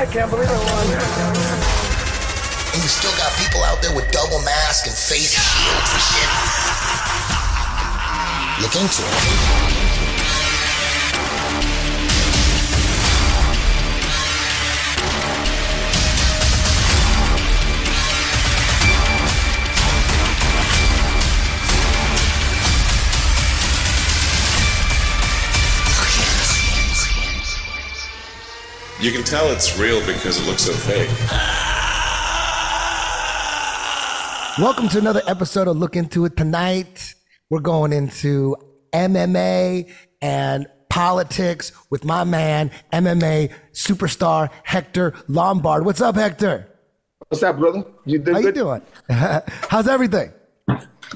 I 0.00 0.06
can't 0.06 0.30
believe 0.30 0.48
I 0.48 0.56
won. 0.56 0.86
And 2.72 2.82
you 2.82 2.88
still 2.88 3.12
got 3.18 3.36
people 3.36 3.62
out 3.64 3.82
there 3.82 3.94
with 3.94 4.10
double 4.10 4.40
masks 4.40 4.88
and 4.88 4.96
face 4.96 5.36
shields 5.36 5.92
and 5.92 6.00
shit. 6.00 6.30
Look 8.64 8.76
into 8.80 9.02
it. 9.04 9.89
You 29.00 29.12
can 29.12 29.24
tell 29.24 29.50
it's 29.50 29.78
real 29.78 30.04
because 30.04 30.38
it 30.38 30.46
looks 30.46 30.64
so 30.64 30.74
fake. 30.74 31.08
Welcome 34.58 34.90
to 34.90 34.98
another 34.98 35.22
episode 35.26 35.68
of 35.68 35.78
Look 35.78 35.96
Into 35.96 36.26
It. 36.26 36.36
Tonight, 36.36 37.14
we're 37.48 37.60
going 37.60 37.94
into 37.94 38.56
MMA 38.92 39.90
and 40.20 40.66
politics 40.90 41.72
with 41.88 42.04
my 42.04 42.24
man, 42.24 42.70
MMA 42.92 43.50
superstar 43.72 44.50
Hector 44.64 45.14
Lombard. 45.28 45.86
What's 45.86 46.02
up, 46.02 46.16
Hector? 46.16 46.68
What's 47.28 47.42
up, 47.42 47.58
brother? 47.58 47.84
You 48.04 48.18
doing 48.18 48.34
How 48.34 48.40
you 48.42 48.52
doing? 48.52 48.82
How's 49.08 49.88
everything? 49.88 50.30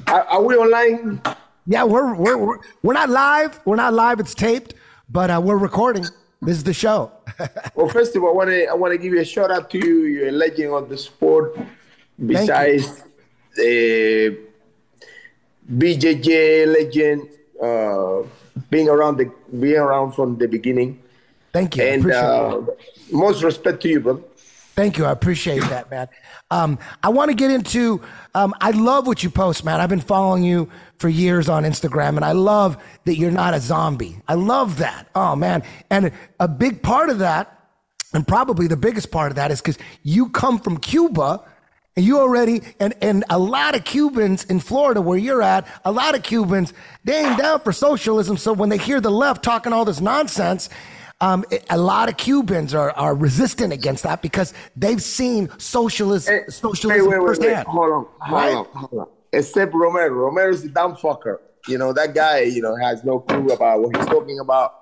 Are, 0.07 0.23
are 0.23 0.41
we 0.41 0.55
online? 0.55 1.21
Yeah, 1.67 1.83
we're, 1.83 2.15
we're 2.15 2.37
we're 2.37 2.59
we're 2.81 2.93
not 2.93 3.11
live. 3.11 3.59
We're 3.63 3.75
not 3.75 3.93
live. 3.93 4.19
It's 4.19 4.33
taped, 4.33 4.73
but 5.07 5.29
uh, 5.29 5.39
we're 5.43 5.59
recording. 5.59 6.05
This 6.45 6.57
is 6.57 6.63
the 6.63 6.73
show. 6.73 7.11
Well, 7.75 7.89
first 7.89 8.15
of 8.15 8.23
all, 8.23 8.29
I 8.29 8.33
want 8.33 8.49
to 8.49 8.65
I 8.67 8.73
want 8.73 8.91
to 8.93 8.97
give 8.97 9.11
you 9.13 9.19
a 9.19 9.25
shout 9.25 9.51
out 9.51 9.69
to 9.71 9.77
you. 9.77 10.03
You're 10.03 10.29
a 10.29 10.31
legend 10.31 10.71
of 10.73 10.87
the 10.87 10.97
sport. 10.97 11.57
Besides 12.17 13.03
the 13.57 14.37
BJJ 15.79 16.71
legend, 16.77 17.27
uh, 17.61 18.23
being 18.69 18.87
around 18.87 19.17
the 19.17 19.27
being 19.59 19.77
around 19.77 20.13
from 20.13 20.37
the 20.37 20.47
beginning, 20.47 21.03
Thank 21.55 21.77
you. 21.77 21.83
And 21.83 22.11
uh, 22.11 22.61
most 23.11 23.41
respect 23.41 23.81
to 23.83 23.87
you, 23.87 24.01
brother. 24.01 24.23
Thank 24.75 24.97
you. 24.97 25.05
I 25.05 25.11
appreciate 25.11 25.61
that, 25.61 25.89
man. 25.89 26.09
Um, 26.51 26.79
I 27.01 27.09
want 27.09 27.29
to 27.29 27.35
get 27.35 27.49
into. 27.49 28.01
Um, 28.33 28.53
I 28.59 28.71
love 28.71 29.07
what 29.07 29.23
you 29.23 29.29
post, 29.29 29.63
man. 29.63 29.79
I've 29.79 29.89
been 29.89 30.01
following 30.01 30.43
you 30.43 30.69
for 30.99 31.07
years 31.07 31.47
on 31.47 31.63
Instagram, 31.63 32.17
and 32.17 32.25
I 32.25 32.33
love 32.33 32.77
that 33.05 33.15
you're 33.15 33.31
not 33.31 33.53
a 33.53 33.61
zombie. 33.61 34.17
I 34.27 34.33
love 34.33 34.79
that. 34.79 35.07
Oh 35.15 35.35
man, 35.35 35.63
and 35.89 36.11
a 36.41 36.47
big 36.47 36.83
part 36.83 37.09
of 37.09 37.19
that, 37.19 37.57
and 38.13 38.27
probably 38.27 38.67
the 38.67 38.77
biggest 38.77 39.11
part 39.11 39.31
of 39.31 39.37
that, 39.37 39.49
is 39.49 39.61
because 39.61 39.77
you 40.03 40.29
come 40.29 40.59
from 40.59 40.77
Cuba. 40.77 41.43
And 41.97 42.05
you 42.05 42.19
already, 42.19 42.61
and, 42.77 42.93
and 43.01 43.23
a 43.29 43.39
lot 43.39 43.73
of 43.73 43.85
Cubans 43.85 44.43
in 44.43 44.59
Florida 44.59 44.99
where 44.99 45.17
you're 45.17 45.41
at, 45.41 45.65
a 45.85 45.93
lot 45.93 46.13
of 46.13 46.23
Cubans, 46.23 46.73
they 47.05 47.25
ain't 47.25 47.39
down 47.39 47.61
for 47.61 47.71
socialism. 47.71 48.35
So 48.35 48.51
when 48.51 48.67
they 48.67 48.77
hear 48.77 48.99
the 48.99 49.09
left 49.09 49.45
talking 49.45 49.71
all 49.71 49.85
this 49.85 50.01
nonsense, 50.01 50.67
um, 51.21 51.43
a 51.69 51.77
lot 51.77 52.09
of 52.09 52.17
Cubans 52.17 52.73
are, 52.73 52.91
are 52.91 53.15
resistant 53.15 53.71
against 53.73 54.03
that 54.03 54.21
because 54.21 54.53
they've 54.75 55.01
seen 55.01 55.49
socialist, 55.57 56.27
Hey, 56.27 56.41
socialism 56.49 56.89
wait, 56.89 57.01
wait, 57.01 57.19
wait, 57.19 57.19
wait. 57.19 57.27
firsthand. 57.37 57.67
Hold 57.67 57.91
on, 57.91 58.05
hold 58.19 58.31
Right? 58.41 58.55
on, 58.55 58.65
hold 58.65 59.01
on. 59.01 59.07
Except 59.33 59.73
Romero. 59.73 60.09
Romero's 60.09 60.63
a 60.63 60.69
dumb 60.69 60.95
fucker. 60.95 61.37
You 61.67 61.77
know 61.77 61.91
that 61.93 62.13
guy. 62.13 62.41
You 62.41 62.61
know 62.61 62.75
has 62.75 63.03
no 63.03 63.19
clue 63.19 63.47
about 63.47 63.81
what 63.81 63.95
he's 63.97 64.05
talking 64.05 64.39
about. 64.39 64.73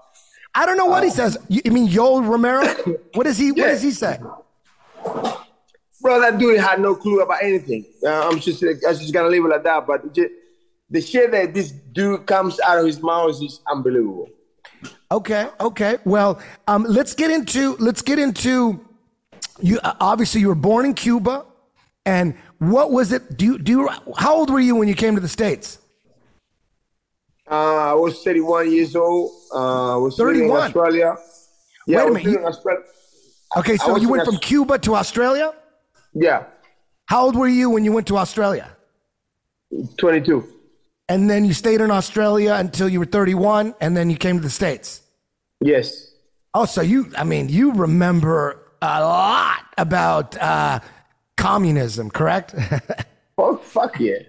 I 0.53 0.65
don't 0.65 0.77
know 0.77 0.85
what 0.85 1.03
he 1.03 1.09
says. 1.09 1.37
You, 1.47 1.61
you 1.65 1.71
mean 1.71 1.87
Yoel 1.89 2.27
Romero? 2.27 2.63
What 3.13 3.23
does 3.23 3.37
he? 3.37 3.51
What 3.51 3.67
does 3.67 3.81
he 3.81 3.91
say? 3.91 4.19
Bro, 6.01 6.19
that 6.21 6.37
dude 6.37 6.59
had 6.59 6.81
no 6.81 6.95
clue 6.95 7.21
about 7.21 7.41
anything. 7.43 7.85
Uh, 8.05 8.27
I'm 8.29 8.39
just, 8.39 8.61
I'm 8.63 8.77
just 8.97 9.13
gonna 9.13 9.29
leave 9.29 9.45
it 9.45 9.47
like 9.47 9.63
that. 9.63 9.87
But 9.87 10.13
the 10.89 11.01
shit 11.01 11.31
that 11.31 11.53
this 11.53 11.71
dude 11.71 12.25
comes 12.25 12.59
out 12.59 12.77
of 12.79 12.85
his 12.85 13.01
mouth 13.01 13.29
is 13.41 13.61
unbelievable. 13.71 14.27
Okay, 15.13 15.47
okay. 15.59 15.97
Well, 16.05 16.41
um, 16.67 16.85
let's 16.89 17.13
get 17.13 17.29
into 17.29 17.75
let's 17.77 18.01
get 18.01 18.17
into 18.17 18.83
you. 19.61 19.79
Uh, 19.83 19.93
obviously, 19.99 20.41
you 20.41 20.47
were 20.47 20.55
born 20.55 20.87
in 20.87 20.95
Cuba, 20.95 21.45
and 22.03 22.33
what 22.57 22.91
was 22.91 23.11
it? 23.11 23.37
Do 23.37 23.45
you 23.45 23.59
do? 23.59 23.71
You, 23.73 23.89
how 24.17 24.33
old 24.33 24.49
were 24.49 24.59
you 24.59 24.75
when 24.75 24.87
you 24.87 24.95
came 24.95 25.13
to 25.13 25.21
the 25.21 25.27
states? 25.27 25.77
Uh, 27.49 27.91
I 27.91 27.93
was 27.93 28.23
31 28.23 28.71
years 28.71 28.95
old. 28.95 29.31
Uh, 29.53 29.93
I 29.93 29.97
was 29.97 30.17
living 30.17 30.45
in 30.45 30.51
Australia. 30.51 31.15
Yeah, 31.85 31.97
Wait 31.97 32.09
a 32.09 32.13
minute, 32.13 32.23
you- 32.31 32.39
in 32.39 32.45
Australia. 32.45 32.83
Okay, 33.55 33.77
so 33.77 33.97
you 33.97 34.09
went 34.09 34.25
from 34.25 34.35
Aus- 34.37 34.41
Cuba 34.43 34.79
to 34.79 34.95
Australia. 34.95 35.53
Yeah, 36.15 36.45
How 37.05 37.25
old 37.25 37.35
were 37.35 37.47
you 37.47 37.69
when 37.69 37.85
you 37.85 37.91
went 37.91 38.07
to 38.07 38.17
Australia? 38.17 38.75
22. 39.97 40.43
And 41.07 41.29
then 41.29 41.45
you 41.45 41.53
stayed 41.53 41.81
in 41.81 41.91
Australia 41.91 42.55
until 42.55 42.89
you 42.89 42.99
were 42.99 43.05
31, 43.05 43.75
and 43.79 43.95
then 43.95 44.09
you 44.09 44.17
came 44.17 44.37
to 44.37 44.41
the 44.41 44.49
states. 44.49 45.01
Yes. 45.63 46.11
Oh, 46.53 46.65
so 46.65 46.81
you, 46.81 47.11
I 47.17 47.23
mean, 47.23 47.49
you 47.49 47.71
remember 47.71 48.59
a 48.81 49.01
lot 49.01 49.63
about 49.77 50.37
uh, 50.37 50.79
communism, 51.37 52.09
correct? 52.09 52.53
Oh, 53.35 53.57
fuck 53.57 53.99
yeah. 53.99 54.19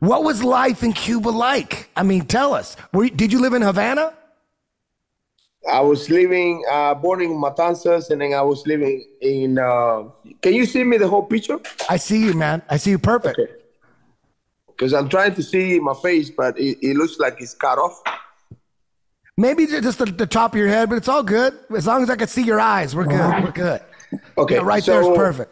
what 0.00 0.22
was 0.22 0.44
life 0.44 0.82
in 0.82 0.92
Cuba 0.92 1.30
like? 1.30 1.88
I 1.96 2.02
mean, 2.02 2.26
tell 2.26 2.52
us. 2.52 2.76
Were, 2.92 3.04
you- 3.04 3.10
did 3.10 3.32
you 3.32 3.40
live 3.40 3.54
in 3.54 3.62
Havana? 3.62 4.12
I 5.70 5.80
was 5.80 6.10
living, 6.10 6.62
uh, 6.70 6.92
born 6.94 7.22
in 7.22 7.30
Matanzas, 7.30 8.10
and 8.10 8.20
then 8.20 8.34
I 8.34 8.42
was 8.42 8.66
living 8.66 9.06
in. 9.22 9.58
Uh, 9.58 10.04
can 10.42 10.52
you 10.52 10.66
see 10.66 10.84
me 10.84 10.98
the 10.98 11.08
whole 11.08 11.22
picture? 11.24 11.58
I 11.88 11.96
see 11.96 12.22
you, 12.22 12.34
man. 12.34 12.60
I 12.68 12.76
see 12.76 12.90
you 12.90 12.98
perfect. 12.98 13.38
Okay. 13.38 13.50
Because 14.68 14.92
I'm 14.92 15.08
trying 15.08 15.34
to 15.36 15.42
see 15.42 15.78
my 15.80 15.94
face, 16.02 16.28
but 16.30 16.58
it, 16.58 16.78
it 16.86 16.96
looks 16.96 17.18
like 17.18 17.40
it's 17.40 17.54
cut 17.54 17.78
off. 17.78 18.02
Maybe 19.40 19.64
just 19.66 19.98
the, 19.98 20.04
the 20.04 20.26
top 20.26 20.52
of 20.52 20.58
your 20.58 20.68
head, 20.68 20.90
but 20.90 20.96
it's 20.96 21.08
all 21.08 21.22
good. 21.22 21.58
As 21.74 21.86
long 21.86 22.02
as 22.02 22.10
I 22.10 22.16
can 22.16 22.28
see 22.28 22.42
your 22.42 22.60
eyes, 22.60 22.94
we're 22.94 23.06
good. 23.06 23.42
We're 23.42 23.52
good. 23.52 23.80
Okay, 24.36 24.56
Yeah, 24.56 24.60
right 24.62 24.84
there 24.84 25.00
is 25.00 25.06
so- 25.06 25.14
perfect. 25.16 25.50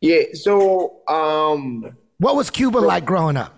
Yeah. 0.00 0.22
So, 0.32 1.00
um, 1.06 1.96
What 2.18 2.34
was 2.34 2.50
Cuba 2.50 2.78
like 2.78 3.04
growing 3.04 3.36
up? 3.36 3.52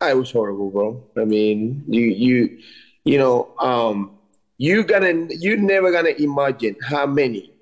I 0.00 0.14
was 0.14 0.30
horrible, 0.30 0.70
bro. 0.70 1.02
I 1.16 1.24
mean, 1.24 1.84
you 1.88 2.02
you 2.26 2.58
you 3.04 3.18
know, 3.18 3.54
um, 3.58 4.18
you 4.56 4.84
gonna 4.84 5.26
you 5.30 5.56
never 5.56 5.90
gonna 5.90 6.10
imagine 6.10 6.76
how 6.88 7.06
many 7.06 7.52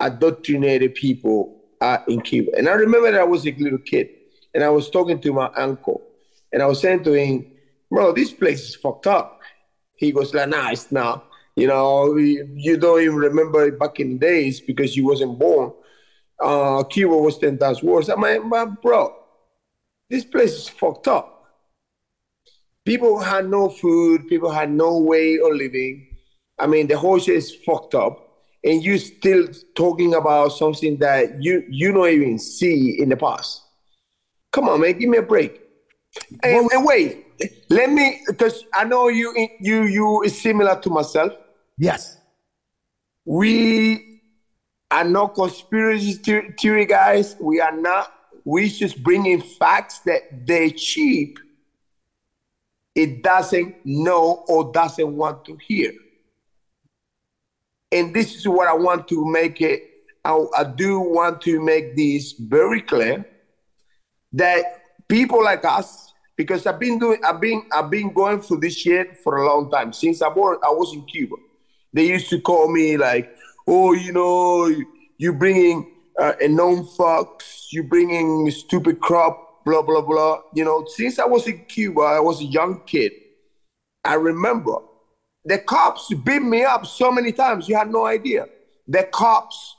indoctrinated 0.00 0.94
people 0.96 1.62
are 1.80 2.02
in 2.08 2.20
Cuba. 2.22 2.50
And 2.58 2.68
I 2.68 2.72
remember 2.72 3.12
that 3.12 3.20
I 3.20 3.24
was 3.24 3.46
a 3.46 3.52
little 3.52 3.78
kid, 3.78 4.08
and 4.54 4.64
I 4.64 4.70
was 4.70 4.90
talking 4.90 5.20
to 5.20 5.32
my 5.32 5.50
uncle, 5.56 6.02
and 6.52 6.62
I 6.62 6.66
was 6.66 6.80
saying 6.80 7.04
to 7.04 7.12
him, 7.12 7.46
"Bro, 7.90 8.12
this 8.12 8.32
place 8.32 8.68
is 8.68 8.74
fucked 8.76 9.06
up." 9.06 9.40
He 9.96 10.12
goes 10.12 10.34
like, 10.34 10.48
"Nah, 10.48 10.70
it's 10.70 10.90
not." 10.92 11.26
You 11.56 11.66
know, 11.66 12.16
you 12.16 12.76
don't 12.76 13.02
even 13.02 13.16
remember 13.16 13.70
back 13.72 14.00
in 14.00 14.12
the 14.12 14.18
days 14.18 14.60
because 14.60 14.96
you 14.96 15.04
wasn't 15.04 15.38
born. 15.38 15.72
Uh, 16.38 16.84
Cuba 16.84 17.16
was 17.16 17.38
ten 17.38 17.58
times 17.58 17.82
worse. 17.82 18.08
I'm 18.08 18.20
like, 18.20 18.40
"But 18.48 18.80
bro, 18.80 19.14
this 20.08 20.24
place 20.24 20.52
is 20.52 20.68
fucked 20.68 21.08
up. 21.08 21.40
People 22.84 23.18
had 23.18 23.48
no 23.48 23.68
food, 23.68 24.26
people 24.26 24.50
had 24.50 24.70
no 24.70 24.98
way 24.98 25.38
of 25.38 25.52
living. 25.52 26.08
I 26.58 26.66
mean, 26.66 26.86
the 26.86 26.98
whole 26.98 27.18
shit 27.18 27.36
is 27.36 27.54
fucked 27.54 27.94
up. 27.94 28.26
And 28.64 28.82
you 28.82 28.98
still 28.98 29.48
talking 29.74 30.14
about 30.14 30.48
something 30.48 30.98
that 30.98 31.42
you 31.42 31.64
you 31.70 31.92
don't 31.92 32.08
even 32.08 32.38
see 32.38 33.00
in 33.00 33.08
the 33.08 33.16
past. 33.16 33.62
Come 34.52 34.68
on, 34.68 34.80
man, 34.80 34.98
give 34.98 35.08
me 35.08 35.18
a 35.18 35.22
break. 35.22 35.60
And, 36.42 36.70
and 36.70 36.84
wait, 36.84 37.26
let 37.68 37.90
me 37.90 38.22
because 38.26 38.64
I 38.74 38.84
know 38.84 39.08
you 39.08 39.48
you 39.60 39.84
you 39.84 40.22
is 40.22 40.40
similar 40.40 40.80
to 40.80 40.90
myself. 40.90 41.32
Yes. 41.78 42.18
We 43.24 44.22
are 44.90 45.04
not 45.04 45.34
conspiracy 45.34 46.14
theory 46.58 46.86
guys. 46.86 47.36
We 47.40 47.60
are 47.60 47.76
not. 47.76 48.12
We 48.44 48.68
just 48.68 49.02
bring 49.02 49.26
in 49.26 49.40
facts 49.40 50.00
that 50.00 50.46
they're 50.46 50.70
cheap. 50.70 51.38
It 52.94 53.22
doesn't 53.22 53.76
know 53.84 54.44
or 54.48 54.72
doesn't 54.72 55.16
want 55.16 55.44
to 55.44 55.56
hear. 55.56 55.92
And 57.92 58.14
this 58.14 58.34
is 58.34 58.46
what 58.46 58.68
I 58.68 58.74
want 58.74 59.08
to 59.08 59.24
make 59.30 59.60
it. 59.60 59.82
I, 60.24 60.44
I 60.56 60.64
do 60.64 61.00
want 61.00 61.40
to 61.42 61.60
make 61.60 61.96
this 61.96 62.32
very 62.32 62.82
clear 62.82 63.24
that 64.32 64.64
people 65.08 65.42
like 65.42 65.64
us, 65.64 66.09
because 66.40 66.66
I've 66.66 66.80
been 66.80 66.98
doing, 66.98 67.20
I've 67.22 67.38
been, 67.38 67.62
I've 67.70 67.90
been 67.90 68.14
going 68.14 68.40
through 68.40 68.60
this 68.60 68.74
shit 68.74 69.18
for 69.18 69.36
a 69.36 69.46
long 69.46 69.70
time 69.70 69.92
since 69.92 70.22
I 70.22 70.28
was, 70.28 70.58
I 70.64 70.70
was 70.70 70.94
in 70.94 71.02
Cuba. 71.04 71.36
They 71.92 72.06
used 72.06 72.30
to 72.30 72.40
call 72.40 72.72
me 72.72 72.96
like, 72.96 73.36
oh, 73.66 73.92
you 73.92 74.10
know, 74.10 74.74
you 75.18 75.34
bringing 75.34 75.92
uh, 76.18 76.32
a 76.40 76.48
known 76.48 76.86
fox, 76.86 77.68
you 77.72 77.82
bringing 77.82 78.50
stupid 78.50 79.00
crop, 79.00 79.64
blah 79.66 79.82
blah 79.82 80.00
blah. 80.00 80.40
You 80.54 80.64
know, 80.64 80.86
since 80.86 81.18
I 81.18 81.26
was 81.26 81.46
in 81.46 81.58
Cuba, 81.66 82.00
I 82.00 82.20
was 82.20 82.40
a 82.40 82.44
young 82.44 82.80
kid. 82.86 83.12
I 84.02 84.14
remember 84.14 84.76
the 85.44 85.58
cops 85.58 86.08
beat 86.24 86.42
me 86.42 86.64
up 86.64 86.86
so 86.86 87.12
many 87.12 87.32
times. 87.32 87.68
You 87.68 87.76
had 87.76 87.90
no 87.90 88.06
idea. 88.06 88.46
the 88.88 89.04
cops 89.04 89.76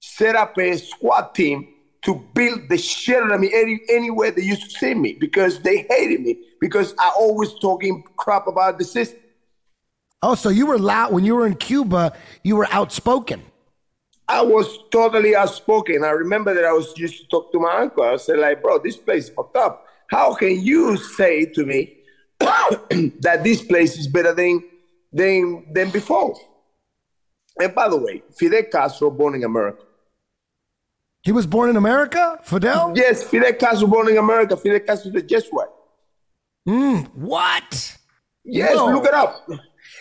set 0.00 0.36
up 0.36 0.56
a 0.58 0.76
squad 0.78 1.34
team 1.34 1.66
to 2.06 2.14
build 2.34 2.68
the 2.68 2.78
shit 2.78 3.20
out 3.20 3.32
of 3.32 3.40
me 3.40 3.50
any, 3.52 3.80
anywhere 3.88 4.30
they 4.30 4.42
used 4.42 4.62
to 4.62 4.70
see 4.70 4.94
me 4.94 5.14
because 5.14 5.60
they 5.60 5.84
hated 5.90 6.20
me 6.20 6.38
because 6.60 6.94
I 7.00 7.12
always 7.16 7.52
talking 7.60 8.04
crap 8.16 8.46
about 8.46 8.78
the 8.78 8.84
system. 8.84 9.18
Oh, 10.22 10.36
so 10.36 10.48
you 10.48 10.66
were 10.66 10.78
loud 10.78 11.12
when 11.12 11.24
you 11.24 11.34
were 11.34 11.48
in 11.48 11.56
Cuba. 11.56 12.12
You 12.44 12.54
were 12.54 12.68
outspoken. 12.70 13.42
I 14.28 14.40
was 14.40 14.78
totally 14.92 15.34
outspoken. 15.34 16.04
I 16.04 16.10
remember 16.10 16.54
that 16.54 16.64
I 16.64 16.72
was 16.72 16.96
used 16.96 17.22
to 17.22 17.26
talk 17.26 17.50
to 17.50 17.58
my 17.58 17.76
uncle. 17.80 18.04
I 18.04 18.16
said, 18.16 18.38
like, 18.38 18.62
bro, 18.62 18.78
this 18.78 18.96
place 18.96 19.24
is 19.24 19.30
fucked 19.30 19.56
up. 19.56 19.84
How 20.08 20.32
can 20.34 20.60
you 20.60 20.96
say 20.96 21.44
to 21.46 21.66
me 21.66 21.96
that 22.38 23.40
this 23.42 23.62
place 23.62 23.98
is 23.98 24.06
better 24.06 24.32
than 24.32 24.62
than 25.12 25.66
than 25.72 25.90
before? 25.90 26.36
And 27.60 27.74
by 27.74 27.88
the 27.88 27.96
way, 27.96 28.22
Fidel 28.36 28.62
Castro 28.70 29.10
born 29.10 29.34
in 29.34 29.42
America. 29.42 29.85
He 31.26 31.32
was 31.32 31.44
born 31.44 31.68
in 31.68 31.76
America, 31.76 32.38
Fidel. 32.44 32.92
Yes, 32.94 33.24
Fidel 33.24 33.52
Castro 33.54 33.88
born 33.88 34.08
in 34.08 34.16
America. 34.16 34.56
Fidel 34.56 34.78
Castro 34.78 35.10
the 35.10 35.20
Jesuit. 35.20 35.66
Mm, 36.68 37.12
what? 37.16 37.98
Yes, 38.44 38.76
Whoa. 38.76 38.92
look 38.92 39.06
it 39.06 39.12
up. 39.12 39.44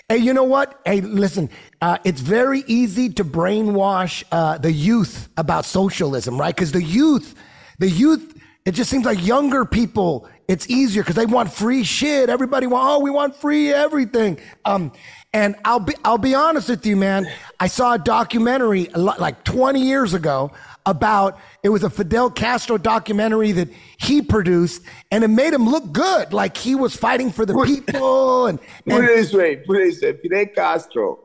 Hey, 0.07 0.18
you 0.18 0.33
know 0.33 0.44
what? 0.44 0.80
Hey, 0.86 1.01
listen, 1.01 1.50
uh, 1.81 1.98
it's 2.04 2.22
very 2.22 2.63
easy 2.68 3.10
to 3.10 3.25
brainwash 3.25 4.24
uh, 4.31 4.60
the 4.60 4.72
youth 4.72 5.30
about 5.36 5.66
socialism, 5.66 6.39
right? 6.39 6.56
Because 6.56 6.72
the 6.72 6.83
youth, 6.83 7.33
the 7.80 7.89
youth, 7.89 8.39
it 8.66 8.74
just 8.74 8.92
seems 8.92 9.04
like 9.04 9.25
younger 9.25 9.66
people, 9.66 10.30
it's 10.48 10.69
easier 10.69 11.01
because 11.01 11.16
they 11.16 11.25
want 11.25 11.51
free 11.51 11.83
shit. 11.83 12.30
Everybody 12.30 12.68
want, 12.68 12.88
oh, 12.88 13.00
we 13.00 13.10
want 13.10 13.36
free 13.36 13.74
everything. 13.74 14.38
Um, 14.63 14.92
and 15.33 15.56
I'll 15.66 15.80
be, 15.80 15.95
I'll 16.06 16.19
be 16.19 16.36
honest 16.36 16.69
with 16.69 16.86
you, 16.86 16.95
man. 16.95 17.27
I 17.60 17.66
saw 17.66 17.95
a 17.95 17.98
documentary 17.98 18.89
like 18.94 19.44
20 19.44 19.81
years 19.81 20.13
ago 20.13 20.51
about 20.86 21.40
it 21.64 21.70
was 21.70 21.84
a 21.84 21.90
Fidel 21.90 22.30
Castro 22.30 22.78
documentary 22.78 23.52
that 23.54 23.70
he 23.98 24.22
produced 24.22 24.84
and 25.12 25.24
it 25.24 25.30
made 25.30 25.54
him 25.54 25.68
look 25.68 25.92
good 25.92 26.34
like 26.34 26.58
he 26.58 26.76
was 26.76 26.96
fighting 26.96 27.32
for 27.32 27.46
the 27.46 27.54
people 27.66 28.48
and, 28.48 28.60
Put 28.88 29.04
it 29.04 29.16
this 29.16 29.34
way, 29.34 29.58
put 29.58 29.78
it 29.78 29.86
this 29.86 30.02
way. 30.02 30.18
Fidel 30.18 30.46
Castro, 30.56 31.20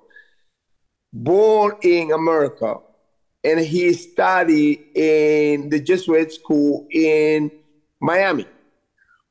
born 1.13 1.77
in 1.83 2.13
America, 2.13 2.77
and 3.45 3.61
he 3.61 3.93
studied 3.93 4.81
in 4.95 5.69
the 5.69 5.81
Jesuit 5.81 6.33
school 6.33 6.87
in 6.91 7.51
Miami. 8.01 8.47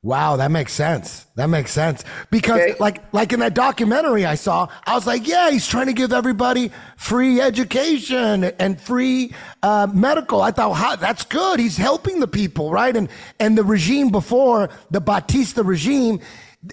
Wow, 0.02 0.38
that 0.38 0.50
makes 0.50 0.72
sense. 0.72 1.26
That 1.36 1.48
makes 1.48 1.72
sense 1.72 2.06
because, 2.32 2.62
Okay. 2.62 2.76
like, 2.80 3.14
like 3.14 3.34
in 3.34 3.42
that 3.42 3.54
documentary 3.54 4.26
I 4.26 4.36
saw, 4.36 4.70
I 4.86 4.96
was 4.96 5.06
like, 5.06 5.28
yeah, 5.28 5.52
he's 5.52 5.68
trying 5.68 5.88
to 5.88 5.94
give 5.94 6.14
everybody 6.14 6.72
free 6.96 7.42
education 7.42 8.46
and 8.46 8.80
free 8.80 9.34
uh, 9.62 9.88
medical. 9.94 10.42
I 10.42 10.52
thought, 10.52 10.74
how, 10.74 10.96
that's 10.96 11.26
good. 11.26 11.60
He's 11.60 11.76
helping 11.76 12.22
the 12.22 12.28
people, 12.28 12.72
right? 12.72 12.96
And 12.96 13.10
and 13.42 13.58
the 13.58 13.64
regime 13.66 14.10
before 14.10 14.70
the 14.90 15.02
Batista 15.02 15.64
regime, 15.64 16.22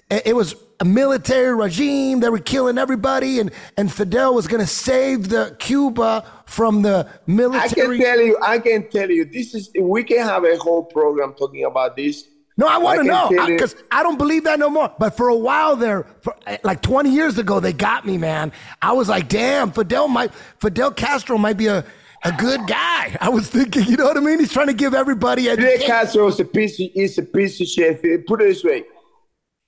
it 0.09 0.27
it 0.27 0.35
was 0.35 0.55
a 0.79 0.85
military 0.85 1.53
regime. 1.53 2.21
They 2.21 2.29
were 2.29 2.39
killing 2.39 2.77
everybody, 2.77 3.41
and 3.41 3.51
and 3.75 3.91
Fidel 3.91 4.35
was 4.35 4.47
going 4.47 4.61
to 4.61 4.67
save 4.67 5.27
the 5.27 5.53
Cuba 5.59 6.23
from 6.45 6.81
the 6.81 7.09
military. 7.25 7.97
I 7.97 7.97
can 7.97 8.05
tell 8.05 8.21
you, 8.21 8.37
I 8.41 8.59
can 8.59 8.89
tell 8.89 9.09
you, 9.11 9.25
this 9.25 9.53
is 9.53 9.69
we 9.77 10.05
can 10.05 10.19
have 10.19 10.45
a 10.45 10.55
whole 10.57 10.85
program 10.85 11.33
talking 11.33 11.65
about 11.65 11.97
this. 11.97 12.23
No, 12.57 12.67
I 12.67 12.79
want 12.79 12.99
to 13.01 13.03
know 13.03 13.29
because 13.29 13.75
I, 13.91 14.01
don't 14.01 14.17
believe 14.17 14.43
that 14.45 14.57
no 14.57 14.69
more. 14.69 14.91
But 14.97 15.15
for 15.15 15.29
a 15.29 15.35
while 15.35 15.75
there, 15.75 16.07
for, 16.21 16.35
eh, 16.47 16.57
like 16.63 16.81
20 16.81 17.11
years 17.11 17.37
ago, 17.37 17.59
they 17.59 17.71
got 17.71 18.03
me, 18.05 18.17
man. 18.17 18.51
I 18.81 18.93
was 18.93 19.07
like, 19.07 19.29
damn, 19.29 19.71
Fidel 19.71 20.07
might, 20.07 20.33
Fidel 20.59 20.91
Castro 20.91 21.37
might 21.37 21.57
be 21.57 21.67
a, 21.67 21.85
a 22.23 22.31
good 22.31 22.65
guy. 22.65 23.15
I 23.21 23.29
was 23.29 23.47
thinking, 23.47 23.85
you 23.85 23.95
know 23.95 24.05
what 24.05 24.17
I 24.17 24.21
mean? 24.21 24.39
He's 24.39 24.51
trying 24.51 24.67
to 24.67 24.73
give 24.73 24.95
everybody 24.95 25.49
a. 25.49 25.55
Fidel. 25.55 25.85
Castro 25.85 26.27
is 26.27 26.39
a 26.39 26.45
piece. 26.45 26.79
Of, 26.79 26.87
is 26.95 27.19
a 27.19 27.23
piece 27.23 27.61
of 27.61 27.67
shit. 27.67 28.25
Put 28.25 28.41
it 28.41 28.45
this 28.45 28.63
way: 28.63 28.83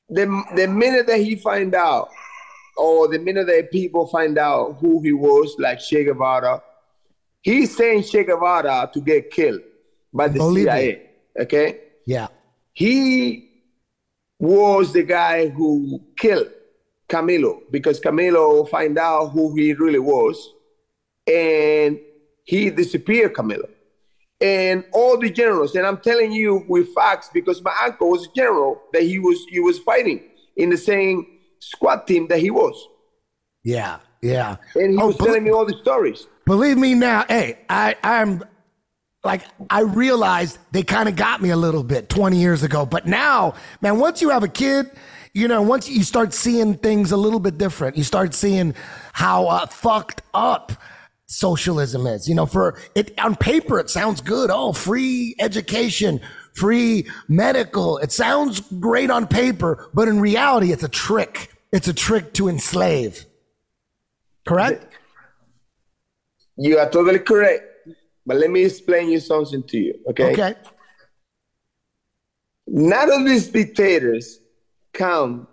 the 0.09 0.43
the 0.55 0.67
minute 0.67 1.05
that 1.05 1.19
he 1.19 1.35
find 1.35 1.75
out, 1.75 2.09
or 2.75 3.07
the 3.07 3.19
minute 3.19 3.45
that 3.45 3.69
people 3.71 4.07
find 4.07 4.39
out 4.39 4.77
who 4.79 4.99
he 5.03 5.13
was, 5.13 5.55
like 5.59 5.79
Che 5.79 6.05
Guevara, 6.05 6.63
he's 7.43 7.77
saying 7.77 8.03
Che 8.03 8.23
Guevara 8.23 8.89
to 8.95 8.99
get 8.99 9.29
killed 9.29 9.61
by 10.11 10.27
the. 10.27 10.39
CIA. 10.39 11.05
Okay, 11.39 11.81
Yeah. 12.07 12.29
He 12.79 13.49
was 14.39 14.93
the 14.93 15.03
guy 15.03 15.49
who 15.49 16.01
killed 16.17 16.47
Camilo 17.09 17.59
because 17.71 17.99
Camilo 17.99 18.69
find 18.69 18.97
out 18.97 19.31
who 19.33 19.53
he 19.53 19.73
really 19.73 19.99
was, 19.99 20.35
and 21.27 21.99
he 22.45 22.69
disappeared 22.69 23.33
Camilo. 23.33 23.69
And 24.39 24.85
all 24.93 25.17
the 25.17 25.29
generals, 25.29 25.75
and 25.75 25.85
I'm 25.85 25.97
telling 25.97 26.31
you 26.31 26.63
with 26.69 26.93
facts 26.95 27.29
because 27.33 27.61
my 27.61 27.75
uncle 27.83 28.11
was 28.11 28.25
a 28.27 28.31
general 28.33 28.81
that 28.93 29.03
he 29.03 29.19
was 29.19 29.37
he 29.49 29.59
was 29.59 29.77
fighting 29.79 30.21
in 30.55 30.69
the 30.69 30.77
same 30.77 31.25
squad 31.59 32.07
team 32.07 32.29
that 32.29 32.39
he 32.39 32.49
was, 32.49 32.75
Yeah. 33.65 33.97
Yeah. 34.21 34.55
and 34.75 34.91
he 34.93 34.97
Oh, 35.01 35.07
was 35.07 35.17
telling 35.17 35.43
me 35.43 35.51
all 35.51 35.65
the 35.65 35.77
stories. 35.77 36.27
Believe 36.45 36.77
me 36.77 36.93
now, 36.93 37.25
hey, 37.27 37.59
I, 37.69 37.95
I'm 38.03 38.43
like, 39.23 39.43
I 39.69 39.81
realized 39.81 40.57
they 40.71 40.83
kind 40.83 41.09
of 41.09 41.15
got 41.15 41.41
me 41.41 41.49
a 41.49 41.57
little 41.57 41.83
bit 41.83 42.09
20 42.09 42.37
years 42.37 42.63
ago. 42.63 42.85
But 42.85 43.05
now, 43.05 43.55
man, 43.81 43.99
once 43.99 44.21
you 44.21 44.29
have 44.29 44.43
a 44.43 44.47
kid, 44.47 44.89
you 45.33 45.47
know, 45.47 45.61
once 45.61 45.89
you 45.89 46.03
start 46.03 46.33
seeing 46.33 46.75
things 46.75 47.11
a 47.11 47.17
little 47.17 47.39
bit 47.39 47.57
different, 47.57 47.97
you 47.97 48.03
start 48.03 48.33
seeing 48.33 48.73
how 49.13 49.47
uh, 49.47 49.65
fucked 49.67 50.21
up 50.33 50.71
socialism 51.27 52.07
is. 52.07 52.27
You 52.27 52.35
know, 52.35 52.45
for 52.45 52.77
it 52.95 53.17
on 53.19 53.35
paper, 53.35 53.79
it 53.79 53.89
sounds 53.89 54.21
good. 54.21 54.49
Oh, 54.51 54.73
free 54.73 55.35
education, 55.39 56.21
free 56.53 57.07
medical. 57.27 57.97
It 57.99 58.11
sounds 58.11 58.61
great 58.79 59.11
on 59.11 59.27
paper, 59.27 59.89
but 59.93 60.07
in 60.07 60.19
reality, 60.19 60.71
it's 60.71 60.83
a 60.83 60.89
trick. 60.89 61.55
It's 61.71 61.87
a 61.87 61.93
trick 61.93 62.33
to 62.33 62.49
enslave. 62.49 63.25
Correct? 64.47 64.85
You 66.57 66.79
are 66.79 66.89
totally 66.89 67.19
correct, 67.19 67.68
but 68.25 68.37
let 68.37 68.49
me 68.51 68.63
explain 68.63 69.09
you 69.09 69.19
something 69.19 69.63
to 69.63 69.77
you. 69.77 69.93
Okay. 70.09 70.31
Okay. 70.33 70.55
none 72.67 73.11
of 73.11 73.25
these 73.25 73.47
dictators 73.47 74.39
come 74.93 75.47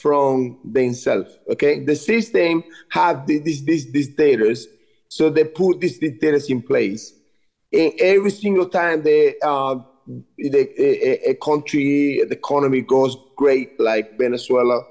from 0.00 0.58
themselves. 0.64 1.38
Okay, 1.50 1.84
the 1.84 1.96
system 1.96 2.62
have 2.90 3.26
the- 3.26 3.38
these 3.38 3.64
these 3.64 3.86
dictators, 3.86 4.66
so 5.08 5.30
they 5.30 5.44
put 5.44 5.80
these 5.80 5.98
dictators 5.98 6.48
in 6.50 6.62
place. 6.62 7.14
And 7.72 7.92
every 8.00 8.30
single 8.30 8.68
time 8.68 9.02
they 9.02 9.34
uh, 9.42 9.76
the, 10.38 10.62
a, 10.78 11.30
a 11.30 11.34
country 11.34 12.22
the 12.28 12.34
economy 12.34 12.80
goes 12.80 13.16
great, 13.36 13.78
like 13.80 14.18
Venezuela, 14.18 14.82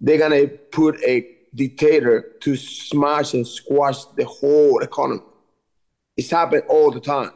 they're 0.00 0.18
gonna 0.18 0.46
put 0.70 1.00
a 1.02 1.26
dictator 1.54 2.32
to 2.40 2.56
smash 2.56 3.34
and 3.34 3.46
squash 3.46 4.04
the 4.16 4.24
whole 4.24 4.78
economy. 4.80 5.22
It's 6.22 6.30
happened 6.30 6.62
all 6.68 6.90
the 6.90 7.00
time 7.00 7.32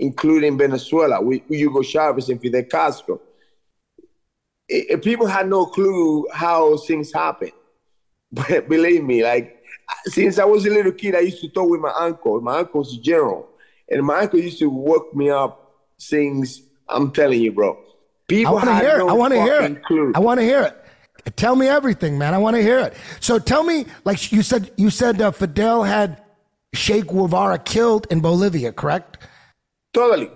including 0.00 0.56
Venezuela 0.56 1.20
with 1.20 1.42
Hugo 1.48 1.82
Chavez 1.82 2.30
and 2.30 2.40
Fidel 2.40 2.64
Castro. 2.64 3.20
I- 4.70 4.86
I- 4.92 4.96
people 4.96 5.26
had 5.26 5.48
no 5.48 5.66
clue 5.66 6.26
how 6.32 6.76
things 6.78 7.12
happen. 7.12 7.52
But 8.32 8.68
believe 8.68 9.02
me, 9.02 9.24
like 9.24 9.46
since 10.04 10.38
I 10.38 10.44
was 10.44 10.64
a 10.64 10.70
little 10.70 10.92
kid, 10.92 11.16
I 11.16 11.20
used 11.30 11.40
to 11.40 11.48
talk 11.48 11.68
with 11.68 11.80
my 11.80 11.92
uncle. 11.98 12.40
My 12.40 12.58
uncle's 12.58 12.96
a 12.96 13.00
general, 13.00 13.48
and 13.90 14.06
my 14.06 14.20
uncle 14.20 14.38
used 14.38 14.60
to 14.60 14.70
work 14.70 15.06
me 15.20 15.30
up 15.30 15.52
things. 16.00 16.62
I'm 16.88 17.10
telling 17.10 17.40
you, 17.42 17.52
bro. 17.52 17.76
People 18.28 18.52
I 18.52 18.54
want 18.54 18.68
to 18.68 18.74
hear 18.76 18.98
no 18.98 19.08
it. 19.08 19.10
I 19.10 19.14
want 19.22 19.32
to 19.34 19.40
hear 19.42 19.60
it. 19.62 19.84
clue. 19.84 20.12
I 20.14 20.20
want 20.20 20.38
to 20.40 20.46
hear 20.46 20.62
it. 20.62 20.76
Tell 21.36 21.56
me 21.56 21.66
everything, 21.66 22.16
man. 22.16 22.32
I 22.34 22.38
want 22.38 22.54
to 22.54 22.62
hear 22.62 22.78
it. 22.78 22.94
So 23.18 23.40
tell 23.40 23.64
me, 23.64 23.86
like 24.04 24.30
you 24.30 24.42
said, 24.42 24.70
you 24.76 24.90
said 24.90 25.20
uh, 25.20 25.32
Fidel 25.32 25.82
had 25.82 26.22
Che 26.74 27.02
Guevara 27.02 27.58
killed 27.58 28.06
in 28.10 28.20
Bolivia, 28.20 28.72
correct? 28.72 29.18
totally. 29.92 30.30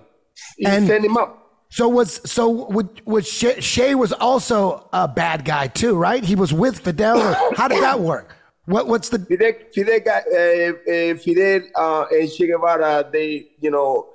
He 0.56 0.66
And- 0.66 0.86
sent 0.86 1.04
him 1.04 1.16
up. 1.16 1.40
So 1.70 1.88
was 1.88 2.20
so 2.24 2.48
would 2.70 3.02
was 3.04 3.28
Che, 3.28 3.54
che 3.60 3.94
was 3.96 4.12
also 4.12 4.88
a 4.92 5.08
bad 5.08 5.44
guy 5.44 5.66
too, 5.66 5.96
right? 5.96 6.22
He 6.24 6.36
was 6.36 6.52
with 6.52 6.78
Fidel. 6.80 7.18
How 7.56 7.66
did 7.68 7.82
that 7.82 7.98
work? 8.00 8.36
What 8.66 8.86
what's 8.86 9.08
the 9.08 9.18
Fidel, 9.18 9.52
Fidel, 9.72 10.00
uh, 10.06 10.92
uh, 10.92 11.16
Fidel 11.16 11.62
uh, 11.74 12.04
and 12.12 12.30
Che 12.30 12.46
Guevara, 12.46 13.08
they, 13.12 13.48
you 13.60 13.70
know, 13.70 14.10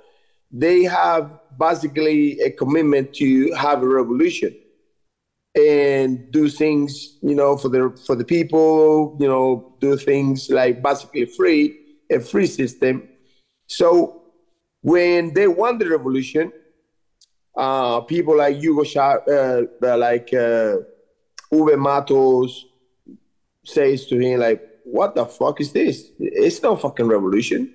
they 0.50 0.84
have 0.84 1.38
basically 1.58 2.40
a 2.40 2.50
commitment 2.50 3.12
to 3.14 3.52
have 3.54 3.82
a 3.82 3.88
revolution 3.88 4.56
and 5.54 6.30
do 6.30 6.48
things, 6.48 7.18
you 7.22 7.34
know, 7.34 7.56
for 7.58 7.68
the 7.68 7.90
for 8.06 8.14
the 8.16 8.24
people, 8.24 9.16
you 9.20 9.28
know, 9.28 9.74
do 9.80 9.96
things 9.98 10.48
like 10.48 10.82
basically 10.82 11.26
free, 11.26 11.76
a 12.10 12.20
free 12.20 12.46
system. 12.46 13.08
So 13.66 14.22
when 14.82 15.32
they 15.34 15.46
won 15.46 15.78
the 15.78 15.88
revolution, 15.88 16.52
uh, 17.56 18.00
people 18.00 18.36
like 18.36 18.56
Hugo 18.56 18.84
Chavez, 18.84 19.68
uh, 19.82 19.96
like 19.96 20.32
uh, 20.32 20.76
Huber 21.50 21.76
Matos, 21.76 22.66
says 23.64 24.06
to 24.06 24.18
him 24.18 24.40
like 24.40 24.66
what 24.84 25.14
the 25.14 25.26
fuck 25.26 25.60
is 25.60 25.72
this? 25.72 26.10
It's 26.18 26.62
no 26.62 26.76
fucking 26.76 27.06
revolution. 27.06 27.74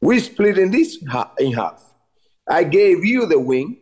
We 0.00 0.20
split 0.20 0.58
in 0.58 0.70
this 0.70 1.02
in 1.38 1.52
half. 1.52 1.92
I 2.48 2.64
gave 2.64 3.04
you 3.04 3.26
the 3.26 3.38
wing, 3.38 3.78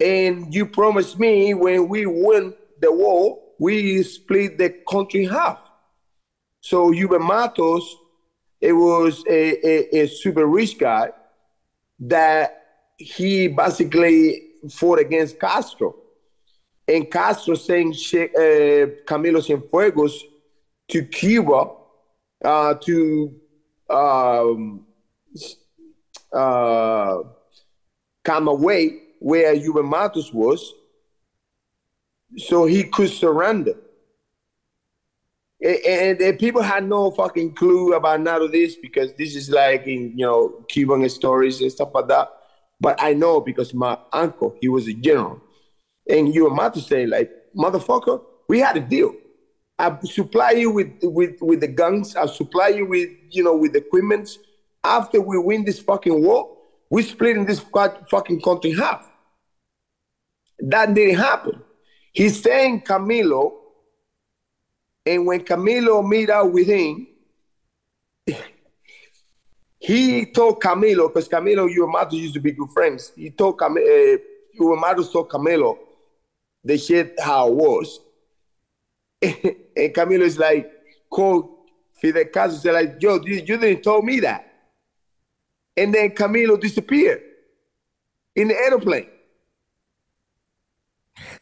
and 0.00 0.52
you 0.52 0.66
promised 0.66 1.18
me 1.18 1.54
when 1.54 1.88
we 1.88 2.06
win 2.06 2.54
the 2.80 2.92
war, 2.92 3.38
we 3.58 4.02
split 4.02 4.58
the 4.58 4.70
country 4.90 5.24
in 5.24 5.30
half. 5.30 5.60
So 6.60 6.90
Huber 6.90 7.20
Matos, 7.20 7.96
it 8.62 8.72
was 8.72 9.24
a, 9.28 9.66
a, 9.66 10.02
a 10.02 10.06
super 10.06 10.46
rich 10.46 10.78
guy 10.78 11.10
that 11.98 12.62
he 12.96 13.48
basically 13.48 14.50
fought 14.70 15.00
against 15.00 15.40
Castro. 15.40 15.96
And 16.86 17.10
Castro 17.10 17.56
sent 17.56 17.94
uh, 17.94 19.02
Camilo 19.04 19.40
Cienfuegos 19.42 20.12
to 20.88 21.04
Cuba 21.04 21.70
uh, 22.44 22.74
to 22.74 23.34
um, 23.90 24.86
uh, 26.32 27.18
come 28.22 28.46
away 28.46 29.00
where 29.18 29.82
Matos 29.82 30.32
was 30.32 30.72
so 32.38 32.66
he 32.66 32.84
could 32.84 33.10
surrender. 33.10 33.74
And, 35.62 36.20
and, 36.20 36.38
people 36.40 36.60
had 36.60 36.88
no 36.88 37.12
fucking 37.12 37.54
clue 37.54 37.94
about 37.94 38.20
none 38.20 38.42
of 38.42 38.50
this 38.50 38.74
because 38.74 39.14
this 39.14 39.36
is 39.36 39.48
like 39.48 39.86
in 39.86 40.18
you 40.18 40.26
know 40.26 40.64
Cuban 40.68 41.08
stories 41.08 41.60
and 41.60 41.70
stuff 41.70 41.90
like 41.94 42.08
that. 42.08 42.28
But 42.80 43.00
I 43.00 43.12
know 43.12 43.40
because 43.40 43.72
my 43.72 43.96
uncle, 44.12 44.56
he 44.60 44.68
was 44.68 44.88
a 44.88 44.92
general, 44.92 45.40
and 46.08 46.34
you 46.34 46.48
and 46.50 46.74
to 46.74 46.80
say 46.80 47.06
like, 47.06 47.30
motherfucker, 47.56 48.20
we 48.48 48.58
had 48.58 48.76
a 48.76 48.80
deal. 48.80 49.14
I 49.78 49.96
supply 50.02 50.50
you 50.52 50.70
with 50.72 50.92
with 51.02 51.40
with 51.40 51.60
the 51.60 51.68
guns. 51.68 52.16
I 52.16 52.26
supply 52.26 52.68
you 52.68 52.86
with 52.86 53.10
you 53.30 53.44
know 53.44 53.56
with 53.56 53.76
equipment. 53.76 54.30
After 54.84 55.20
we 55.20 55.38
win 55.38 55.64
this 55.64 55.78
fucking 55.78 56.24
war, 56.24 56.56
we 56.90 57.04
split 57.04 57.36
in 57.36 57.46
this 57.46 57.60
fucking 58.10 58.40
country 58.40 58.72
in 58.72 58.78
half. 58.78 59.08
That 60.58 60.92
didn't 60.92 61.18
happen. 61.18 61.62
He's 62.12 62.42
saying 62.42 62.82
Camilo 62.82 63.61
and 65.04 65.26
when 65.26 65.40
Camilo 65.40 66.06
meet 66.06 66.30
up 66.30 66.50
with 66.50 66.66
him, 66.66 67.08
he 69.78 70.26
told 70.26 70.62
Camilo, 70.62 71.08
because 71.08 71.28
Camilo 71.28 71.66
and 71.66 71.90
Matos 71.92 72.14
used 72.14 72.34
to 72.34 72.40
be 72.40 72.52
good 72.52 72.70
friends. 72.70 73.12
He 73.16 73.30
told 73.30 73.58
Camilo, 73.58 74.14
uh, 74.60 74.76
Matos 74.76 75.10
told 75.10 75.28
Camilo 75.28 75.76
the 76.64 76.78
shit 76.78 77.18
how 77.20 77.48
it 77.48 77.54
was. 77.54 78.00
and 79.22 79.34
Camilo 79.76 80.20
is 80.20 80.38
like, 80.38 80.70
called 81.10 81.50
Fidel 81.94 82.24
Castro, 82.26 82.58
said 82.58 82.74
like, 82.74 82.96
yo, 83.02 83.20
you, 83.24 83.34
you 83.34 83.58
didn't 83.58 83.82
tell 83.82 84.02
me 84.02 84.20
that. 84.20 84.52
And 85.76 85.92
then 85.92 86.10
Camilo 86.10 86.60
disappeared 86.60 87.22
in 88.36 88.48
the 88.48 88.54
airplane. 88.54 89.08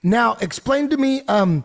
Now, 0.03 0.37
explain 0.41 0.89
to 0.89 0.97
me, 0.97 1.23
um, 1.29 1.65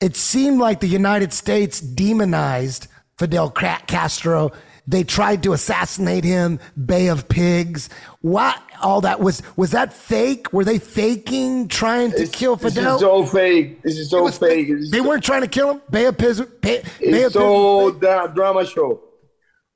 it 0.00 0.16
seemed 0.16 0.58
like 0.58 0.80
the 0.80 0.88
United 0.88 1.32
States 1.32 1.80
demonized 1.80 2.88
Fidel 3.18 3.50
Castro. 3.50 4.50
They 4.86 5.04
tried 5.04 5.42
to 5.44 5.52
assassinate 5.52 6.24
him, 6.24 6.58
Bay 6.84 7.08
of 7.08 7.28
Pigs. 7.28 7.90
What 8.22 8.60
all 8.82 9.02
that 9.02 9.20
was 9.20 9.42
was 9.56 9.72
that 9.72 9.92
fake? 9.92 10.52
Were 10.52 10.64
they 10.64 10.78
faking 10.78 11.68
trying 11.68 12.10
to 12.12 12.22
it's, 12.22 12.30
kill 12.30 12.56
Fidel? 12.56 12.94
This 12.94 12.94
is 12.94 13.00
so 13.00 13.26
fake. 13.26 13.82
This 13.82 13.98
is 13.98 14.10
so 14.10 14.28
fake. 14.28 14.68
they 14.90 15.00
weren't 15.00 15.22
trying 15.22 15.42
to 15.42 15.48
kill 15.48 15.72
him. 15.72 15.82
Bay 15.90 16.06
of 16.06 16.16
Pigs. 16.16 16.40
Bay, 16.40 16.82
Bay 16.98 17.24
of 17.24 17.32
so 17.32 17.90
Pigs. 17.90 18.00
Da- 18.00 18.26
drama 18.28 18.66
show. 18.66 19.00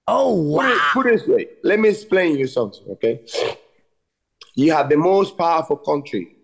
Oh 0.06 0.34
wow! 0.34 0.62
Put 0.62 0.72
it, 0.72 0.80
put 0.92 1.06
it 1.06 1.18
this 1.18 1.28
way. 1.28 1.48
Let 1.62 1.80
me 1.80 1.90
explain 1.90 2.36
you 2.36 2.46
something. 2.46 2.82
Okay, 2.92 3.24
you 4.54 4.72
have 4.72 4.88
the 4.88 4.96
most 4.96 5.38
powerful 5.38 5.76
country 5.76 6.36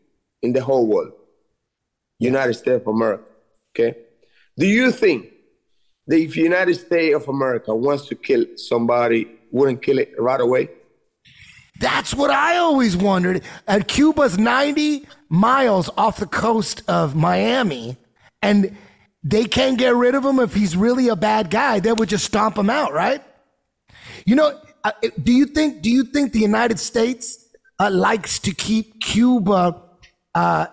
in 0.42 0.52
the 0.52 0.62
whole 0.62 0.86
world, 0.86 1.12
United 2.18 2.54
States 2.54 2.82
of 2.82 2.86
America. 2.86 3.24
Okay. 3.74 3.96
Do 4.58 4.66
you 4.66 4.90
think 4.90 5.30
that 6.06 6.16
if 6.16 6.34
the 6.34 6.42
United 6.42 6.74
States 6.74 7.14
of 7.14 7.28
America 7.28 7.74
wants 7.74 8.06
to 8.08 8.14
kill 8.14 8.44
somebody, 8.56 9.26
wouldn't 9.50 9.82
kill 9.82 9.98
it 9.98 10.12
right 10.18 10.40
away? 10.40 10.68
That's 11.80 12.14
what 12.14 12.30
I 12.30 12.58
always 12.58 12.96
wondered. 12.96 13.42
And 13.66 13.88
Cuba's 13.88 14.36
90 14.38 15.06
miles 15.30 15.88
off 15.96 16.18
the 16.18 16.26
coast 16.26 16.82
of 16.88 17.16
Miami, 17.16 17.96
and 18.42 18.76
they 19.22 19.44
can't 19.44 19.78
get 19.78 19.94
rid 19.94 20.14
of 20.14 20.24
him 20.24 20.40
if 20.40 20.52
he's 20.52 20.76
really 20.76 21.08
a 21.08 21.16
bad 21.16 21.50
guy. 21.50 21.80
They 21.80 21.92
would 21.92 22.08
just 22.08 22.26
stomp 22.26 22.58
him 22.58 22.68
out, 22.68 22.92
right? 22.92 23.22
You 24.26 24.36
know, 24.36 24.60
uh, 24.84 24.92
do 25.22 25.32
you 25.32 25.46
think 25.46 25.82
do 25.82 25.90
you 25.90 26.04
think 26.04 26.32
the 26.32 26.40
United 26.40 26.78
States 26.78 27.48
uh, 27.78 27.90
likes 27.90 28.38
to 28.40 28.54
keep 28.54 29.00
Cuba 29.00 29.82
uh, 30.34 30.66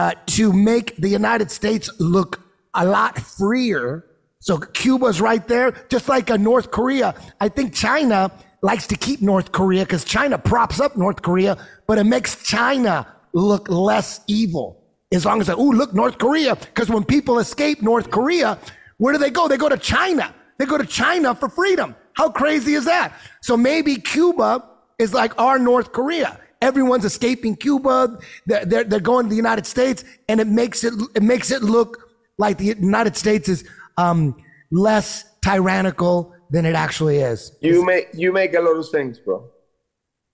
uh, 0.00 0.14
to 0.24 0.50
make 0.52 0.96
the 0.96 1.08
United 1.08 1.50
States 1.50 1.86
look 1.98 2.40
a 2.72 2.84
lot 2.86 3.18
freer. 3.18 4.06
So 4.38 4.56
Cuba's 4.58 5.20
right 5.20 5.46
there, 5.46 5.68
just 5.90 6.08
like 6.08 6.30
a 6.30 6.38
North 6.38 6.70
Korea. 6.70 7.08
I 7.38 7.48
think 7.50 7.74
China 7.74 8.18
likes 8.62 8.86
to 8.86 8.96
keep 8.96 9.20
North 9.20 9.52
Korea 9.52 9.82
because 9.84 10.04
China 10.04 10.38
props 10.38 10.80
up 10.80 10.96
North 10.96 11.20
Korea, 11.20 11.52
but 11.86 11.98
it 11.98 12.04
makes 12.04 12.42
China 12.42 12.94
look 13.34 13.68
less 13.68 14.20
evil. 14.26 14.68
As 15.12 15.26
long 15.26 15.38
as, 15.42 15.50
ooh, 15.50 15.72
look, 15.80 15.92
North 15.92 16.16
Korea. 16.16 16.56
Because 16.56 16.88
when 16.88 17.04
people 17.04 17.38
escape 17.38 17.82
North 17.82 18.10
Korea, 18.10 18.58
where 18.96 19.12
do 19.12 19.18
they 19.18 19.30
go? 19.30 19.48
They 19.48 19.58
go 19.58 19.68
to 19.68 19.76
China. 19.76 20.34
They 20.58 20.64
go 20.64 20.78
to 20.78 20.86
China 20.86 21.34
for 21.34 21.48
freedom. 21.50 21.94
How 22.14 22.30
crazy 22.30 22.72
is 22.72 22.86
that? 22.86 23.12
So 23.42 23.54
maybe 23.54 23.96
Cuba 23.96 24.64
is 24.98 25.12
like 25.12 25.32
our 25.38 25.58
North 25.58 25.92
Korea. 25.92 26.40
Everyone's 26.62 27.04
escaping 27.04 27.56
Cuba. 27.56 28.18
They're, 28.46 28.64
they're, 28.64 28.84
they're 28.84 29.00
going 29.00 29.26
to 29.26 29.30
the 29.30 29.36
United 29.36 29.66
States, 29.66 30.04
and 30.28 30.40
it 30.40 30.46
makes 30.46 30.84
it 30.84 30.92
it 31.14 31.22
makes 31.22 31.50
it 31.50 31.62
look 31.62 32.10
like 32.36 32.58
the 32.58 32.66
United 32.66 33.16
States 33.16 33.48
is 33.48 33.64
um, 33.96 34.36
less 34.70 35.24
tyrannical 35.42 36.34
than 36.50 36.66
it 36.66 36.74
actually 36.74 37.18
is. 37.18 37.56
You 37.60 37.84
make 37.84 38.08
you 38.12 38.32
make 38.32 38.54
a 38.54 38.60
lot 38.60 38.76
of 38.76 38.86
sense, 38.86 39.18
bro. 39.18 39.48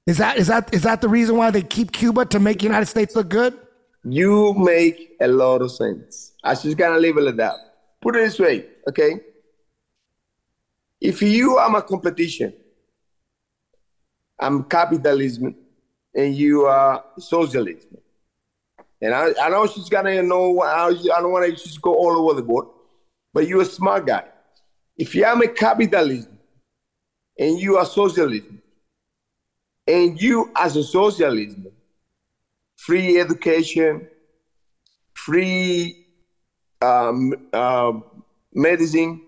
Is 0.07 0.19
that 0.19 0.37
is 0.39 0.49
that 0.49 0.73
is 0.75 0.83
that 0.83 1.01
the 1.01 1.09
reason 1.09 1.37
why 1.37 1.51
they 1.51 1.63
keep 1.63 1.93
Cuba 1.93 2.25
to 2.27 2.41
make 2.41 2.59
the 2.59 2.65
United 2.65 2.87
States 2.87 3.15
look 3.15 3.29
good? 3.29 3.59
You 4.05 4.55
make 4.55 5.17
a 5.21 5.29
lot 5.29 5.63
of 5.63 5.71
sense. 5.71 6.33
I 6.43 6.55
just 6.55 6.77
gonna 6.77 6.99
leave 6.99 7.19
it 7.19 7.27
at 7.27 7.37
that. 7.37 7.55
Put 8.01 8.17
it 8.17 8.21
this 8.21 8.39
way, 8.39 8.67
okay? 8.89 9.21
If 11.01 11.23
you 11.23 11.57
are 11.57 11.69
my 11.69 11.81
competition, 11.81 12.53
I'm 14.39 14.65
capitalism 14.65 15.57
and 16.17 16.35
you 16.35 16.63
are 16.63 17.05
socialism. 17.19 17.99
And 19.03 19.15
I, 19.15 19.33
I 19.41 19.51
know 19.51 19.67
she's 19.67 19.91
gonna 19.91 20.23
know. 20.23 20.63
I 20.63 20.91
don't 20.91 21.31
want 21.31 21.45
to 21.47 21.53
just 21.53 21.83
go 21.83 21.95
all 21.95 22.17
over 22.19 22.35
the 22.35 22.43
board, 22.43 22.67
but 23.35 23.47
you're 23.47 23.63
a 23.63 23.67
smart 23.67 24.07
guy. 24.07 24.25
If 24.97 25.15
you 25.15 25.27
are 25.27 25.41
a 25.41 25.49
capitalism 25.49 26.39
and 27.39 27.61
you 27.61 27.77
are 27.77 27.85
socialism, 27.85 28.63
and 29.87 30.21
you 30.21 30.51
as 30.57 30.77
a 30.77 30.83
socialism, 30.83 31.67
free 32.79 33.21
education, 33.21 34.09
free 35.13 36.07
um, 36.81 37.35
uh, 37.53 37.93
medicine, 38.55 39.27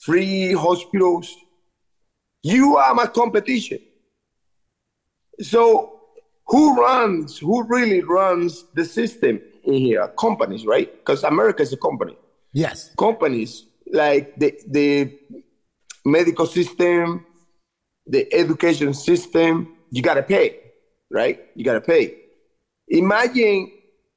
free 0.00 0.52
hospitals, 0.52 1.34
you 2.42 2.76
are 2.76 2.94
my 2.94 3.06
competition. 3.06 3.78
So 5.42 6.00
who 6.46 6.80
runs, 6.80 7.38
who 7.38 7.64
really 7.64 8.02
runs 8.02 8.64
the 8.74 8.84
system 8.84 9.40
in 9.64 9.74
here? 9.74 10.06
Companies, 10.18 10.66
right? 10.66 10.92
Because 10.98 11.22
America 11.24 11.62
is 11.62 11.72
a 11.72 11.76
company. 11.76 12.16
Yes. 12.52 12.92
Companies 12.98 13.66
like 13.92 14.38
the, 14.38 14.58
the 14.68 15.18
medical 16.04 16.46
system, 16.46 17.24
the 18.06 18.32
education 18.34 18.94
system, 18.94 19.76
you 19.90 20.02
got 20.02 20.14
to 20.14 20.22
pay, 20.22 20.58
right? 21.10 21.40
You 21.54 21.64
got 21.64 21.74
to 21.74 21.80
pay. 21.80 22.16
Imagine 22.88 23.70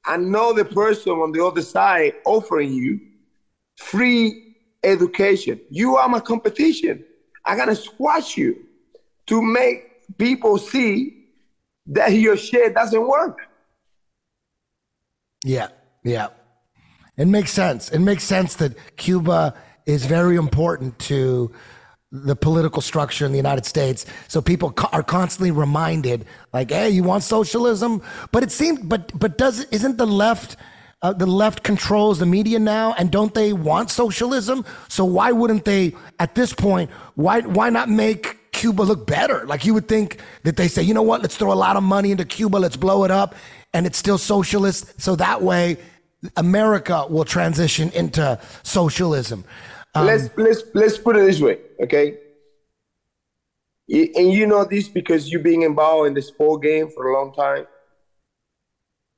another 0.06 0.64
person 0.64 1.12
on 1.12 1.32
the 1.32 1.44
other 1.44 1.62
side 1.62 2.14
offering 2.24 2.72
you 2.72 3.00
free 3.76 4.56
education. 4.82 5.60
You 5.70 5.96
are 5.96 6.08
my 6.08 6.20
competition. 6.20 7.04
I 7.44 7.56
got 7.56 7.66
to 7.66 7.76
squash 7.76 8.36
you 8.36 8.64
to 9.26 9.40
make 9.40 10.16
people 10.18 10.58
see 10.58 11.13
that 11.86 12.12
your 12.12 12.36
shit 12.36 12.74
doesn't 12.74 13.06
work. 13.06 13.38
Yeah, 15.44 15.68
yeah. 16.02 16.28
It 17.16 17.26
makes 17.26 17.52
sense. 17.52 17.90
It 17.90 18.00
makes 18.00 18.24
sense 18.24 18.56
that 18.56 18.74
Cuba 18.96 19.54
is 19.86 20.06
very 20.06 20.36
important 20.36 20.98
to 20.98 21.52
the 22.10 22.36
political 22.36 22.80
structure 22.80 23.26
in 23.26 23.32
the 23.32 23.36
United 23.36 23.66
States. 23.66 24.06
So 24.28 24.40
people 24.40 24.70
co- 24.70 24.88
are 24.92 25.02
constantly 25.02 25.50
reminded, 25.50 26.26
like, 26.52 26.70
"Hey, 26.70 26.90
you 26.90 27.02
want 27.02 27.24
socialism?" 27.24 28.02
But 28.32 28.42
it 28.42 28.52
seems, 28.52 28.80
but 28.80 29.16
but 29.18 29.36
does 29.36 29.64
isn't 29.64 29.98
the 29.98 30.06
left 30.06 30.56
uh, 31.02 31.12
the 31.12 31.26
left 31.26 31.62
controls 31.62 32.18
the 32.18 32.26
media 32.26 32.58
now, 32.58 32.94
and 32.94 33.10
don't 33.10 33.34
they 33.34 33.52
want 33.52 33.90
socialism? 33.90 34.64
So 34.88 35.04
why 35.04 35.32
wouldn't 35.32 35.64
they, 35.64 35.94
at 36.18 36.34
this 36.34 36.52
point, 36.52 36.90
why 37.14 37.42
why 37.42 37.68
not 37.70 37.90
make 37.90 38.38
Cuba 38.54 38.82
look 38.82 39.06
better? 39.06 39.44
Like 39.46 39.66
you 39.66 39.74
would 39.74 39.88
think 39.88 40.20
that 40.44 40.56
they 40.56 40.68
say, 40.68 40.82
you 40.82 40.94
know 40.94 41.02
what, 41.02 41.20
let's 41.20 41.36
throw 41.36 41.52
a 41.52 41.54
lot 41.54 41.76
of 41.76 41.82
money 41.82 42.10
into 42.10 42.24
Cuba, 42.24 42.56
let's 42.56 42.76
blow 42.76 43.04
it 43.04 43.10
up, 43.10 43.34
and 43.74 43.84
it's 43.84 43.98
still 43.98 44.16
socialist. 44.16 45.00
So 45.00 45.16
that 45.16 45.42
way, 45.42 45.76
America 46.36 47.06
will 47.10 47.24
transition 47.24 47.90
into 47.90 48.40
socialism. 48.62 49.44
Um, 49.94 50.06
let's 50.06 50.30
let's 50.36 50.62
let's 50.72 50.98
put 50.98 51.16
it 51.16 51.26
this 51.26 51.40
way, 51.40 51.58
okay? 51.82 52.18
And 53.88 54.32
you 54.32 54.46
know 54.46 54.64
this 54.64 54.88
because 54.88 55.30
you've 55.30 55.42
been 55.42 55.62
involved 55.62 56.06
in 56.08 56.14
the 56.14 56.22
sport 56.22 56.62
game 56.62 56.88
for 56.88 57.10
a 57.10 57.12
long 57.12 57.34
time. 57.34 57.66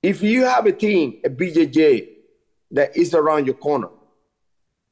If 0.03 0.23
you 0.23 0.45
have 0.45 0.67
a 0.67 0.73
team, 0.73 1.21
a 1.25 1.31
BJJ, 1.31 2.09
that 2.73 2.97
is 2.97 3.15
around 3.15 3.47
your 3.47 3.55
corner 3.55 3.89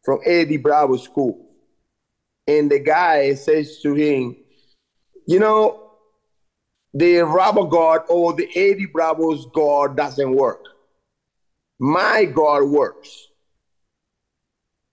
from 0.05 0.21
Eddie 0.25 0.59
Bravo 0.59 0.97
school, 0.97 1.44
and 2.47 2.71
the 2.71 2.79
guy 2.79 3.35
says 3.35 3.81
to 3.83 3.95
him, 3.95 4.37
you 5.27 5.39
know, 5.39 5.91
the 6.93 7.19
rubber 7.21 7.65
guard 7.65 8.03
or 8.09 8.33
the 8.35 8.49
Eddie 8.55 8.87
Bravo's 8.87 9.47
guard 9.55 9.97
doesn't 9.97 10.35
work. 10.35 10.61
My 11.79 12.25
guard 12.25 12.69
works 12.69 13.29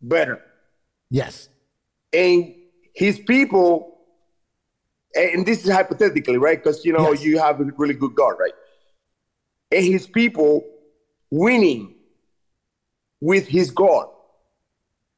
better 0.01 0.41
yes. 1.12 1.48
and 2.12 2.55
his 2.96 3.20
people 3.20 4.00
and 5.13 5.46
this 5.46 5.63
is 5.63 5.72
hypothetically 5.72 6.38
right 6.39 6.58
because 6.62 6.84
you 6.84 6.91
know 6.91 7.12
Yes. 7.12 7.24
you 7.24 7.38
have 7.38 7.62
a 7.62 7.65
really 7.77 7.93
good 7.93 8.15
guard 8.15 8.38
right 8.39 8.53
and 9.72 9.86
his 9.86 10.08
people 10.08 10.65
winning 11.29 11.93
with 13.20 13.48
his 13.48 13.70
guard 13.70 14.08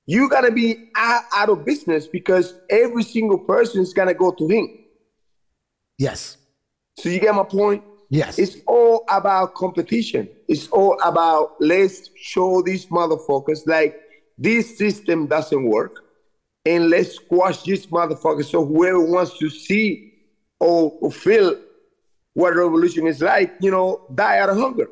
you 0.05 0.29
gotta 0.29 0.51
be 0.51 0.89
out, 0.95 1.24
out 1.36 1.50
of 1.50 1.65
business 1.65 2.07
because 2.07 2.53
every 2.69 3.03
single 3.03 3.38
person 3.39 3.81
is 3.81 3.93
gonna 3.93 4.13
go 4.13 4.31
to 4.31 4.48
him 4.48 4.67
Yes. 5.98 6.38
so 7.00 7.10
you 7.10 7.19
get 7.19 7.33
my 7.36 7.43
point 7.43 7.83
Yes. 8.10 8.38
it's 8.38 8.57
all 8.67 9.05
about 9.10 9.55
competition. 9.55 10.29
It's 10.48 10.67
all 10.67 11.00
about 11.03 11.55
let's 11.60 12.12
show 12.15 12.62
these 12.62 12.86
motherfuckers 12.88 13.65
like 13.65 13.95
this 14.38 14.77
system 14.77 15.25
doesn't 15.25 15.65
work, 15.67 16.03
and 16.65 16.89
let's 16.91 17.15
squash 17.15 17.63
this 17.63 17.88
motherfucker. 17.88 18.45
So 18.45 18.63
whoever 18.65 19.00
wants 19.00 19.38
to 19.39 19.50
see 19.50 20.13
or, 20.60 20.91
or 21.01 21.12
feel 21.12 21.55
what 22.36 22.55
revolution 22.55 23.07
is 23.07 23.19
like, 23.22 23.53
you 23.62 23.72
know, 23.72 24.05
die 24.13 24.38
out 24.39 24.50
of 24.50 24.57
hunger. 24.57 24.88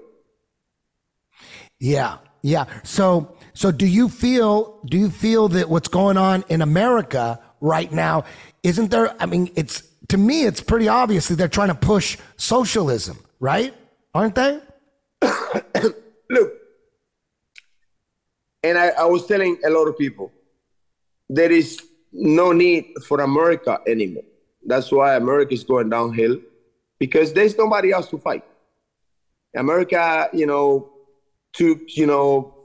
Yeah, 1.79 2.17
yeah. 2.41 2.65
So, 2.83 3.35
so 3.53 3.71
do 3.71 3.85
you 3.85 4.09
feel? 4.09 4.79
Do 4.85 4.97
you 4.97 5.09
feel 5.09 5.47
that 5.49 5.69
what's 5.69 5.87
going 5.87 6.17
on 6.17 6.43
in 6.49 6.61
America 6.61 7.39
right 7.59 7.91
now 7.91 8.25
isn't 8.63 8.91
there? 8.91 9.15
I 9.21 9.25
mean, 9.25 9.51
it's 9.55 9.83
to 10.09 10.17
me, 10.17 10.43
it's 10.43 10.61
pretty 10.61 10.87
obvious 10.87 11.27
that 11.27 11.35
they're 11.35 11.47
trying 11.47 11.69
to 11.69 11.75
push 11.75 12.17
socialism, 12.37 13.17
right? 13.39 13.73
Aren't 14.13 14.35
they? 14.35 14.59
Look, 16.29 16.53
and 18.63 18.77
I, 18.77 18.89
I 18.89 19.05
was 19.05 19.25
telling 19.25 19.57
a 19.65 19.69
lot 19.69 19.85
of 19.85 19.97
people, 19.97 20.31
there 21.29 21.51
is 21.51 21.79
no 22.11 22.51
need 22.51 22.93
for 23.07 23.21
America 23.21 23.79
anymore. 23.87 24.23
That's 24.65 24.91
why 24.91 25.15
America 25.15 25.53
is 25.53 25.63
going 25.63 25.89
downhill 25.89 26.37
because 26.99 27.33
there's 27.33 27.57
nobody 27.57 27.91
else 27.91 28.09
to 28.09 28.17
fight. 28.17 28.43
America, 29.55 30.29
you 30.33 30.45
know, 30.45 30.90
took, 31.53 31.79
you 31.95 32.05
know, 32.05 32.55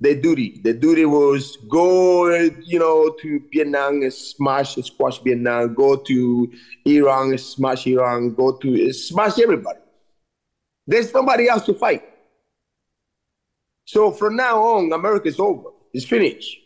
the 0.00 0.14
duty. 0.14 0.60
The 0.64 0.72
duty 0.72 1.04
was 1.04 1.56
go, 1.68 2.28
you 2.64 2.78
know, 2.78 3.14
to 3.20 3.42
Vietnam 3.52 4.02
and 4.02 4.12
smash, 4.12 4.76
squash 4.76 5.18
Vietnam, 5.20 5.74
go 5.74 5.96
to 5.96 6.52
Iran 6.86 7.36
smash 7.36 7.86
Iran, 7.86 8.34
go 8.34 8.56
to 8.56 8.92
smash 8.92 9.38
everybody. 9.38 9.80
There's 10.86 11.12
nobody 11.12 11.48
else 11.48 11.66
to 11.66 11.74
fight. 11.74 12.02
So 13.84 14.10
from 14.10 14.36
now 14.36 14.62
on, 14.62 14.92
America's 14.92 15.38
over. 15.38 15.70
It's 15.92 16.04
finished. 16.04 16.56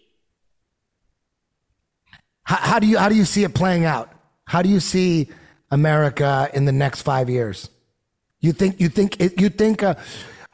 How, 2.45 2.57
how 2.57 2.79
do 2.79 2.87
you 2.87 2.99
how 2.99 3.09
do 3.09 3.15
you 3.15 3.25
see 3.25 3.43
it 3.43 3.55
playing 3.55 3.85
out? 3.85 4.13
How 4.47 4.63
do 4.63 4.69
you 4.69 4.81
see 4.81 5.31
America 5.71 6.51
in 6.53 6.67
the 6.67 6.73
next 6.73 7.03
five 7.03 7.29
years? 7.29 7.71
You 8.41 8.53
think 8.53 8.81
you 8.81 8.89
think 8.89 9.21
you 9.41 9.49
think 9.49 9.83
uh, 9.83 9.95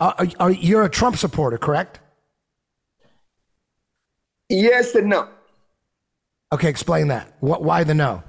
are, 0.00 0.28
are 0.38 0.50
you're 0.50 0.84
a 0.84 0.90
Trump 0.90 1.16
supporter, 1.16 1.58
correct? 1.58 2.00
Yes 4.48 4.94
and 4.94 5.08
no. 5.08 5.28
Okay, 6.52 6.68
explain 6.68 7.08
that. 7.08 7.32
What? 7.40 7.62
Why 7.62 7.84
the 7.84 7.94
no? 7.94 8.22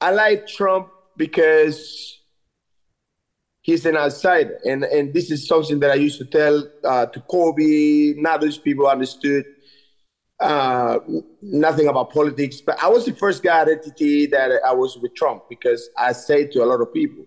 I 0.00 0.10
like 0.10 0.48
Trump 0.48 0.88
because 1.16 2.18
he's 3.60 3.86
an 3.86 3.96
outsider, 3.96 4.58
and 4.64 4.84
and 4.84 5.14
this 5.14 5.30
is 5.30 5.46
something 5.46 5.78
that 5.80 5.90
I 5.90 5.94
used 5.94 6.18
to 6.18 6.24
tell 6.24 6.66
uh, 6.84 7.06
to 7.06 7.20
Kobe. 7.20 8.14
Not 8.16 8.40
those 8.40 8.58
people 8.58 8.88
understood 8.88 9.44
uh, 10.40 10.98
nothing 11.40 11.86
about 11.86 12.12
politics, 12.12 12.60
but 12.60 12.82
I 12.82 12.88
was 12.88 13.06
the 13.06 13.14
first 13.14 13.44
guy 13.44 13.60
at 13.60 13.68
ATT 13.68 14.30
that 14.32 14.60
I 14.66 14.72
was 14.72 14.98
with 14.98 15.14
Trump 15.14 15.44
because 15.48 15.88
I 15.96 16.12
say 16.12 16.48
to 16.48 16.64
a 16.64 16.66
lot 16.66 16.80
of 16.80 16.92
people, 16.92 17.24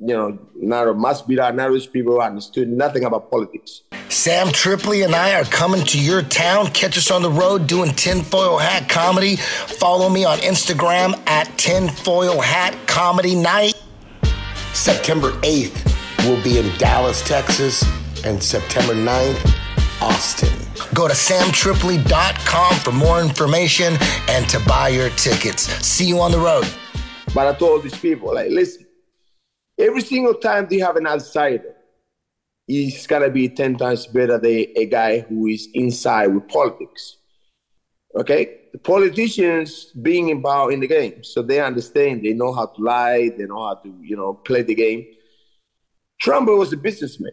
you 0.00 0.14
know, 0.14 0.38
not 0.54 0.96
must 0.96 1.26
be 1.26 1.36
that 1.36 1.54
not 1.54 1.68
those 1.68 1.86
people 1.86 2.20
understood 2.20 2.68
nothing 2.68 3.04
about 3.04 3.30
politics. 3.30 3.82
Sam 4.08 4.48
Tripoli 4.52 5.02
and 5.02 5.14
I 5.14 5.38
are 5.38 5.44
coming 5.44 5.84
to 5.86 6.00
your 6.00 6.22
town. 6.22 6.68
Catch 6.68 6.96
us 6.96 7.10
on 7.10 7.22
the 7.22 7.30
road 7.30 7.66
doing 7.66 7.92
tinfoil 7.92 8.58
hat 8.58 8.88
comedy. 8.88 9.36
Follow 9.36 10.08
me 10.08 10.24
on 10.24 10.38
Instagram 10.38 11.18
at 11.28 11.46
tinfoil 11.58 12.40
hat 12.40 12.76
comedy 12.86 13.34
night. 13.34 13.74
September 14.72 15.32
8th, 15.42 16.24
we'll 16.24 16.42
be 16.42 16.58
in 16.58 16.76
Dallas, 16.78 17.22
Texas, 17.26 17.84
and 18.24 18.42
September 18.42 18.94
9th, 18.94 20.00
Austin. 20.00 20.48
Go 20.94 21.08
to 21.08 21.14
samtripoli.com 21.14 22.74
for 22.76 22.92
more 22.92 23.20
information 23.20 23.96
and 24.28 24.48
to 24.48 24.60
buy 24.60 24.88
your 24.88 25.10
tickets. 25.10 25.62
See 25.84 26.06
you 26.06 26.20
on 26.20 26.30
the 26.30 26.38
road. 26.38 26.66
But 27.34 27.46
I 27.46 27.58
told 27.58 27.82
these 27.82 27.98
people, 27.98 28.34
like, 28.34 28.50
listen, 28.50 28.86
every 29.78 30.00
single 30.00 30.34
time 30.34 30.66
they 30.68 30.78
have 30.78 30.96
an 30.96 31.06
outsider, 31.06 31.74
it's 32.66 33.06
gonna 33.06 33.30
be 33.30 33.48
10 33.48 33.76
times 33.76 34.06
better 34.06 34.38
than 34.38 34.66
a 34.76 34.86
guy 34.86 35.20
who 35.20 35.46
is 35.46 35.68
inside 35.74 36.28
with 36.28 36.48
politics. 36.48 37.16
Okay? 38.14 38.56
The 38.72 38.78
politicians 38.78 39.86
being 40.02 40.28
involved 40.28 40.74
in 40.74 40.80
the 40.80 40.86
game, 40.86 41.24
so 41.24 41.42
they 41.42 41.60
understand, 41.60 42.22
they 42.22 42.34
know 42.34 42.52
how 42.52 42.66
to 42.66 42.82
lie, 42.82 43.30
they 43.36 43.46
know 43.46 43.66
how 43.66 43.74
to, 43.74 43.94
you 44.02 44.16
know, 44.16 44.34
play 44.34 44.62
the 44.62 44.74
game. 44.74 45.06
Trump 46.20 46.48
was 46.48 46.72
a 46.72 46.76
businessman. 46.76 47.32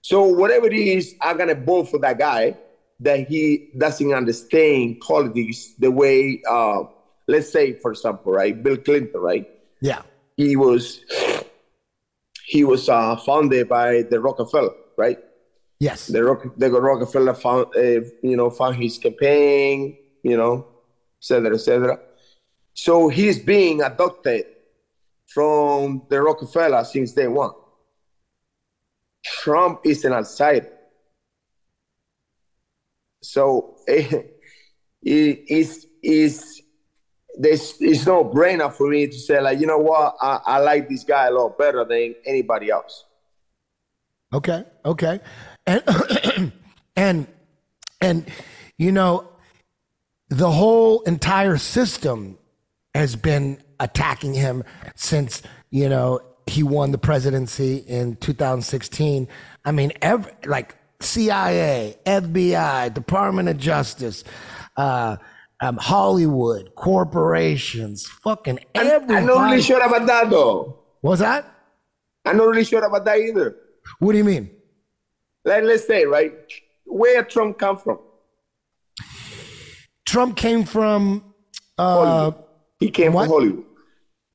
So 0.00 0.22
whatever 0.22 0.66
it 0.66 0.74
is, 0.74 1.14
I'm 1.20 1.36
gonna 1.36 1.54
vote 1.54 1.90
for 1.90 1.98
that 1.98 2.18
guy 2.18 2.56
that 3.00 3.28
he 3.28 3.70
doesn't 3.76 4.14
understand 4.14 5.00
politics 5.00 5.74
the 5.78 5.90
way 5.90 6.40
uh, 6.48 6.84
let's 7.28 7.50
say, 7.50 7.74
for 7.74 7.90
example, 7.92 8.32
right, 8.32 8.60
Bill 8.62 8.76
Clinton, 8.76 9.20
right? 9.20 9.48
Yeah. 9.80 10.02
He 10.36 10.56
was 10.56 11.00
he 12.46 12.62
was 12.62 12.88
uh, 12.88 13.16
founded 13.16 13.68
by 13.68 14.02
the 14.02 14.20
Rockefeller, 14.20 14.70
right? 14.96 15.18
Yes. 15.80 16.06
The, 16.06 16.22
Rock, 16.22 16.46
the 16.56 16.70
Rockefeller 16.70 17.34
found, 17.34 17.66
uh, 17.76 18.06
you 18.22 18.36
know, 18.36 18.50
found 18.50 18.76
his 18.76 18.98
campaign, 18.98 19.98
you 20.22 20.36
know, 20.36 20.64
et 21.18 21.24
cetera, 21.24 21.54
et 21.54 21.58
cetera. 21.58 21.98
So 22.72 23.08
he's 23.08 23.40
being 23.40 23.82
adopted 23.82 24.44
from 25.26 26.06
the 26.08 26.22
Rockefeller 26.22 26.84
since 26.84 27.12
day 27.12 27.26
one. 27.26 27.50
Trump 29.24 29.80
is 29.84 30.04
an 30.04 30.12
outsider. 30.12 30.70
So 33.22 33.78
it 33.88 34.30
is 35.02 35.88
is 36.00 36.55
there's 37.38 37.74
it's 37.80 38.06
no 38.06 38.24
brainer 38.24 38.72
for 38.72 38.88
me 38.88 39.06
to 39.06 39.18
say 39.18 39.40
like 39.40 39.60
you 39.60 39.66
know 39.66 39.78
what 39.78 40.16
I, 40.20 40.40
I 40.44 40.58
like 40.58 40.88
this 40.88 41.04
guy 41.04 41.26
a 41.26 41.30
lot 41.30 41.58
better 41.58 41.84
than 41.84 42.14
anybody 42.24 42.70
else. 42.70 43.04
Okay. 44.32 44.64
Okay. 44.84 45.20
And 45.66 46.52
and 46.96 47.26
and 48.00 48.30
you 48.78 48.92
know 48.92 49.28
the 50.28 50.50
whole 50.50 51.02
entire 51.02 51.56
system 51.56 52.38
has 52.94 53.14
been 53.16 53.58
attacking 53.78 54.34
him 54.34 54.64
since 54.94 55.42
you 55.70 55.88
know 55.88 56.20
he 56.46 56.62
won 56.62 56.92
the 56.92 56.98
presidency 56.98 57.78
in 57.78 58.16
2016. 58.16 59.28
I 59.64 59.72
mean, 59.72 59.92
every 60.00 60.32
like 60.44 60.76
CIA, 61.00 61.96
FBI, 62.06 62.94
Department 62.94 63.48
of 63.48 63.58
Justice, 63.58 64.24
uh, 64.76 65.16
um, 65.60 65.76
Hollywood, 65.76 66.74
corporations, 66.74 68.06
fucking 68.06 68.58
I'm. 68.74 69.10
I'm 69.10 69.26
not 69.26 69.50
really 69.50 69.62
sure 69.62 69.84
about 69.84 70.06
that 70.06 70.30
though. 70.30 70.78
What's 71.00 71.20
that? 71.20 71.52
I'm 72.24 72.36
not 72.36 72.48
really 72.48 72.64
sure 72.64 72.84
about 72.84 73.04
that 73.04 73.18
either. 73.18 73.56
What 73.98 74.12
do 74.12 74.18
you 74.18 74.24
mean? 74.24 74.50
Let, 75.44 75.64
let's 75.64 75.86
say, 75.86 76.04
right, 76.04 76.32
where 76.84 77.22
Trump 77.24 77.58
come 77.58 77.78
from? 77.78 78.00
Trump 80.04 80.36
came 80.36 80.64
from. 80.64 81.34
Uh, 81.78 81.94
Hollywood. 81.94 82.44
He 82.80 82.90
came 82.90 83.12
what? 83.12 83.24
from 83.24 83.32
Hollywood. 83.32 83.64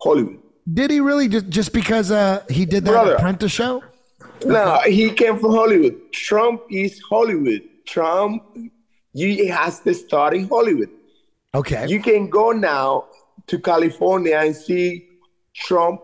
Hollywood. 0.02 0.40
did 0.72 0.90
he 0.90 1.00
really 1.00 1.28
just 1.28 1.50
just 1.50 1.74
because 1.74 2.10
uh, 2.12 2.44
he 2.50 2.66
did 2.66 2.86
that 2.86 2.92
Brother. 2.92 3.16
Apprentice 3.16 3.52
show? 3.52 3.84
No, 4.44 4.80
he 4.86 5.12
came 5.12 5.38
from 5.38 5.52
Hollywood. 5.52 5.96
Trump 6.12 6.64
is 6.72 7.00
Hollywood. 7.08 7.62
Trump, 7.86 8.44
he 9.14 9.48
has 9.48 9.82
to 9.82 9.94
start 9.94 10.34
in 10.34 10.48
Hollywood. 10.48 10.90
Okay. 11.54 11.86
You 11.88 12.02
can 12.02 12.30
go 12.30 12.52
now 12.52 13.08
to 13.48 13.60
California 13.60 14.38
and 14.38 14.56
see 14.56 15.08
Trump 15.54 16.02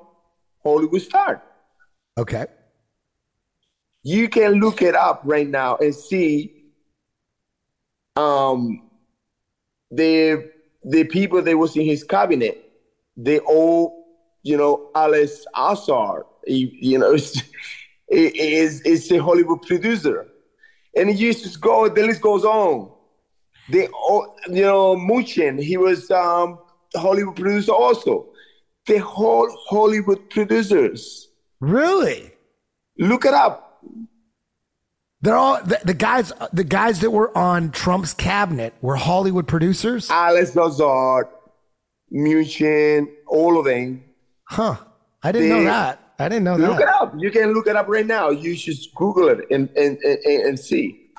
Hollywood 0.64 1.02
star. 1.02 1.44
okay. 2.18 2.48
You 4.04 4.30
can 4.30 4.54
look 4.54 4.82
it 4.82 4.96
up 4.96 5.22
right 5.26 5.48
now 5.48 5.76
and 5.78 5.94
see 5.94 6.54
um 8.16 8.90
the 9.92 10.50
the 10.84 11.04
people 11.06 11.42
that 11.42 11.58
was 11.58 11.76
in 11.76 11.86
his 11.86 12.04
cabinet. 12.04 12.72
They 13.18 13.40
all, 13.40 14.06
you 14.44 14.58
know, 14.58 14.92
Alex 14.96 15.46
Azar, 15.56 16.26
you 16.46 16.98
know, 16.98 17.12
is 18.08 18.82
is 18.82 19.12
a 19.12 19.18
Hollywood 19.18 19.62
producer, 19.64 20.28
and 20.96 21.10
he 21.10 21.16
used 21.16 21.52
to 21.52 21.60
go. 21.60 21.90
The 21.90 22.04
list 22.04 22.22
goes 22.22 22.46
on. 22.46 22.92
They 23.70 23.88
all, 23.88 24.36
you 24.48 24.62
know, 24.62 24.96
Mnuchin, 24.96 25.62
he 25.62 25.78
was 25.78 26.10
um 26.12 26.60
Hollywood 26.96 27.36
producer 27.36 27.72
also. 27.72 28.30
The 28.86 28.98
whole 29.00 29.50
Hollywood 29.68 30.30
producers. 30.30 31.30
Really? 31.60 32.32
Look 32.98 33.26
it 33.26 33.34
up. 33.34 33.84
They're 35.22 35.36
all 35.36 35.62
the, 35.64 35.80
the 35.84 35.94
guys. 35.94 36.32
The 36.54 36.64
guys 36.64 37.02
that 37.02 37.10
were 37.10 37.36
on 37.38 37.72
Trump's 37.72 38.14
cabinet 38.14 38.74
were 38.82 38.96
Hollywood 38.96 39.48
producers. 39.48 40.10
Alex 40.10 40.56
Lazard, 40.56 41.28
Mnuchin, 42.14 43.08
all 43.28 43.60
of 43.60 43.66
them. 43.66 44.04
Huh? 44.44 44.78
I 45.24 45.32
didn't 45.32 45.50
know 45.50 45.64
that. 45.64 46.00
I 46.20 46.30
didn't 46.30 46.46
know 46.46 46.56
Look 46.56 46.80
it 46.80 46.88
up. 46.88 47.14
You 47.18 47.30
can 47.30 47.54
look 47.54 47.68
it 47.68 47.76
up 47.76 47.88
right 47.88 48.06
now. 48.06 48.30
You 48.30 48.56
just 48.56 48.94
Google 48.96 49.30
it 49.30 49.40
and 49.52 49.70
and, 49.76 49.98
and, 49.98 50.18
and 50.26 50.60
see. 50.60 51.12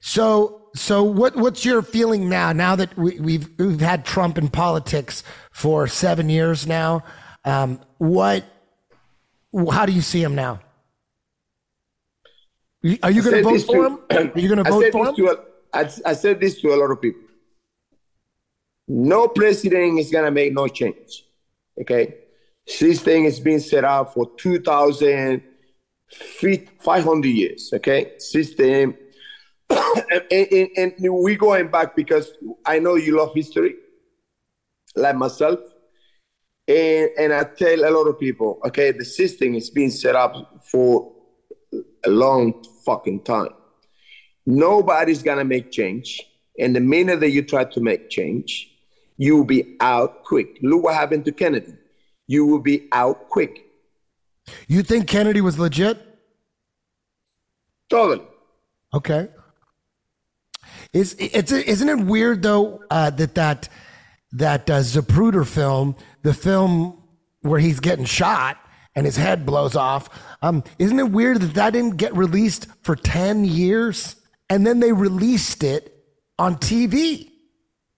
So, 0.00 0.59
so 0.74 1.02
what? 1.02 1.36
What's 1.36 1.64
your 1.64 1.82
feeling 1.82 2.28
now? 2.28 2.52
Now 2.52 2.76
that 2.76 2.96
we, 2.96 3.18
we've 3.20 3.48
we've 3.58 3.80
had 3.80 4.04
Trump 4.04 4.38
in 4.38 4.48
politics 4.48 5.22
for 5.50 5.86
seven 5.86 6.28
years 6.28 6.66
now, 6.66 7.02
um, 7.44 7.80
what? 7.98 8.44
How 9.70 9.86
do 9.86 9.92
you 9.92 10.00
see 10.00 10.22
him 10.22 10.34
now? 10.34 10.60
Are 13.02 13.10
you 13.10 13.22
going 13.22 13.36
to 13.36 13.42
vote 13.42 13.60
for 13.62 13.74
to- 13.74 13.86
him? 13.86 13.98
Are 14.34 14.38
you 14.38 14.48
going 14.48 14.64
to 14.64 14.70
vote 14.70 14.90
for 14.92 15.08
him? 15.08 15.16
to 15.16 15.28
a, 15.28 15.36
I, 15.72 15.88
I 16.06 16.12
said 16.14 16.40
this 16.40 16.60
to 16.62 16.72
a 16.72 16.76
lot 16.76 16.90
of 16.90 17.00
people. 17.00 17.20
No 18.88 19.28
president 19.28 20.00
is 20.00 20.10
gonna 20.10 20.32
make 20.32 20.52
no 20.52 20.66
change. 20.66 21.24
Okay, 21.80 22.14
this 22.80 23.00
thing 23.00 23.24
is 23.24 23.38
being 23.38 23.60
set 23.60 23.84
up 23.84 24.14
for 24.14 24.28
2,500 24.36 27.28
years. 27.28 27.70
Okay, 27.72 28.14
system, 28.18 28.96
and, 30.10 30.22
and, 30.30 30.68
and 30.76 31.14
we 31.22 31.36
going 31.36 31.68
back 31.68 31.96
because 31.96 32.32
I 32.64 32.78
know 32.78 32.94
you 32.96 33.16
love 33.16 33.32
history, 33.34 33.74
like 34.96 35.16
myself. 35.16 35.60
And, 36.68 37.10
and 37.18 37.32
I 37.32 37.44
tell 37.44 37.84
a 37.84 37.90
lot 37.90 38.04
of 38.04 38.18
people, 38.18 38.60
okay, 38.66 38.92
the 38.92 39.04
system 39.04 39.54
is 39.54 39.70
being 39.70 39.90
set 39.90 40.14
up 40.14 40.62
for 40.70 41.12
a 42.04 42.10
long 42.10 42.64
fucking 42.84 43.22
time. 43.24 43.50
Nobody's 44.46 45.22
gonna 45.22 45.44
make 45.44 45.70
change. 45.72 46.20
And 46.58 46.74
the 46.76 46.80
minute 46.80 47.20
that 47.20 47.30
you 47.30 47.42
try 47.42 47.64
to 47.64 47.80
make 47.80 48.10
change, 48.10 48.70
you 49.16 49.36
will 49.36 49.44
be 49.44 49.76
out 49.80 50.24
quick. 50.24 50.58
Look 50.62 50.84
what 50.84 50.94
happened 50.94 51.24
to 51.26 51.32
Kennedy. 51.32 51.74
You 52.26 52.46
will 52.46 52.60
be 52.60 52.88
out 52.92 53.28
quick. 53.28 53.66
You 54.68 54.82
think 54.82 55.06
Kennedy 55.06 55.40
was 55.40 55.58
legit? 55.58 55.98
Totally. 57.88 58.26
Okay. 58.94 59.28
Is 60.92 61.14
it's 61.18 61.52
isn't 61.52 61.88
it 61.88 62.00
weird 62.00 62.42
though 62.42 62.82
uh, 62.90 63.10
that 63.10 63.34
that 63.36 63.68
that 64.32 64.70
uh, 64.70 64.80
Zapruder 64.80 65.46
film, 65.46 65.96
the 66.22 66.34
film 66.34 67.02
where 67.42 67.60
he's 67.60 67.80
getting 67.80 68.04
shot 68.04 68.58
and 68.94 69.06
his 69.06 69.16
head 69.16 69.46
blows 69.46 69.76
off, 69.76 70.08
um, 70.42 70.64
isn't 70.78 70.98
it 70.98 71.10
weird 71.10 71.40
that 71.40 71.54
that 71.54 71.72
didn't 71.72 71.96
get 71.96 72.16
released 72.16 72.66
for 72.82 72.96
ten 72.96 73.44
years 73.44 74.16
and 74.48 74.66
then 74.66 74.80
they 74.80 74.92
released 74.92 75.62
it 75.62 75.94
on 76.38 76.56
TV 76.56 77.30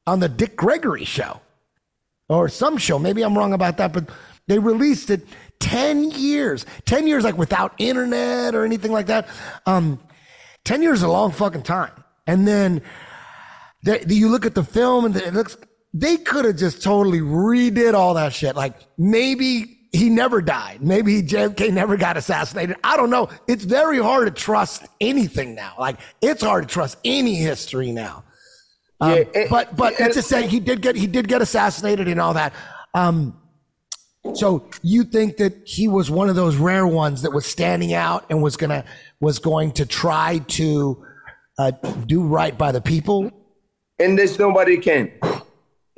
on 0.07 0.21
the 0.21 0.29
Dick 0.29 0.57
Gregory 0.57 1.05
show 1.05 1.41
or 2.29 2.49
some 2.49 2.77
show. 2.77 2.99
Maybe 2.99 3.23
I'm 3.23 3.37
wrong 3.37 3.53
about 3.53 3.79
that, 3.79 3.93
but 3.93 4.11
they 4.47 4.59
released 4.59 5.11
it 5.11 5.27
10 5.61 6.11
years. 6.11 6.67
10 6.85 7.07
years, 7.07 7.25
like 7.25 7.39
without 7.39 7.75
internet 7.79 8.55
or 8.55 8.65
anything 8.65 8.93
like 8.93 9.07
that. 9.07 9.29
Um, 9.65 10.01
10 10.65 10.83
years 10.83 10.99
is 10.99 11.05
a 11.05 11.09
long 11.09 11.33
fucking 11.33 11.63
time. 11.63 11.93
And 12.27 12.47
then 12.47 12.83
the, 13.83 14.05
you 14.09 14.29
look 14.29 14.47
at 14.47 14.55
the 14.55 14.65
film 14.65 15.05
and 15.07 15.17
it 15.17 15.35
looks, 15.35 15.57
they 15.93 16.17
could 16.17 16.45
have 16.45 16.57
just 16.57 16.83
totally 16.83 17.21
redid 17.21 17.95
all 17.95 18.15
that 18.15 18.33
shit. 18.33 18.57
Like 18.57 18.75
maybe 18.97 19.79
he 19.93 20.09
never 20.09 20.41
died. 20.41 20.83
Maybe 20.83 21.23
JFK 21.23 21.73
never 21.73 21.97
got 21.97 22.17
assassinated. 22.17 22.77
I 22.83 22.97
don't 22.97 23.11
know. 23.11 23.29
It's 23.47 23.65
very 23.65 23.99
hard 23.99 24.27
to 24.27 24.31
trust 24.43 24.85
anything 25.01 25.55
now. 25.55 25.75
Like 25.79 25.99
it's 26.23 26.43
hard 26.43 26.69
to 26.69 26.73
trust 26.73 26.99
any 27.05 27.35
history 27.35 27.93
now. 27.93 28.25
Um, 29.01 29.11
Yeah, 29.17 29.25
and- 29.35 29.51
but 29.51 29.77
but 29.77 29.99
let's 30.01 30.15
just 30.15 30.29
say 30.29 30.47
he 30.47 30.61
did 30.61 30.81
get 30.81 30.97
he 30.97 31.07
did 31.07 31.29
get 31.29 31.43
assassinated 31.43 32.09
and 32.09 32.21
all 32.21 32.35
that. 32.35 32.55
Um, 32.95 33.37
so 34.35 34.71
you 34.83 35.03
think 35.05 35.37
that 35.39 35.67
he 35.67 35.89
was 35.89 36.09
one 36.11 36.29
of 36.29 36.37
those 36.37 36.57
rare 36.57 36.87
ones 36.87 37.23
that 37.23 37.33
was 37.33 37.45
standing 37.45 37.93
out 37.93 38.25
and 38.31 38.41
was 38.41 38.57
gonna 38.57 38.85
was 39.21 39.41
going 39.41 39.73
to 39.73 39.85
try 39.85 40.39
to 40.49 41.05
uh, 41.59 41.71
do 42.07 42.23
right 42.23 42.57
by 42.57 42.73
the 42.73 42.81
people? 42.81 43.31
and 44.03 44.19
there's 44.19 44.39
nobody 44.39 44.79
can. 44.79 45.13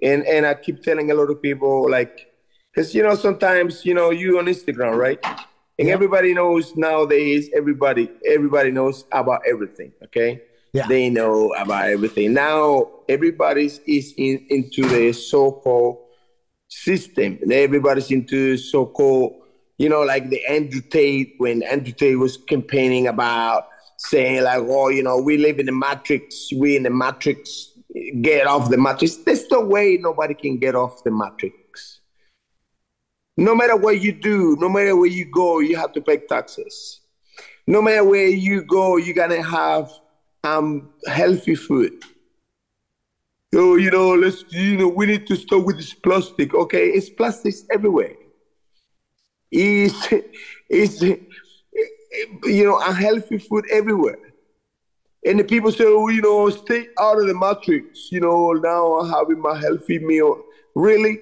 And 0.03 0.27
and 0.27 0.47
I 0.47 0.55
keep 0.55 0.83
telling 0.83 1.11
a 1.11 1.15
lot 1.15 1.31
of 1.31 1.41
people 1.41 1.91
like, 1.91 2.33
because 2.71 2.95
you 2.95 3.03
know 3.03 3.15
sometimes 3.15 3.85
you 3.85 3.95
know 3.95 4.11
you 4.11 4.39
on 4.39 4.47
Instagram, 4.47 4.97
right? 4.97 5.19
And 5.79 5.89
everybody 5.89 6.35
knows 6.35 6.77
nowadays. 6.77 7.51
Everybody 7.57 8.11
everybody 8.29 8.71
knows 8.71 9.05
about 9.11 9.41
everything. 9.49 9.93
Okay. 10.05 10.43
Yeah. 10.73 10.87
They 10.89 11.09
know 11.09 11.53
about 11.55 11.89
everything. 11.89 12.33
Now 12.35 12.89
everybody's 13.09 13.79
is 13.87 14.13
in, 14.17 14.45
into 14.51 14.83
the 14.89 15.13
so-called 15.13 15.99
system. 16.69 17.39
Everybody's 17.49 18.11
into 18.11 18.57
so-called, 18.57 19.37
you 19.79 19.89
know, 19.89 20.03
like 20.03 20.31
the 20.31 20.45
Andrew 20.47 20.81
Tate 20.81 21.35
when 21.39 21.63
Andrew 21.63 21.93
Tate 21.93 22.19
was 22.19 22.37
campaigning 22.37 23.07
about 23.07 23.69
saying 24.05 24.43
like, 24.43 24.63
oh, 24.63 24.89
you 24.89 25.03
know, 25.03 25.19
we 25.19 25.39
live 25.39 25.59
in 25.59 25.67
the 25.67 25.73
matrix, 25.73 26.51
we 26.57 26.77
in 26.77 26.83
the 26.83 26.91
matrix, 26.91 27.73
get 28.21 28.47
off 28.47 28.71
the 28.71 28.77
matrix. 28.77 29.17
There's 29.17 29.49
no 29.51 29.61
way 29.61 29.99
nobody 30.01 30.35
can 30.35 30.59
get 30.59 30.75
off 30.75 31.03
the 31.05 31.11
matrix. 31.11 32.01
No 33.37 33.55
matter 33.55 33.77
what 33.77 34.01
you 34.01 34.13
do, 34.13 34.57
no 34.61 34.69
matter 34.69 34.97
where 34.97 35.09
you 35.09 35.25
go, 35.25 35.61
you 35.61 35.77
have 35.77 35.93
to 35.95 36.01
pay 36.01 36.19
taxes. 36.19 37.01
No 37.67 37.83
matter 37.83 38.05
where 38.05 38.29
you 38.29 38.63
go, 38.63 38.97
you're 38.97 39.15
gonna 39.15 39.43
have 39.43 39.91
um 40.45 40.91
healthy 41.07 41.55
food. 41.55 41.93
Oh, 43.55 43.77
you 43.77 43.91
know, 43.91 44.15
let's 44.15 44.45
you 44.51 44.77
know, 44.77 44.89
we 44.89 45.07
need 45.07 45.27
to 45.29 45.37
stop 45.37 45.65
with 45.65 45.77
this 45.77 45.95
plastic. 45.95 46.55
Okay, 46.55 46.89
it's 46.89 47.09
plastics 47.09 47.65
everywhere. 47.73 48.15
It's 49.51 50.09
it's 50.69 51.03
you 52.45 52.65
know, 52.65 52.81
unhealthy 52.81 53.39
food 53.39 53.65
everywhere. 53.71 54.19
And 55.27 55.41
the 55.41 55.45
people 55.45 55.73
say, 55.73 55.85
oh, 55.87 56.09
you 56.09 56.21
know, 56.21 56.51
stay 56.51 56.89
out 57.01 57.19
of 57.19 57.27
the 57.27 57.35
matrix. 57.35 58.13
You 58.13 58.21
know, 58.21 58.53
now 58.53 58.99
I'm 58.99 59.11
having 59.11 59.41
my 59.41 59.59
healthy 59.59 59.99
meal. 59.99 60.43
Really? 60.75 61.21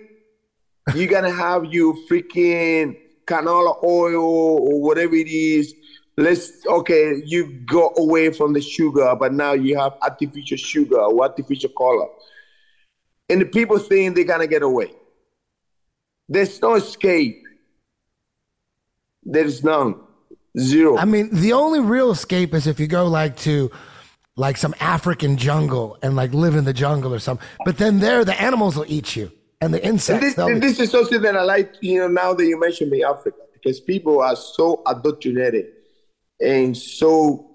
You're 0.95 1.09
gonna 1.09 1.31
have 1.31 1.67
your 1.67 1.95
freaking 2.11 2.99
canola 3.27 3.83
oil 3.85 4.17
or 4.17 4.83
whatever 4.83 5.15
it 5.15 5.29
is. 5.29 5.75
Let's 6.17 6.67
okay, 6.67 7.23
you 7.25 7.61
go 7.65 7.93
away 7.97 8.31
from 8.33 8.53
the 8.53 8.61
sugar, 8.61 9.15
but 9.19 9.33
now 9.33 9.53
you 9.53 9.79
have 9.79 9.95
artificial 10.03 10.57
sugar 10.57 10.99
or 11.01 11.23
artificial 11.23 11.71
color. 11.71 12.09
And 13.29 13.41
the 13.41 13.47
people 13.47 13.79
think 13.79 14.17
they're 14.17 14.25
gonna 14.25 14.49
get 14.49 14.63
away. 14.63 14.93
There's 16.29 16.61
no 16.61 16.75
escape. 16.75 17.45
There's 19.23 19.63
none. 19.63 20.01
Zero. 20.59 20.99
I 20.99 21.05
mean, 21.05 21.31
the 21.33 21.55
only 21.55 21.81
real 21.81 22.11
escape 22.11 22.55
is 22.55 22.67
if 22.67 22.79
you 22.79 22.87
go 22.87 23.07
like 23.07 23.37
to 23.39 23.71
like 24.37 24.57
some 24.57 24.75
African 24.81 25.37
jungle 25.37 25.99
and 26.03 26.17
like 26.17 26.33
live 26.33 26.55
in 26.55 26.65
the 26.65 26.73
jungle 26.73 27.15
or 27.15 27.19
something. 27.19 27.47
But 27.65 27.79
then 27.79 28.01
there, 28.01 28.25
the 28.25 28.39
animals 28.41 28.77
will 28.77 28.87
eat 28.89 29.17
you 29.17 29.31
and 29.61 29.73
the 29.73 29.85
insects. 29.85 30.35
this, 30.35 30.39
and 30.39 30.61
be- 30.61 30.67
this 30.67 30.81
is 30.81 30.91
something 30.91 31.23
that 31.23 31.37
I 31.37 31.43
like, 31.43 31.75
you 31.81 32.01
know, 32.01 32.09
now 32.09 32.35
that 32.35 32.45
you 32.45 32.59
mentioned 32.59 32.91
me, 32.91 33.05
Africa, 33.05 33.39
because 33.53 33.81
people 33.81 34.21
are 34.21 34.37
so 34.37 34.83
indoctrinated 34.87 35.67
and 36.41 36.77
so 36.77 37.51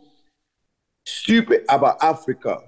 stupid 1.05 1.65
about 1.69 1.97
Africa. 2.01 2.61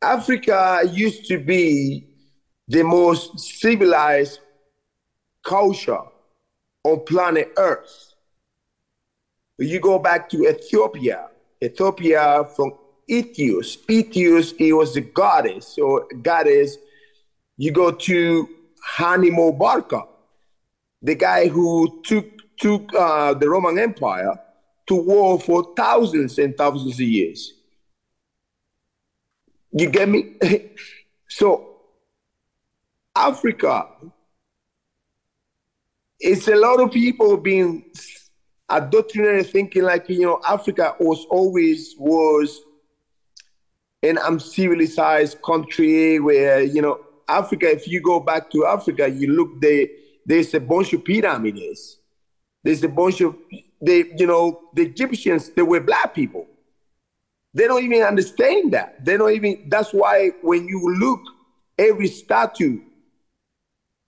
Africa 0.00 0.82
used 0.90 1.26
to 1.26 1.38
be 1.38 2.08
the 2.68 2.82
most 2.84 3.38
civilized 3.40 4.40
culture 5.44 6.00
on 6.84 7.04
planet 7.04 7.52
Earth. 7.56 8.07
You 9.58 9.80
go 9.80 9.98
back 9.98 10.28
to 10.30 10.48
Ethiopia, 10.48 11.28
Ethiopia 11.62 12.48
from 12.54 12.74
Ethios. 13.08 13.78
Ethios, 13.88 14.54
it 14.58 14.72
was 14.72 14.94
the 14.94 15.00
goddess 15.00 15.76
or 15.78 16.06
goddess. 16.22 16.76
You 17.56 17.72
go 17.72 17.90
to 17.90 18.48
Hannibal 18.96 19.52
Barca, 19.52 20.02
the 21.02 21.14
guy 21.14 21.48
who 21.48 22.00
took 22.04 22.26
took 22.58 22.92
uh, 22.94 23.34
the 23.34 23.48
Roman 23.48 23.78
Empire 23.78 24.34
to 24.86 24.94
war 24.96 25.40
for 25.40 25.72
thousands 25.76 26.38
and 26.38 26.56
thousands 26.56 26.94
of 26.94 27.00
years. 27.00 27.54
You 29.72 29.90
get 29.90 30.08
me? 30.08 30.34
so 31.28 31.76
Africa, 33.14 33.88
it's 36.18 36.48
a 36.48 36.56
lot 36.56 36.80
of 36.80 36.92
people 36.92 37.36
being 37.36 37.84
indoctrinated 38.70 39.46
thinking 39.46 39.82
like 39.82 40.08
you 40.08 40.22
know 40.22 40.40
Africa 40.46 40.94
was 41.00 41.24
always 41.30 41.94
was 41.98 42.60
an 44.02 44.18
uncivilized 44.18 45.40
country 45.42 46.20
where 46.20 46.62
you 46.62 46.82
know 46.82 47.00
Africa. 47.28 47.70
If 47.70 47.88
you 47.88 48.00
go 48.00 48.20
back 48.20 48.50
to 48.50 48.66
Africa, 48.66 49.08
you 49.08 49.32
look 49.32 49.60
there. 49.60 49.86
There's 50.24 50.52
a 50.54 50.60
bunch 50.60 50.92
of 50.92 51.04
pyramids. 51.04 51.98
There's 52.62 52.82
a 52.84 52.88
bunch 52.88 53.20
of 53.20 53.36
they. 53.80 54.04
You 54.16 54.26
know 54.26 54.60
the 54.74 54.82
Egyptians. 54.82 55.50
They 55.50 55.62
were 55.62 55.80
black 55.80 56.14
people. 56.14 56.46
They 57.54 57.66
don't 57.66 57.82
even 57.82 58.02
understand 58.02 58.72
that. 58.72 59.04
They 59.04 59.16
don't 59.16 59.32
even. 59.32 59.68
That's 59.68 59.92
why 59.92 60.30
when 60.42 60.68
you 60.68 60.94
look 60.98 61.20
every 61.78 62.08
statue 62.08 62.80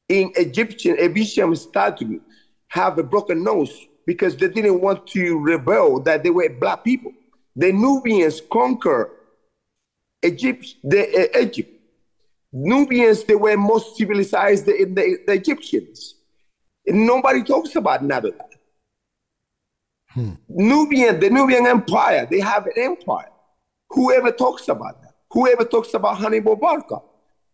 in 0.09 0.33
Egyptian 0.37 0.97
Egyptian 0.99 1.55
statue 1.57 2.21
have 2.69 2.99
a 2.99 3.03
broken 3.03 3.43
nose 3.43 3.87
because 4.11 4.37
they 4.37 4.49
didn't 4.49 4.81
want 4.81 5.07
to 5.07 5.39
rebel 5.39 6.01
that 6.01 6.25
they 6.25 6.31
were 6.31 6.49
black 6.49 6.83
people. 6.83 7.13
The 7.55 7.71
Nubians 7.71 8.41
conquer 8.51 9.09
Egypt, 10.21 10.75
the, 10.83 11.31
uh, 11.33 11.39
Egypt. 11.39 11.71
Nubians, 12.53 13.23
they 13.23 13.37
were 13.37 13.57
most 13.57 13.97
civilized 13.97 14.67
in 14.67 14.97
the, 14.97 15.19
the 15.29 15.35
Egyptians. 15.35 16.17
And 16.89 17.07
nobody 17.07 17.45
talks 17.45 17.77
about 17.77 18.03
none 18.03 18.27
of 18.27 18.37
that. 18.37 18.51
Hmm. 20.09 20.33
Nubian, 20.49 21.21
the 21.21 21.31
Nubian 21.31 21.69
Empire, 21.69 22.27
they 22.29 22.41
have 22.41 22.67
an 22.67 22.73
empire. 22.79 23.31
Whoever 23.91 24.33
talks 24.33 24.67
about 24.67 25.03
that? 25.03 25.15
Whoever 25.31 25.65
talks 25.65 25.95
about 25.95 26.19
Hannibal 26.19 26.57
Barca? 26.57 26.99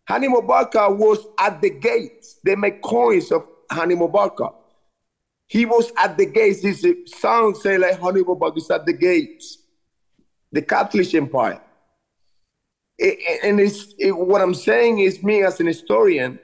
Hannibal 0.06 0.40
Barca 0.40 0.88
was 0.88 1.18
at 1.38 1.60
the 1.60 1.68
gates. 1.68 2.40
They 2.42 2.56
make 2.56 2.80
coins 2.80 3.30
of 3.30 3.44
Hannibal 3.70 4.08
Barca. 4.08 4.52
He 5.46 5.64
was 5.64 5.92
at 5.96 6.16
the 6.16 6.26
gates. 6.26 6.62
His 6.62 6.85
son 7.06 7.54
say 7.54 7.78
like 7.78 8.00
Hannibal 8.00 8.35
Barca 8.35 8.59
is 8.59 8.70
at 8.70 8.85
the 8.85 8.92
gates. 8.92 9.59
The 10.52 10.62
Catholic 10.62 11.14
Empire. 11.14 11.61
It, 12.98 13.44
and 13.44 13.61
it's 13.61 13.94
it, 13.98 14.12
what 14.12 14.40
I'm 14.40 14.54
saying 14.54 15.00
is 15.00 15.22
me 15.22 15.42
as 15.42 15.61
an 15.61 15.66
historian 15.66 16.38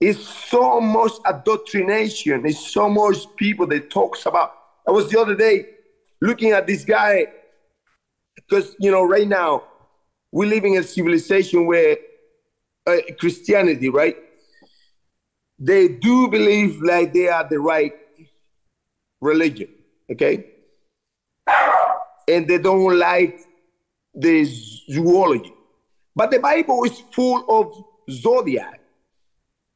is 0.00 0.18
so 0.26 0.80
much 0.80 1.12
indoctrination. 1.26 2.44
It's 2.44 2.72
so 2.72 2.88
much 2.88 3.16
people 3.36 3.66
that 3.68 3.90
talks 3.90 4.26
about. 4.26 4.52
I 4.86 4.90
was 4.90 5.08
the 5.08 5.20
other 5.20 5.36
day 5.36 5.66
looking 6.20 6.50
at 6.50 6.66
this 6.66 6.84
guy 6.84 7.26
because 8.34 8.74
you 8.78 8.90
know 8.90 9.04
right 9.04 9.28
now 9.28 9.64
we 10.32 10.46
live 10.46 10.64
in 10.64 10.76
a 10.76 10.82
civilization 10.82 11.66
where 11.66 11.96
uh, 12.86 12.96
Christianity, 13.18 13.88
right? 13.88 14.16
They 15.58 15.88
do 15.88 16.28
believe 16.28 16.82
like 16.82 17.12
they 17.12 17.28
are 17.28 17.48
the 17.48 17.60
right 17.60 17.94
religion, 19.24 19.68
okay? 20.12 20.44
And 22.28 22.46
they 22.46 22.58
don't 22.58 22.98
like 22.98 23.40
the 24.14 24.44
zoology. 24.44 25.52
But 26.14 26.30
the 26.30 26.38
Bible 26.38 26.84
is 26.84 27.00
full 27.12 27.44
of 27.48 27.84
zodiac 28.10 28.80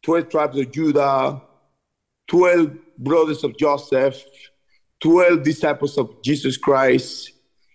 12 0.02 0.28
tribes 0.28 0.58
of 0.58 0.70
Judah, 0.70 1.42
12 2.28 2.70
brothers 2.98 3.42
of 3.42 3.56
Joseph, 3.56 4.22
12 5.00 5.42
disciples 5.42 5.98
of 5.98 6.22
Jesus 6.22 6.56
Christ. 6.56 7.32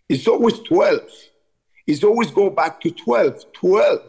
It's 0.07 0.27
always 0.27 0.59
12. 0.59 1.01
It's 1.85 2.03
always 2.03 2.31
go 2.31 2.49
back 2.49 2.79
to 2.81 2.91
12, 2.91 3.51
12. 3.51 3.99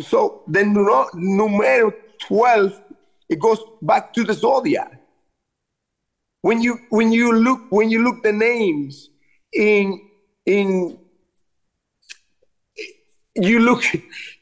So 0.00 0.42
the 0.48 0.64
number 0.64 1.94
12, 2.20 2.82
it 3.28 3.38
goes 3.38 3.60
back 3.82 4.12
to 4.14 4.24
the 4.24 4.32
zodiac. 4.32 4.95
When 6.42 6.60
you 6.60 6.78
when 6.90 7.12
you 7.12 7.32
look 7.32 7.60
when 7.70 7.90
you 7.90 8.02
look 8.02 8.22
the 8.22 8.32
names 8.32 9.10
in 9.52 10.00
in 10.44 10.98
you 13.34 13.58
look 13.58 13.82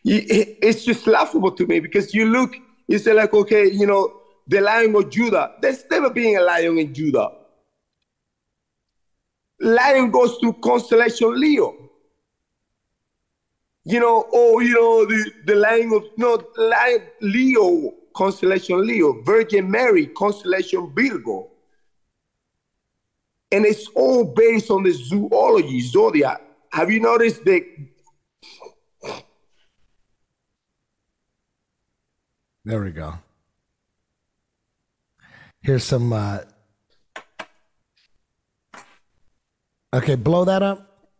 it's 0.04 0.84
just 0.84 1.06
laughable 1.06 1.50
to 1.52 1.66
me 1.66 1.80
because 1.80 2.14
you 2.14 2.26
look 2.26 2.54
you 2.88 2.98
say 2.98 3.12
like 3.12 3.32
okay 3.32 3.70
you 3.70 3.86
know 3.86 4.20
the 4.46 4.60
lion 4.60 4.94
of 4.94 5.10
judah. 5.10 5.54
There's 5.60 5.84
never 5.90 6.10
been 6.10 6.36
a 6.36 6.42
lion 6.42 6.78
in 6.78 6.92
judah. 6.92 7.30
Lion 9.60 10.10
goes 10.10 10.38
to 10.40 10.52
constellation 10.54 11.40
leo. 11.40 11.84
You 13.86 14.00
know, 14.00 14.26
oh, 14.32 14.60
you 14.60 14.74
know, 14.74 15.04
the, 15.04 15.30
the 15.44 15.54
line 15.56 15.92
of, 15.92 16.04
no, 16.16 16.42
line 16.56 17.02
Leo, 17.20 17.92
constellation 18.16 18.86
Leo, 18.86 19.20
Virgin 19.22 19.70
Mary, 19.70 20.06
constellation 20.06 20.90
Virgo. 20.94 21.50
And 23.54 23.64
it's 23.64 23.86
all 23.94 24.24
based 24.24 24.68
on 24.68 24.82
the 24.82 24.90
zoology, 24.90 25.80
zodiac. 25.80 26.42
Have 26.72 26.90
you 26.90 26.98
noticed 26.98 27.44
that? 27.44 27.64
There 32.64 32.82
we 32.82 32.90
go. 32.90 33.14
Here's 35.62 35.84
some. 35.84 36.12
Uh... 36.12 36.40
Okay, 39.94 40.16
blow 40.16 40.44
that 40.46 40.64
up. 40.64 41.12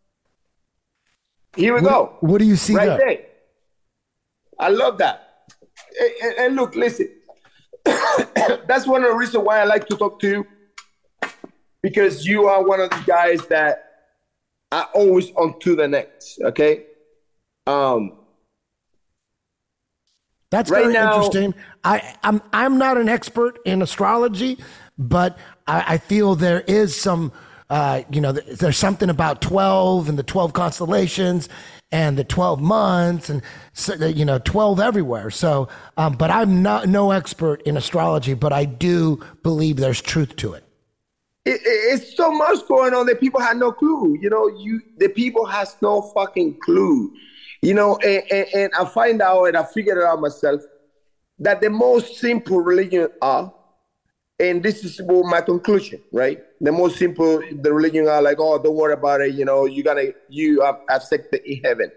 Here 1.55 1.73
we 1.73 1.79
what, 1.79 1.89
go. 1.89 2.17
What 2.19 2.39
do 2.39 2.45
you 2.45 2.57
see 2.57 2.75
right 2.75 2.85
there? 2.85 2.97
there? 2.97 3.25
I 4.59 4.67
love 4.67 4.97
that. 4.97 5.45
And, 6.21 6.33
and 6.39 6.55
look, 6.57 6.75
listen. 6.75 7.07
That's 7.85 8.85
one 8.85 9.03
of 9.05 9.11
the 9.11 9.15
reasons 9.15 9.45
why 9.45 9.61
I 9.61 9.63
like 9.63 9.87
to 9.87 9.95
talk 9.95 10.19
to 10.19 10.27
you 10.27 10.47
because 11.85 12.25
you 12.25 12.47
are 12.47 12.63
one 12.63 12.81
of 12.81 12.89
the 12.89 13.03
guys 13.05 13.45
that 13.45 13.91
are 14.71 14.89
always 14.95 15.31
on 15.33 15.59
to 15.59 15.75
the 15.75 15.87
next. 15.87 16.41
Okay. 16.41 16.83
Um, 17.67 18.13
that's 20.49 20.71
right 20.71 20.81
very 20.81 20.93
now, 20.93 21.13
interesting. 21.13 21.53
I, 21.83 22.15
I'm 22.23 22.41
I'm 22.51 22.79
not 22.79 22.97
an 22.97 23.07
expert 23.07 23.59
in 23.65 23.83
astrology, 23.83 24.57
but 24.97 25.37
I, 25.67 25.93
I 25.93 25.97
feel 25.99 26.33
there 26.33 26.61
is 26.61 26.99
some 26.99 27.31
uh, 27.69 28.01
you 28.11 28.19
know, 28.19 28.31
there's 28.31 28.77
something 28.77 29.09
about 29.11 29.41
12 29.41 30.09
and 30.09 30.17
the 30.17 30.23
12 30.23 30.53
constellations 30.53 31.49
and 31.91 32.17
the 32.17 32.23
12 32.23 32.61
months 32.61 33.29
and, 33.29 33.43
you 34.17 34.25
know, 34.25 34.39
12 34.39 34.79
everywhere. 34.79 35.29
So, 35.29 35.67
um, 35.97 36.13
but 36.13 36.29
I'm 36.29 36.61
not 36.61 36.87
no 36.87 37.09
expert 37.11 37.61
in 37.63 37.75
astrology, 37.75 38.35
but 38.35 38.53
I 38.53 38.65
do 38.65 39.23
believe 39.41 39.77
there's 39.77 39.99
truth 40.01 40.35
to 40.37 40.53
it. 40.53 40.64
It. 41.45 41.61
It's 41.63 42.15
so 42.15 42.31
much 42.31 42.67
going 42.67 42.93
on 42.93 43.05
that 43.07 43.19
people 43.19 43.39
have 43.39 43.57
no 43.57 43.71
clue. 43.71 44.17
You 44.21 44.29
know, 44.29 44.47
you 44.47 44.81
the 44.97 45.09
people 45.09 45.45
has 45.45 45.75
no 45.81 46.01
fucking 46.01 46.59
clue. 46.61 47.13
You 47.61 47.73
know, 47.73 47.97
and, 47.97 48.23
and, 48.31 48.47
and 48.53 48.71
I 48.79 48.85
find 48.85 49.21
out 49.21 49.45
and 49.45 49.57
I 49.57 49.63
figured 49.63 49.97
it 49.97 50.03
out 50.03 50.21
myself 50.21 50.61
that 51.39 51.61
the 51.61 51.69
most 51.69 52.17
simple 52.17 52.59
religion 52.59 53.09
are 53.21 53.51
and 54.39 54.61
this 54.61 54.83
is 54.83 54.99
my 55.07 55.41
conclusion, 55.41 56.01
right? 56.11 56.39
The 56.59 56.71
most 56.71 56.97
simple, 56.97 57.41
the 57.61 57.73
religion 57.73 58.07
are 58.07 58.21
like, 58.21 58.37
oh, 58.39 58.61
don't 58.61 58.75
worry 58.75 58.93
about 58.93 59.21
it. 59.21 59.33
You 59.33 59.45
know, 59.45 59.65
you 59.65 59.83
gotta, 59.83 60.13
you 60.27 60.61
have 60.61 60.79
accepted 60.89 61.41
in 61.45 61.63
heaven. 61.63 61.91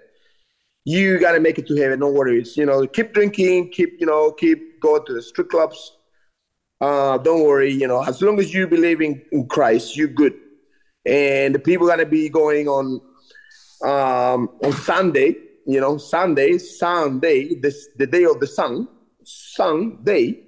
You 0.85 1.19
gotta 1.19 1.41
make 1.41 1.59
it 1.59 1.67
to 1.67 1.77
heaven. 1.77 1.99
Don't 1.99 2.15
worry. 2.15 2.41
It's, 2.41 2.57
you 2.57 2.65
know, 2.65 2.87
keep 2.87 3.13
drinking, 3.13 3.71
keep, 3.71 3.97
you 3.99 4.07
know, 4.07 4.31
keep 4.33 4.81
going 4.81 5.05
to 5.07 5.15
the 5.15 5.23
strip 5.23 5.51
clubs. 5.51 5.97
Uh, 6.81 7.19
don't 7.19 7.45
worry. 7.45 7.73
You 7.73 7.89
know, 7.89 8.03
as 8.03 8.23
long 8.23 8.39
as 8.39 8.55
you 8.55 8.67
believe 8.67 9.01
in, 9.01 9.21
in 9.33 9.49
Christ, 9.49 9.97
you're 9.97 10.09
good. 10.09 10.35
And 11.05 11.55
the 11.55 11.59
people 11.59 11.87
gonna 11.87 12.07
be 12.07 12.29
going 12.29 12.69
on 12.69 13.01
um, 13.83 14.51
on 14.63 14.73
Sunday. 14.73 15.37
You 15.67 15.81
know, 15.81 15.99
Sunday, 15.99 16.59
Sunday, 16.59 17.55
this 17.61 17.89
the 17.97 18.07
day 18.07 18.25
of 18.25 18.41
the 18.41 18.47
sun, 18.47 18.89
Sunday 19.25 20.45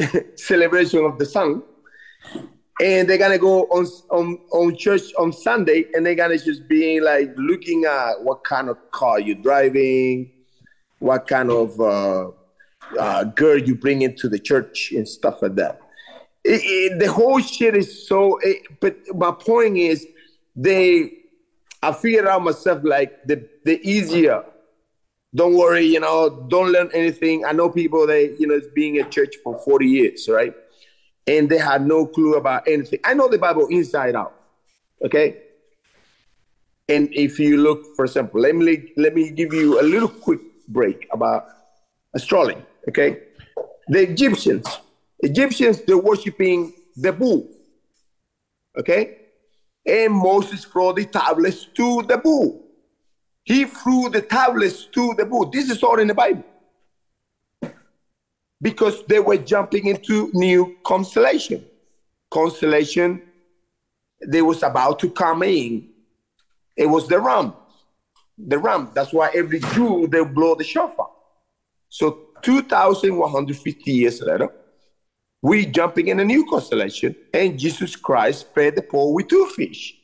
celebration 0.36 1.04
of 1.04 1.18
the 1.18 1.26
sun, 1.26 1.62
and 2.80 3.08
they're 3.08 3.18
gonna 3.18 3.38
go 3.38 3.64
on 3.64 3.86
on 4.10 4.38
on 4.52 4.76
church 4.76 5.12
on 5.18 5.32
Sunday, 5.32 5.86
and 5.92 6.06
they're 6.06 6.14
gonna 6.14 6.38
just 6.38 6.68
be 6.68 7.00
like 7.00 7.34
looking 7.36 7.84
at 7.84 8.22
what 8.22 8.44
kind 8.44 8.68
of 8.68 8.78
car 8.92 9.20
you're 9.20 9.36
driving, 9.36 10.30
what 11.00 11.26
kind 11.26 11.50
of 11.50 11.78
uh, 11.80 12.30
uh, 12.98 13.24
girl 13.24 13.58
you 13.58 13.74
bring 13.74 14.02
into 14.02 14.28
the 14.28 14.38
church, 14.38 14.92
and 14.92 15.08
stuff 15.08 15.42
like 15.42 15.56
that. 15.56 15.80
It, 16.44 16.60
it, 16.64 16.98
the 16.98 17.12
whole 17.12 17.40
shit 17.40 17.76
is 17.76 18.06
so. 18.06 18.38
It, 18.42 18.80
but 18.80 18.96
my 19.14 19.32
point 19.32 19.76
is, 19.76 20.06
they. 20.54 21.12
I 21.80 21.92
figured 21.92 22.26
out 22.26 22.42
myself 22.42 22.82
like 22.82 23.24
the 23.26 23.48
the 23.64 23.80
easier. 23.88 24.44
Don't 25.34 25.56
worry, 25.56 25.84
you 25.84 26.00
know. 26.00 26.46
Don't 26.48 26.72
learn 26.72 26.90
anything. 26.94 27.44
I 27.44 27.52
know 27.52 27.68
people 27.68 28.06
that 28.06 28.36
you 28.38 28.46
know 28.46 28.54
is 28.54 28.68
being 28.74 28.98
at 28.98 29.10
church 29.10 29.36
for 29.44 29.58
forty 29.58 29.86
years, 29.86 30.28
right? 30.28 30.54
and 31.28 31.48
they 31.48 31.58
had 31.58 31.86
no 31.86 32.06
clue 32.06 32.34
about 32.34 32.66
anything. 32.66 32.98
I 33.04 33.14
know 33.14 33.28
the 33.28 33.38
Bible 33.38 33.66
inside 33.68 34.16
out. 34.16 34.34
Okay. 35.04 35.36
And 36.88 37.10
if 37.12 37.38
you 37.38 37.58
look, 37.58 37.94
for 37.94 38.06
example, 38.06 38.40
let 38.40 38.56
me 38.56 38.92
let 38.96 39.14
me 39.14 39.30
give 39.30 39.52
you 39.52 39.78
a 39.78 39.84
little 39.84 40.08
quick 40.08 40.40
break 40.68 41.06
about 41.12 41.46
astrology. 42.14 42.62
Okay. 42.88 43.18
The 43.88 44.10
Egyptians, 44.10 44.66
Egyptians, 45.20 45.82
they're 45.82 45.98
worshiping 45.98 46.72
the 46.96 47.12
bull. 47.12 47.48
Okay. 48.78 49.18
And 49.86 50.12
Moses 50.12 50.64
brought 50.64 50.96
the 50.96 51.04
tablets 51.04 51.66
to 51.74 52.02
the 52.02 52.18
bull. 52.18 52.64
He 53.44 53.64
threw 53.64 54.10
the 54.10 54.22
tablets 54.22 54.84
to 54.86 55.14
the 55.16 55.24
bull. 55.24 55.50
This 55.50 55.70
is 55.70 55.82
all 55.82 55.98
in 55.98 56.08
the 56.08 56.14
Bible 56.14 56.44
because 58.60 59.04
they 59.06 59.20
were 59.20 59.36
jumping 59.36 59.86
into 59.86 60.30
new 60.34 60.76
constellation. 60.84 61.64
Constellation, 62.30 63.22
they 64.26 64.42
was 64.42 64.62
about 64.62 64.98
to 64.98 65.10
come 65.10 65.42
in. 65.42 65.88
It 66.76 66.86
was 66.86 67.08
the 67.08 67.18
ram. 67.20 67.54
The 68.36 68.58
ram. 68.58 68.90
That's 68.94 69.12
why 69.12 69.30
every 69.34 69.60
Jew 69.60 70.06
they 70.08 70.22
blow 70.24 70.54
the 70.54 70.64
shofar. 70.64 71.08
So 71.88 72.27
2,150 72.42 73.92
years 73.92 74.20
later, 74.22 74.48
we 75.42 75.66
jumping 75.66 76.08
in 76.08 76.20
a 76.20 76.24
new 76.24 76.44
constellation, 76.46 77.14
and 77.32 77.58
Jesus 77.58 77.94
Christ 77.94 78.52
fed 78.54 78.76
the 78.76 78.82
poor 78.82 79.14
with 79.14 79.28
two 79.28 79.46
fish. 79.54 79.94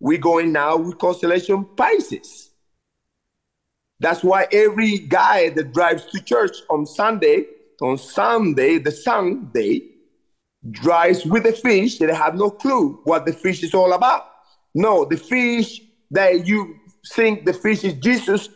we 0.00 0.16
going 0.16 0.52
now 0.52 0.76
with 0.76 0.98
constellation 0.98 1.64
Pisces. 1.76 2.50
That's 3.98 4.24
why 4.24 4.46
every 4.50 4.98
guy 4.98 5.50
that 5.50 5.74
drives 5.74 6.06
to 6.06 6.22
church 6.22 6.56
on 6.70 6.86
Sunday 6.86 7.44
on 7.80 7.98
Sunday, 7.98 8.78
the 8.78 8.92
Sunday, 8.92 9.82
drives 10.70 11.24
with 11.24 11.44
the 11.44 11.52
fish. 11.52 11.98
They 11.98 12.12
have 12.14 12.34
no 12.34 12.50
clue 12.50 13.00
what 13.04 13.26
the 13.26 13.32
fish 13.32 13.62
is 13.62 13.74
all 13.74 13.92
about. 13.92 14.26
No, 14.74 15.04
the 15.04 15.16
fish 15.16 15.80
that 16.10 16.46
you 16.46 16.76
think 17.14 17.44
the 17.44 17.52
fish 17.52 17.84
is 17.84 17.94
Jesus, 17.94 18.48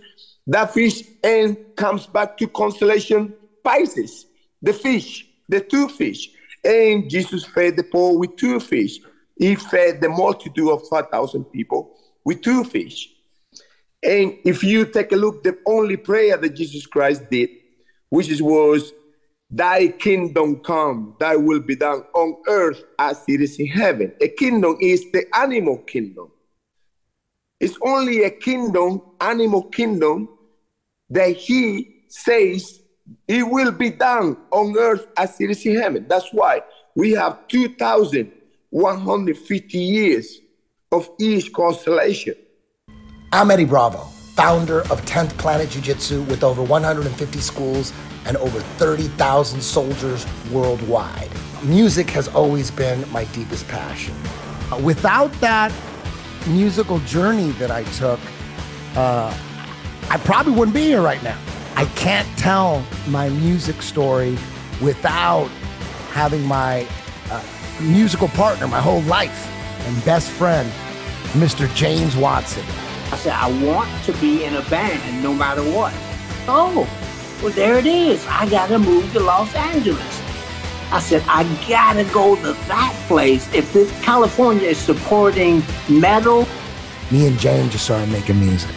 that 0.47 0.75
fish 0.75 1.03
and 1.23 1.57
comes 1.77 2.07
back 2.07 2.37
to 2.39 2.49
constellation 2.49 3.35
Pisces. 3.63 4.27
The 4.63 4.73
fish, 4.73 5.27
the 5.49 5.61
two 5.61 5.89
fish. 5.89 6.31
And 6.65 7.09
Jesus 7.09 7.45
fed 7.45 7.77
the 7.77 7.83
poor 7.83 8.19
with 8.19 8.37
two 8.37 8.61
fish. 8.61 8.99
He 9.37 9.55
fed 9.55 10.01
the 10.01 10.09
multitude 10.09 10.69
of 10.69 10.87
5,000 10.89 11.45
people 11.47 11.97
with 12.25 12.43
two 12.43 12.65
fish. 12.65 13.11
And 14.03 14.39
if 14.45 14.63
you 14.63 14.85
take 14.85 15.13
a 15.13 15.17
look, 15.17 15.43
the 15.43 15.59
only 15.67 15.97
prayer 15.97 16.37
that 16.37 16.55
Jesus 16.55 16.87
Christ 16.87 17.23
did, 17.31 17.51
which 18.11 18.41
was 18.41 18.93
Thy 19.51 19.89
kingdom 19.89 20.61
come, 20.61 21.15
thy 21.21 21.37
will 21.37 21.61
be 21.61 21.77
done 21.77 22.03
on 22.15 22.37
earth 22.49 22.83
as 22.99 23.23
it 23.29 23.41
is 23.41 23.61
in 23.61 23.69
heaven. 23.69 24.13
A 24.21 24.27
kingdom 24.27 24.77
is 24.81 25.13
the 25.13 25.25
animal 25.37 25.79
kingdom. 25.79 26.33
It's 27.61 27.79
only 27.83 28.25
a 28.25 28.31
kingdom, 28.31 29.01
animal 29.21 29.63
kingdom, 29.63 30.29
that 31.15 31.37
he 31.37 32.03
says 32.09 32.81
it 33.29 33.49
will 33.49 33.71
be 33.71 33.91
done 33.91 34.37
on 34.51 34.77
earth 34.77 35.07
as 35.17 35.41
it 35.41 35.49
is 35.51 35.65
in 35.65 35.77
heaven. 35.77 36.05
That's 36.09 36.33
why 36.33 36.63
we 36.97 37.13
have 37.13 37.47
2,150 37.49 39.79
years 39.79 40.41
of 40.91 41.09
each 41.21 41.53
constellation. 41.53 42.35
I'm 43.33 43.49
Eddie 43.51 43.65
Bravo, 43.65 43.99
founder 44.35 44.81
of 44.91 45.01
10th 45.07 45.39
Planet 45.39 45.71
Jiu 45.71 45.81
Jitsu 45.83 46.23
with 46.25 46.43
over 46.43 46.63
150 46.63 47.39
schools 47.39 47.93
and 48.27 48.37
over 48.39 48.59
30,000 48.61 49.61
soldiers 49.61 50.27
worldwide. 50.51 51.31
Music 51.63 52.11
has 52.11 52.27
always 52.29 52.73
been 52.73 53.09
my 53.13 53.25
deepest 53.27 53.69
passion. 53.69 54.17
Uh, 54.73 54.81
without 54.83 55.31
that 55.35 55.71
musical 56.49 56.99
journey 57.01 57.51
that 57.53 57.71
I 57.71 57.85
took, 57.85 58.19
uh, 58.97 59.33
I 60.11 60.19
probably 60.19 60.53
wouldn't 60.53 60.75
be 60.75 60.83
here 60.83 61.03
right 61.03 61.23
now. 61.23 61.39
I 61.77 61.87
can't 61.97 62.29
tell 62.39 62.85
my 63.09 63.29
music 63.31 63.83
story 63.83 64.39
without 64.81 65.49
having 66.13 66.45
my 66.45 66.87
uh, 67.31 67.43
musical 67.81 68.29
partner 68.29 68.69
my 68.69 68.81
whole 68.81 69.03
life 69.03 69.51
and 69.87 70.05
best 70.05 70.31
friend, 70.31 70.71
Mr. 71.33 71.73
James 71.75 72.17
Watson. 72.17 72.65
I 73.11 73.17
said, 73.17 73.33
I 73.33 73.49
want 73.65 73.91
to 74.05 74.13
be 74.15 74.45
in 74.45 74.55
a 74.55 74.63
band 74.63 75.23
no 75.23 75.35
matter 75.35 75.63
what. 75.63 75.93
Oh, 76.47 76.89
well, 77.43 77.53
there 77.53 77.79
it 77.79 77.87
is. 77.87 78.25
I 78.29 78.49
got 78.49 78.69
to 78.69 78.79
move 78.79 79.13
to 79.13 79.21
Los 79.21 79.55
Angeles. 79.55 80.23
I 80.93 81.01
said, 81.01 81.25
I 81.27 81.43
got 81.69 81.95
to 81.95 82.05
go 82.13 82.37
to 82.37 82.53
that 82.69 83.05
place. 83.09 83.53
If 83.53 83.73
this 83.73 83.91
California 84.03 84.69
is 84.69 84.79
supporting 84.79 85.63
metal. 85.89 86.47
Me 87.11 87.27
and 87.27 87.39
James 87.39 87.73
just 87.73 87.85
started 87.85 88.11
making 88.11 88.39
music. 88.39 88.71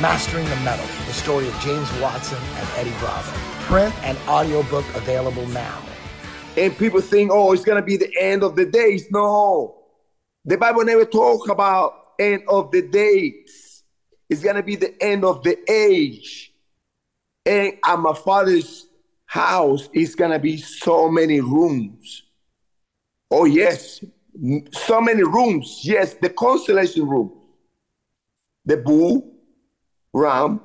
Mastering 0.00 0.44
the 0.44 0.56
Metal, 0.56 0.86
the 1.06 1.12
story 1.12 1.48
of 1.48 1.54
James 1.60 1.90
Watson 2.00 2.38
and 2.54 2.68
Eddie 2.76 2.98
Bravo. 2.98 3.32
Print 3.64 3.94
and 4.04 4.16
audiobook 4.28 4.84
available 4.94 5.46
now. 5.48 5.82
And 6.56 6.76
people 6.76 7.00
think, 7.00 7.30
oh, 7.32 7.52
it's 7.52 7.64
going 7.64 7.80
to 7.80 7.86
be 7.86 7.96
the 7.96 8.12
end 8.20 8.42
of 8.42 8.56
the 8.56 8.64
days. 8.66 9.10
No. 9.10 9.84
The 10.44 10.56
Bible 10.56 10.84
never 10.84 11.04
talk 11.04 11.48
about 11.48 12.06
end 12.18 12.42
of 12.48 12.70
the 12.70 12.82
days. 12.82 13.82
It's 14.28 14.42
gonna 14.42 14.62
be 14.62 14.76
the 14.76 15.00
end 15.02 15.24
of 15.24 15.42
the 15.42 15.58
age. 15.70 16.52
And 17.44 17.74
at 17.84 17.98
my 17.98 18.14
father's 18.14 18.86
house 19.26 19.88
is 19.92 20.14
gonna 20.14 20.38
be 20.38 20.56
so 20.56 21.10
many 21.10 21.40
rooms. 21.40 22.24
Oh 23.30 23.44
yes, 23.44 24.04
so 24.72 25.00
many 25.00 25.22
rooms. 25.22 25.80
Yes, 25.82 26.14
the 26.14 26.30
constellation 26.30 27.08
room. 27.08 27.32
The 28.64 28.78
bull, 28.78 29.32
ram, 30.16 30.60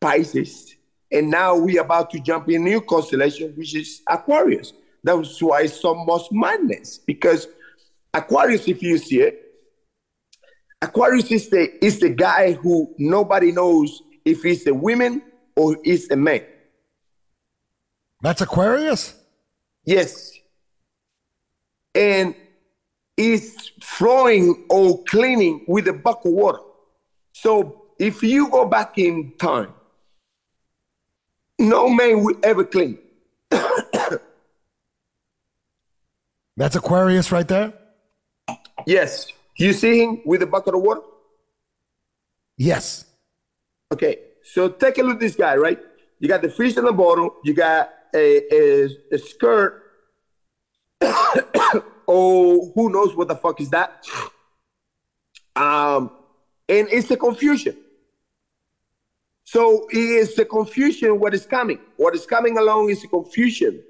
Pisces, 0.00 0.74
and 1.10 1.30
now 1.30 1.56
we're 1.56 1.80
about 1.80 2.10
to 2.10 2.18
jump 2.18 2.48
in 2.48 2.56
a 2.56 2.64
new 2.64 2.80
constellation, 2.80 3.52
which 3.56 3.74
is 3.74 4.02
Aquarius. 4.08 4.72
That's 5.04 5.40
why 5.40 5.62
it's 5.62 5.80
so 5.80 5.94
much 5.94 6.22
madness 6.32 6.98
because 6.98 7.46
Aquarius, 8.12 8.66
if 8.66 8.82
you 8.82 8.98
see 8.98 9.20
it, 9.20 9.40
Aquarius 10.82 11.30
is 11.30 11.48
the 11.48 11.84
is 11.84 12.00
the 12.00 12.10
guy 12.10 12.52
who 12.52 12.94
nobody 12.98 13.52
knows 13.52 14.02
if 14.24 14.42
he's 14.42 14.66
a 14.66 14.74
woman 14.74 15.22
or 15.56 15.78
he's 15.84 16.10
a 16.10 16.16
man. 16.16 16.42
That's 18.20 18.40
Aquarius? 18.40 19.14
Yes. 19.84 20.32
And 21.94 22.34
he's 23.16 23.70
throwing 23.82 24.64
or 24.68 25.04
cleaning 25.04 25.64
with 25.68 25.86
a 25.88 25.92
bucket 25.92 26.26
of 26.26 26.32
water. 26.32 26.58
So 27.32 27.83
if 27.98 28.22
you 28.22 28.48
go 28.50 28.66
back 28.66 28.98
in 28.98 29.32
time, 29.38 29.72
no 31.58 31.88
man 31.88 32.22
will 32.24 32.36
ever 32.42 32.64
clean. 32.64 32.98
That's 36.56 36.76
Aquarius 36.76 37.32
right 37.32 37.46
there? 37.46 37.72
Yes. 38.86 39.28
You 39.56 39.72
see 39.72 40.02
him 40.02 40.20
with 40.24 40.42
a 40.42 40.46
bucket 40.46 40.74
of 40.74 40.82
water? 40.82 41.00
Yes. 42.56 43.06
Okay, 43.92 44.18
so 44.42 44.68
take 44.68 44.98
a 44.98 45.02
look 45.02 45.14
at 45.14 45.20
this 45.20 45.36
guy, 45.36 45.56
right? 45.56 45.78
You 46.18 46.28
got 46.28 46.42
the 46.42 46.48
fish 46.48 46.76
in 46.76 46.84
the 46.84 46.92
bottle, 46.92 47.36
you 47.44 47.54
got 47.54 47.90
a, 48.14 48.42
a, 48.52 48.88
a 49.12 49.18
skirt. 49.18 49.82
oh, 52.08 52.72
who 52.74 52.90
knows 52.90 53.14
what 53.14 53.28
the 53.28 53.36
fuck 53.36 53.60
is 53.60 53.70
that? 53.70 54.04
Um, 55.56 56.10
and 56.68 56.88
it's 56.90 57.10
a 57.10 57.16
confusion. 57.16 57.76
So 59.44 59.86
it 59.90 59.98
is 59.98 60.34
the 60.34 60.44
confusion 60.44 61.20
what 61.20 61.34
is 61.34 61.46
coming. 61.46 61.78
What 61.96 62.14
is 62.14 62.26
coming 62.26 62.58
along 62.58 62.90
is 62.90 63.04
a 63.04 63.08
confusion. 63.08 63.82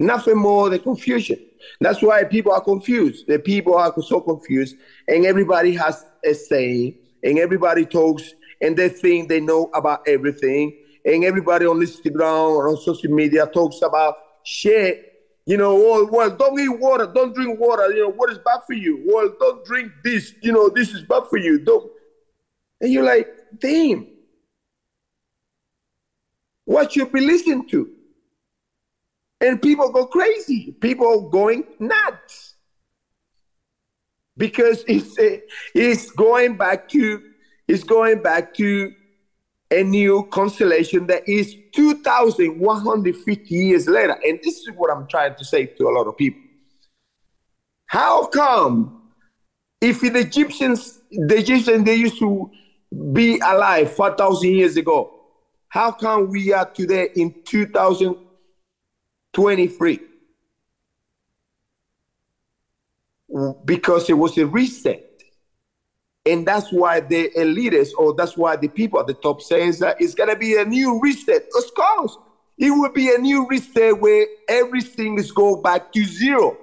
Nothing 0.00 0.36
more 0.36 0.70
than 0.70 0.80
confusion. 0.80 1.38
That's 1.80 2.02
why 2.02 2.24
people 2.24 2.52
are 2.52 2.60
confused. 2.60 3.26
The 3.26 3.38
people 3.38 3.76
are 3.76 3.92
so 4.00 4.20
confused, 4.20 4.76
and 5.08 5.26
everybody 5.26 5.74
has 5.74 6.06
a 6.24 6.34
saying, 6.34 6.98
and 7.24 7.38
everybody 7.38 7.84
talks 7.84 8.34
and 8.60 8.76
they 8.76 8.88
think 8.88 9.28
they 9.28 9.40
know 9.40 9.70
about 9.74 10.06
everything. 10.06 10.76
And 11.04 11.24
everybody 11.24 11.66
on 11.66 11.78
Instagram 11.78 12.50
or 12.50 12.68
on 12.68 12.76
social 12.76 13.10
media 13.10 13.46
talks 13.46 13.82
about 13.82 14.16
shit. 14.44 15.04
You 15.46 15.56
know, 15.56 15.76
oh, 15.76 16.08
well, 16.10 16.30
don't 16.30 16.58
eat 16.60 16.68
water, 16.68 17.06
don't 17.06 17.34
drink 17.34 17.58
water. 17.58 17.90
You 17.92 18.04
know, 18.04 18.12
what 18.12 18.30
is 18.30 18.38
bad 18.38 18.60
for 18.66 18.74
you? 18.74 19.02
Well, 19.06 19.34
don't 19.40 19.64
drink 19.64 19.92
this. 20.04 20.34
You 20.42 20.52
know, 20.52 20.68
this 20.68 20.92
is 20.92 21.02
bad 21.04 21.22
for 21.30 21.38
you. 21.38 21.58
Don't. 21.60 21.90
And 22.80 22.92
you're 22.92 23.04
like, 23.04 23.28
damn. 23.58 24.06
What 26.64 26.92
should 26.92 27.12
be 27.12 27.20
listening 27.20 27.68
to? 27.70 27.90
And 29.40 29.60
people 29.62 29.90
go 29.90 30.06
crazy. 30.06 30.76
People 30.80 31.28
going 31.28 31.64
nuts 31.78 32.54
because 34.36 34.84
it's 34.86 35.18
eh, 35.18 35.38
it's 35.74 36.10
going 36.10 36.56
back 36.56 36.88
to 36.90 37.22
it's 37.66 37.84
going 37.84 38.22
back 38.22 38.54
to 38.54 38.92
a 39.70 39.82
new 39.82 40.26
constellation 40.30 41.06
that 41.06 41.28
is 41.28 41.54
2,150 41.74 43.54
years 43.54 43.86
later. 43.86 44.18
And 44.24 44.38
this 44.42 44.60
is 44.60 44.70
what 44.74 44.90
I'm 44.90 45.06
trying 45.08 45.34
to 45.34 45.44
say 45.44 45.66
to 45.66 45.88
a 45.88 45.92
lot 45.92 46.06
of 46.06 46.16
people. 46.16 46.40
How 47.86 48.26
come 48.26 49.02
if 49.80 50.00
the 50.00 50.18
Egyptians, 50.18 51.00
the 51.10 51.36
Egyptians, 51.36 51.84
they 51.84 51.94
used 51.94 52.18
to 52.18 52.50
be 53.12 53.38
alive 53.40 53.92
4,000 53.92 54.50
years 54.50 54.76
ago, 54.76 55.14
how 55.68 55.92
come 55.92 56.28
we 56.30 56.52
are 56.52 56.68
today 56.68 57.10
in 57.14 57.32
2023? 57.44 60.00
Because 63.64 64.08
it 64.08 64.14
was 64.14 64.38
a 64.38 64.46
reset. 64.46 65.04
And 66.24 66.44
that's 66.46 66.72
why 66.72 67.00
the 67.00 67.30
elitists, 67.36 67.90
or 67.96 68.14
that's 68.14 68.36
why 68.36 68.54
the 68.56 68.68
people 68.68 69.00
at 69.00 69.06
the 69.06 69.14
top 69.14 69.40
says 69.42 69.78
that 69.80 70.00
it's 70.00 70.14
gonna 70.14 70.36
be 70.36 70.56
a 70.56 70.64
new 70.64 70.98
reset. 71.00 71.46
Of 71.56 71.74
course, 71.74 72.16
it 72.56 72.70
will 72.70 72.92
be 72.92 73.14
a 73.14 73.18
new 73.18 73.46
reset 73.48 74.00
where 74.00 74.26
everything 74.48 75.18
is 75.18 75.30
go 75.30 75.56
back 75.56 75.92
to 75.92 76.02
zero. 76.04 76.56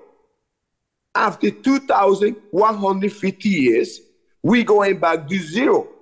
After 1.14 1.52
2,150 1.52 3.50
years, 3.50 4.02
we 4.44 4.64
going 4.64 5.00
back 5.00 5.28
to 5.30 5.38
zero 5.40 5.95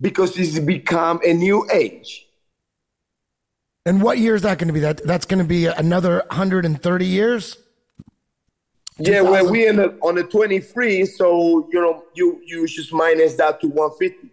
because 0.00 0.38
it's 0.38 0.58
become 0.58 1.20
a 1.24 1.32
new 1.32 1.68
age. 1.72 2.26
And 3.86 4.02
what 4.02 4.18
year 4.18 4.34
is 4.34 4.42
that 4.42 4.58
going 4.58 4.68
to 4.68 4.74
be? 4.74 4.80
That 4.80 5.04
that's 5.06 5.24
going 5.24 5.38
to 5.38 5.48
be 5.48 5.66
another 5.66 6.22
130 6.28 7.06
years. 7.06 7.56
Yeah, 8.98 9.20
well, 9.22 9.48
we 9.50 9.66
in 9.66 9.76
the, 9.76 9.96
on 10.02 10.16
the 10.16 10.24
23, 10.24 11.06
so 11.06 11.68
you 11.72 11.80
know 11.80 12.04
you 12.14 12.40
you 12.44 12.66
just 12.66 12.92
minus 12.92 13.36
that 13.36 13.60
to 13.60 13.68
150. 13.68 14.28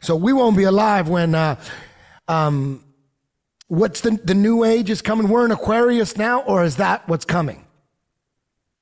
So 0.00 0.16
we 0.16 0.32
won't 0.32 0.56
be 0.56 0.64
alive 0.64 1.08
when 1.08 1.34
uh, 1.34 1.56
um, 2.28 2.84
what's 3.68 4.00
the 4.00 4.12
the 4.24 4.34
new 4.34 4.64
age 4.64 4.88
is 4.88 5.02
coming? 5.02 5.28
We're 5.28 5.44
in 5.44 5.50
Aquarius 5.50 6.16
now, 6.16 6.40
or 6.42 6.64
is 6.64 6.76
that 6.76 7.06
what's 7.08 7.24
coming? 7.24 7.66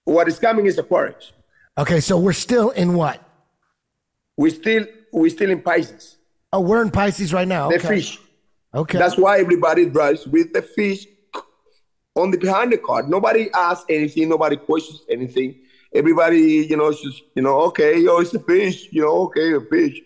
What 0.04 0.28
is 0.28 0.38
coming 0.38 0.66
is 0.66 0.78
Aquarius. 0.78 1.32
Okay, 1.76 2.00
so 2.00 2.18
we're 2.18 2.32
still 2.32 2.70
in 2.70 2.94
what? 2.94 3.27
We 4.38 4.50
still 4.50 4.86
we 5.12 5.28
still 5.30 5.50
in 5.50 5.60
Pisces. 5.60 6.16
Oh, 6.52 6.60
we're 6.60 6.80
in 6.80 6.90
Pisces 6.90 7.34
right 7.34 7.46
now. 7.46 7.68
The 7.68 7.76
okay. 7.76 7.88
fish. 7.88 8.18
Okay. 8.72 8.96
That's 8.96 9.18
why 9.18 9.40
everybody 9.40 9.84
drives 9.86 10.26
with 10.26 10.52
the 10.52 10.62
fish 10.62 11.06
on 12.14 12.30
the 12.30 12.38
behind 12.38 12.72
the 12.72 12.78
car. 12.78 13.02
Nobody 13.02 13.50
asks 13.52 13.84
anything. 13.90 14.28
Nobody 14.28 14.56
questions 14.56 15.02
anything. 15.10 15.56
Everybody, 15.92 16.66
you 16.70 16.76
know, 16.76 16.92
just 16.92 17.22
you 17.34 17.42
know, 17.42 17.58
okay, 17.62 17.98
yo, 17.98 18.18
it's 18.18 18.32
a 18.32 18.38
fish. 18.38 18.88
You 18.92 19.02
know, 19.02 19.22
okay, 19.22 19.54
a 19.54 19.60
fish. 19.60 20.00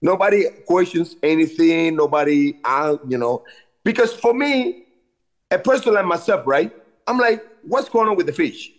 Nobody 0.00 0.44
questions 0.66 1.16
anything. 1.22 1.96
Nobody, 1.96 2.58
uh, 2.64 2.96
you 3.06 3.18
know, 3.18 3.44
because 3.84 4.14
for 4.14 4.32
me, 4.32 4.84
a 5.50 5.58
person 5.58 5.92
like 5.92 6.06
myself, 6.06 6.46
right? 6.46 6.72
I'm 7.06 7.18
like, 7.18 7.44
what's 7.62 7.90
going 7.90 8.08
on 8.08 8.16
with 8.16 8.26
the 8.26 8.32
fish? 8.32 8.70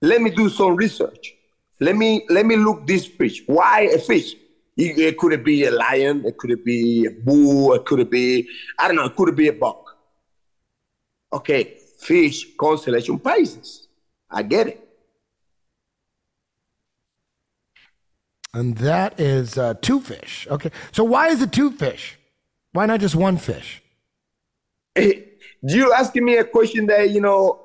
Let 0.00 0.22
me 0.22 0.30
do 0.30 0.48
some 0.48 0.74
research. 0.74 1.34
Let 1.80 1.96
me 1.96 2.24
let 2.28 2.46
me 2.46 2.56
look 2.56 2.86
this 2.86 3.06
fish. 3.06 3.42
Why 3.46 3.82
a 3.92 3.98
fish? 3.98 4.34
It, 4.76 4.98
it 4.98 5.18
could 5.18 5.44
be 5.44 5.64
a 5.64 5.70
lion. 5.70 6.24
It 6.24 6.36
could 6.36 6.50
it 6.50 6.64
be 6.64 7.06
a 7.06 7.10
bull. 7.10 7.74
It 7.74 7.84
could 7.84 8.00
it 8.00 8.10
be 8.10 8.48
I 8.78 8.88
don't 8.88 8.96
know. 8.96 9.06
It 9.06 9.16
could 9.16 9.34
be 9.36 9.48
a 9.48 9.52
buck. 9.52 9.96
Okay, 11.32 11.78
fish 11.98 12.46
constellation 12.56 13.18
Pisces. 13.18 13.88
I 14.30 14.42
get 14.42 14.68
it. 14.68 14.84
And 18.54 18.76
that 18.78 19.18
is 19.18 19.58
uh, 19.58 19.74
two 19.74 20.00
fish. 20.00 20.46
Okay. 20.48 20.70
So 20.92 21.02
why 21.02 21.28
is 21.28 21.42
it 21.42 21.52
two 21.52 21.72
fish? 21.72 22.16
Why 22.72 22.86
not 22.86 23.00
just 23.00 23.16
one 23.16 23.36
fish? 23.36 23.82
you 24.96 25.92
asking 25.92 26.24
me 26.24 26.36
a 26.36 26.44
question 26.44 26.86
that, 26.86 27.10
you 27.10 27.20
know, 27.20 27.63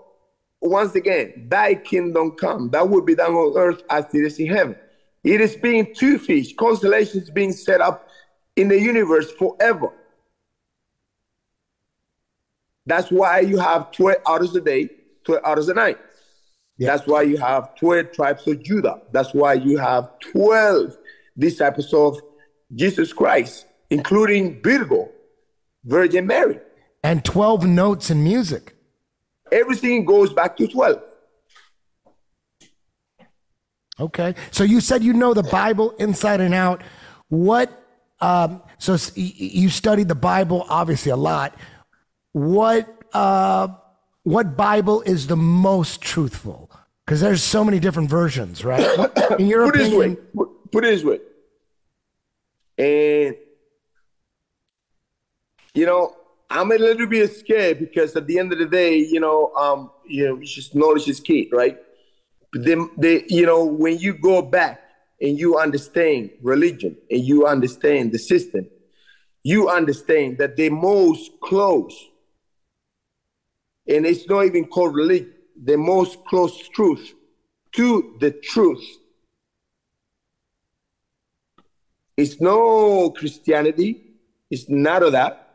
once 0.61 0.95
again, 0.95 1.47
thy 1.49 1.75
kingdom 1.75 2.31
come. 2.31 2.69
That 2.71 2.89
will 2.89 3.01
be 3.01 3.15
done 3.15 3.33
on 3.33 3.57
earth 3.57 3.83
as 3.89 4.05
it 4.13 4.25
is 4.25 4.39
in 4.39 4.47
heaven. 4.47 4.75
It 5.23 5.41
is 5.41 5.55
being 5.55 5.93
two 5.93 6.17
fish, 6.17 6.55
constellations 6.55 7.29
being 7.29 7.51
set 7.51 7.81
up 7.81 8.07
in 8.55 8.67
the 8.67 8.79
universe 8.79 9.31
forever. 9.31 9.91
That's 12.85 13.11
why 13.11 13.41
you 13.41 13.57
have 13.57 13.91
12 13.91 14.17
hours 14.27 14.55
a 14.55 14.61
day, 14.61 14.89
12 15.23 15.43
hours 15.45 15.69
a 15.69 15.73
night. 15.73 15.97
Yeah. 16.77 16.87
That's 16.95 17.07
why 17.07 17.23
you 17.23 17.37
have 17.37 17.75
12 17.75 18.13
tribes 18.13 18.47
of 18.47 18.63
Judah. 18.63 19.01
That's 19.11 19.33
why 19.33 19.53
you 19.53 19.77
have 19.77 20.17
12 20.19 20.97
disciples 21.37 21.93
of 21.93 22.19
Jesus 22.73 23.11
Christ, 23.13 23.65
including 23.89 24.61
Virgo, 24.61 25.09
Virgin 25.83 26.25
Mary. 26.25 26.59
And 27.03 27.23
12 27.23 27.65
notes 27.65 28.09
in 28.09 28.23
music. 28.23 28.75
Everything 29.51 30.05
goes 30.05 30.33
back 30.33 30.57
to 30.57 30.67
12. 30.67 31.01
Okay. 33.99 34.35
So 34.51 34.63
you 34.63 34.79
said 34.81 35.03
you 35.03 35.13
know 35.13 35.33
the 35.33 35.43
Bible 35.43 35.91
inside 35.91 36.41
and 36.41 36.53
out. 36.53 36.81
What, 37.27 37.69
um, 38.21 38.61
so 38.77 38.97
you 39.15 39.69
studied 39.69 40.07
the 40.07 40.15
Bible 40.15 40.65
obviously 40.69 41.11
a 41.11 41.17
lot. 41.17 41.57
What, 42.31 42.87
uh, 43.13 43.69
what 44.23 44.55
Bible 44.55 45.01
is 45.01 45.27
the 45.27 45.35
most 45.35 46.01
truthful? 46.01 46.71
Because 47.05 47.21
there's 47.21 47.43
so 47.43 47.63
many 47.63 47.79
different 47.79 48.09
versions, 48.09 48.63
right? 48.63 48.79
In 49.39 49.47
your 49.47 49.65
put 49.65 49.81
opinion, 49.81 50.11
it 50.11 50.15
this 50.15 50.35
way. 50.35 50.45
Put 50.71 50.85
it 50.85 50.91
this 50.91 51.03
way. 51.03 51.19
And 52.77 53.35
you 55.73 55.85
know, 55.85 56.15
I'm 56.49 56.71
a 56.71 56.75
little 56.75 57.05
bit 57.05 57.31
scared 57.35 57.79
because 57.79 58.15
at 58.15 58.25
the 58.25 58.39
end 58.39 58.51
of 58.51 58.59
the 58.59 58.65
day, 58.65 58.97
you 58.97 59.19
know, 59.19 59.53
um, 59.53 59.91
you 60.07 60.25
know, 60.25 60.41
just 60.41 60.73
knowledge 60.73 61.07
is 61.07 61.19
key, 61.19 61.49
right? 61.51 61.77
But 62.51 62.65
then, 62.65 62.89
they, 62.97 63.25
you 63.27 63.45
know, 63.45 63.63
when 63.63 63.99
you 63.99 64.13
go 64.13 64.41
back 64.41 64.81
and 65.21 65.37
you 65.37 65.59
understand 65.59 66.31
religion 66.41 66.97
and 67.11 67.23
you 67.23 67.45
understand 67.45 68.11
the 68.11 68.17
system, 68.17 68.67
you 69.43 69.69
understand 69.69 70.39
that 70.39 70.55
the 70.55 70.69
most 70.69 71.31
close, 71.43 71.93
and 73.87 74.05
it's 74.05 74.27
not 74.27 74.45
even 74.45 74.65
called 74.65 74.95
religion, 74.95 75.33
the 75.63 75.77
most 75.77 76.25
close 76.25 76.67
truth 76.69 77.13
to 77.73 78.15
the 78.19 78.31
truth. 78.31 78.83
It's 82.17 82.41
no 82.41 83.11
Christianity. 83.11 84.03
It's 84.49 84.67
none 84.67 85.03
of 85.03 85.11
that. 85.11 85.48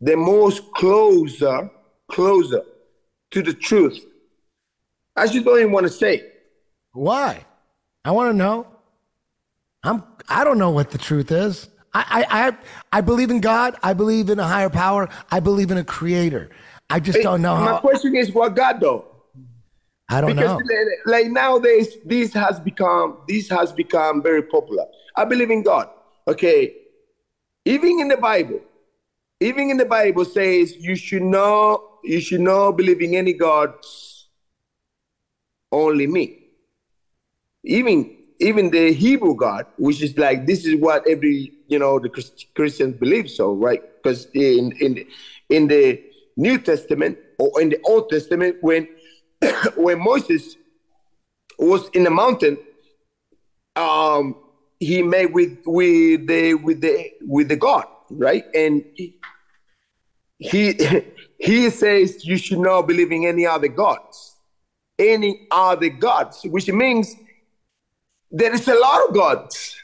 The 0.00 0.16
most 0.16 0.72
closer, 0.72 1.70
closer 2.08 2.62
to 3.30 3.42
the 3.42 3.52
truth. 3.52 3.98
I 5.16 5.26
just 5.26 5.44
don't 5.44 5.58
even 5.58 5.72
want 5.72 5.86
to 5.86 5.92
say. 5.92 6.30
Why? 6.92 7.44
I 8.04 8.10
want 8.10 8.32
to 8.32 8.36
know. 8.36 8.66
I'm. 9.82 10.02
I 10.28 10.44
don't 10.44 10.58
know 10.58 10.70
what 10.70 10.90
the 10.90 10.98
truth 10.98 11.30
is. 11.30 11.68
I, 11.92 12.26
I, 12.28 12.46
I, 12.48 12.56
I 12.98 13.00
believe 13.00 13.30
in 13.30 13.40
God. 13.40 13.76
I 13.82 13.92
believe 13.92 14.28
in 14.28 14.38
a 14.38 14.46
higher 14.46 14.70
power. 14.70 15.08
I 15.30 15.40
believe 15.40 15.70
in 15.70 15.78
a 15.78 15.84
creator. 15.84 16.50
I 16.90 17.00
just 17.00 17.22
don't 17.22 17.40
know 17.40 17.56
my 17.56 17.72
how. 17.72 17.80
question 17.80 18.14
is 18.16 18.32
what 18.32 18.54
God 18.54 18.80
though? 18.80 19.06
I 20.08 20.20
don't 20.20 20.36
because 20.36 20.60
know. 20.60 20.74
Eh, 20.74 20.80
eh, 20.80 20.96
like 21.06 21.26
nowadays, 21.28 21.96
this 22.04 22.32
has 22.34 22.60
become 22.60 23.18
this 23.28 23.48
has 23.48 23.72
become 23.72 24.22
very 24.22 24.42
popular. 24.42 24.84
I 25.16 25.24
believe 25.24 25.50
in 25.50 25.62
God. 25.62 25.88
Okay, 26.28 26.74
even 27.64 28.00
in 28.00 28.08
the 28.08 28.16
Bible, 28.16 28.60
even 29.44 29.70
in 29.70 29.76
the 29.76 29.84
Bible 29.84 30.24
says 30.24 30.76
you 30.76 30.96
should 30.96 31.22
not 31.22 31.82
you 32.02 32.20
should 32.20 32.40
not 32.40 32.72
believe 32.72 33.00
in 33.00 33.14
any 33.14 33.34
gods, 33.34 34.28
only 35.70 36.06
me. 36.06 36.40
Even 37.62 38.16
even 38.40 38.70
the 38.70 38.92
Hebrew 38.92 39.34
God, 39.36 39.66
which 39.76 40.02
is 40.02 40.16
like 40.16 40.46
this 40.46 40.64
is 40.64 40.80
what 40.80 41.06
every 41.06 41.52
you 41.68 41.78
know 41.78 41.98
the 41.98 42.08
Christians 42.54 42.96
believe 42.96 43.28
so, 43.30 43.52
right? 43.54 43.82
Because 43.96 44.26
in 44.34 44.72
in 44.80 45.04
in 45.50 45.68
the 45.68 46.02
New 46.36 46.58
Testament 46.58 47.18
or 47.38 47.60
in 47.60 47.68
the 47.68 47.80
Old 47.84 48.08
Testament, 48.10 48.56
when 48.62 48.88
when 49.76 49.98
Moses 50.02 50.56
was 51.58 51.88
in 51.90 52.04
the 52.04 52.10
mountain, 52.10 52.58
um, 53.76 54.36
he 54.80 55.02
met 55.02 55.32
with 55.32 55.58
with 55.66 56.26
the 56.26 56.54
with 56.54 56.80
the 56.80 57.12
with 57.20 57.48
the 57.48 57.56
God, 57.56 57.86
right? 58.10 58.44
And 58.54 58.84
he 60.38 60.74
he 61.38 61.70
says 61.70 62.24
you 62.24 62.36
should 62.36 62.58
not 62.58 62.82
believe 62.82 63.12
in 63.12 63.24
any 63.24 63.46
other 63.46 63.68
gods, 63.68 64.36
any 64.98 65.46
other 65.50 65.88
gods, 65.88 66.42
which 66.44 66.68
means 66.68 67.14
there 68.30 68.52
is 68.52 68.66
a 68.68 68.74
lot 68.74 69.08
of 69.08 69.14
gods. 69.14 69.76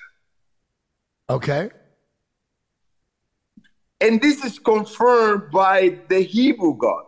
Okay. 1.28 1.70
And 4.00 4.20
this 4.20 4.44
is 4.44 4.58
confirmed 4.58 5.50
by 5.52 5.98
the 6.08 6.20
Hebrew 6.20 6.76
God. 6.76 7.04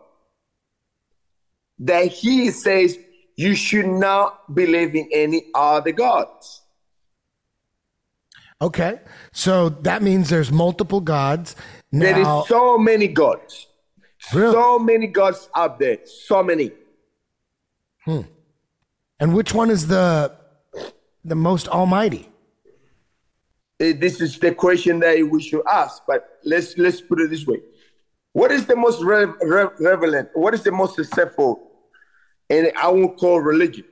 That 1.78 2.06
he 2.06 2.50
says 2.50 2.96
you 3.36 3.54
should 3.56 3.86
not 3.86 4.54
believe 4.54 4.94
in 4.94 5.08
any 5.12 5.46
other 5.54 5.90
gods. 5.90 6.62
Okay. 8.60 9.00
So 9.32 9.70
that 9.70 10.02
means 10.02 10.28
there's 10.28 10.52
multiple 10.52 11.00
gods. 11.00 11.56
Now, 11.92 12.00
there 12.04 12.20
is 12.20 12.48
so 12.48 12.78
many 12.78 13.08
gods. 13.08 13.68
Really? 14.32 14.52
So 14.52 14.78
many 14.78 15.06
gods 15.08 15.48
out 15.54 15.78
there. 15.78 15.98
So 16.06 16.42
many. 16.42 16.72
and 18.06 19.34
which 19.34 19.52
one 19.54 19.70
is 19.70 19.86
the 19.86 20.32
the 21.24 21.34
most 21.34 21.68
almighty? 21.68 22.28
Uh, 23.80 23.92
This 23.98 24.20
is 24.20 24.38
the 24.38 24.52
question 24.54 25.00
that 25.00 25.16
we 25.30 25.42
should 25.42 25.62
ask, 25.66 26.02
but 26.06 26.38
let's 26.44 26.76
let's 26.78 27.00
put 27.00 27.20
it 27.20 27.30
this 27.30 27.46
way. 27.46 27.60
What 28.32 28.50
is 28.50 28.64
the 28.66 28.76
most 28.76 29.02
re- 29.02 29.26
re- 29.42 29.68
relevant? 29.78 30.30
What 30.34 30.54
is 30.54 30.62
the 30.62 30.72
most 30.72 30.94
successful? 30.96 31.70
And 32.48 32.72
I 32.76 32.88
won't 32.88 33.18
call 33.18 33.40
religion. 33.40 33.84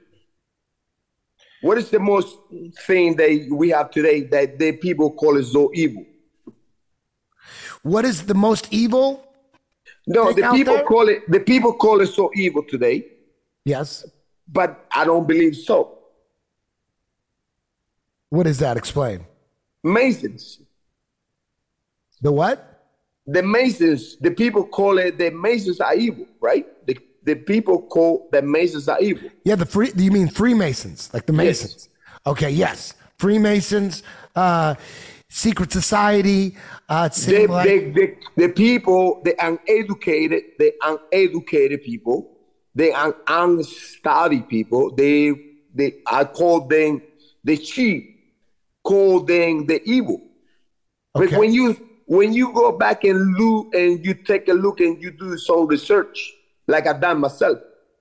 What 1.63 1.77
is 1.77 1.91
the 1.91 1.99
most 2.01 2.39
thing 2.87 3.17
that 3.17 3.49
we 3.51 3.69
have 3.71 3.91
today 3.91 4.23
that 4.35 4.59
the 4.59 4.73
people 4.73 5.13
call 5.13 5.37
it 5.37 5.45
so 5.45 5.71
evil? 5.75 6.05
What 7.83 8.05
is 8.05 8.25
the 8.27 8.35
most 8.35 8.69
evil? 8.71 9.25
No, 10.07 10.33
the 10.33 10.43
people 10.53 10.75
there? 10.75 10.85
call 10.85 11.09
it 11.09 11.31
the 11.31 11.41
people 11.41 11.73
call 11.75 12.01
it 12.01 12.09
so 12.09 12.31
evil 12.35 12.63
today, 12.63 13.05
Yes. 13.65 14.05
but 14.49 14.87
I 14.93 15.05
don't 15.05 15.27
believe 15.27 15.57
so. 15.57 15.99
What 18.31 18.47
is 18.47 18.59
that? 18.59 18.77
Explain. 18.77 19.27
Masons, 19.83 20.61
The 22.21 22.31
what? 22.33 22.67
the 23.27 23.43
Masons, 23.43 24.17
the 24.21 24.31
people 24.31 24.65
call 24.67 24.99
it 24.99 25.17
the 25.19 25.31
Masons 25.31 25.81
are 25.81 25.95
evil, 25.95 26.27
right? 26.41 26.67
The, 26.87 26.99
the 27.25 27.35
people 27.37 27.83
call 27.83 28.29
the 28.33 28.43
Masons 28.43 28.89
are 28.89 29.01
evil. 29.01 29.31
Yeah, 29.45 29.55
the 29.57 29.67
free. 29.67 29.93
You 29.97 30.11
mean 30.11 30.29
Freemasons, 30.29 31.11
like 31.15 31.27
the 31.27 31.33
Masons. 31.33 31.61
Yes. 31.63 31.63
Masons? 31.63 31.89
Okay. 32.27 32.51
Yes, 32.51 32.95
Freemasons, 33.19 34.03
uh, 34.37 34.75
secret 35.31 35.73
society. 35.73 36.57
Uh, 36.89 37.09
it 37.11 37.15
The, 37.49 37.53
like, 37.53 37.69
the, 37.69 37.91
the, 37.91 38.17
the 38.37 38.49
people, 38.53 39.23
the 39.25 39.35
uneducated, 39.41 40.43
the 40.59 40.75
uneducated 40.83 41.83
people, 41.83 42.37
the 42.75 42.93
un, 42.93 43.15
unstudied 43.27 44.49
people, 44.49 44.95
they, 44.95 45.33
they, 45.75 46.03
I 46.07 46.25
call 46.25 46.67
them 46.67 47.01
the 47.43 47.57
cheap, 47.57 48.35
call 48.83 49.21
them 49.21 49.67
the 49.67 49.81
evil. 49.85 50.21
But 51.15 51.33
when 51.33 51.53
you 51.53 51.89
when 52.07 52.33
you 52.33 52.53
go 52.53 52.73
back 52.77 53.05
and 53.05 53.35
look 53.35 53.73
and 53.75 54.05
you 54.05 54.15
take 54.15 54.49
a 54.49 54.53
look 54.53 54.81
and 54.81 55.01
you 55.01 55.13
do 55.13 55.39
some 55.39 55.67
research, 55.67 56.33
like 56.67 56.87
I've 56.87 57.01
done 57.01 57.21
myself, 57.21 57.59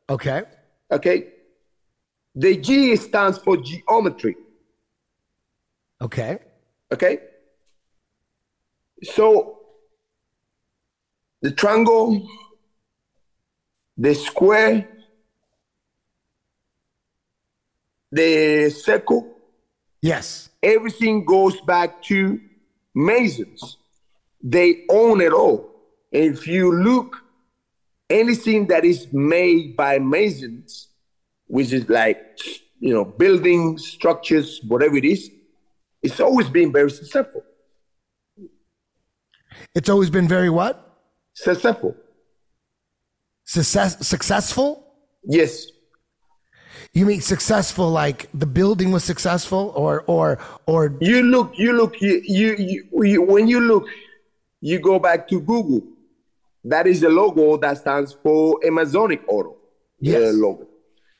okay. 0.09 0.43
okay? 0.91 1.27
The 2.35 2.57
G 2.57 2.95
stands 2.95 3.37
for 3.37 3.57
geometry, 3.57 4.35
Okay. 6.01 6.39
Okay? 6.91 7.19
So 9.03 9.59
the 11.41 11.51
triangle, 11.51 12.27
the 13.97 14.13
square, 14.13 14.87
the 18.11 18.69
circle, 18.69 19.35
Yes. 20.01 20.49
everything 20.63 21.25
goes 21.25 21.59
back 21.61 22.01
to 22.03 22.39
Masons. 22.95 23.77
They 24.41 24.85
own 24.89 25.21
it 25.21 25.33
all. 25.33 25.69
If 26.11 26.47
you 26.47 26.71
look, 26.73 27.17
anything 28.09 28.67
that 28.67 28.83
is 28.85 29.11
made 29.11 29.75
by 29.75 29.99
Masons, 29.99 30.87
which 31.47 31.71
is 31.73 31.87
like, 31.89 32.39
you 32.79 32.93
know, 32.93 33.05
buildings, 33.05 33.85
structures, 33.87 34.61
whatever 34.67 34.95
it 34.97 35.05
is, 35.05 35.29
it's 36.01 36.19
always 36.19 36.49
been 36.49 36.71
very 36.71 36.91
successful. 36.91 37.43
It's 39.75 39.89
always 39.89 40.09
been 40.09 40.27
very 40.27 40.49
what? 40.49 40.75
Successful. 41.33 41.95
Success, 43.45 44.07
successful? 44.07 44.85
Yes. 45.23 45.67
You 46.93 47.05
mean 47.05 47.21
successful 47.21 47.89
like 47.91 48.29
the 48.33 48.45
building 48.45 48.91
was 48.91 49.03
successful 49.03 49.73
or 49.75 50.03
or 50.07 50.39
or 50.65 50.95
You 51.01 51.21
look, 51.23 51.53
you 51.57 51.73
look, 51.73 52.01
you, 52.01 52.21
you, 52.23 52.55
you, 52.57 53.03
you 53.03 53.21
when 53.21 53.47
you 53.47 53.59
look, 53.59 53.85
you 54.61 54.79
go 54.79 54.99
back 54.99 55.27
to 55.29 55.39
Google. 55.39 55.81
That 56.63 56.87
is 56.87 57.01
the 57.01 57.09
logo 57.09 57.57
that 57.57 57.77
stands 57.77 58.13
for 58.23 58.59
Amazonic 58.65 59.21
Auto. 59.27 59.57
Yes. 59.99 60.19
The 60.19 60.33
logo. 60.33 60.67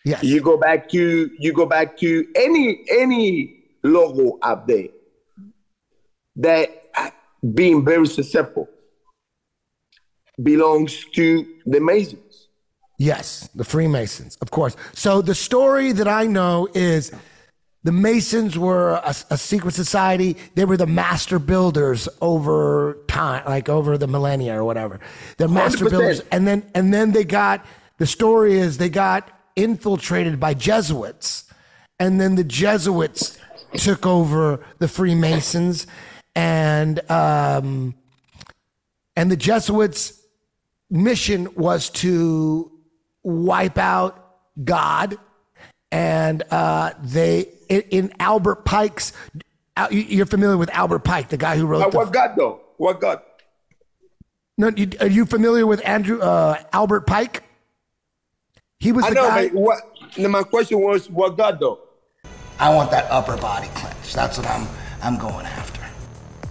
yes. 0.06 0.24
You 0.24 0.42
go 0.42 0.58
back 0.58 0.90
to 0.90 1.30
you 1.38 1.54
go 1.54 1.66
back 1.66 1.98
to 1.98 2.26
any 2.36 2.84
any 2.90 3.59
logo 3.84 4.38
up 4.42 4.68
there 4.68 4.90
that 6.36 6.70
uh, 6.96 7.10
being 7.54 7.86
very 7.86 8.08
successful 8.08 8.68
belongs 10.42 11.06
to 11.14 11.46
the 11.66 11.80
Masons. 11.80 12.48
Yes, 12.98 13.50
the 13.56 13.64
Freemasons, 13.64 14.38
of 14.42 14.52
course. 14.52 14.76
So 14.94 15.22
the 15.22 15.36
story 15.36 15.94
that 15.94 16.08
I 16.08 16.26
know 16.26 16.68
is 16.74 17.12
the 17.84 17.94
Masons 17.94 18.58
were 18.58 18.96
a, 18.96 19.16
a 19.30 19.38
secret 19.38 19.74
society. 19.74 20.36
They 20.56 20.66
were 20.66 20.76
the 20.76 20.88
master 20.88 21.40
builders 21.40 22.10
over 22.22 22.98
time, 23.08 23.44
like 23.46 23.70
over 23.70 23.98
the 23.98 24.08
millennia 24.08 24.60
or 24.60 24.66
whatever. 24.66 25.00
They're 25.38 25.48
master 25.48 25.86
100%. 25.86 25.90
builders, 25.90 26.22
and 26.32 26.46
then 26.46 26.70
and 26.76 26.94
then 26.94 27.14
they 27.14 27.24
got 27.24 27.66
the 27.98 28.08
story 28.08 28.58
is 28.58 28.78
they 28.78 28.90
got 28.90 29.32
infiltrated 29.56 30.38
by 30.40 30.54
Jesuits, 30.54 31.46
and 32.00 32.20
then 32.20 32.36
the 32.36 32.44
Jesuits 32.44 33.38
took 33.74 34.06
over 34.06 34.64
the 34.80 34.88
Freemasons, 34.88 35.88
and 36.36 37.00
um, 37.12 37.96
and 39.16 39.32
the 39.32 39.38
Jesuits' 39.38 40.22
mission 40.90 41.54
was 41.56 41.90
to 41.90 42.72
wipe 43.24 43.78
out 43.78 44.36
God, 44.64 45.18
and 45.92 46.44
uh, 46.52 46.92
they 47.02 47.50
in, 47.70 47.82
in 47.90 48.14
Albert 48.20 48.66
Pike's. 48.66 49.14
You- 49.92 50.00
You're 50.02 50.26
familiar 50.26 50.58
with 50.58 50.70
Albert 50.72 51.00
Pike, 51.00 51.30
the 51.30 51.38
guy 51.38 51.56
who 51.58 51.66
wrote. 51.66 51.82
Uh, 51.84 51.90
the, 51.90 51.98
what 51.98 52.12
God 52.12 52.34
though? 52.36 52.62
What 52.78 53.00
God? 53.00 53.22
no, 54.58 54.70
you, 54.76 54.90
are 55.00 55.08
you 55.08 55.26
familiar 55.26 55.66
with 55.66 55.82
Andrew 55.88 56.20
uh, 56.20 56.62
Albert 56.74 57.08
Pike? 57.08 57.44
He 58.80 58.92
was 58.92 59.06
I 59.06 59.10
know, 59.12 59.28
guy. 59.28 59.48
but 59.50 59.56
what? 59.56 59.80
My 60.18 60.44
question 60.44 60.82
was, 60.82 61.10
what 61.10 61.38
God 61.38 61.60
though? 61.60 61.80
I 62.60 62.74
want 62.76 62.92
that 62.92 63.10
upper 63.10 63.38
body 63.38 63.70
clinch. 63.74 64.14
That's 64.14 64.38
what 64.38 64.46
I'm 64.48 64.68
I'm 65.02 65.18
going 65.18 65.46
after. 65.46 65.82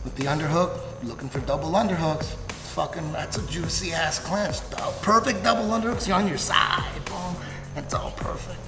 With 0.05 0.17
the 0.17 0.25
underhook, 0.25 0.81
looking 1.03 1.29
for 1.29 1.41
double 1.41 1.73
underhooks. 1.73 2.35
Fucking, 2.73 3.13
that's 3.13 3.37
a 3.37 3.47
juicy 3.47 3.93
ass 3.93 4.19
clinch. 4.19 4.61
The 4.71 4.77
perfect 5.03 5.45
double 5.45 5.65
underhooks. 5.65 6.09
You're 6.09 6.17
on 6.17 6.27
your 6.27 6.39
side, 6.39 7.05
boom. 7.05 7.37
That's 7.75 7.93
all 7.93 8.13
perfect. 8.13 8.59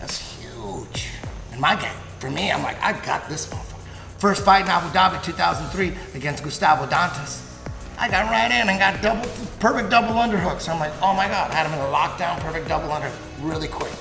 That's 0.00 0.18
huge. 0.40 1.10
In 1.52 1.60
my 1.60 1.76
game, 1.80 1.94
for 2.18 2.30
me, 2.30 2.50
I'm 2.50 2.64
like, 2.64 2.82
I 2.82 2.92
got 3.04 3.28
this 3.28 3.46
motherfucker. 3.46 3.78
First 4.18 4.44
fight 4.44 4.64
in 4.64 4.68
Abu 4.70 4.88
Dhabi, 4.88 5.22
2003, 5.22 5.92
against 6.14 6.42
Gustavo 6.42 6.86
Dantas. 6.86 7.48
I 7.96 8.08
got 8.08 8.28
right 8.28 8.50
in 8.50 8.68
and 8.68 8.78
got 8.80 9.00
double, 9.00 9.30
perfect 9.60 9.90
double 9.90 10.14
underhooks. 10.14 10.68
I'm 10.68 10.80
like, 10.80 10.92
oh 11.00 11.14
my 11.14 11.28
god, 11.28 11.52
I 11.52 11.54
had 11.54 11.66
him 11.68 11.74
in 11.74 11.80
a 11.80 11.92
lockdown, 11.92 12.40
perfect 12.40 12.66
double 12.66 12.88
underhook, 12.88 13.14
really 13.40 13.68
quick. 13.68 13.92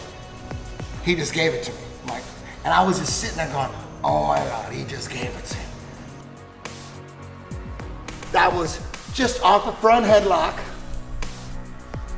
He 1.03 1.13
just 1.15 1.33
gave 1.33 1.53
it 1.53 1.63
to 1.65 1.71
me. 1.71 1.77
And 2.63 2.73
I 2.73 2.85
was 2.85 2.99
just 2.99 3.19
sitting 3.19 3.37
there 3.37 3.51
going, 3.51 3.71
oh 4.03 4.27
my 4.27 4.37
God, 4.37 4.71
he 4.71 4.83
just 4.85 5.09
gave 5.09 5.23
it 5.23 5.45
to 5.45 5.57
me. 5.57 5.63
That 8.31 8.53
was 8.53 8.79
just 9.13 9.41
off 9.43 9.67
a 9.67 9.73
front 9.81 10.05
headlock. 10.05 10.59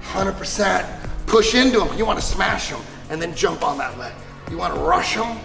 100%. 0.02 1.00
Push 1.26 1.56
into 1.56 1.84
him. 1.84 1.98
You 1.98 2.06
want 2.06 2.20
to 2.20 2.26
smash 2.26 2.70
him 2.70 2.82
and 3.10 3.22
then 3.22 3.34
jump 3.36 3.64
on 3.64 3.78
that 3.78 3.98
leg. 3.98 4.14
You 4.52 4.58
want 4.58 4.74
to 4.76 4.80
rush 4.82 5.16
them 5.16 5.40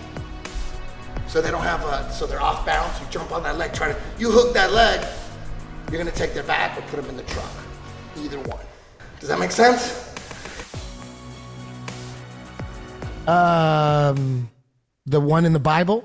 so 1.26 1.40
they 1.40 1.50
don't 1.50 1.62
have 1.62 1.84
a, 1.84 2.10
so 2.12 2.26
they're 2.26 2.42
off 2.42 2.66
balance. 2.66 3.00
You 3.00 3.06
jump 3.10 3.32
on 3.32 3.42
that 3.44 3.56
leg, 3.56 3.72
try 3.72 3.92
to, 3.92 3.98
you 4.18 4.30
hook 4.30 4.52
that 4.54 4.72
leg, 4.72 5.06
you're 5.90 6.02
going 6.02 6.12
to 6.12 6.18
take 6.18 6.34
their 6.34 6.42
back 6.42 6.76
or 6.78 6.82
put 6.82 6.96
them 7.00 7.08
in 7.08 7.16
the 7.16 7.22
truck. 7.24 7.50
Either 8.16 8.38
one. 8.40 8.64
Does 9.20 9.28
that 9.28 9.38
make 9.38 9.52
sense? 9.52 10.04
Um, 13.26 14.48
the 15.08 15.20
one 15.20 15.44
in 15.44 15.52
the 15.52 15.60
Bible. 15.60 16.04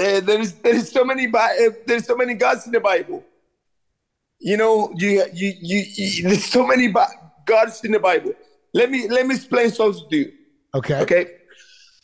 uh, 0.00 0.20
there 0.20 0.40
is 0.40 0.54
there 0.54 0.74
is 0.74 0.90
so 0.90 1.04
many 1.04 1.26
uh, 1.32 1.48
there's 1.86 2.06
so 2.06 2.16
many 2.16 2.34
gods 2.34 2.66
in 2.66 2.72
the 2.72 2.80
Bible. 2.80 3.24
You 4.38 4.56
know, 4.56 4.92
you 4.96 5.24
you 5.32 5.52
you, 5.60 5.84
you 5.94 6.22
there's 6.28 6.44
so 6.44 6.66
many 6.66 6.92
gods 7.44 7.84
in 7.84 7.92
the 7.92 7.98
Bible. 7.98 8.32
Let 8.72 8.90
me 8.90 9.08
let 9.08 9.26
me 9.26 9.34
explain 9.34 9.70
something 9.70 10.08
to 10.10 10.16
you. 10.16 10.32
Okay. 10.74 11.00
Okay, 11.00 11.26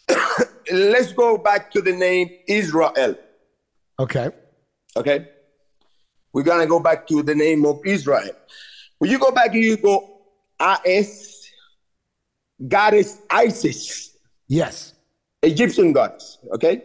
let's 0.72 1.12
go 1.12 1.39
back 1.39 1.70
to 1.72 1.81
the 1.81 1.93
name 1.93 2.29
Israel. 2.49 3.16
Okay. 3.99 4.31
Okay, 4.97 5.29
we're 6.33 6.43
gonna 6.43 6.66
go 6.66 6.81
back 6.81 7.07
to 7.09 7.22
the 7.22 7.35
name 7.35 7.64
of 7.64 7.81
Israel. 7.85 8.31
When 8.99 9.11
you 9.11 9.18
go 9.18 9.31
back 9.31 9.55
and 9.55 9.62
you 9.62 9.77
go 9.77 10.20
As, 10.59 11.49
goddess 12.66 13.18
Isis. 13.31 14.16
Yes. 14.49 14.95
Egyptian 15.43 15.93
goddess, 15.93 16.39
okay? 16.55 16.83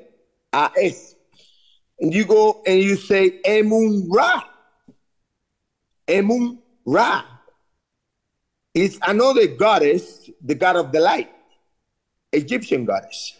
As. 0.53 1.15
And 1.99 2.13
you 2.13 2.25
go 2.25 2.61
and 2.65 2.79
you 2.79 2.95
say 2.95 3.39
Emun 3.45 4.07
Ra. 4.09 4.43
Emun 6.07 6.59
Ra. 6.85 7.23
It's 8.73 8.97
another 9.05 9.47
goddess, 9.47 10.29
the 10.41 10.55
god 10.55 10.77
of 10.77 10.91
the 10.91 10.99
light, 10.99 11.29
Egyptian 12.31 12.85
goddess. 12.85 13.37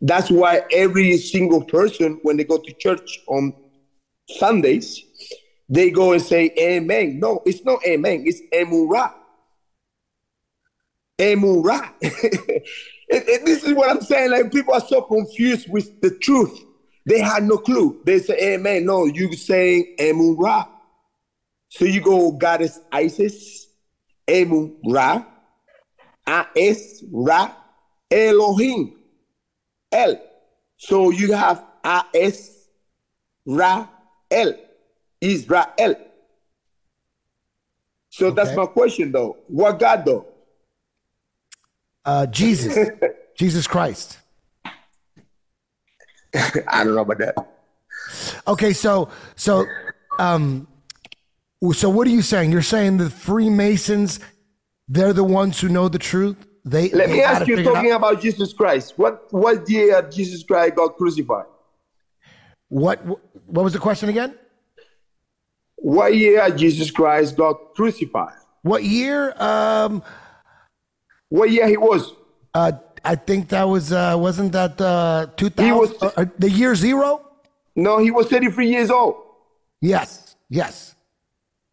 That's 0.00 0.30
why 0.30 0.62
every 0.72 1.16
single 1.18 1.62
person, 1.62 2.18
when 2.22 2.36
they 2.36 2.44
go 2.44 2.58
to 2.58 2.72
church 2.74 3.20
on 3.26 3.54
Sundays, 4.28 5.02
they 5.68 5.90
go 5.90 6.12
and 6.12 6.22
say 6.22 6.52
Amen. 6.58 7.20
No, 7.20 7.42
it's 7.44 7.64
not 7.64 7.86
Amen, 7.86 8.24
it's 8.26 8.40
Emun 8.52 8.90
Ra. 8.90 9.12
Emun 11.18 11.64
Ra. 11.64 11.90
And- 13.14 13.28
and 13.28 13.46
this 13.46 13.62
is 13.62 13.74
what 13.74 13.90
I'm 13.90 14.00
saying. 14.00 14.30
Like 14.30 14.50
people 14.52 14.74
are 14.74 14.80
so 14.80 15.02
confused 15.02 15.68
with 15.70 16.00
the 16.00 16.10
truth. 16.10 16.64
They 17.06 17.20
had 17.20 17.44
no 17.44 17.58
clue. 17.58 18.00
They 18.04 18.18
say, 18.18 18.36
"Hey 18.38 18.54
Amen. 18.54 18.86
No, 18.86 19.04
you 19.04 19.32
saying 19.34 19.96
Emun 20.00 20.36
Ra. 20.38 20.66
So 21.68 21.84
you 21.84 22.00
go 22.00 22.32
goddess 22.32 22.80
Isis, 22.90 23.66
Emun 24.26 24.76
Ra, 24.84 25.24
As 26.26 27.04
Ra, 27.12 27.52
Elohim, 28.10 28.96
El. 29.92 30.20
So 30.76 31.10
you 31.10 31.32
have 31.32 31.64
As 31.84 32.68
Ra 33.46 33.86
El, 34.30 34.54
Israel. 35.20 35.96
So 38.08 38.30
that's 38.30 38.56
my 38.56 38.66
question 38.66 39.12
though. 39.12 39.36
What 39.48 39.78
God 39.78 40.04
though? 40.04 40.33
Uh, 42.04 42.26
Jesus. 42.26 42.90
Jesus 43.38 43.66
Christ. 43.66 44.18
I 46.34 46.84
don't 46.84 46.94
know 46.94 47.02
about 47.02 47.18
that. 47.18 47.34
Okay, 48.46 48.72
so 48.72 49.08
so 49.36 49.66
um 50.18 50.66
so 51.72 51.88
what 51.88 52.06
are 52.06 52.10
you 52.10 52.22
saying? 52.22 52.52
You're 52.52 52.62
saying 52.62 52.98
the 52.98 53.10
Freemasons 53.10 54.20
they're 54.88 55.12
the 55.12 55.24
ones 55.24 55.60
who 55.60 55.68
know 55.68 55.88
the 55.88 55.98
truth? 55.98 56.36
They 56.64 56.90
Let 56.90 57.08
they 57.08 57.14
me 57.14 57.22
ask 57.22 57.46
you, 57.46 57.62
talking 57.62 57.90
out? 57.92 57.96
about 57.96 58.20
Jesus 58.20 58.52
Christ. 58.52 58.94
What 58.96 59.32
what 59.32 59.68
year 59.68 60.02
Jesus 60.10 60.42
Christ 60.42 60.76
got 60.76 60.96
crucified? 60.96 61.46
what 62.68 63.04
what 63.06 63.62
was 63.62 63.72
the 63.72 63.78
question 63.78 64.08
again? 64.08 64.36
What 65.76 66.16
year 66.16 66.48
Jesus 66.50 66.90
Christ 66.90 67.36
got 67.36 67.74
crucified? 67.74 68.38
What 68.62 68.82
year? 68.84 69.34
Um 69.40 70.02
What 71.28 71.50
year 71.50 71.68
he 71.68 71.76
was? 71.76 72.12
uh 72.54 72.72
I 73.04 73.16
think 73.16 73.48
that 73.48 73.64
was 73.64 73.92
uh 73.92 74.14
wasn't 74.18 74.52
that 74.52 74.80
uh 74.80 75.26
2000 75.36 75.64
He 75.66 75.72
was- 75.72 76.02
uh, 76.02 76.24
the 76.38 76.50
year 76.50 76.74
0? 76.74 77.20
No, 77.76 77.98
he 77.98 78.10
was 78.10 78.28
33 78.28 78.68
years 78.68 78.90
old. 78.90 79.16
Yes. 79.80 80.36
Yes. 80.48 80.94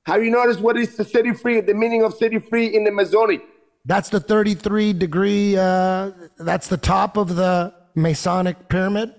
Have 0.06 0.24
you 0.24 0.32
noticed 0.32 0.60
what 0.62 0.78
is 0.78 0.98
the 0.98 1.06
33, 1.06 1.62
the 1.62 1.76
meaning 1.76 2.02
of 2.04 2.18
33 2.18 2.66
in 2.76 2.84
the 2.84 2.92
Masonic? 2.92 3.42
That's 3.86 4.10
the 4.10 4.20
33 4.20 4.94
degree 4.94 5.56
uh 5.58 6.12
that's 6.40 6.68
the 6.68 6.78
top 6.78 7.18
of 7.18 7.36
the 7.36 7.74
Masonic 7.96 8.68
pyramid. 8.70 9.14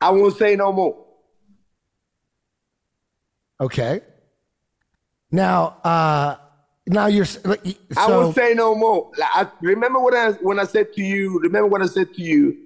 I 0.00 0.10
won't 0.10 0.36
say 0.36 0.56
no 0.56 0.72
more. 0.72 0.96
Okay. 3.60 4.00
Now, 5.30 5.76
uh, 5.84 6.36
now 6.92 7.06
you're 7.06 7.24
s- 7.24 7.38
like, 7.44 7.64
y- 7.64 7.76
I 7.96 8.06
so 8.06 8.20
won't 8.20 8.34
say 8.34 8.54
no 8.54 8.74
more. 8.74 9.10
Like, 9.18 9.30
I, 9.34 9.48
remember 9.60 9.98
what 10.00 10.14
I 10.14 10.32
when 10.32 10.58
I 10.58 10.64
said 10.64 10.92
to 10.94 11.02
you, 11.02 11.38
remember 11.40 11.68
what 11.68 11.82
I 11.82 11.86
said 11.86 12.12
to 12.14 12.22
you? 12.22 12.56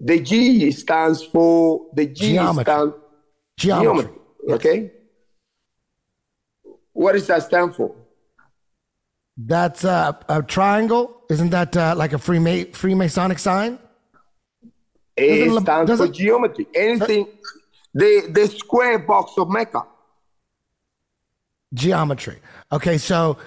The 0.00 0.20
G 0.20 0.70
stands 0.72 1.22
for 1.22 1.86
the 1.94 2.06
G 2.06 2.32
Geometry. 2.34 2.64
stands 2.64 2.94
geometry. 3.58 4.12
geometry. 4.46 4.54
Okay. 4.54 4.92
What 6.92 7.12
does 7.12 7.26
that 7.28 7.42
stand 7.42 7.74
for? 7.76 7.94
That's 9.36 9.84
uh, 9.84 10.12
a 10.28 10.42
triangle. 10.42 11.22
Isn't 11.28 11.50
that 11.50 11.76
uh, 11.76 11.94
like 11.96 12.12
a 12.12 12.16
Freema- 12.16 12.70
Freemasonic 12.72 13.38
sign? 13.38 13.78
It 15.16 15.46
Doesn't- 15.46 15.62
stands 15.62 15.96
for 15.96 16.08
geometry. 16.08 16.66
Anything, 16.74 17.26
the 17.94 18.28
the 18.30 18.46
square 18.48 18.98
box 18.98 19.32
of 19.38 19.48
Mecca. 19.50 19.82
Geometry. 21.74 22.38
Okay, 22.72 22.98
so 22.98 23.38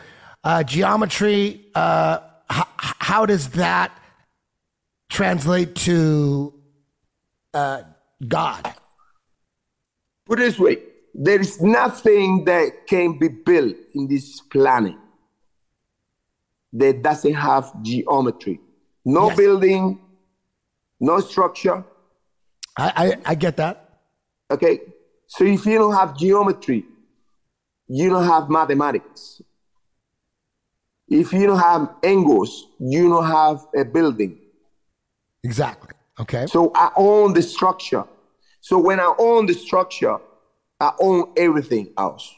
uh, 0.43 0.63
geometry. 0.63 1.65
Uh, 1.75 2.19
h- 2.51 2.63
how 2.77 3.25
does 3.25 3.49
that 3.49 3.91
translate 5.09 5.75
to 5.75 6.53
uh, 7.53 7.81
God? 8.27 8.73
Put 10.25 10.39
it 10.39 10.43
this 10.43 10.59
way: 10.59 10.77
there 11.13 11.39
is 11.39 11.61
nothing 11.61 12.45
that 12.45 12.87
can 12.87 13.17
be 13.19 13.27
built 13.27 13.75
in 13.93 14.07
this 14.07 14.39
planet 14.41 14.95
that 16.73 17.01
doesn't 17.01 17.33
have 17.33 17.71
geometry. 17.83 18.59
No 19.03 19.27
Yes. 19.27 19.37
building, 19.37 19.99
no 20.99 21.19
structure. 21.19 21.83
I, 22.77 22.91
I, 23.25 23.31
I 23.31 23.35
get 23.35 23.57
that. 23.57 23.99
Okay, 24.51 24.79
so 25.27 25.43
if 25.43 25.65
you 25.65 25.77
don't 25.77 25.93
have 25.93 26.15
geometry, 26.17 26.85
you 27.89 28.09
don't 28.09 28.25
have 28.25 28.49
mathematics. 28.49 29.41
If 31.07 31.33
you 31.33 31.47
don't 31.47 31.59
have 31.59 31.95
angles, 32.03 32.67
you 32.79 33.09
don't 33.09 33.25
have 33.25 33.65
a 33.75 33.83
building. 33.83 34.39
Exactly. 35.43 35.95
Okay. 36.19 36.45
So 36.45 36.71
I 36.75 36.91
own 36.95 37.33
the 37.33 37.41
structure. 37.41 38.05
So 38.61 38.77
when 38.77 38.99
I 38.99 39.11
own 39.17 39.47
the 39.47 39.53
structure, 39.53 40.19
I 40.79 40.91
own 41.01 41.33
everything 41.35 41.91
else. 41.97 42.31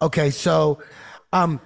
Okay, 0.00 0.30
so 0.30 0.78
um, 1.32 1.58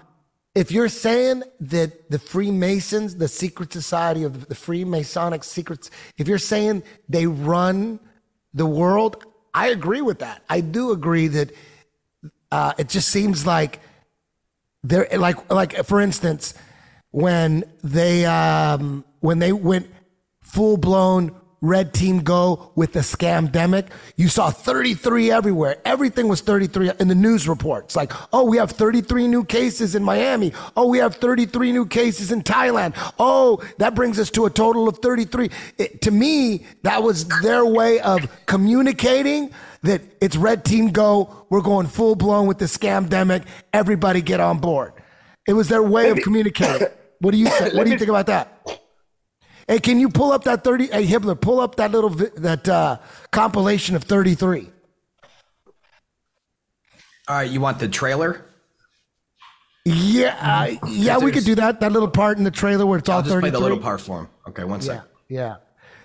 if 0.54 0.70
you're 0.70 0.88
saying 0.88 1.42
that 1.60 2.10
the 2.10 2.18
Freemasons, 2.18 3.16
the 3.16 3.28
secret 3.28 3.72
society 3.72 4.22
of 4.22 4.46
the 4.46 4.54
Freemasonic 4.54 5.44
secrets, 5.44 5.90
if 6.16 6.28
you're 6.28 6.38
saying 6.38 6.84
they 7.08 7.26
run 7.26 7.98
the 8.54 8.66
world, 8.66 9.24
I 9.54 9.68
agree 9.68 10.00
with 10.00 10.20
that. 10.20 10.42
I 10.48 10.60
do 10.60 10.92
agree 10.92 11.28
that 11.28 11.52
uh, 12.52 12.72
it 12.78 12.88
just 12.88 13.08
seems 13.08 13.46
like 13.46 13.80
they're 14.82 15.08
like 15.16 15.50
like 15.50 15.84
for 15.84 16.00
instance 16.00 16.54
when 17.10 17.64
they 17.82 18.24
um, 18.24 19.04
when 19.20 19.38
they 19.38 19.52
went 19.52 19.90
full 20.42 20.76
blown 20.76 21.34
red 21.60 21.92
team 21.92 22.20
go 22.20 22.72
with 22.74 22.92
the 22.92 23.00
scamdemic. 23.00 23.88
You 24.16 24.28
saw 24.28 24.50
33 24.50 25.30
everywhere. 25.30 25.76
Everything 25.84 26.28
was 26.28 26.40
33 26.40 26.92
in 26.98 27.08
the 27.08 27.14
news 27.14 27.48
reports. 27.48 27.96
Like 27.96 28.12
oh 28.32 28.44
we 28.44 28.56
have 28.56 28.70
33 28.70 29.26
new 29.26 29.44
cases 29.44 29.94
in 29.94 30.02
miami. 30.02 30.52
Oh 30.76 30.88
we 30.88 30.98
have 30.98 31.16
33 31.16 31.72
new 31.72 31.86
cases 31.86 32.32
in 32.32 32.42
thailand. 32.42 32.94
Oh 33.18 33.62
that 33.78 33.94
brings 33.94 34.18
us 34.18 34.30
to 34.32 34.46
a 34.46 34.50
total 34.50 34.88
of 34.88 34.98
33 34.98 35.50
it, 35.78 36.02
to 36.02 36.10
me 36.10 36.64
that 36.82 37.02
was 37.02 37.26
their 37.42 37.64
way 37.64 38.00
of 38.00 38.28
communicating 38.46 39.52
that 39.82 40.02
it's 40.20 40.36
red 40.36 40.64
team 40.64 40.88
go. 40.88 41.46
We're 41.50 41.62
going 41.62 41.86
full 41.86 42.14
blown 42.14 42.46
with 42.46 42.58
the 42.58 42.66
scamdemic. 42.66 43.44
Everybody 43.72 44.22
get 44.22 44.40
on 44.40 44.58
board. 44.58 44.92
It 45.46 45.54
was 45.54 45.68
their 45.68 45.82
way 45.82 46.10
of 46.10 46.18
communicating. 46.18 46.88
What 47.20 47.32
do 47.32 47.38
you 47.38 47.46
say, 47.50 47.74
what 47.74 47.84
do 47.84 47.90
you 47.90 47.98
think 47.98 48.10
about 48.10 48.26
that 48.26 48.79
Hey, 49.70 49.78
can 49.78 50.00
you 50.00 50.08
pull 50.08 50.32
up 50.32 50.42
that 50.44 50.64
30? 50.64 50.88
Hey, 50.88 51.06
Hibbler, 51.06 51.40
pull 51.40 51.60
up 51.60 51.76
that 51.76 51.92
little, 51.92 52.10
that 52.10 52.68
uh, 52.68 52.98
compilation 53.30 53.94
of 53.94 54.02
33. 54.02 54.68
All 57.28 57.36
right, 57.36 57.48
you 57.48 57.60
want 57.60 57.78
the 57.78 57.86
trailer? 57.86 58.46
Yeah, 59.84 60.36
uh, 60.82 60.88
yeah, 60.88 61.18
we 61.18 61.30
could 61.30 61.44
do 61.44 61.54
that. 61.54 61.78
That 61.78 61.92
little 61.92 62.10
part 62.10 62.36
in 62.36 62.42
the 62.42 62.50
trailer 62.50 62.84
where 62.84 62.98
it's 62.98 63.08
all 63.08 63.18
I'll 63.18 63.22
just 63.22 63.32
33. 63.32 63.50
play 63.50 63.56
the 63.56 63.62
little 63.62 63.78
part 63.78 64.00
for 64.00 64.18
him. 64.18 64.28
Okay, 64.48 64.64
one 64.64 64.80
Yeah, 64.80 64.86
second. 64.86 65.02
yeah. 65.28 65.56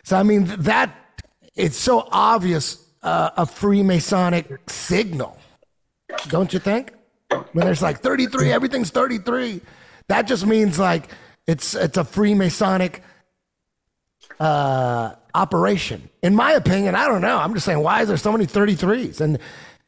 So, 0.04 0.18
I 0.18 0.22
mean, 0.22 0.44
that, 0.60 1.24
it's 1.56 1.76
so 1.76 2.08
obvious 2.12 2.88
uh, 3.02 3.32
a 3.36 3.48
Freemasonic 3.48 4.60
signal, 4.70 5.40
don't 6.28 6.54
you 6.54 6.60
think? 6.60 6.94
When 7.54 7.66
there's 7.66 7.82
like 7.82 8.02
33, 8.02 8.52
everything's 8.52 8.92
33. 8.92 9.60
That 10.08 10.28
just 10.28 10.46
means 10.46 10.78
like 10.78 11.10
it's 11.48 11.74
it's 11.74 11.98
a 11.98 12.04
Freemasonic 12.04 13.00
uh, 14.40 15.16
operation. 15.34 16.10
In 16.22 16.36
my 16.36 16.52
opinion, 16.54 16.96
I 16.96 17.08
don't 17.08 17.22
know. 17.22 17.38
I'm 17.38 17.54
just 17.54 17.66
saying, 17.66 17.80
why 17.80 18.02
is 18.02 18.08
there 18.08 18.18
so 18.18 18.32
many 18.32 18.46
33s? 18.46 19.22
And 19.22 19.40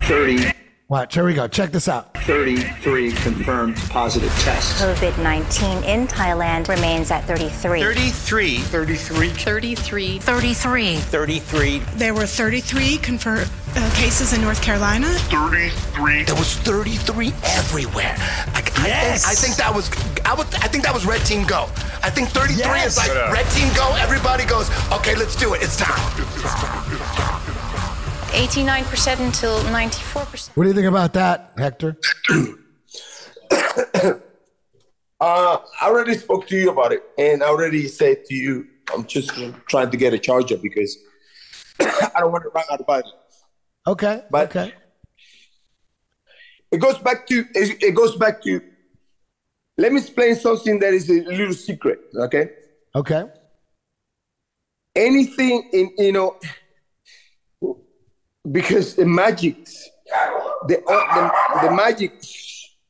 30, 0.04 0.52
watch, 0.90 1.14
here 1.16 1.26
we 1.26 1.34
go. 1.34 1.48
Check 1.48 1.72
this 1.72 1.88
out. 1.88 2.14
33 2.24 3.12
confirmed 3.14 3.76
positive 3.90 4.32
tests. 4.40 4.82
COVID 4.82 5.22
19 5.24 5.84
in 5.84 6.08
Thailand 6.08 6.68
remains 6.68 7.12
at 7.12 7.24
33. 7.26 7.82
33. 7.82 8.58
33. 8.60 9.30
33. 9.30 10.20
33. 10.20 10.98
33. 10.98 11.80
There 11.96 12.14
were 12.14 12.26
33 12.26 12.98
confirmed 12.98 13.50
uh, 13.76 13.90
cases 13.96 14.34
in 14.34 14.42
North 14.42 14.62
Carolina. 14.62 15.08
33. 15.30 16.24
There 16.24 16.36
was 16.36 16.56
33 16.58 17.34
everywhere. 17.44 18.16
Like, 18.54 18.68
Yes. 18.78 19.26
I, 19.26 19.34
think, 19.34 19.40
I 19.40 19.42
think 19.42 19.56
that 19.58 19.74
was 19.76 19.90
I 20.24 20.34
would 20.36 20.48
I 20.64 20.68
think 20.68 20.84
that 20.84 20.94
was 20.94 21.06
Red 21.06 21.26
Team 21.26 21.46
Go. 21.46 21.64
I 22.04 22.10
think 22.12 22.30
33 22.30 22.58
Yes. 22.62 22.92
is 22.92 22.98
like 22.98 23.12
Red 23.34 23.46
Team 23.52 23.74
Go. 23.76 23.92
Everybody 23.98 24.46
goes, 24.46 24.70
okay, 24.92 25.16
let's 25.16 25.36
do 25.36 25.54
it. 25.56 25.62
It's 25.64 25.76
time. 25.78 27.34
89% 28.38 29.20
until 29.26 29.58
94%. 29.62 30.50
What 30.56 30.64
do 30.64 30.70
you 30.70 30.76
think 30.76 30.86
about 30.88 31.14
that, 31.14 31.54
Hector? 31.58 31.98
Uh, 35.20 35.58
I 35.82 35.88
already 35.88 36.14
spoke 36.16 36.46
to 36.48 36.56
you 36.56 36.70
about 36.70 36.92
it, 36.92 37.02
and 37.18 37.42
I 37.42 37.48
already 37.48 37.88
said 37.88 38.24
to 38.26 38.36
you, 38.36 38.68
I'm 38.94 39.04
just 39.08 39.32
trying 39.68 39.90
to 39.90 39.98
get 39.98 40.14
a 40.14 40.20
charger 40.20 40.58
because 40.58 40.96
I 41.80 42.20
don't 42.20 42.32
want 42.32 42.44
to 42.44 42.50
run 42.54 42.64
out 42.72 42.80
of 42.80 42.86
battery. 42.86 43.12
Okay. 43.88 44.22
But- 44.30 44.56
okay. 44.56 44.74
It 46.72 46.78
goes 46.78 47.00
back 47.00 47.26
to 47.28 47.46
it 47.56 47.82
it 47.82 47.96
goes 47.96 48.16
back 48.16 48.44
to. 48.44 48.62
Let 49.80 49.92
me 49.92 50.02
explain 50.02 50.36
something 50.36 50.78
that 50.82 50.94
is 50.94 51.10
a 51.10 51.24
little 51.24 51.54
secret. 51.54 52.00
Okay, 52.16 52.50
Okay. 52.94 53.24
anything 54.96 55.68
in 55.74 55.90
you 55.98 56.12
know, 56.12 56.38
because 58.52 58.96
the 58.96 59.06
magic, 59.06 59.66
the 60.68 60.82
the, 60.86 61.68
the 61.68 61.72
magic, 61.72 62.22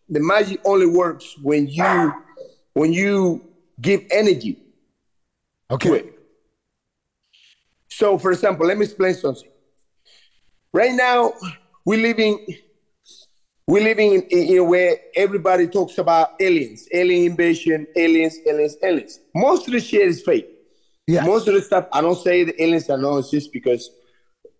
the 0.09 0.19
magic 0.19 0.59
only 0.65 0.85
works 0.87 1.35
when 1.41 1.67
you 1.67 2.13
when 2.73 2.93
you 2.93 3.41
give 3.81 4.03
energy 4.11 4.53
to 5.69 5.75
Okay. 5.75 5.89
it. 5.99 6.13
So, 7.89 8.17
for 8.17 8.31
example, 8.31 8.67
let 8.67 8.77
me 8.77 8.85
explain 8.85 9.13
something. 9.15 9.49
Right 10.73 10.93
now, 10.93 11.33
we're 11.85 11.99
living 12.01 12.45
we're 13.67 13.83
living 13.83 14.13
in, 14.13 14.21
in, 14.29 14.47
in 14.47 14.57
a 14.59 14.63
way 14.63 14.97
everybody 15.15 15.67
talks 15.67 15.97
about 15.97 16.29
aliens, 16.39 16.87
alien 16.93 17.31
invasion, 17.31 17.85
aliens, 17.95 18.37
aliens, 18.47 18.77
aliens. 18.81 19.19
Most 19.35 19.67
of 19.67 19.73
the 19.73 19.79
shit 19.79 20.07
is 20.07 20.21
fake. 20.21 20.47
Yeah. 21.05 21.25
Most 21.25 21.47
of 21.47 21.53
the 21.53 21.61
stuff 21.61 21.87
I 21.91 22.01
don't 22.01 22.17
say 22.17 22.43
the 22.43 22.61
aliens 22.61 22.89
are 22.89 22.97
not 22.97 23.17
exist 23.17 23.51
because 23.51 23.89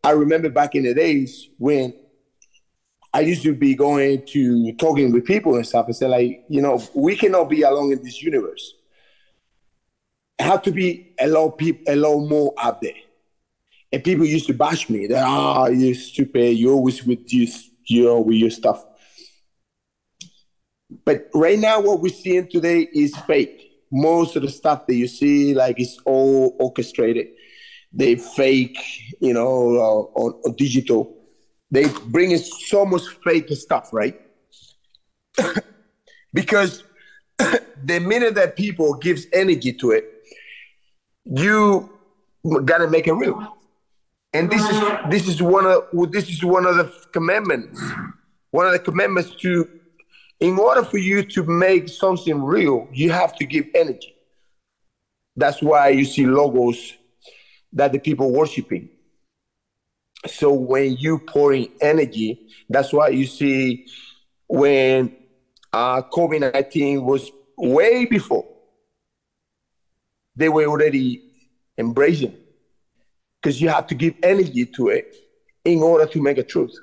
I 0.08 0.12
remember 0.12 0.48
back 0.50 0.74
in 0.74 0.84
the 0.84 0.94
days 0.94 1.50
when 1.58 1.94
I 3.14 3.20
used 3.20 3.44
to 3.44 3.54
be 3.54 3.76
going 3.76 4.26
to 4.28 4.72
talking 4.76 5.12
with 5.12 5.26
people 5.26 5.56
and 5.56 5.68
stuff 5.68 5.88
and 5.88 5.96
say 5.98 6.08
like, 6.08 6.46
you 6.48 6.62
know, 6.62 6.82
we 6.94 7.18
cannot 7.18 7.50
be 7.50 7.64
alone 7.64 7.92
in 7.92 8.02
this 8.02 8.24
universe. 8.24 8.74
It 10.40 10.44
have 10.44 10.62
to 10.62 10.72
be 10.72 11.14
a 11.20 11.28
lot 11.28 11.58
people, 11.58 11.94
a 11.94 11.98
lot 11.98 12.26
more 12.26 12.54
out 12.58 12.82
there. 12.82 13.02
And 13.92 14.02
people 14.02 14.26
used 14.26 14.48
to 14.48 14.54
bash 14.54 14.90
me 14.90 15.08
that 15.08 15.26
ah, 15.28 15.66
you're 15.68 15.94
stupid, 15.94 16.58
you're 16.58 16.72
always 16.72 17.04
with 17.04 17.28
this, 17.28 17.70
you 17.84 18.06
know, 18.06 18.22
with 18.22 18.38
your 18.38 18.50
stuff. 18.50 18.86
But 21.04 21.28
right 21.34 21.60
now, 21.60 21.82
what 21.82 22.00
we're 22.00 22.14
seeing 22.14 22.48
today 22.48 22.88
is 22.94 23.14
fake. 23.28 23.72
Most 23.92 24.38
of 24.38 24.44
the 24.44 24.50
stuff 24.50 24.88
that 24.88 24.96
you 24.96 25.10
see, 25.10 25.54
like, 25.54 25.82
it's 25.82 26.00
all 26.06 26.56
orchestrated. 26.60 27.28
They 27.98 28.16
fake, 28.16 28.78
you 29.20 29.34
know, 29.34 29.76
uh, 29.76 30.20
on, 30.20 30.34
on 30.46 30.54
digital. 30.54 31.16
They 31.72 31.90
bring 32.06 32.32
in 32.32 32.38
so 32.38 32.86
much 32.86 33.02
fake 33.24 33.50
stuff, 33.50 33.90
right? 33.92 34.22
because 36.34 36.84
the 37.38 38.00
minute 38.00 38.36
that 38.36 38.56
people 38.56 38.94
gives 38.94 39.26
energy 39.34 39.74
to 39.74 39.92
it, 39.92 40.06
you 41.26 41.90
gotta 42.66 42.88
make 42.88 43.08
it 43.08 43.14
real. 43.14 43.58
And 44.32 44.50
this 44.52 44.62
is 44.70 44.82
this 45.10 45.28
is 45.28 45.42
one 45.42 45.66
of 45.66 46.12
this 46.12 46.30
is 46.30 46.44
one 46.44 46.68
of 46.68 46.76
the 46.76 46.94
commandments. 47.12 47.82
One 48.52 48.68
of 48.68 48.74
the 48.74 48.80
commandments 48.80 49.36
to 49.42 49.68
in 50.40 50.60
order 50.60 50.84
for 50.84 51.00
you 51.00 51.24
to 51.24 51.44
make 51.44 51.90
something 51.90 52.44
real, 52.44 52.88
you 52.94 53.10
have 53.10 53.36
to 53.38 53.46
give 53.46 53.66
energy. 53.74 54.14
That's 55.36 55.64
why 55.64 55.90
you 55.90 56.06
see 56.06 56.28
logos 56.28 56.94
that 57.78 57.92
the 57.92 58.00
people 58.00 58.32
worshiping. 58.32 58.90
So 60.26 60.52
when 60.52 60.98
you 60.98 61.20
pour 61.20 61.54
in 61.54 61.70
energy, 61.80 62.48
that's 62.70 62.92
why 62.92 63.10
you 63.10 63.26
see 63.26 63.88
when 64.48 65.16
uh, 65.72 66.02
COVID 66.02 66.54
19 66.54 67.04
was 67.04 67.32
way 67.58 68.06
before, 68.06 68.46
they 70.36 70.50
were 70.50 70.66
already 70.66 71.24
embracing 71.78 72.36
because 73.42 73.62
you 73.62 73.70
have 73.70 73.88
to 73.88 73.96
give 73.96 74.16
energy 74.24 74.66
to 74.66 74.90
it 74.90 75.16
in 75.64 75.82
order 75.82 76.06
to 76.08 76.22
make 76.22 76.38
a 76.38 76.44
truth. 76.44 76.76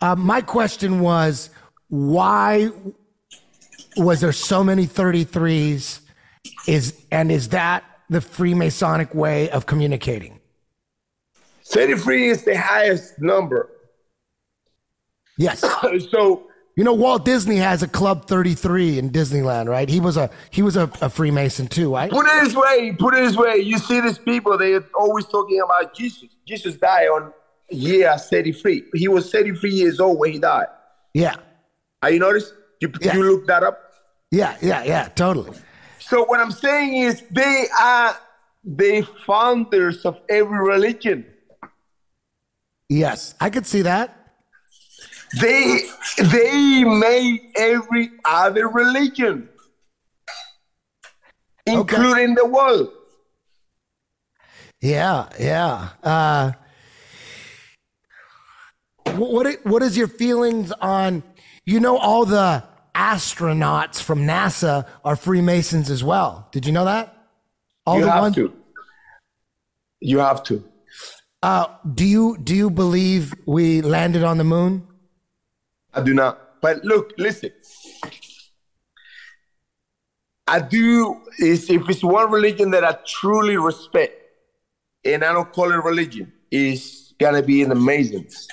Uh, 0.00 0.14
my 0.14 0.40
question 0.40 1.00
was 1.00 1.50
why 1.88 2.70
was 3.96 4.20
there 4.20 4.32
so 4.32 4.62
many 4.62 4.86
33s 4.86 6.00
is 6.68 7.04
and 7.10 7.32
is 7.32 7.48
that 7.48 7.82
the 8.10 8.18
freemasonic 8.20 9.14
way 9.14 9.50
of 9.50 9.66
communicating 9.66 10.40
33 11.64 12.28
is 12.28 12.44
the 12.44 12.56
highest 12.56 13.20
number. 13.20 13.68
yes 15.36 15.60
so 16.10 16.44
you 16.76 16.84
know 16.84 16.94
walt 16.94 17.24
disney 17.24 17.56
has 17.56 17.82
a 17.82 17.88
club 17.88 18.26
33 18.26 18.98
in 18.98 19.10
disneyland 19.10 19.68
right 19.68 19.88
he 19.88 20.00
was 20.00 20.16
a 20.16 20.30
he 20.50 20.62
was 20.62 20.76
a, 20.76 20.90
a 21.02 21.08
freemason 21.10 21.66
too 21.68 21.92
right 21.94 22.10
put 22.10 22.24
it 22.26 22.44
this 22.44 22.54
way, 22.54 22.92
put 22.98 23.14
it 23.14 23.20
this 23.22 23.36
way. 23.36 23.56
You 23.58 23.78
see 23.78 24.00
these 24.00 24.18
people, 24.18 24.56
they're 24.56 24.84
always 24.94 25.26
talking 25.26 25.60
about 25.60 25.94
Jesus. 25.94 26.28
Jesus 26.46 26.76
died 26.76 27.08
on 27.08 27.32
year 27.70 28.16
33. 28.16 28.84
He 28.94 29.08
was 29.08 29.30
33 29.30 29.70
years 29.70 30.00
old 30.00 30.18
when 30.18 30.32
he 30.32 30.38
died. 30.38 30.66
yeah 31.14 31.36
Are 32.02 32.10
you 32.10 32.20
noticed? 32.20 32.54
You, 32.80 32.90
Yeah. 33.00 33.14
you 33.16 33.22
look 33.30 33.46
that 33.48 33.62
up? 33.62 33.76
yeah 34.30 34.56
yeah 34.62 34.82
yeah 34.84 35.08
totally 35.08 35.52
So 36.08 36.24
what 36.24 36.40
I'm 36.40 36.50
saying 36.52 36.94
is 36.94 37.22
they 37.30 37.66
are 37.78 38.16
the 38.64 39.06
founders 39.26 40.04
of 40.06 40.18
every 40.28 40.58
religion. 40.58 41.26
yes 42.88 43.34
i 43.40 43.50
could 43.50 43.66
see 43.66 43.82
that 43.82 44.14
They 45.40 45.84
they 46.16 46.84
made 46.84 47.52
every 47.56 48.10
other 48.24 48.66
religion, 48.68 49.48
including 51.66 52.34
the 52.34 52.46
world. 52.46 52.88
Yeah, 54.80 55.28
yeah. 55.38 55.88
Uh, 56.02 56.52
what 59.16 59.54
what 59.64 59.82
is 59.82 59.98
your 59.98 60.08
feelings 60.08 60.72
on? 60.80 61.22
You 61.66 61.80
know, 61.80 61.98
all 61.98 62.24
the 62.24 62.64
astronauts 62.98 64.02
from 64.02 64.26
NASA 64.26 64.84
are 65.04 65.14
Freemasons 65.14 65.88
as 65.88 66.02
well. 66.02 66.48
Did 66.50 66.66
you 66.66 66.72
know 66.72 66.84
that? 66.84 67.16
All 67.86 67.98
you 67.98 68.04
the 68.04 68.10
have 68.10 68.22
ones. 68.22 68.34
to. 68.34 68.52
You 70.00 70.18
have 70.18 70.42
to. 70.44 70.64
Uh, 71.42 71.66
do 71.94 72.04
you 72.04 72.36
do 72.42 72.54
you 72.54 72.68
believe 72.68 73.32
we 73.46 73.80
landed 73.80 74.24
on 74.24 74.38
the 74.38 74.44
moon? 74.44 74.86
I 75.94 76.02
do 76.02 76.12
not. 76.12 76.60
But 76.60 76.84
look, 76.84 77.12
listen. 77.16 77.52
I 80.48 80.60
do 80.60 81.20
is 81.38 81.70
if 81.70 81.88
it's 81.88 82.02
one 82.02 82.32
religion 82.32 82.72
that 82.72 82.84
I 82.84 82.96
truly 83.06 83.56
respect, 83.56 84.14
and 85.04 85.24
I 85.24 85.32
don't 85.32 85.52
call 85.52 85.70
it 85.70 85.76
religion, 85.76 86.32
is 86.50 87.14
gonna 87.20 87.42
be 87.42 87.62
in 87.62 87.68
the 87.68 87.76
Masons. 87.76 88.48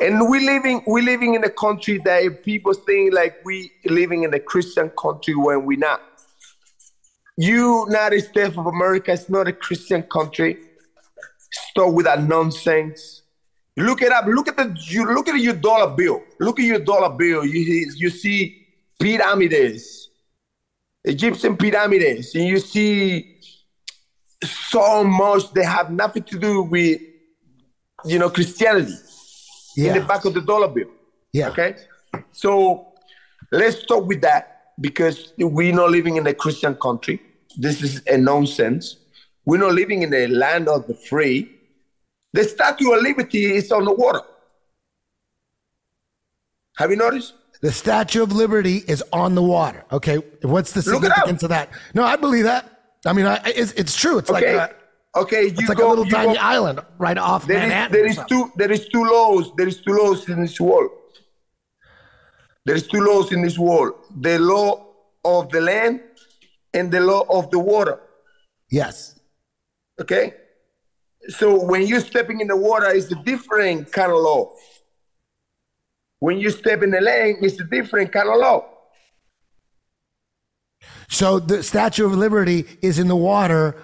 And 0.00 0.28
we 0.28 0.46
living 0.46 0.82
we 0.86 1.02
living 1.02 1.34
in 1.34 1.42
a 1.42 1.50
country 1.50 1.98
that 2.04 2.44
people 2.44 2.72
think 2.72 3.12
like 3.12 3.44
we 3.44 3.72
living 3.84 4.22
in 4.22 4.32
a 4.32 4.38
Christian 4.38 4.90
country 4.90 5.34
when 5.34 5.64
we're 5.64 5.78
not. 5.78 6.00
United 7.36 8.20
States 8.20 8.56
of 8.56 8.66
America 8.66 9.12
is 9.12 9.28
not 9.28 9.48
a 9.48 9.52
Christian 9.52 10.02
country. 10.02 10.58
Stop 11.50 11.94
with 11.94 12.06
that 12.06 12.22
nonsense. 12.22 13.22
Look 13.76 14.02
it 14.02 14.12
up. 14.12 14.26
Look 14.26 14.48
at 14.48 14.56
the 14.56 14.76
you 14.88 15.04
look 15.12 15.28
at 15.28 15.40
your 15.40 15.54
dollar 15.54 15.94
bill. 15.94 16.22
Look 16.38 16.60
at 16.60 16.64
your 16.64 16.80
dollar 16.80 17.10
bill. 17.10 17.44
You 17.44 17.90
you 17.96 18.10
see 18.10 18.68
pyramids, 19.00 20.10
Egyptian 21.04 21.56
pyramids, 21.56 22.36
and 22.36 22.44
you 22.44 22.58
see 22.60 23.40
so 24.44 25.02
much 25.02 25.52
they 25.52 25.64
have 25.64 25.90
nothing 25.90 26.22
to 26.22 26.38
do 26.38 26.62
with 26.62 27.00
you 28.04 28.18
know 28.20 28.30
Christianity 28.30 28.94
in 29.86 29.94
the 29.94 30.00
back 30.06 30.24
of 30.24 30.34
the 30.34 30.40
dollar 30.40 30.68
bill. 30.68 30.88
yeah. 31.32 31.48
Okay, 31.50 31.76
so 32.32 32.88
let's 33.52 33.78
stop 33.80 34.04
with 34.04 34.20
that 34.22 34.72
because 34.80 35.32
we're 35.38 35.74
not 35.74 35.90
living 35.90 36.16
in 36.16 36.26
a 36.26 36.34
Christian 36.34 36.74
country. 36.76 37.20
This 37.56 37.82
is 37.82 38.02
a 38.06 38.16
nonsense. 38.18 38.96
We're 39.44 39.58
not 39.60 39.72
living 39.74 40.02
in 40.02 40.10
the 40.10 40.26
land 40.28 40.68
of 40.68 40.86
the 40.86 40.94
free. 40.94 41.50
The 42.32 42.44
Statue 42.44 42.92
of 42.92 43.02
Liberty 43.02 43.46
is 43.54 43.72
on 43.72 43.84
the 43.84 43.92
water. 43.92 44.20
Have 46.76 46.90
you 46.90 46.96
noticed? 46.96 47.34
The 47.60 47.72
Statue 47.72 48.22
of 48.22 48.30
Liberty 48.32 48.84
is 48.86 49.02
on 49.12 49.34
the 49.34 49.42
water. 49.42 49.84
Okay, 49.90 50.16
what's 50.42 50.72
the 50.72 50.88
Look 50.90 51.02
it 51.02 51.10
up. 51.10 51.16
significance 51.16 51.42
of 51.42 51.48
that? 51.48 51.70
No, 51.94 52.04
I 52.04 52.16
believe 52.16 52.44
that. 52.44 52.70
I 53.04 53.12
mean, 53.12 53.26
I, 53.26 53.40
it's, 53.46 53.72
it's 53.72 53.96
true. 53.96 54.18
It's 54.18 54.30
Okay. 54.30 54.56
like 54.56 54.70
a, 54.70 54.74
okay, 55.16 55.44
you 55.44 55.48
it's 55.58 55.68
like 55.68 55.78
go, 55.78 55.88
a 55.88 55.90
little 55.90 56.04
tiny 56.06 56.34
go- 56.34 56.40
island 56.40 56.80
right 56.98 57.18
off 57.18 57.46
There 57.46 57.56
is, 57.58 57.68
Manhattan. 57.68 58.06
is 58.06 58.16
something. 58.16 58.38
two 58.38 58.52
there 58.56 58.70
is 58.72 58.88
two 58.88 59.04
laws. 59.04 59.52
There 59.56 59.68
is 59.68 59.80
two 59.80 59.92
laws 59.92 60.28
in 60.28 60.40
this 60.42 60.60
world. 60.60 60.90
There 62.64 62.76
is 62.76 62.86
two 62.86 63.00
laws 63.00 63.32
in 63.32 63.42
this 63.42 63.58
world. 63.58 63.94
The 64.20 64.38
law 64.38 64.86
of 65.24 65.50
the 65.50 65.60
land 65.60 66.00
and 66.74 66.90
the 66.90 67.00
law 67.00 67.24
of 67.30 67.50
the 67.50 67.58
water. 67.58 67.98
Yes. 68.70 69.18
Okay? 70.00 70.34
So 71.28 71.62
when 71.64 71.86
you're 71.86 72.00
stepping 72.00 72.40
in 72.40 72.46
the 72.46 72.56
water, 72.56 72.86
it's 72.90 73.10
a 73.10 73.14
different 73.24 73.90
kind 73.90 74.12
of 74.12 74.18
law. 74.18 74.52
When 76.20 76.38
you 76.38 76.50
step 76.50 76.82
in 76.82 76.90
the 76.90 77.00
land, 77.00 77.38
it's 77.42 77.58
a 77.60 77.64
different 77.64 78.12
kind 78.12 78.28
of 78.28 78.36
law. 78.38 78.66
So 81.08 81.38
the 81.38 81.62
Statue 81.62 82.04
of 82.04 82.14
Liberty 82.14 82.66
is 82.82 82.98
in 82.98 83.08
the 83.08 83.16
water 83.16 83.76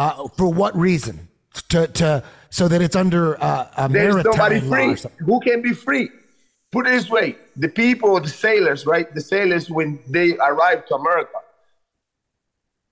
uh, 0.00 0.28
for 0.28 0.50
what 0.52 0.74
reason? 0.74 1.28
To 1.68 1.86
to 1.86 2.24
so 2.48 2.68
that 2.68 2.80
it's 2.80 2.96
under 2.96 3.42
uh, 3.42 3.68
a 3.76 3.88
There's 3.88 4.14
maritime 4.14 4.32
nobody 4.32 4.60
free. 4.96 5.10
Who 5.26 5.40
can 5.40 5.60
be 5.60 5.74
free? 5.74 6.08
Put 6.72 6.86
it 6.86 6.90
this 6.90 7.10
way: 7.10 7.36
the 7.56 7.68
people, 7.68 8.18
the 8.18 8.28
sailors, 8.28 8.86
right? 8.86 9.12
The 9.14 9.20
sailors, 9.20 9.68
when 9.68 9.98
they 10.08 10.38
arrived 10.38 10.88
to 10.88 10.94
America, 10.94 11.38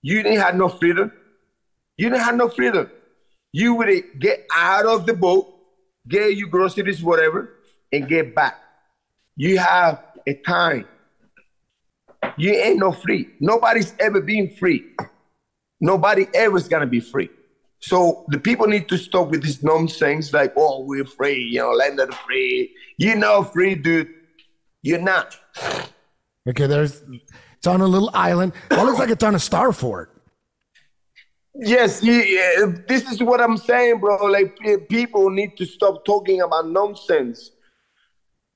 you 0.03 0.23
didn't 0.23 0.41
have 0.41 0.55
no 0.55 0.69
freedom. 0.69 1.11
You 1.97 2.11
didn't 2.11 2.25
have 2.25 2.37
no 2.37 2.49
freedom. 2.49 2.91
You 3.53 3.75
would 3.75 3.89
get 4.19 4.47
out 4.55 4.85
of 4.85 5.07
the 5.07 5.15
boat, 5.15 5.49
get 6.07 6.37
your 6.37 6.49
groceries, 6.49 7.03
whatever, 7.03 7.55
and 7.91 8.07
get 8.07 8.35
back. 8.35 8.57
You 9.35 9.59
have 9.59 10.03
a 10.27 10.35
time. 10.35 10.87
You 12.37 12.53
ain't 12.53 12.79
no 12.79 12.93
free. 12.93 13.31
Nobody's 13.41 13.95
ever 13.99 14.21
been 14.21 14.51
free. 14.51 14.85
Nobody 15.81 16.27
ever 16.35 16.57
is 16.57 16.69
gonna 16.69 16.87
be 16.87 17.01
free. 17.01 17.31
So 17.81 18.25
the 18.29 18.39
people 18.39 18.67
need 18.67 18.89
to 18.89 18.97
stop 18.99 19.29
with 19.31 19.43
this 19.43 19.63
nonsense 19.63 20.33
like, 20.33 20.53
oh, 20.57 20.83
we're 20.85 21.05
free, 21.05 21.41
you 21.53 21.61
know, 21.61 21.71
land 21.71 22.01
of 22.01 22.09
the 22.11 22.17
free. 22.17 22.75
You're 22.97 23.17
not 23.17 23.53
free, 23.53 23.77
dude. 23.77 24.09
You're 24.83 25.01
not. 25.01 25.37
Okay, 26.49 26.67
there's 26.67 27.03
it's 27.57 27.67
on 27.67 27.81
a 27.81 27.87
little 27.87 28.11
island. 28.15 28.53
It 28.71 28.77
looks 28.77 28.99
like 28.99 29.11
it's 29.11 29.23
on 29.25 29.35
a 29.35 29.39
star 29.39 29.73
fort. 29.73 30.15
Yes, 31.55 32.03
yeah, 32.03 32.63
uh, 32.63 32.73
this 32.87 33.11
is 33.11 33.21
what 33.23 33.41
I'm 33.41 33.57
saying, 33.57 33.99
bro. 33.99 34.27
Like 34.27 34.57
people 34.89 35.31
need 35.31 35.57
to 35.57 35.65
stop 35.67 36.05
talking 36.05 36.41
about 36.41 36.69
nonsense. 36.69 37.51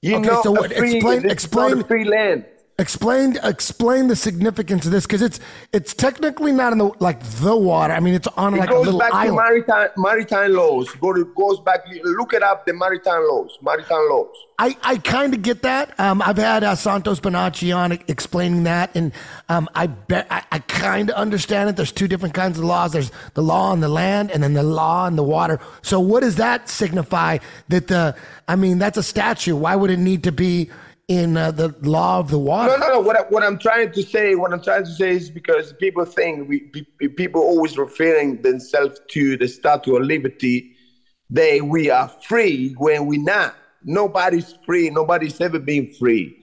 You 0.02 0.16
Okay, 0.16 0.28
know, 0.28 0.42
so 0.42 0.50
what- 0.52 0.70
explain- 0.72 0.92
this 0.92 0.94
is 0.96 1.22
not 1.24 1.32
explain- 1.32 1.84
free 1.84 2.04
land. 2.04 2.44
Explain 2.82 3.38
explain 3.44 4.08
the 4.08 4.16
significance 4.16 4.84
of 4.86 4.90
this 4.90 5.06
because 5.06 5.22
it's 5.22 5.38
it's 5.72 5.94
technically 5.94 6.50
not 6.50 6.72
in 6.72 6.78
the 6.78 6.90
like 6.98 7.22
the 7.40 7.56
water. 7.56 7.94
I 7.94 8.00
mean, 8.00 8.14
it's 8.14 8.26
on 8.36 8.54
It 8.54 8.58
like 8.58 8.70
a 8.70 8.72
goes 8.72 8.86
little 8.86 8.98
back 8.98 9.12
to 9.12 9.16
island. 9.16 9.36
maritime 9.36 9.88
maritime 9.96 10.52
laws. 10.52 10.90
Go 11.00 11.12
to, 11.12 11.24
goes 11.36 11.60
back. 11.60 11.84
Look 12.02 12.32
it 12.34 12.42
up. 12.42 12.66
The 12.66 12.72
maritime 12.74 13.22
laws. 13.30 13.56
Maritime 13.62 14.08
laws. 14.10 14.34
I, 14.58 14.76
I 14.82 14.96
kind 14.98 15.32
of 15.32 15.42
get 15.42 15.62
that. 15.62 15.98
Um, 15.98 16.20
I've 16.22 16.36
had 16.36 16.62
uh, 16.64 16.74
Santos 16.74 17.20
Bonacci 17.20 17.74
on 17.76 17.92
explaining 17.92 18.64
that, 18.64 18.94
and 18.96 19.12
um, 19.48 19.68
I 19.74 19.86
bet 19.86 20.26
I, 20.30 20.42
I 20.50 20.58
kind 20.58 21.08
of 21.10 21.16
understand 21.16 21.70
it. 21.70 21.76
There's 21.76 21.92
two 21.92 22.08
different 22.08 22.34
kinds 22.34 22.58
of 22.58 22.64
laws. 22.64 22.92
There's 22.92 23.12
the 23.34 23.42
law 23.42 23.70
on 23.70 23.78
the 23.80 23.88
land, 23.88 24.30
and 24.32 24.42
then 24.42 24.54
the 24.54 24.62
law 24.64 25.04
on 25.04 25.14
the 25.16 25.22
water. 25.24 25.60
So, 25.82 26.00
what 26.00 26.20
does 26.20 26.36
that 26.36 26.68
signify? 26.68 27.38
That 27.68 27.86
the 27.88 28.16
I 28.48 28.56
mean, 28.56 28.78
that's 28.78 28.98
a 28.98 29.02
statue. 29.04 29.54
Why 29.54 29.76
would 29.76 29.90
it 29.90 29.98
need 29.98 30.24
to 30.24 30.32
be 30.32 30.70
in 31.08 31.36
uh, 31.36 31.50
the 31.50 31.74
law 31.82 32.18
of 32.18 32.30
the 32.30 32.38
water? 32.38 32.76
No, 32.78 32.86
no, 32.86 32.94
no. 32.94 33.00
What, 33.00 33.16
I, 33.16 33.22
what 33.22 33.42
I'm 33.42 33.58
trying 33.58 33.92
to 33.92 34.02
say, 34.02 34.34
what 34.34 34.52
I'm 34.52 34.62
trying 34.62 34.84
to 34.84 34.90
say 34.90 35.10
is 35.10 35.30
because 35.30 35.72
people 35.74 36.04
think 36.04 36.48
we 36.48 36.60
pe- 36.60 37.08
people 37.08 37.42
always 37.42 37.76
referring 37.76 38.42
themselves 38.42 39.00
to 39.08 39.36
the 39.36 39.48
Statue 39.48 39.96
of 39.96 40.02
Liberty. 40.02 40.76
They 41.28 41.60
we 41.60 41.90
are 41.90 42.08
free 42.08 42.74
when 42.78 43.06
we're 43.06 43.22
not. 43.22 43.54
Nobody's 43.84 44.54
free. 44.64 44.90
Nobody's 44.90 45.40
ever 45.40 45.58
been 45.58 45.92
free. 45.94 46.42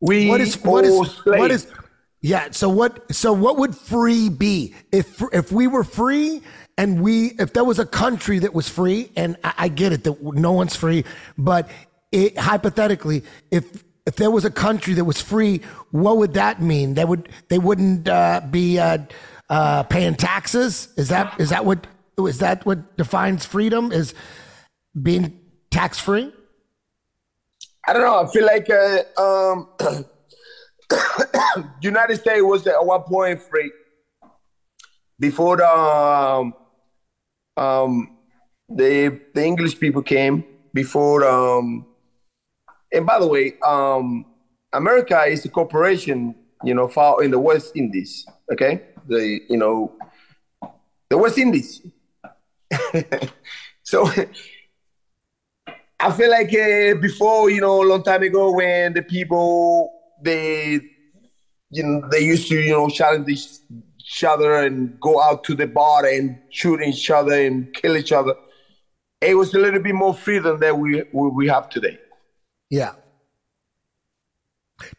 We 0.00 0.28
what 0.28 0.40
is 0.40 0.60
what 0.62 0.84
is 0.84 1.10
slaves. 1.12 1.40
what 1.40 1.50
is 1.50 1.66
yeah 2.20 2.48
so 2.50 2.68
what 2.68 3.14
so 3.14 3.32
what 3.32 3.56
would 3.56 3.74
free 3.74 4.28
be 4.28 4.74
if 4.92 5.22
if 5.32 5.50
we 5.50 5.66
were 5.66 5.84
free 5.84 6.42
and 6.76 7.00
we 7.00 7.28
if 7.38 7.54
there 7.54 7.64
was 7.64 7.78
a 7.78 7.86
country 7.86 8.38
that 8.40 8.52
was 8.52 8.68
free 8.68 9.10
and 9.16 9.36
i, 9.44 9.54
I 9.58 9.68
get 9.68 9.92
it 9.92 10.04
that 10.04 10.22
no 10.22 10.52
one's 10.52 10.76
free 10.76 11.04
but 11.38 11.70
it, 12.14 12.38
hypothetically 12.38 13.22
if 13.50 13.84
if 14.06 14.16
there 14.16 14.30
was 14.30 14.44
a 14.44 14.50
country 14.50 14.94
that 14.94 15.04
was 15.04 15.20
free 15.20 15.60
what 15.90 16.16
would 16.18 16.34
that 16.34 16.62
mean 16.62 16.94
they 16.94 17.04
would 17.04 17.28
they 17.48 17.58
wouldn't 17.58 18.08
uh, 18.08 18.40
be 18.50 18.78
uh, 18.78 18.98
uh, 19.50 19.82
paying 19.84 20.14
taxes 20.14 20.88
is 20.96 21.08
that 21.08 21.38
is 21.40 21.50
that 21.50 21.64
what 21.64 21.86
is 22.18 22.38
that 22.38 22.64
what 22.64 22.96
defines 22.96 23.44
freedom 23.44 23.92
is 23.92 24.14
being 25.02 25.38
tax 25.70 25.98
free 25.98 26.32
I 27.86 27.92
don't 27.92 28.02
know. 28.02 28.24
I 28.24 28.26
feel 28.26 28.46
like 28.46 28.70
uh, 28.70 29.20
um, 29.20 29.68
United 31.82 32.16
States 32.16 32.42
was 32.42 32.66
at 32.66 32.84
one 32.84 33.02
point 33.02 33.42
free 33.42 33.70
before 35.18 35.58
the 35.58 35.68
um, 35.68 36.54
um, 37.56 38.16
the 38.70 39.20
the 39.34 39.44
English 39.44 39.78
people 39.78 40.02
came. 40.02 40.44
Before 40.72 41.24
um, 41.24 41.86
and 42.94 43.04
by 43.06 43.18
the 43.18 43.26
way, 43.26 43.54
um, 43.64 44.24
America 44.72 45.22
is 45.24 45.44
a 45.44 45.48
corporation, 45.48 46.34
you 46.62 46.74
know, 46.74 46.88
far 46.88 47.22
in 47.22 47.30
the 47.30 47.38
West 47.38 47.72
Indies. 47.76 48.26
Okay, 48.52 48.82
the 49.06 49.40
you 49.48 49.56
know 49.56 49.92
the 51.10 51.18
West 51.18 51.38
Indies. 51.38 51.82
so 53.82 54.10
I 56.00 56.12
feel 56.12 56.30
like 56.30 56.48
uh, 56.48 57.00
before, 57.00 57.50
you 57.50 57.60
know, 57.60 57.82
a 57.82 57.86
long 57.86 58.02
time 58.02 58.22
ago, 58.22 58.52
when 58.52 58.92
the 58.92 59.02
people 59.02 59.90
they, 60.22 60.80
you 61.70 61.82
know, 61.82 62.08
they 62.10 62.20
used 62.20 62.48
to, 62.48 62.60
you 62.60 62.72
know, 62.72 62.88
challenge 62.88 63.28
each 63.28 64.24
other 64.24 64.54
and 64.56 65.00
go 65.00 65.22
out 65.22 65.44
to 65.44 65.54
the 65.54 65.66
bar 65.66 66.04
and 66.04 66.38
shoot 66.50 66.82
each 66.82 67.10
other 67.10 67.32
and 67.32 67.72
kill 67.74 67.96
each 67.96 68.12
other. 68.12 68.34
It 69.20 69.34
was 69.34 69.54
a 69.54 69.58
little 69.58 69.80
bit 69.80 69.94
more 69.94 70.12
freedom 70.14 70.60
that 70.60 70.76
we 70.76 71.02
we 71.12 71.28
we 71.28 71.48
have 71.48 71.70
today. 71.70 71.98
Yeah. 72.70 72.92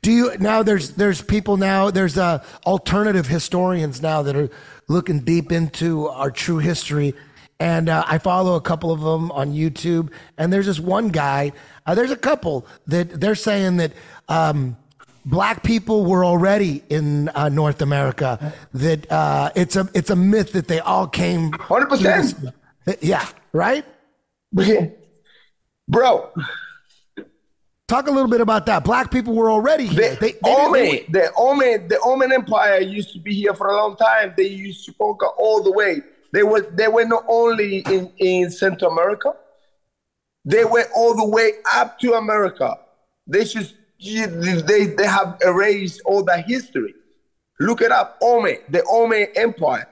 Do 0.02 0.12
you 0.12 0.38
now? 0.40 0.64
There's 0.64 0.92
there's 0.92 1.22
people 1.22 1.58
now. 1.58 1.92
There's 1.92 2.18
uh, 2.18 2.44
alternative 2.66 3.28
historians 3.28 4.02
now 4.02 4.22
that 4.24 4.36
are 4.36 4.50
looking 4.88 5.20
deep 5.20 5.52
into 5.52 6.08
our 6.08 6.32
true 6.32 6.60
history, 6.60 7.14
and 7.60 7.90
uh, 7.90 8.04
I 8.08 8.18
follow 8.18 8.56
a 8.56 8.62
couple 8.62 8.92
of 8.92 9.02
them 9.02 9.32
on 9.32 9.54
YouTube. 9.54 10.12
And 10.38 10.52
there's 10.52 10.66
this 10.66 10.80
one 10.80 11.10
guy. 11.10 11.52
Uh, 11.86 11.94
there's 11.94 12.12
a 12.12 12.16
couple 12.18 12.66
that 12.88 13.20
they're 13.20 13.36
saying 13.36 13.78
that 13.78 13.92
um, 14.30 14.78
black 15.26 15.62
people 15.64 16.06
were 16.06 16.24
already 16.24 16.84
in 16.90 17.30
uh, 17.30 17.50
North 17.50 17.82
America. 17.82 18.54
That 18.74 19.12
uh, 19.12 19.52
it's 19.56 19.76
a 19.76 19.90
it's 19.94 20.10
a 20.10 20.16
myth 20.16 20.54
that 20.54 20.68
they 20.68 20.80
all 20.80 21.08
came. 21.08 21.52
Hundred 21.52 21.90
percent. 21.90 22.36
Yeah. 23.02 23.28
Right. 23.52 23.86
Bro, 25.88 26.32
Talk 27.88 28.08
a 28.08 28.12
little 28.12 28.30
bit 28.30 28.42
about 28.42 28.66
that. 28.66 28.84
Black 28.84 29.12
people 29.12 29.36
were 29.36 29.52
already 29.52 29.86
here. 29.86 30.16
the 30.16 30.20
They- 30.20 30.32
they 30.42 30.72
didn't- 30.92 31.12
the 31.12 31.32
Omen, 31.38 31.88
the 31.88 32.00
Omen 32.00 32.32
Empire 32.32 32.80
used 32.80 33.14
to 33.14 33.20
be 33.20 33.34
here 33.36 33.54
for 33.54 33.68
a 33.68 33.76
long 33.76 33.96
time. 33.96 34.34
They 34.36 34.48
used 34.48 34.86
to 34.86 34.94
conquer 34.94 35.28
all 35.38 35.62
the 35.62 35.72
way. 35.72 36.02
They 36.34 36.42
were 36.44 36.62
they 36.62 36.88
were 36.88 37.06
not 37.06 37.24
only 37.28 37.78
in, 37.80 38.12
in 38.18 38.50
Central 38.50 38.92
America, 38.92 39.36
they 40.44 40.66
went 40.66 40.90
all 40.96 41.16
the 41.16 41.28
way 41.28 41.54
up 41.76 42.00
to 42.00 42.14
America. 42.14 42.76
They 43.28 43.44
just 43.44 43.76
they 44.00 44.86
they 44.98 45.06
have 45.06 45.38
erased 45.46 46.02
all 46.06 46.24
that 46.24 46.46
history. 46.46 46.96
Look 47.60 47.82
it 47.82 47.92
up, 47.92 48.18
Omen, 48.22 48.58
the 48.68 48.84
Omen 48.86 49.28
Empire. 49.36 49.88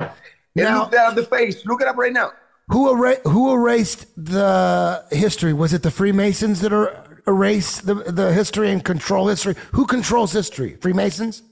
And 0.00 0.10
Now- 0.56 0.80
look 0.80 0.90
that 0.90 1.10
at 1.10 1.14
the 1.14 1.22
face. 1.24 1.64
Look 1.64 1.80
it 1.80 1.86
up 1.86 1.96
right 1.96 2.12
now. 2.12 2.32
Who, 2.68 2.88
era- 2.94 3.20
who 3.24 3.52
erased 3.52 4.06
the 4.16 5.04
history? 5.10 5.52
Was 5.52 5.72
it 5.72 5.82
the 5.82 5.90
Freemasons 5.90 6.60
that 6.60 6.72
are 6.72 6.94
erase 7.26 7.80
the, 7.80 7.94
the 7.94 8.32
history 8.32 8.70
and 8.70 8.84
control 8.84 9.28
history? 9.28 9.54
Who 9.72 9.86
controls 9.86 10.32
history? 10.32 10.76
Freemasons? 10.80 11.42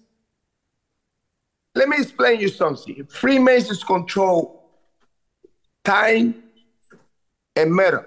Let 1.75 1.89
me 1.89 1.99
explain 1.99 2.41
you 2.41 2.49
something. 2.49 3.07
Freemasons 3.07 3.85
control 3.85 4.71
time 5.85 6.43
and 7.55 7.75
matter. 7.75 8.07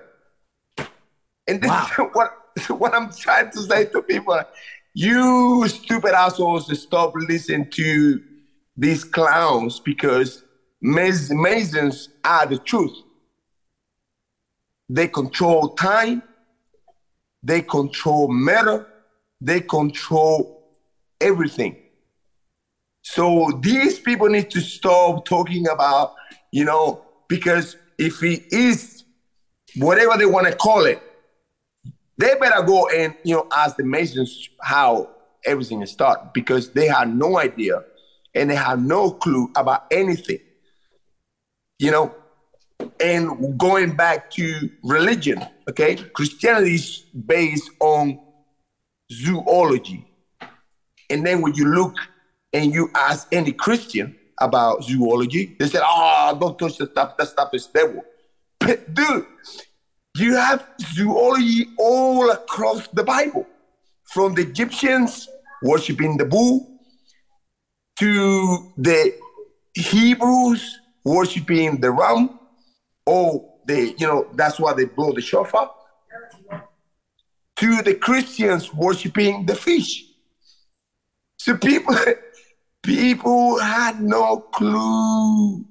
And 1.48 1.62
this 1.62 1.72
is 1.72 1.98
what, 2.14 2.38
what 2.70 2.94
I'm 2.94 3.12
trying 3.12 3.52
to 3.52 3.62
say 3.62 3.86
to 3.86 4.02
people. 4.02 4.40
you 4.94 5.68
stupid 5.68 6.14
assholes 6.14 6.68
stop 6.80 7.14
listening 7.16 7.70
to 7.72 8.22
these 8.76 9.04
clowns 9.04 9.80
because 9.80 10.44
Masons 10.82 12.10
are 12.24 12.46
the 12.46 12.58
truth. 12.58 12.98
They 14.90 15.08
control 15.08 15.70
time, 15.70 16.24
they 17.44 17.62
control 17.62 18.28
matter, 18.28 18.88
they 19.40 19.62
control 19.62 20.64
everything. 21.20 21.76
So 23.04 23.60
these 23.62 24.00
people 24.00 24.30
need 24.30 24.52
to 24.52 24.62
stop 24.62 25.26
talking 25.26 25.68
about, 25.68 26.14
you 26.52 26.66
know, 26.66 27.04
because 27.28 27.78
if 27.98 28.22
it 28.24 28.52
is 28.52 29.04
whatever 29.78 30.18
they 30.18 30.26
want 30.26 30.48
to 30.48 30.56
call 30.56 30.86
it, 30.86 31.02
they 32.18 32.36
better 32.36 32.62
go 32.64 32.88
and 32.90 33.16
you 33.24 33.36
know 33.36 33.48
ask 33.56 33.78
the 33.78 33.84
Masons 33.84 34.50
how 34.62 35.10
everything 35.44 35.82
is 35.82 35.92
started 35.92 36.30
because 36.34 36.72
they 36.72 36.88
have 36.88 37.08
no 37.08 37.40
idea 37.40 37.84
and 38.36 38.50
they 38.50 38.56
have 38.56 38.80
no 38.80 39.12
clue 39.12 39.52
about 39.56 39.86
anything. 39.92 40.40
You 41.80 41.92
know, 41.92 42.16
and 43.00 43.58
going 43.58 43.96
back 43.96 44.30
to 44.32 44.70
religion, 44.84 45.44
okay, 45.72 45.96
Christianity 46.14 46.76
is 46.76 47.00
based 47.26 47.70
on 47.80 48.20
zoology. 49.12 50.08
And 51.10 51.26
then 51.26 51.42
when 51.42 51.54
you 51.54 51.66
look 51.66 51.96
and 52.54 52.74
you 52.74 52.90
ask 52.96 53.28
any 53.32 53.52
Christian 53.52 54.16
about 54.40 54.84
zoology, 54.84 55.56
they 55.60 55.68
said, 55.68 55.82
"Oh, 55.84 56.38
don't 56.40 56.58
touch 56.58 56.78
the 56.78 56.88
stuff. 56.88 57.18
That 57.18 57.28
stuff 57.28 57.50
is 57.54 57.68
devil." 57.68 58.04
But 58.60 58.94
dude, 58.94 59.26
you 60.16 60.36
have 60.36 60.66
zoology 60.94 61.68
all 61.78 62.32
across 62.32 62.88
the 62.88 63.04
Bible, 63.04 63.46
from 64.06 64.34
the 64.36 64.44
Egyptians 64.44 65.28
worshiping 65.64 66.18
the 66.18 66.26
bull 66.26 66.68
to 68.00 68.74
the 68.78 69.14
Hebrews 69.74 70.80
worshiping 71.04 71.80
the 71.82 71.92
ram, 71.92 72.40
or 73.06 73.51
the 73.72 73.96
you 73.98 74.08
know 74.08 74.28
that's 74.34 74.60
why 74.60 74.74
they 74.74 74.86
blow 74.86 75.12
the 75.14 75.22
shofar. 75.22 75.72
To 77.58 77.82
the 77.84 77.94
Christians 77.94 78.74
worshiping 78.74 79.46
the 79.46 79.56
fish. 79.56 80.06
So 81.38 81.58
people, 81.58 81.96
people 82.84 83.60
had 83.60 84.02
no 84.02 84.38
clue. 84.38 85.66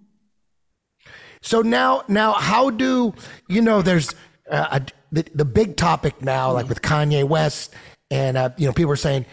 So 1.42 1.62
now, 1.62 2.05
now, 2.07 2.32
how 2.32 2.70
do 2.70 3.14
you 3.48 3.61
know? 3.61 3.82
There's 3.82 4.14
uh, 4.51 4.78
a, 4.80 4.86
the 5.11 5.24
the 5.34 5.44
big 5.44 5.76
topic 5.76 6.22
now, 6.22 6.53
like 6.53 6.68
with 6.68 6.82
Kanye 6.82 7.24
West, 7.24 7.74
and 8.11 8.36
uh, 8.36 8.51
you 8.57 8.66
know, 8.66 8.72
people 8.72 8.92
are 8.92 8.96
saying 8.96 9.26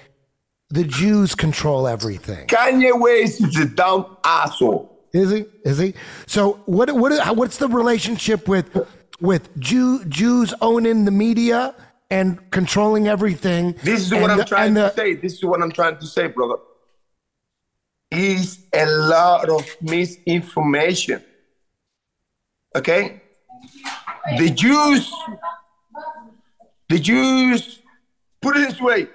the 0.70 0.84
Jews 0.84 1.36
control 1.36 1.88
everything. 1.88 2.48
Kanye 2.48 3.00
West 3.00 3.42
is 3.42 3.56
a 3.58 3.66
dumb 3.66 4.18
asshole. 4.24 4.97
Is 5.18 5.32
he? 5.32 5.46
Is 5.64 5.78
he? 5.80 5.94
So 6.26 6.54
what? 6.66 6.92
What? 6.96 7.36
What's 7.36 7.58
the 7.58 7.68
relationship 7.68 8.48
with 8.48 8.78
with 9.20 9.58
Jew, 9.60 10.06
Jews 10.06 10.54
owning 10.62 11.06
the 11.06 11.12
media 11.12 11.74
and 12.10 12.50
controlling 12.52 13.08
everything? 13.08 13.74
This 13.84 14.02
is 14.06 14.14
what 14.14 14.30
I'm 14.30 14.38
the- 14.38 14.46
trying 14.46 14.68
and 14.68 14.76
to 14.76 14.82
the- 14.84 14.94
say. 14.94 15.14
This 15.16 15.34
is 15.34 15.44
what 15.44 15.62
I'm 15.62 15.72
trying 15.72 15.98
to 15.98 16.06
say, 16.06 16.28
brother. 16.28 16.56
Is 18.12 18.60
a 18.74 18.86
lot 18.86 19.50
of 19.50 19.66
misinformation. 19.82 21.22
Okay? 22.76 23.22
The 24.38 24.50
Jews, 24.50 25.12
the 26.90 27.00
Jews, 27.00 27.80
put 28.42 28.56
it 28.58 28.70
this 28.70 28.80
way. 28.80 29.08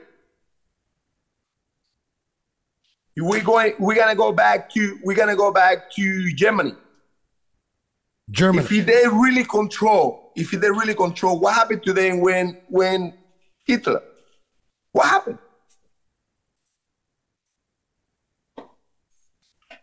We're 3.17 3.43
going, 3.43 3.75
we're 3.79 3.97
gonna 3.97 4.15
go 4.15 4.33
back 4.33 4.71
to, 4.71 4.99
we're 5.05 5.17
gonna 5.17 5.37
go 5.37 5.53
back 5.53 5.91
to 5.93 6.35
Germany. 6.35 6.73
Germany. 8.31 8.67
If 8.71 8.87
they 8.87 9.07
really 9.09 9.45
control, 9.45 10.33
if 10.35 10.51
they 10.51 10.71
really 10.71 10.95
control, 10.95 11.39
what 11.39 11.55
happened 11.55 11.83
to 11.85 11.93
them 11.93 12.21
when 12.21 12.59
when 12.69 13.15
Hitler? 13.65 14.03
What 14.93 15.07
happened? 15.07 15.39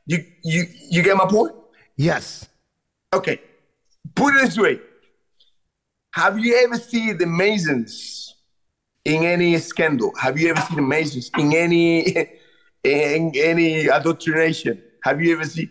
You 0.06 0.26
you 0.44 0.66
you 0.90 1.04
get 1.04 1.16
my 1.16 1.28
point? 1.28 1.54
Yes. 1.96 2.48
Okay. 3.14 3.42
Put 4.16 4.36
it 4.36 4.42
this 4.42 4.58
way. 4.58 4.80
Have 6.14 6.40
you 6.40 6.56
ever 6.64 6.78
seen 6.78 7.18
the 7.18 7.28
Masons 7.28 8.36
in 9.06 9.24
any 9.24 9.58
scandal? 9.58 10.12
Have 10.20 10.40
you 10.40 10.50
ever 10.50 10.62
seen 10.62 10.78
the 10.78 10.82
Masons 10.82 11.30
in 11.38 11.54
any 11.54 12.16
in 12.84 13.32
any 13.36 13.88
indoctrination? 13.88 14.82
Have 15.04 15.22
you 15.22 15.34
ever 15.34 15.46
seen 15.46 15.70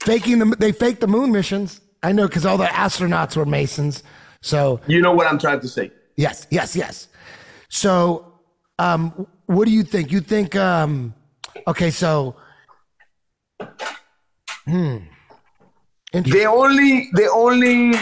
faking 0.00 0.38
the 0.38 0.56
they 0.58 0.72
faked 0.72 1.00
the 1.00 1.06
moon 1.06 1.32
missions. 1.32 1.80
I 2.02 2.12
know 2.12 2.26
because 2.26 2.44
all 2.44 2.58
the 2.58 2.64
astronauts 2.66 3.36
were 3.36 3.46
Masons. 3.46 4.02
So 4.40 4.80
you 4.86 5.00
know 5.00 5.12
what 5.12 5.26
I'm 5.26 5.38
trying 5.38 5.60
to 5.60 5.68
say. 5.68 5.92
Yes, 6.16 6.46
yes, 6.50 6.76
yes. 6.76 7.08
So, 7.68 8.40
um, 8.78 9.26
what 9.46 9.66
do 9.66 9.70
you 9.70 9.82
think? 9.82 10.12
You 10.12 10.20
think? 10.20 10.54
Um, 10.56 11.14
okay, 11.66 11.90
so, 11.90 12.36
hmm. 14.66 14.98
The 16.12 16.44
only 16.44 17.08
the 17.12 17.30
only 17.32 17.98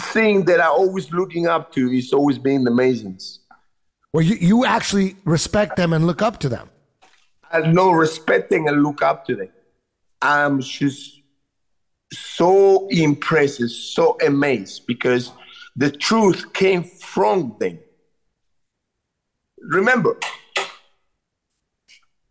thing 0.00 0.46
that 0.46 0.60
I 0.60 0.68
always 0.68 1.12
looking 1.12 1.46
up 1.46 1.72
to 1.72 1.90
is 1.90 2.12
always 2.12 2.38
being 2.38 2.64
the 2.64 2.70
Masons. 2.70 3.40
Well, 4.12 4.24
you 4.24 4.36
you 4.36 4.64
actually 4.64 5.16
respect 5.24 5.76
them 5.76 5.92
and 5.92 6.06
look 6.06 6.22
up 6.22 6.38
to 6.40 6.48
them. 6.48 6.70
I 7.52 7.70
know 7.70 7.90
respecting 7.90 8.68
and 8.68 8.82
look 8.82 9.02
up 9.02 9.26
to 9.26 9.36
them. 9.36 9.50
I'm 10.22 10.60
just 10.60 11.20
so 12.12 12.88
impressed, 12.88 13.68
so 13.94 14.16
amazed 14.24 14.86
because 14.86 15.32
the 15.76 15.90
truth 15.90 16.52
came 16.52 16.84
from 16.84 17.56
them. 17.58 17.78
Remember, 19.60 20.16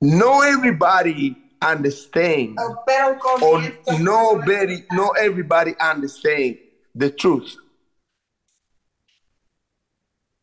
no 0.02 0.42
everybody 0.42 1.38
understand 1.62 2.58
or 3.42 3.72
nobody, 4.00 4.84
no 4.92 5.10
everybody 5.10 5.76
understand 5.80 6.58
the 6.96 7.10
truth. 7.10 7.56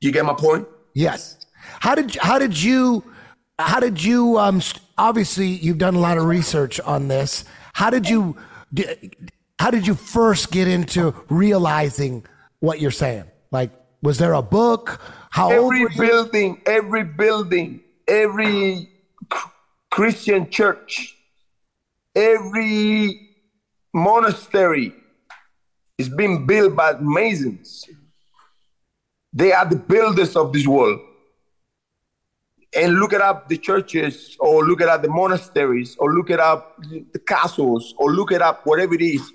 You 0.00 0.12
get 0.12 0.24
my 0.24 0.34
point? 0.34 0.66
Yes. 0.94 1.46
How 1.80 1.94
did 1.94 2.14
how 2.16 2.38
did 2.38 2.60
you 2.60 3.04
how 3.58 3.80
did 3.80 4.02
you 4.02 4.38
um 4.38 4.62
obviously 4.96 5.48
you've 5.48 5.78
done 5.78 5.94
a 5.94 5.98
lot 5.98 6.18
of 6.18 6.24
research 6.24 6.80
on 6.80 7.08
this. 7.08 7.44
How 7.74 7.90
did 7.90 8.08
you 8.08 8.36
how 9.58 9.70
did 9.70 9.86
you 9.86 9.94
first 9.94 10.50
get 10.50 10.68
into 10.68 11.14
realizing 11.28 12.24
what 12.60 12.80
you're 12.80 12.90
saying? 12.90 13.24
Like 13.50 13.70
was 14.02 14.18
there 14.18 14.32
a 14.34 14.42
book? 14.42 15.00
How 15.30 15.50
every 15.50 15.86
building, 15.96 16.62
every 16.66 17.04
building, 17.04 17.80
every 18.06 18.90
Christian 19.90 20.50
church, 20.50 21.16
every 22.14 23.28
monastery 23.92 24.94
is 25.98 26.08
being 26.08 26.46
built 26.46 26.76
by 26.76 26.94
Masons. 27.00 27.88
They 29.32 29.52
are 29.52 29.66
the 29.66 29.76
builders 29.76 30.36
of 30.36 30.52
this 30.52 30.66
world. 30.66 31.00
And 32.76 32.96
look 33.00 33.14
it 33.14 33.22
up 33.22 33.48
the 33.48 33.56
churches, 33.56 34.36
or 34.40 34.64
look 34.66 34.82
it 34.82 34.88
up 34.88 35.00
the 35.02 35.08
monasteries, 35.08 35.96
or 35.98 36.12
look 36.12 36.28
it 36.28 36.38
up 36.38 36.76
the 37.12 37.18
castles, 37.18 37.94
or 37.96 38.12
look 38.12 38.30
it 38.30 38.42
up 38.42 38.66
whatever 38.66 38.94
it 38.94 39.00
is. 39.00 39.32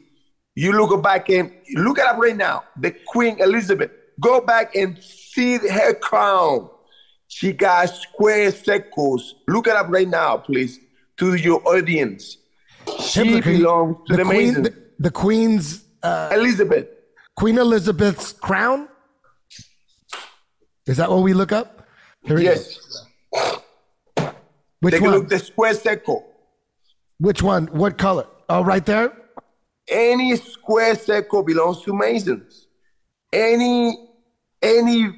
You 0.56 0.72
look 0.74 1.02
back 1.02 1.30
and 1.30 1.52
look 1.74 1.98
it 1.98 2.06
up 2.06 2.18
right 2.18 2.38
now. 2.38 2.64
The 2.80 2.92
Queen 3.08 3.40
Elizabeth. 3.40 3.90
Go 4.20 4.40
back 4.42 4.76
and 4.76 5.02
see 5.02 5.58
her 5.58 5.96
crown. 5.96 6.70
She 7.28 7.52
got 7.54 7.90
square 7.90 8.52
circles. 8.52 9.34
Look 9.48 9.66
it 9.66 9.76
up 9.76 9.88
right 9.90 10.08
now, 10.08 10.38
please, 10.38 10.80
to 11.18 11.34
your 11.34 11.68
audience. 11.68 12.38
She 13.00 13.42
belongs 13.42 13.98
to 14.08 14.18
the, 14.18 14.24
queen, 14.24 14.62
the, 14.62 14.76
the 15.00 15.10
queen's 15.10 15.84
uh, 16.04 16.30
Elizabeth. 16.34 16.88
Queen 17.36 17.58
Elizabeth's 17.58 18.34
crown. 18.34 18.88
Is 20.86 20.98
that 20.98 21.10
what 21.10 21.24
we 21.24 21.34
look 21.34 21.52
up? 21.52 21.88
Here. 22.24 22.40
Yes. 22.40 22.78
Which 24.82 24.94
Take 24.94 25.02
a 25.02 25.06
one? 25.06 25.14
look, 25.14 25.30
the 25.30 25.40
square 25.40 25.74
circle. 25.74 26.28
Which 27.20 27.42
one? 27.42 27.68
What 27.68 27.98
color? 27.98 28.28
Oh, 28.50 28.64
right 28.64 28.86
there. 28.86 29.14
Any 29.88 30.36
square 30.36 30.96
circle 30.96 31.44
belongs 31.44 31.82
to 31.84 31.94
Masons. 31.94 32.68
Any 33.32 33.98
any 34.62 35.10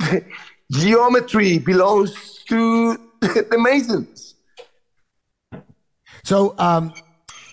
geometry 0.72 1.58
belongs 1.58 2.44
to 2.48 2.94
the 3.20 3.56
Masons. 3.58 4.34
So, 6.24 6.54
um, 6.58 6.92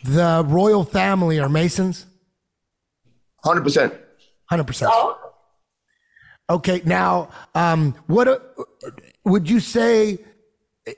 the 0.04 0.44
royal 0.48 0.84
family 0.84 1.40
are 1.40 1.50
Masons. 1.50 2.06
Hundred 3.44 3.64
percent. 3.64 3.94
Hundred 4.50 4.68
percent. 4.68 4.92
Okay, 6.50 6.82
now, 6.86 7.30
um, 7.56 7.96
what? 8.08 8.56
Would 9.26 9.50
you 9.50 9.60
say 9.60 10.20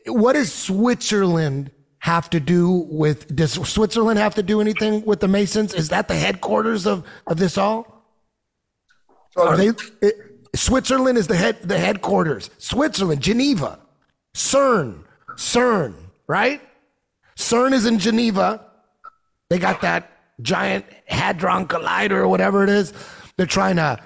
what 0.06 0.34
does 0.34 0.54
Switzerland 0.54 1.72
have 2.00 2.30
to 2.30 2.40
do 2.40 2.86
with? 2.90 3.34
Does 3.36 3.54
Switzerland 3.68 4.20
have 4.20 4.36
to 4.36 4.44
do 4.44 4.62
anything 4.62 5.04
with 5.06 5.20
the 5.20 5.28
Masons? 5.28 5.74
Is 5.74 5.90
that 5.90 6.08
the 6.08 6.16
headquarters 6.16 6.86
of 6.86 7.04
of 7.26 7.38
this 7.38 7.58
all? 7.58 8.04
Are 9.36 9.56
they? 9.56 9.72
It, 10.02 10.16
Switzerland 10.56 11.18
is 11.18 11.28
the 11.28 11.36
head 11.36 11.58
the 11.64 11.78
headquarters. 11.78 12.50
Switzerland, 12.58 13.22
Geneva, 13.22 13.80
CERN, 14.36 15.04
CERN, 15.36 15.94
right? 16.28 16.62
CERN 17.38 17.74
is 17.74 17.86
in 17.86 18.00
Geneva. 18.00 18.66
They 19.50 19.60
got 19.60 19.82
that 19.82 20.12
giant 20.42 20.86
hadron 21.06 21.68
collider 21.68 22.12
or 22.12 22.28
whatever 22.28 22.64
it 22.64 22.70
is. 22.70 22.94
They're 23.38 23.46
trying 23.46 23.78
to 23.78 24.00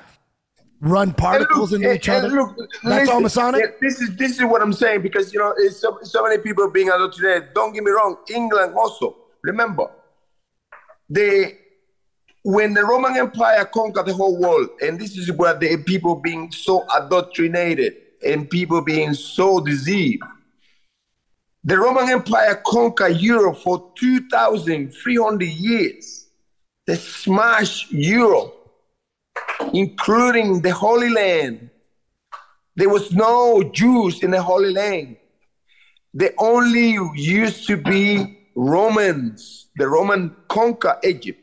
run 0.81 1.13
particles 1.13 1.71
look, 1.71 1.81
into 1.81 1.93
each 1.93 2.09
other. 2.09 2.27
look, 2.27 2.57
That's 2.83 3.09
all 3.09 3.21
Masonic. 3.21 3.79
This 3.79 4.01
is 4.01 4.15
this 4.17 4.39
is 4.39 4.43
what 4.43 4.61
I'm 4.61 4.73
saying 4.73 5.01
because 5.01 5.31
you 5.33 5.39
know 5.39 5.53
it's 5.57 5.77
so, 5.77 5.99
so 6.01 6.23
many 6.23 6.39
people 6.39 6.69
being 6.69 6.89
adulterated. 6.89 7.53
Don't 7.53 7.73
get 7.73 7.83
me 7.83 7.91
wrong. 7.91 8.17
England 8.29 8.73
also. 8.75 9.15
Remember, 9.43 9.89
the 11.09 11.55
when 12.43 12.73
the 12.73 12.83
Roman 12.83 13.15
Empire 13.17 13.65
conquered 13.65 14.07
the 14.07 14.13
whole 14.13 14.37
world, 14.37 14.69
and 14.81 14.99
this 14.99 15.17
is 15.17 15.31
where 15.31 15.53
the 15.53 15.77
people 15.77 16.15
being 16.15 16.51
so 16.51 16.81
adoctrinated 16.87 17.95
and 18.25 18.49
people 18.49 18.81
being 18.81 19.13
so 19.13 19.59
deceived. 19.59 20.23
The 21.63 21.77
Roman 21.77 22.09
Empire 22.09 22.59
conquered 22.65 23.17
Europe 23.17 23.57
for 23.57 23.91
2,300 23.95 25.47
years. 25.47 26.27
They 26.87 26.95
smashed 26.95 27.91
Europe 27.91 28.60
including 29.73 30.61
the 30.61 30.71
Holy 30.71 31.09
Land. 31.09 31.69
There 32.75 32.89
was 32.89 33.11
no 33.11 33.63
Jews 33.63 34.23
in 34.23 34.31
the 34.31 34.41
Holy 34.41 34.73
Land. 34.73 35.17
They 36.13 36.31
only 36.37 36.97
used 37.15 37.67
to 37.67 37.77
be 37.77 38.37
Romans. 38.55 39.67
The 39.77 39.87
Roman 39.87 40.35
conquered 40.49 40.97
Egypt. 41.03 41.39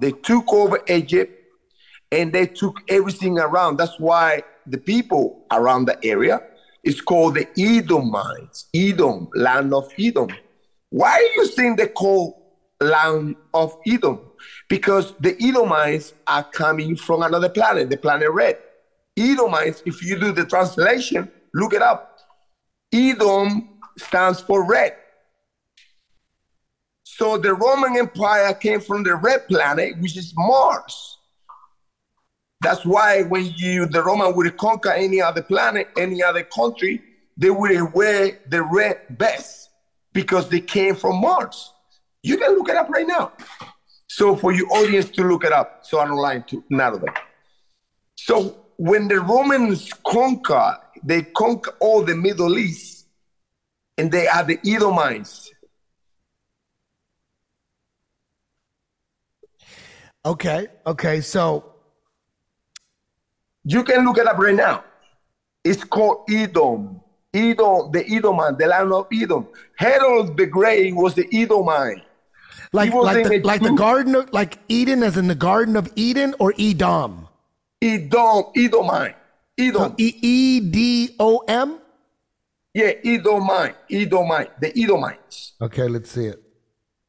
They 0.00 0.10
took 0.10 0.52
over 0.52 0.80
Egypt 0.88 1.32
and 2.10 2.32
they 2.32 2.46
took 2.46 2.80
everything 2.88 3.38
around. 3.38 3.76
That's 3.76 3.98
why 3.98 4.42
the 4.66 4.78
people 4.78 5.44
around 5.52 5.86
the 5.86 5.98
area 6.04 6.40
is 6.82 7.00
called 7.00 7.34
the 7.34 7.48
Edomites. 7.58 8.68
Edom, 8.74 9.28
land 9.34 9.72
of 9.74 9.90
Edom. 9.98 10.28
Why 10.90 11.18
do 11.18 11.42
you 11.42 11.48
think 11.48 11.78
they 11.78 11.88
call 11.88 12.56
land 12.80 13.36
of 13.52 13.76
Edom? 13.86 14.20
Because 14.68 15.14
the 15.20 15.36
Edomites 15.40 16.14
are 16.26 16.44
coming 16.44 16.96
from 16.96 17.22
another 17.22 17.48
planet, 17.48 17.90
the 17.90 17.96
planet 17.96 18.30
Red. 18.30 18.58
Edomites, 19.16 19.82
if 19.86 20.02
you 20.02 20.18
do 20.18 20.32
the 20.32 20.44
translation, 20.44 21.30
look 21.52 21.74
it 21.74 21.82
up. 21.82 22.18
Edom 22.92 23.80
stands 23.98 24.40
for 24.40 24.66
red. 24.66 24.96
So 27.02 27.38
the 27.38 27.54
Roman 27.54 27.96
Empire 27.96 28.52
came 28.54 28.80
from 28.80 29.04
the 29.04 29.14
red 29.14 29.46
planet, 29.46 29.98
which 30.00 30.16
is 30.16 30.32
Mars. 30.36 31.18
That's 32.60 32.84
why 32.84 33.22
when 33.22 33.52
you 33.56 33.86
the 33.86 34.02
Roman 34.02 34.34
would 34.34 34.56
conquer 34.56 34.90
any 34.90 35.20
other 35.20 35.42
planet, 35.42 35.88
any 35.96 36.22
other 36.22 36.42
country, 36.42 37.02
they 37.36 37.50
would 37.50 37.92
wear 37.92 38.40
the 38.48 38.62
red 38.62 39.00
vest 39.10 39.70
because 40.12 40.48
they 40.48 40.60
came 40.60 40.96
from 40.96 41.20
Mars. 41.20 41.72
You 42.22 42.38
can 42.38 42.56
look 42.56 42.68
it 42.68 42.76
up 42.76 42.88
right 42.88 43.06
now. 43.06 43.32
So 44.16 44.36
for 44.36 44.52
your 44.52 44.72
audience 44.72 45.10
to 45.10 45.24
look 45.24 45.42
it 45.42 45.50
up, 45.52 45.80
so 45.82 45.98
I 45.98 46.06
don't 46.06 46.16
lie 46.16 46.38
to 46.38 46.62
none 46.70 46.94
of 46.94 47.00
them. 47.00 47.14
So 48.14 48.66
when 48.76 49.08
the 49.08 49.18
Romans 49.18 49.92
conquer, 50.06 50.78
they 51.02 51.22
conquer 51.22 51.72
all 51.80 52.04
the 52.04 52.14
Middle 52.14 52.56
East, 52.56 53.08
and 53.98 54.12
they 54.12 54.28
are 54.28 54.44
the 54.44 54.60
Edomites. 54.64 55.50
Okay, 60.24 60.68
okay, 60.86 61.20
so 61.20 61.74
You 63.64 63.82
can 63.82 64.04
look 64.04 64.18
it 64.18 64.28
up 64.28 64.38
right 64.38 64.54
now. 64.54 64.84
It's 65.64 65.82
called 65.82 66.30
Edom. 66.30 67.00
Edom, 67.32 67.90
the 67.90 68.04
Edomite, 68.08 68.58
the 68.58 68.68
land 68.68 68.92
of 68.92 69.08
Edom. 69.12 69.48
Herod 69.76 70.36
the 70.36 70.46
Great 70.46 70.94
was 70.94 71.14
the 71.14 71.26
Edomite. 71.32 72.04
Like 72.72 72.92
like 72.92 73.24
the, 73.24 73.36
a 73.36 73.42
like 73.42 73.60
the 73.62 73.72
garden 73.72 74.14
of 74.14 74.32
like 74.32 74.58
Eden, 74.68 75.02
as 75.02 75.16
in 75.16 75.28
the 75.28 75.34
Garden 75.34 75.76
of 75.76 75.92
Eden, 75.96 76.34
or 76.38 76.54
Edom. 76.58 77.28
Edom, 77.80 78.44
Edomite. 78.56 79.16
Edom. 79.58 79.94
E 79.98 80.14
E 80.22 80.60
D 80.60 81.14
O 81.18 81.38
M. 81.48 81.78
Yeah, 82.72 82.92
Edomite. 83.04 83.76
Edomite. 83.90 84.60
The 84.60 84.76
Edomites. 84.76 85.52
Okay, 85.60 85.88
let's 85.88 86.10
see 86.10 86.32
it. 86.32 86.42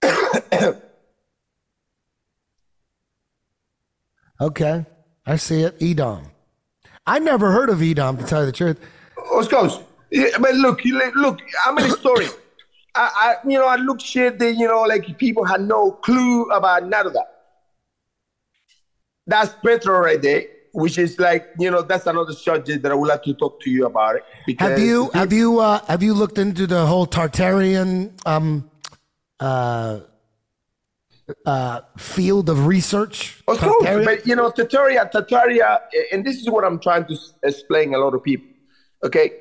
okay, 4.42 4.86
I 5.26 5.36
see 5.38 5.64
it. 5.64 5.76
Edom. 5.82 6.28
I 7.08 7.20
never 7.20 7.52
heard 7.52 7.70
of 7.70 7.82
Edom, 7.82 8.18
to 8.18 8.26
tell 8.26 8.42
you 8.42 8.46
the 8.48 8.52
truth. 8.52 8.80
Of 9.18 9.50
course. 9.50 9.80
Yeah, 10.12 10.38
but 10.40 10.54
look, 10.56 10.84
look, 10.86 11.42
I'm 11.66 11.78
an 11.78 11.84
historian. 11.90 12.32
I, 12.96 13.36
I, 13.44 13.48
you 13.48 13.58
know, 13.60 13.68
I 13.68 13.76
look 13.76 14.00
shit 14.00 14.40
that, 14.40 14.54
you 14.54 14.68
know, 14.68 14.84
like 14.84 15.18
people 15.18 15.44
had 15.44 15.62
no 15.62 15.92
clue 15.92 16.46
about 16.46 16.88
none 16.88 17.08
of 17.08 17.14
that. 17.14 17.28
That's 19.28 19.54
Petra 19.64 20.00
right 20.00 20.22
there, 20.22 20.44
which 20.72 20.98
is 20.98 21.20
like, 21.20 21.48
you 21.60 21.70
know, 21.72 21.82
that's 21.82 22.06
another 22.08 22.34
subject 22.34 22.84
that 22.84 22.92
I 22.92 22.96
would 22.96 23.08
like 23.08 23.24
to 23.24 23.34
talk 23.34 23.60
to 23.62 23.70
you 23.70 23.86
about 23.86 24.18
it. 24.18 24.60
Have 24.60 24.80
you 24.80 25.10
have 25.14 25.34
you 25.34 25.60
uh, 25.60 25.84
have 25.86 26.04
you 26.04 26.14
looked 26.14 26.38
into 26.38 26.68
the 26.68 26.86
whole 26.86 27.08
Tartarian 27.08 28.14
um, 28.26 28.70
uh, 29.40 30.02
uh, 31.46 31.82
field 31.98 32.50
of 32.50 32.68
research? 32.68 33.44
Of 33.48 33.58
course, 33.58 34.06
but 34.06 34.28
you 34.28 34.36
know, 34.36 34.52
Tartaria, 34.52 35.12
Tartaria, 35.12 35.82
and 36.12 36.24
this 36.24 36.38
is 36.38 36.50
what 36.50 36.64
I'm 36.64 36.80
trying 36.80 37.06
to 37.06 37.18
explain 37.44 37.94
a 37.94 37.98
lot 37.98 38.14
of 38.14 38.24
people. 38.24 38.48
Okay, 39.04 39.32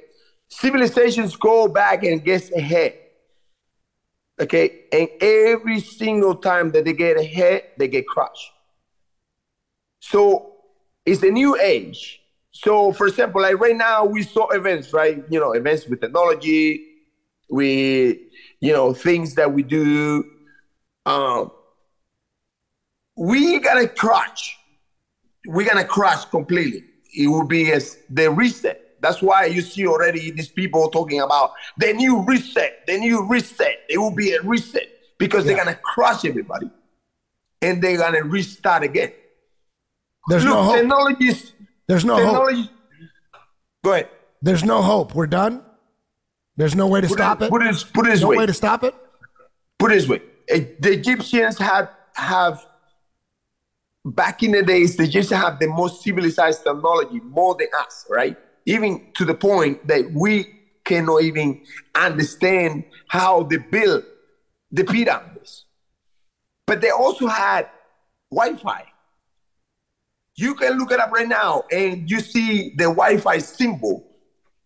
civilizations 0.48 1.36
go 1.36 1.68
back 1.68 2.02
and 2.04 2.24
get 2.24 2.50
ahead. 2.52 2.98
Okay, 4.40 4.86
and 4.92 5.08
every 5.20 5.78
single 5.80 6.34
time 6.34 6.72
that 6.72 6.84
they 6.84 6.92
get 6.92 7.16
ahead, 7.16 7.62
they 7.78 7.86
get 7.86 8.06
crushed. 8.06 8.50
So 10.00 10.56
it's 11.06 11.22
a 11.22 11.30
new 11.30 11.56
age. 11.60 12.20
So, 12.50 12.92
for 12.92 13.06
example, 13.06 13.42
like 13.42 13.58
right 13.58 13.76
now, 13.76 14.04
we 14.04 14.22
saw 14.22 14.48
events, 14.50 14.92
right? 14.92 15.22
You 15.30 15.40
know, 15.40 15.52
events 15.52 15.86
with 15.86 16.00
technology, 16.00 16.84
we, 17.48 18.28
you 18.60 18.72
know 18.72 18.92
things 18.94 19.34
that 19.34 19.52
we 19.52 19.62
do. 19.62 20.24
Um, 21.06 21.50
we 23.16 23.58
gotta 23.60 23.86
crush. 23.88 24.56
We're 25.46 25.68
gonna 25.68 25.84
crush 25.84 26.24
completely. 26.26 26.84
It 27.14 27.28
will 27.28 27.46
be 27.46 27.70
as 27.72 27.98
the 28.10 28.30
reset. 28.30 28.83
That's 29.04 29.20
why 29.22 29.44
you 29.46 29.60
see 29.60 29.86
already 29.86 30.30
these 30.30 30.48
people 30.48 30.88
talking 30.90 31.20
about 31.20 31.52
the 31.78 31.92
new 31.92 32.22
reset, 32.24 32.86
the 32.86 32.96
new 32.98 33.26
reset. 33.28 33.76
It 33.88 33.98
will 33.98 34.14
be 34.14 34.32
a 34.32 34.42
reset 34.42 34.88
because 35.18 35.44
they're 35.44 35.56
gonna 35.56 35.78
crush 35.94 36.24
everybody, 36.24 36.70
and 37.62 37.82
they're 37.82 37.98
gonna 37.98 38.22
restart 38.24 38.82
again. 38.82 39.12
There's 40.28 40.44
Look, 40.44 40.54
no 40.54 40.62
hope. 40.62 40.76
technologies. 40.76 41.52
There's 41.86 42.04
no 42.04 42.14
hope. 42.16 42.24
technology. 42.24 42.70
Go 43.84 43.92
ahead. 43.92 44.08
There's 44.40 44.64
no 44.64 44.80
hope. 44.82 45.14
We're 45.14 45.26
done. 45.26 45.62
There's 46.56 46.74
no 46.74 46.86
way 46.86 47.00
to 47.00 47.08
Put 47.08 47.18
stop 47.18 47.42
it, 47.42 47.46
it. 47.46 47.50
Put 47.50 47.62
it, 47.66 47.84
put 47.92 48.06
it 48.06 48.10
this 48.10 48.20
no 48.22 48.28
way. 48.28 48.36
way 48.38 48.46
to 48.46 48.54
stop 48.54 48.84
it. 48.84 48.94
put 49.78 49.90
it 49.92 49.96
this 49.96 50.08
way 50.08 50.22
the 50.80 50.92
egyptians 50.92 51.58
had 51.58 51.88
have 52.14 52.64
back 54.04 54.42
in 54.42 54.52
the 54.52 54.62
days 54.62 54.96
the 54.96 55.02
egyptians 55.04 55.40
have 55.42 55.58
the 55.58 55.66
most 55.66 56.02
civilized 56.02 56.62
technology 56.62 57.20
more 57.20 57.54
than 57.58 57.68
us 57.78 58.06
right 58.10 58.36
even 58.66 59.00
to 59.14 59.24
the 59.24 59.34
point 59.34 59.86
that 59.86 60.04
we 60.12 60.46
cannot 60.84 61.22
even 61.22 61.60
understand 61.94 62.84
how 63.08 63.42
they 63.44 63.58
built 63.70 64.04
the 64.70 64.84
pyramids 64.84 65.66
but 66.66 66.80
they 66.80 66.90
also 66.90 67.26
had 67.26 67.66
wi-fi 68.30 68.84
you 70.36 70.54
can 70.54 70.76
look 70.78 70.90
it 70.90 70.98
up 71.00 71.10
right 71.12 71.28
now 71.28 71.62
and 71.70 72.10
you 72.10 72.20
see 72.20 72.70
the 72.76 72.84
wi-fi 72.84 73.38
symbol 73.38 74.04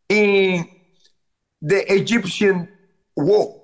in 0.09 0.67
the 1.63 1.93
egyptian 1.93 2.69
wall 3.17 3.59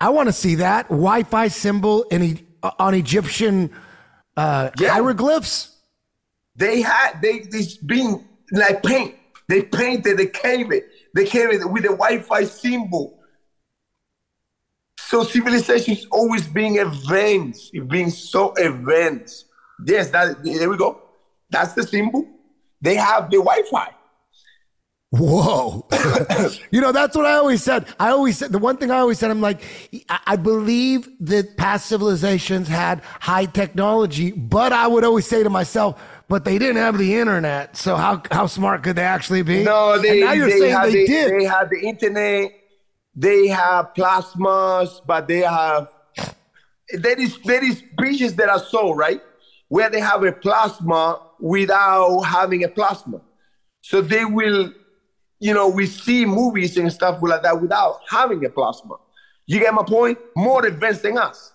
I 0.00 0.10
want 0.10 0.28
to 0.28 0.32
see 0.32 0.56
that 0.56 0.88
Wi-Fi 0.88 1.48
symbol 1.48 2.02
in 2.10 2.22
e- 2.22 2.44
on 2.78 2.94
Egyptian 2.94 3.70
uh, 4.36 4.70
Yeah. 4.78 4.90
hieroglyphs. 4.90 5.70
They 6.56 6.82
had 6.82 7.22
they 7.22 7.38
this 7.50 7.76
been 7.78 8.22
like 8.54 8.82
paint. 8.82 9.14
They 9.48 9.62
painted, 9.62 10.16
they 10.16 10.26
came 10.26 10.72
it, 10.72 10.88
they 11.14 11.26
came 11.26 11.50
it 11.50 11.70
with 11.70 11.84
a 11.84 11.88
Wi-Fi 11.88 12.44
symbol. 12.44 13.18
So 14.98 15.22
civilization 15.22 15.94
is 15.94 16.06
always 16.10 16.46
being 16.46 16.76
it 16.76 17.88
being 17.88 18.10
so 18.10 18.54
advanced. 18.54 19.46
Yes, 19.86 20.10
that 20.10 20.42
there 20.42 20.70
we 20.70 20.76
go. 20.76 21.02
That's 21.50 21.74
the 21.74 21.82
symbol. 21.82 22.26
They 22.80 22.96
have 22.96 23.30
the 23.30 23.36
Wi-Fi. 23.36 23.90
Whoa. 25.16 25.86
you 26.72 26.80
know, 26.80 26.90
that's 26.90 27.16
what 27.16 27.24
I 27.24 27.34
always 27.34 27.62
said. 27.62 27.86
I 28.00 28.08
always 28.10 28.36
said, 28.36 28.50
the 28.50 28.58
one 28.58 28.76
thing 28.76 28.90
I 28.90 28.98
always 28.98 29.20
said, 29.20 29.30
I'm 29.30 29.40
like, 29.40 29.62
I 30.08 30.34
believe 30.34 31.08
that 31.20 31.56
past 31.56 31.86
civilizations 31.86 32.66
had 32.66 33.00
high 33.20 33.44
technology, 33.44 34.32
but 34.32 34.72
I 34.72 34.88
would 34.88 35.04
always 35.04 35.26
say 35.26 35.44
to 35.44 35.50
myself, 35.50 36.00
but 36.28 36.44
they 36.44 36.58
didn't 36.58 36.76
have 36.76 36.98
the 36.98 37.14
internet. 37.14 37.76
So 37.76 37.96
how, 37.96 38.22
how 38.30 38.46
smart 38.46 38.82
could 38.82 38.96
they 38.96 39.02
actually 39.02 39.42
be? 39.42 39.64
No, 39.64 39.98
they, 39.98 40.10
And 40.10 40.20
now 40.20 40.32
you're 40.32 40.48
they 40.48 40.58
saying 40.58 40.72
have 40.72 40.92
they 40.92 40.92
the, 40.92 41.06
did. 41.06 41.40
They 41.40 41.44
have 41.44 41.70
the 41.70 41.80
internet. 41.80 42.52
They 43.14 43.46
have 43.48 43.94
plasmas, 43.94 45.00
but 45.06 45.28
they 45.28 45.40
have 45.40 45.88
there 46.92 47.18
is 47.18 47.38
there 47.44 47.64
is 47.64 47.78
species 47.78 48.34
that 48.36 48.48
are 48.48 48.58
so 48.58 48.92
right 48.92 49.20
where 49.68 49.88
they 49.88 50.00
have 50.00 50.22
a 50.24 50.32
plasma 50.32 51.20
without 51.40 52.20
having 52.22 52.64
a 52.64 52.68
plasma. 52.68 53.20
So 53.80 54.00
they 54.00 54.24
will, 54.24 54.72
you 55.40 55.54
know, 55.54 55.68
we 55.68 55.86
see 55.86 56.24
movies 56.24 56.76
and 56.76 56.92
stuff 56.92 57.18
like 57.22 57.42
that 57.42 57.60
without 57.60 58.00
having 58.08 58.44
a 58.44 58.50
plasma. 58.50 58.96
You 59.46 59.60
get 59.60 59.74
my 59.74 59.84
point? 59.84 60.18
More 60.36 60.64
advanced 60.64 61.02
than 61.02 61.18
us. 61.18 61.52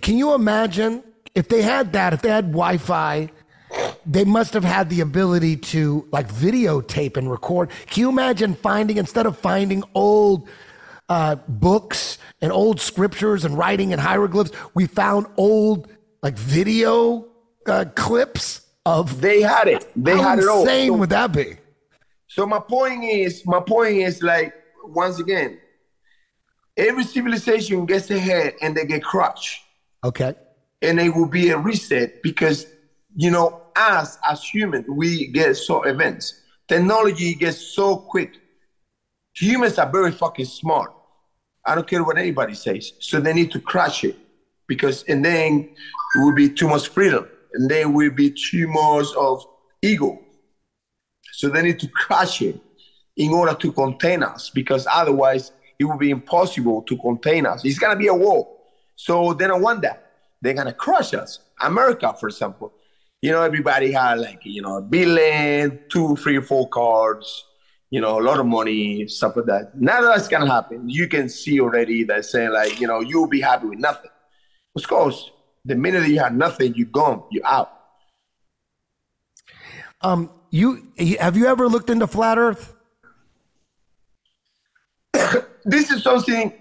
Can 0.00 0.16
you 0.16 0.34
imagine 0.34 1.02
if 1.34 1.48
they 1.48 1.62
had 1.62 1.92
that, 1.92 2.12
if 2.12 2.22
they 2.22 2.30
had 2.30 2.46
Wi 2.46 2.76
Fi, 2.78 3.30
they 4.06 4.24
must 4.24 4.52
have 4.54 4.64
had 4.64 4.90
the 4.90 5.00
ability 5.00 5.56
to 5.56 6.06
like 6.12 6.28
videotape 6.28 7.16
and 7.16 7.30
record. 7.30 7.70
Can 7.86 8.00
you 8.02 8.08
imagine 8.08 8.54
finding, 8.54 8.96
instead 8.96 9.26
of 9.26 9.38
finding 9.38 9.82
old 9.94 10.48
uh, 11.08 11.36
books 11.48 12.18
and 12.40 12.52
old 12.52 12.80
scriptures 12.80 13.44
and 13.44 13.56
writing 13.56 13.92
and 13.92 14.00
hieroglyphs, 14.00 14.50
we 14.74 14.86
found 14.86 15.26
old 15.36 15.88
like 16.22 16.36
video 16.38 17.26
uh, 17.66 17.84
clips 17.94 18.62
of. 18.86 19.20
They 19.20 19.40
had 19.42 19.68
it. 19.68 19.90
They 19.96 20.16
had 20.16 20.38
it 20.38 20.48
all. 20.48 20.62
insane 20.62 20.90
So- 20.90 20.96
would 20.96 21.10
that 21.10 21.32
be? 21.32 21.56
So 22.28 22.46
my 22.46 22.60
point 22.60 23.04
is, 23.04 23.44
my 23.44 23.60
point 23.60 23.96
is 23.96 24.22
like 24.22 24.54
once 24.84 25.18
again, 25.20 25.58
every 26.78 27.04
civilization 27.04 27.84
gets 27.84 28.10
ahead 28.10 28.54
and 28.62 28.74
they 28.74 28.86
get 28.86 29.04
crushed, 29.04 29.60
Okay. 30.02 30.34
and 30.80 30.98
it 30.98 31.14
will 31.14 31.28
be 31.28 31.50
a 31.50 31.58
reset 31.58 32.22
because 32.22 32.66
you 33.14 33.30
know 33.30 33.62
us 33.76 34.18
as 34.28 34.42
humans 34.42 34.86
we 34.88 35.28
get 35.28 35.56
so 35.56 35.82
events. 35.82 36.40
Technology 36.68 37.34
gets 37.34 37.58
so 37.58 37.96
quick. 37.96 38.38
Humans 39.34 39.78
are 39.78 39.90
very 39.90 40.12
fucking 40.12 40.46
smart. 40.46 40.92
I 41.64 41.74
don't 41.74 41.86
care 41.86 42.02
what 42.04 42.18
anybody 42.18 42.54
says. 42.54 42.92
So 43.00 43.20
they 43.20 43.32
need 43.32 43.50
to 43.52 43.60
crush 43.60 44.04
it 44.04 44.16
because 44.66 45.04
and 45.04 45.24
then 45.24 45.70
it 46.14 46.18
will 46.18 46.34
be 46.34 46.48
too 46.48 46.68
much 46.68 46.88
freedom, 46.88 47.28
and 47.54 47.70
then 47.70 47.92
will 47.92 48.10
be 48.10 48.30
too 48.30 48.68
much 48.68 49.06
of 49.16 49.44
ego. 49.80 50.20
So 51.32 51.48
they 51.48 51.62
need 51.62 51.78
to 51.80 51.88
crush 51.88 52.42
it 52.42 52.60
in 53.16 53.32
order 53.32 53.54
to 53.54 53.72
contain 53.72 54.22
us 54.22 54.50
because 54.50 54.86
otherwise 54.90 55.52
it 55.78 55.84
will 55.84 55.98
be 55.98 56.10
impossible 56.10 56.82
to 56.82 56.96
contain 56.98 57.46
us. 57.46 57.64
It's 57.64 57.78
gonna 57.78 57.96
be 57.96 58.08
a 58.08 58.14
war. 58.14 58.48
So 58.96 59.32
they 59.34 59.46
don't 59.46 59.62
want 59.62 59.82
that. 59.82 60.12
They're 60.40 60.54
gonna 60.54 60.72
crush 60.72 61.14
us. 61.14 61.40
America, 61.60 62.14
for 62.18 62.28
example, 62.28 62.72
you 63.22 63.30
know, 63.30 63.40
everybody 63.42 63.92
had 63.92 64.18
like, 64.18 64.40
you 64.44 64.60
know, 64.60 64.78
a 64.78 64.82
billion, 64.82 65.78
two, 65.88 66.16
three, 66.16 66.40
four 66.40 66.68
cards, 66.68 67.44
you 67.88 68.00
know, 68.00 68.18
a 68.18 68.22
lot 68.22 68.40
of 68.40 68.46
money, 68.46 69.06
stuff 69.06 69.36
like 69.36 69.46
that. 69.46 69.80
Now 69.80 70.00
that's 70.00 70.26
gonna 70.26 70.50
happen. 70.50 70.88
You 70.88 71.06
can 71.06 71.28
see 71.28 71.60
already 71.60 72.02
that 72.04 72.24
saying 72.24 72.52
like, 72.52 72.80
you 72.80 72.88
know, 72.88 73.00
you'll 73.00 73.28
be 73.28 73.40
happy 73.40 73.68
with 73.68 73.78
nothing. 73.78 74.10
Of 74.74 74.88
course, 74.88 75.30
the 75.64 75.76
minute 75.76 76.00
that 76.00 76.10
you 76.10 76.18
have 76.18 76.34
nothing, 76.34 76.74
you're 76.74 76.88
gone, 76.88 77.22
you're 77.30 77.46
out. 77.46 77.72
Um, 80.00 80.32
you, 80.50 80.92
have 81.20 81.36
you 81.36 81.46
ever 81.46 81.68
looked 81.68 81.90
into 81.90 82.08
flat 82.08 82.38
Earth? 82.38 82.74
this 85.64 85.92
is 85.92 86.02
something 86.02 86.52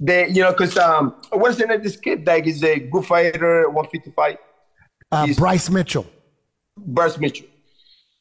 that 0.00 0.30
you 0.30 0.42
know, 0.42 0.52
because 0.52 0.78
um, 0.78 1.16
what's 1.32 1.58
the 1.58 1.66
name 1.66 1.76
of 1.76 1.82
this 1.82 1.96
kid? 1.96 2.26
Like, 2.26 2.46
is 2.46 2.64
a 2.64 2.78
good 2.78 3.04
fighter, 3.04 3.68
one 3.68 3.86
fifty 3.88 4.10
five. 4.10 4.38
Uh, 5.14 5.26
Bryce 5.36 5.70
Mitchell. 5.70 6.06
Bryce 6.76 7.18
Mitchell, 7.18 7.46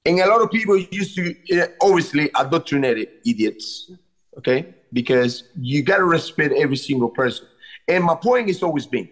and 0.05 0.19
a 0.19 0.27
lot 0.27 0.41
of 0.41 0.51
people 0.51 0.77
used 0.77 1.15
to 1.15 1.35
uh, 1.59 1.67
obviously 1.81 2.29
indoctrinated 2.39 3.07
idiots, 3.25 3.91
okay? 4.37 4.75
Because 4.91 5.43
you 5.55 5.81
gotta 5.81 6.03
respect 6.03 6.53
every 6.53 6.77
single 6.77 7.09
person. 7.09 7.47
And 7.87 8.03
my 8.03 8.15
point 8.15 8.49
is 8.49 8.61
always 8.61 8.85
been, 8.85 9.09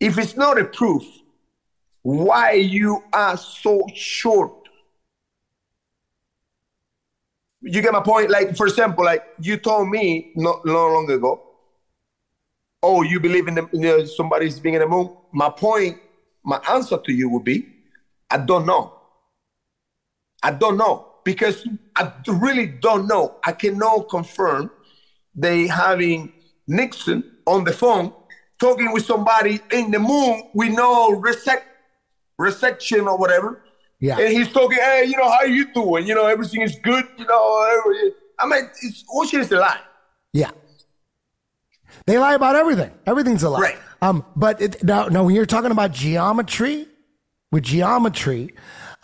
if 0.00 0.18
it's 0.18 0.36
not 0.36 0.60
a 0.60 0.64
proof, 0.64 1.04
why 2.02 2.52
you 2.52 3.04
are 3.12 3.36
so 3.36 3.86
short 3.94 4.58
you 7.62 7.82
get 7.82 7.92
my 7.92 8.00
point? 8.00 8.30
Like, 8.30 8.56
for 8.56 8.66
example, 8.66 9.04
like 9.04 9.24
you 9.40 9.56
told 9.56 9.88
me 9.88 10.32
not, 10.36 10.64
not 10.64 10.74
long 10.74 11.10
ago, 11.10 11.42
oh, 12.82 13.02
you 13.02 13.20
believe 13.20 13.48
in 13.48 13.54
the, 13.56 13.68
you 13.72 13.80
know, 13.80 14.04
somebody's 14.04 14.60
being 14.60 14.76
in 14.76 14.80
the 14.80 14.86
moon. 14.86 15.16
My 15.32 15.50
point, 15.50 15.98
my 16.48 16.58
answer 16.70 16.98
to 17.06 17.12
you 17.12 17.28
would 17.28 17.44
be, 17.44 17.68
I 18.30 18.38
don't 18.38 18.64
know. 18.64 18.84
I 20.42 20.50
don't 20.52 20.78
know 20.78 20.94
because 21.24 21.66
I 21.94 22.10
really 22.26 22.66
don't 22.66 23.06
know. 23.06 23.36
I 23.44 23.52
cannot 23.52 24.08
confirm 24.08 24.70
they 25.34 25.66
having 25.66 26.32
Nixon 26.66 27.22
on 27.46 27.64
the 27.64 27.72
phone 27.72 28.12
talking 28.58 28.90
with 28.92 29.04
somebody 29.04 29.60
in 29.72 29.90
the 29.90 29.98
moon 29.98 30.34
We 30.54 30.70
know 30.70 31.20
resec- 31.20 31.68
resection 32.40 33.06
or 33.06 33.16
whatever. 33.18 33.62
Yeah. 34.00 34.18
And 34.18 34.32
he's 34.36 34.50
talking, 34.50 34.78
hey, 34.78 35.04
you 35.06 35.16
know, 35.16 35.30
how 35.30 35.42
you 35.42 35.64
doing? 35.74 36.06
You 36.06 36.14
know, 36.14 36.26
everything 36.26 36.62
is 36.62 36.76
good. 36.82 37.04
You 37.18 37.26
know, 37.26 37.44
every- 37.76 38.12
I 38.38 38.46
mean, 38.46 38.70
it's 38.82 39.02
bullshit 39.02 39.40
is 39.40 39.52
a 39.52 39.58
lie. 39.58 39.80
Yeah. 40.32 40.50
They 42.08 42.16
lie 42.16 42.34
about 42.34 42.56
everything. 42.56 42.90
Everything's 43.06 43.42
a 43.42 43.50
lie. 43.50 43.60
Right. 43.60 43.78
Um, 44.00 44.24
but 44.34 44.62
it, 44.62 44.82
now, 44.82 45.08
now, 45.08 45.24
when 45.24 45.34
you're 45.34 45.44
talking 45.44 45.70
about 45.70 45.92
geometry, 45.92 46.86
with 47.52 47.64
geometry, 47.64 48.54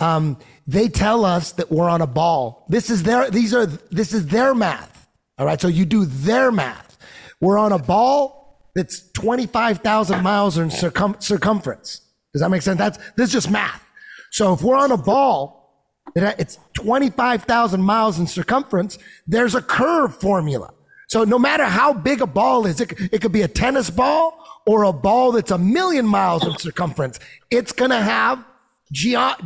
um, 0.00 0.38
they 0.66 0.88
tell 0.88 1.26
us 1.26 1.52
that 1.52 1.70
we're 1.70 1.90
on 1.90 2.00
a 2.00 2.06
ball. 2.06 2.64
This 2.70 2.88
is 2.88 3.02
their, 3.02 3.30
these 3.30 3.52
are, 3.52 3.66
this 3.66 4.14
is 4.14 4.28
their 4.28 4.54
math. 4.54 5.06
All 5.36 5.44
right. 5.44 5.60
So 5.60 5.68
you 5.68 5.84
do 5.84 6.06
their 6.06 6.50
math. 6.50 6.96
We're 7.42 7.58
on 7.58 7.72
a 7.72 7.78
ball 7.78 8.70
that's 8.74 9.10
25,000 9.12 10.22
miles 10.22 10.56
in 10.56 10.70
circum- 10.70 11.16
circumference. 11.18 12.00
Does 12.32 12.40
that 12.40 12.48
make 12.48 12.62
sense? 12.62 12.78
That's, 12.78 12.96
this 13.16 13.26
is 13.26 13.32
just 13.34 13.50
math. 13.50 13.86
So 14.30 14.54
if 14.54 14.62
we're 14.62 14.78
on 14.78 14.92
a 14.92 14.96
ball, 14.96 15.92
that 16.14 16.40
it's 16.40 16.58
25,000 16.72 17.82
miles 17.82 18.18
in 18.18 18.26
circumference, 18.26 18.96
there's 19.26 19.54
a 19.54 19.60
curve 19.60 20.18
formula. 20.18 20.72
So 21.14 21.22
no 21.22 21.38
matter 21.38 21.62
how 21.62 21.92
big 21.92 22.22
a 22.22 22.26
ball 22.26 22.66
is, 22.66 22.80
it, 22.80 22.92
it 23.12 23.20
could 23.20 23.30
be 23.30 23.42
a 23.42 23.46
tennis 23.46 23.88
ball 23.88 24.44
or 24.66 24.82
a 24.82 24.92
ball 24.92 25.30
that's 25.30 25.52
a 25.52 25.58
million 25.58 26.08
miles 26.08 26.44
in 26.44 26.58
circumference. 26.58 27.20
It's 27.52 27.70
going 27.70 27.92
to 27.92 28.00
have 28.00 28.44
geo- 28.90 29.36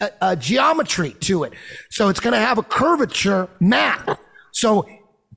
uh, 0.00 0.08
uh, 0.20 0.34
geometry 0.34 1.12
to 1.20 1.44
it. 1.44 1.52
So 1.88 2.08
it's 2.08 2.18
going 2.18 2.32
to 2.32 2.40
have 2.40 2.58
a 2.58 2.64
curvature 2.64 3.48
math. 3.60 4.18
So 4.50 4.88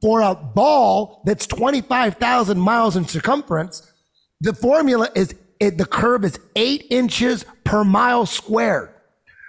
for 0.01 0.21
a 0.21 0.33
ball 0.33 1.21
that's 1.27 1.45
25,000 1.45 2.59
miles 2.59 2.97
in 2.97 3.07
circumference, 3.07 3.87
the 4.39 4.55
formula 4.55 5.09
is 5.13 5.35
it, 5.59 5.77
the 5.77 5.85
curve 5.85 6.25
is 6.25 6.39
eight 6.55 6.87
inches 6.89 7.45
per 7.65 7.83
mile 7.83 8.25
squared. 8.25 8.89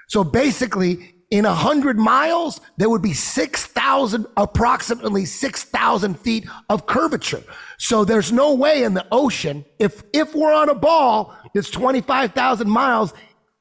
So 0.09 0.25
basically, 0.25 1.12
in 1.33 1.47
a 1.47 1.55
hundred 1.55 1.99
miles, 1.99 2.61
there 2.77 2.91
would 2.91 3.01
be 3.01 3.15
6,000, 3.15 4.27
approximately 4.37 5.25
6,000 5.25 6.21
feet 6.21 6.47
of 6.69 6.85
curvature. 6.85 7.43
So 7.79 8.05
there's 8.05 8.31
no 8.31 8.53
way 8.53 8.83
in 8.83 8.93
the 8.93 9.07
ocean, 9.11 9.65
if, 9.79 10.03
if 10.13 10.35
we're 10.35 10.53
on 10.53 10.69
a 10.69 10.75
ball 10.75 11.35
that's 11.55 11.71
25,000 11.71 12.69
miles, 12.69 13.15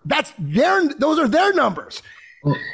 that's 0.04 0.34
their, 0.38 0.86
those 0.96 1.18
are 1.18 1.30
their 1.30 1.54
numbers. 1.54 2.04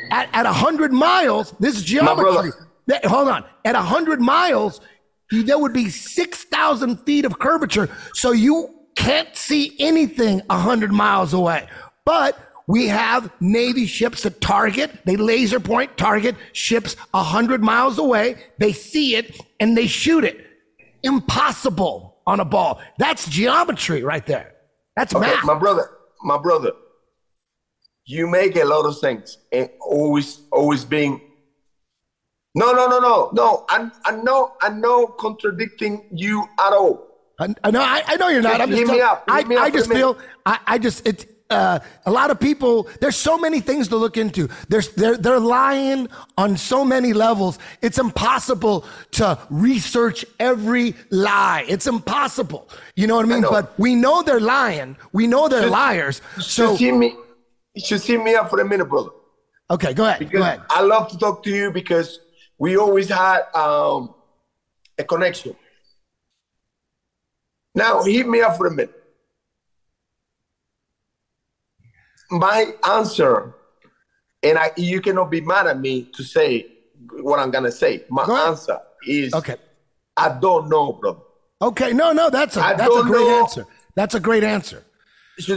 At, 0.09 0.29
at 0.33 0.47
a 0.47 0.51
hundred 0.51 0.91
miles, 0.91 1.53
this 1.59 1.77
is 1.77 1.83
geometry. 1.83 2.51
That- 2.87 3.05
hold 3.05 3.27
on. 3.27 3.45
At 3.65 3.75
a 3.75 3.81
hundred 3.81 4.19
miles, 4.19 4.81
there 5.29 5.59
would 5.59 5.73
be 5.73 5.91
6,000 5.91 6.97
feet 7.05 7.23
of 7.23 7.37
curvature. 7.37 7.87
So 8.15 8.31
you 8.31 8.73
can't 8.95 9.35
see 9.35 9.75
anything 9.77 10.41
a 10.49 10.57
hundred 10.57 10.91
miles 10.91 11.33
away. 11.35 11.67
But 12.03 12.35
we 12.67 12.87
have 12.87 13.31
Navy 13.39 13.85
ships 13.85 14.23
that 14.23 14.41
target, 14.41 14.91
they 15.05 15.15
laser 15.15 15.59
point 15.59 15.97
target 15.97 16.35
ships 16.51 16.97
a 17.13 17.23
hundred 17.23 17.63
miles 17.63 17.97
away. 17.97 18.35
They 18.59 18.73
see 18.73 19.15
it 19.15 19.39
and 19.61 19.77
they 19.77 19.87
shoot 19.87 20.25
it. 20.25 20.45
Impossible 21.01 22.17
on 22.27 22.41
a 22.41 22.45
ball. 22.45 22.81
That's 22.97 23.27
geometry 23.29 24.03
right 24.03 24.25
there. 24.25 24.53
That's 24.97 25.15
Okay, 25.15 25.27
math. 25.27 25.45
my 25.45 25.57
brother, 25.57 25.89
my 26.23 26.37
brother, 26.37 26.73
you 28.05 28.27
make 28.27 28.57
a 28.57 28.65
lot 28.65 28.85
of 28.85 28.99
things 28.99 29.37
and 29.53 29.69
always, 29.79 30.41
always 30.51 30.83
being. 30.83 31.21
No, 32.53 32.73
no, 32.73 32.87
no, 32.87 32.99
no, 32.99 33.29
no. 33.33 33.65
I, 33.69 33.89
I 34.05 34.11
know, 34.17 34.53
I 34.61 34.69
know, 34.69 35.07
contradicting 35.07 36.09
you 36.11 36.43
at 36.59 36.73
all. 36.73 37.07
I, 37.39 37.53
I 37.63 37.71
know, 37.71 37.81
I, 37.81 38.03
I 38.07 38.15
know 38.17 38.27
you're 38.29 38.41
not. 38.41 38.57
Just 38.57 38.61
I'm 38.63 38.75
just 38.75 38.91
me 38.91 39.01
out. 39.01 39.23
I, 39.29 39.43
me 39.43 39.55
I 39.55 39.59
out 39.59 39.71
for 39.71 39.77
just 39.77 39.91
feel, 39.91 40.17
I, 40.45 40.59
I 40.65 40.77
just, 40.79 41.07
it's, 41.07 41.25
uh, 41.49 41.79
a 42.05 42.11
lot 42.11 42.29
of 42.31 42.39
people, 42.39 42.89
there's 42.99 43.15
so 43.15 43.37
many 43.37 43.59
things 43.59 43.87
to 43.89 43.95
look 43.95 44.17
into. 44.17 44.49
There's, 44.69 44.89
they're, 44.93 45.17
they're 45.17 45.39
lying 45.39 46.09
on 46.37 46.57
so 46.57 46.83
many 46.83 47.13
levels. 47.13 47.57
It's 47.81 47.97
impossible 47.97 48.85
to 49.11 49.39
research 49.49 50.25
every 50.39 50.95
lie. 51.09 51.65
It's 51.67 51.87
impossible. 51.87 52.69
You 52.95 53.07
know 53.07 53.15
what 53.15 53.25
I 53.25 53.29
mean? 53.29 53.41
know. 53.41 53.49
But 53.51 53.77
we 53.79 53.95
know 53.95 54.23
they're 54.23 54.39
lying. 54.39 54.97
We 55.13 55.27
know 55.27 55.47
they're 55.47 55.69
liars. 55.69 56.21
So, 56.35 56.41
So, 56.41 56.75
see 56.75 56.91
me, 56.91 57.15
you 57.73 57.85
should 57.85 58.01
see 58.01 58.17
me 58.17 58.35
up 58.35 58.49
for 58.49 58.59
a 58.59 58.65
minute, 58.65 58.85
brother. 58.85 59.09
okay, 59.69 59.93
go 59.93 60.05
ahead. 60.05 60.29
Go 60.31 60.41
ahead. 60.41 60.61
I 60.69 60.81
love 60.81 61.09
to 61.11 61.17
talk 61.17 61.43
to 61.43 61.49
you 61.49 61.71
because 61.71 62.19
we 62.57 62.75
always 62.77 63.07
had 63.09 63.43
um, 63.53 64.13
a 64.97 65.03
connection. 65.03 65.55
Now, 67.75 68.03
hit 68.03 68.27
me 68.27 68.41
up 68.41 68.57
for 68.57 68.67
a 68.67 68.71
minute. 68.71 68.96
My 72.29 72.73
answer, 72.87 73.55
and 74.43 74.57
I, 74.57 74.71
you 74.75 75.01
cannot 75.01 75.31
be 75.31 75.41
mad 75.41 75.67
at 75.67 75.79
me 75.79 76.09
to 76.15 76.23
say 76.23 76.67
what 77.21 77.39
I'm 77.39 77.51
gonna 77.51 77.71
say. 77.71 78.03
My 78.09 78.25
Go 78.25 78.35
answer 78.35 78.79
is 79.05 79.33
Okay. 79.33 79.55
I 80.15 80.37
don't 80.39 80.69
know, 80.69 80.93
brother. 80.93 81.19
Okay. 81.61 81.93
No, 81.93 82.11
no, 82.11 82.29
that's 82.29 82.57
a, 82.57 82.61
I 82.61 82.73
that's 82.73 82.95
a 82.95 83.03
great 83.03 83.27
know. 83.27 83.43
answer. 83.43 83.65
That's 83.95 84.15
a 84.15 84.19
great 84.19 84.43
answer. 84.43 84.83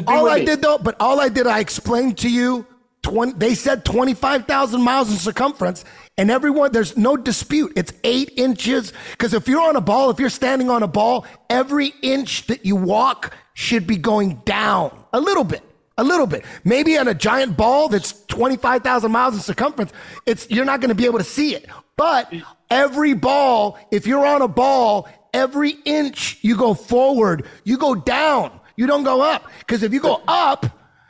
All 0.06 0.28
I 0.28 0.40
me. 0.40 0.44
did 0.44 0.62
though, 0.62 0.78
but 0.78 0.96
all 1.00 1.20
I 1.20 1.28
did, 1.28 1.46
I 1.46 1.60
explained 1.60 2.18
to 2.18 2.30
you. 2.30 2.66
20, 3.02 3.38
they 3.38 3.54
said 3.54 3.82
25,000 3.86 4.82
miles 4.82 5.10
in 5.10 5.16
circumference, 5.16 5.86
and 6.18 6.30
everyone, 6.30 6.70
there's 6.70 6.98
no 6.98 7.16
dispute. 7.16 7.72
It's 7.74 7.94
eight 8.04 8.34
inches. 8.36 8.92
Because 9.12 9.32
if 9.32 9.48
you're 9.48 9.62
on 9.62 9.74
a 9.76 9.80
ball, 9.80 10.10
if 10.10 10.20
you're 10.20 10.28
standing 10.28 10.68
on 10.68 10.82
a 10.82 10.86
ball, 10.86 11.24
every 11.48 11.94
inch 12.02 12.46
that 12.48 12.66
you 12.66 12.76
walk 12.76 13.34
should 13.54 13.86
be 13.86 13.96
going 13.96 14.42
down 14.44 14.92
a 15.14 15.20
little 15.20 15.44
bit. 15.44 15.62
A 16.00 16.04
little 16.04 16.26
bit. 16.26 16.46
Maybe 16.64 16.96
on 16.96 17.08
a 17.08 17.14
giant 17.14 17.58
ball 17.58 17.90
that's 17.90 18.24
25,000 18.28 19.12
miles 19.12 19.34
in 19.34 19.40
circumference, 19.40 19.92
it's, 20.24 20.50
you're 20.50 20.64
not 20.64 20.80
going 20.80 20.88
to 20.88 20.94
be 20.94 21.04
able 21.04 21.18
to 21.18 21.24
see 21.24 21.54
it. 21.54 21.66
But 21.98 22.32
every 22.70 23.12
ball, 23.12 23.78
if 23.90 24.06
you're 24.06 24.24
on 24.24 24.40
a 24.40 24.48
ball, 24.48 25.10
every 25.34 25.72
inch 25.84 26.38
you 26.40 26.56
go 26.56 26.72
forward, 26.72 27.46
you 27.64 27.76
go 27.76 27.94
down. 27.94 28.58
You 28.76 28.86
don't 28.86 29.04
go 29.04 29.20
up. 29.20 29.50
Because 29.58 29.82
if 29.82 29.92
you 29.92 30.00
go 30.00 30.22
up, 30.26 30.64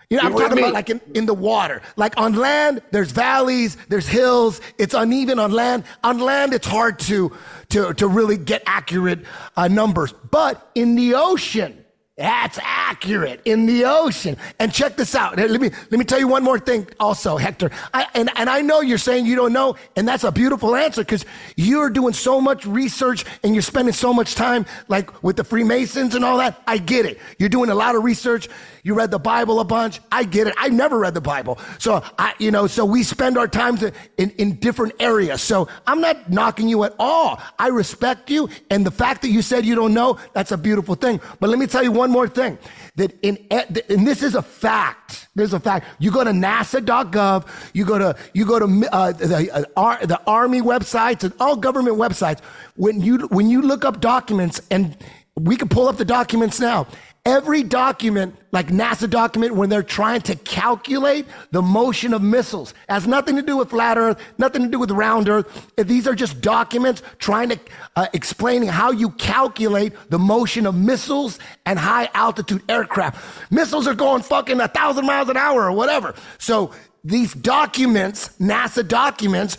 you 0.08 0.16
know, 0.16 0.24
I'm 0.24 0.32
talking 0.32 0.58
about 0.58 0.74
like 0.74 0.90
in, 0.90 1.00
in 1.14 1.26
the 1.26 1.34
water. 1.34 1.82
Like 1.94 2.18
on 2.18 2.32
land, 2.32 2.82
there's 2.90 3.12
valleys, 3.12 3.76
there's 3.90 4.08
hills. 4.08 4.60
It's 4.76 4.92
uneven 4.92 5.38
on 5.38 5.52
land. 5.52 5.84
On 6.02 6.18
land, 6.18 6.52
it's 6.52 6.66
hard 6.66 6.98
to 7.00 7.30
to 7.68 7.94
to 7.94 8.08
really 8.08 8.36
get 8.36 8.64
accurate 8.66 9.20
uh, 9.56 9.68
numbers. 9.68 10.12
But 10.32 10.68
in 10.74 10.96
the 10.96 11.14
ocean, 11.14 11.79
that's 12.20 12.58
accurate 12.62 13.40
in 13.46 13.64
the 13.64 13.86
ocean. 13.86 14.36
And 14.58 14.70
check 14.70 14.94
this 14.94 15.14
out. 15.14 15.38
Let 15.38 15.58
me 15.58 15.70
let 15.90 15.98
me 15.98 16.04
tell 16.04 16.18
you 16.18 16.28
one 16.28 16.44
more 16.44 16.58
thing. 16.58 16.86
Also, 17.00 17.38
Hector, 17.38 17.70
I, 17.94 18.08
and 18.14 18.28
and 18.36 18.50
I 18.50 18.60
know 18.60 18.82
you're 18.82 18.98
saying 18.98 19.24
you 19.24 19.36
don't 19.36 19.54
know, 19.54 19.76
and 19.96 20.06
that's 20.06 20.24
a 20.24 20.30
beautiful 20.30 20.76
answer 20.76 21.02
because 21.02 21.24
you're 21.56 21.88
doing 21.88 22.12
so 22.12 22.38
much 22.38 22.66
research 22.66 23.24
and 23.42 23.54
you're 23.54 23.62
spending 23.62 23.94
so 23.94 24.12
much 24.12 24.34
time, 24.34 24.66
like 24.88 25.22
with 25.22 25.36
the 25.36 25.44
Freemasons 25.44 26.14
and 26.14 26.22
all 26.22 26.36
that. 26.36 26.62
I 26.66 26.76
get 26.76 27.06
it. 27.06 27.18
You're 27.38 27.48
doing 27.48 27.70
a 27.70 27.74
lot 27.74 27.94
of 27.94 28.04
research. 28.04 28.50
You 28.82 28.94
read 28.94 29.10
the 29.10 29.18
Bible 29.18 29.60
a 29.60 29.64
bunch. 29.64 30.00
I 30.12 30.24
get 30.24 30.46
it. 30.46 30.54
I 30.58 30.68
never 30.68 30.98
read 30.98 31.14
the 31.14 31.20
Bible. 31.20 31.58
So 31.78 32.02
I, 32.18 32.34
you 32.38 32.50
know, 32.50 32.66
so 32.66 32.84
we 32.84 33.02
spend 33.02 33.38
our 33.38 33.48
times 33.48 33.82
in, 33.82 33.92
in, 34.18 34.30
in 34.32 34.56
different 34.56 34.94
areas. 35.00 35.42
So 35.42 35.68
I'm 35.86 36.00
not 36.00 36.30
knocking 36.30 36.68
you 36.68 36.84
at 36.84 36.94
all. 36.98 37.40
I 37.58 37.68
respect 37.68 38.30
you. 38.30 38.48
And 38.70 38.86
the 38.86 38.90
fact 38.90 39.22
that 39.22 39.28
you 39.28 39.42
said 39.42 39.64
you 39.64 39.74
don't 39.74 39.94
know, 39.94 40.18
that's 40.32 40.52
a 40.52 40.58
beautiful 40.58 40.94
thing. 40.94 41.20
But 41.40 41.50
let 41.50 41.58
me 41.58 41.66
tell 41.66 41.82
you 41.82 41.92
one 41.92 42.09
more 42.10 42.28
thing 42.28 42.58
that 42.96 43.18
in, 43.22 43.38
and 43.50 44.06
this 44.06 44.22
is 44.22 44.34
a 44.34 44.42
fact. 44.42 45.28
There's 45.34 45.52
a 45.52 45.60
fact. 45.60 45.86
You 45.98 46.10
go 46.10 46.24
to 46.24 46.30
NASA.gov, 46.30 47.46
you 47.72 47.84
go 47.84 47.98
to, 47.98 48.16
you 48.34 48.44
go 48.44 48.58
to, 48.58 48.88
uh, 48.92 49.12
the, 49.12 49.68
uh, 49.76 50.06
the 50.06 50.20
army 50.26 50.60
websites 50.60 51.24
and 51.24 51.32
all 51.40 51.56
government 51.56 51.96
websites. 51.96 52.40
When 52.76 53.00
you, 53.00 53.28
when 53.28 53.48
you 53.48 53.62
look 53.62 53.84
up 53.84 54.00
documents 54.00 54.60
and 54.70 54.96
we 55.36 55.56
can 55.56 55.68
pull 55.68 55.88
up 55.88 55.96
the 55.96 56.04
documents 56.04 56.60
now. 56.60 56.86
Every 57.26 57.62
document, 57.62 58.34
like 58.50 58.68
NASA 58.68 59.08
document, 59.08 59.54
when 59.54 59.68
they're 59.68 59.82
trying 59.82 60.22
to 60.22 60.34
calculate 60.36 61.26
the 61.50 61.60
motion 61.60 62.14
of 62.14 62.22
missiles, 62.22 62.72
has 62.88 63.06
nothing 63.06 63.36
to 63.36 63.42
do 63.42 63.58
with 63.58 63.68
flat 63.68 63.98
Earth, 63.98 64.18
nothing 64.38 64.62
to 64.62 64.68
do 64.68 64.78
with 64.78 64.90
round 64.90 65.28
Earth. 65.28 65.70
These 65.76 66.08
are 66.08 66.14
just 66.14 66.40
documents 66.40 67.02
trying 67.18 67.50
to 67.50 67.60
uh, 67.96 68.06
explaining 68.14 68.70
how 68.70 68.90
you 68.90 69.10
calculate 69.10 69.92
the 70.08 70.18
motion 70.18 70.64
of 70.64 70.74
missiles 70.74 71.38
and 71.66 71.78
high 71.78 72.08
altitude 72.14 72.62
aircraft. 72.70 73.52
Missiles 73.52 73.86
are 73.86 73.94
going 73.94 74.22
fucking 74.22 74.58
a 74.58 74.68
thousand 74.68 75.04
miles 75.04 75.28
an 75.28 75.36
hour 75.36 75.64
or 75.64 75.72
whatever. 75.72 76.14
So 76.38 76.72
these 77.04 77.34
documents, 77.34 78.30
NASA 78.40 78.86
documents, 78.86 79.58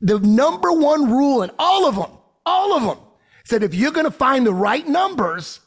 the 0.00 0.20
number 0.20 0.70
one 0.72 1.10
rule 1.10 1.42
in 1.42 1.50
all 1.58 1.88
of 1.88 1.96
them, 1.96 2.10
all 2.46 2.72
of 2.76 2.84
them, 2.84 2.98
said 3.44 3.64
if 3.64 3.74
you're 3.74 3.90
going 3.90 4.06
to 4.06 4.12
find 4.12 4.46
the 4.46 4.54
right 4.54 4.86
numbers, 4.86 5.58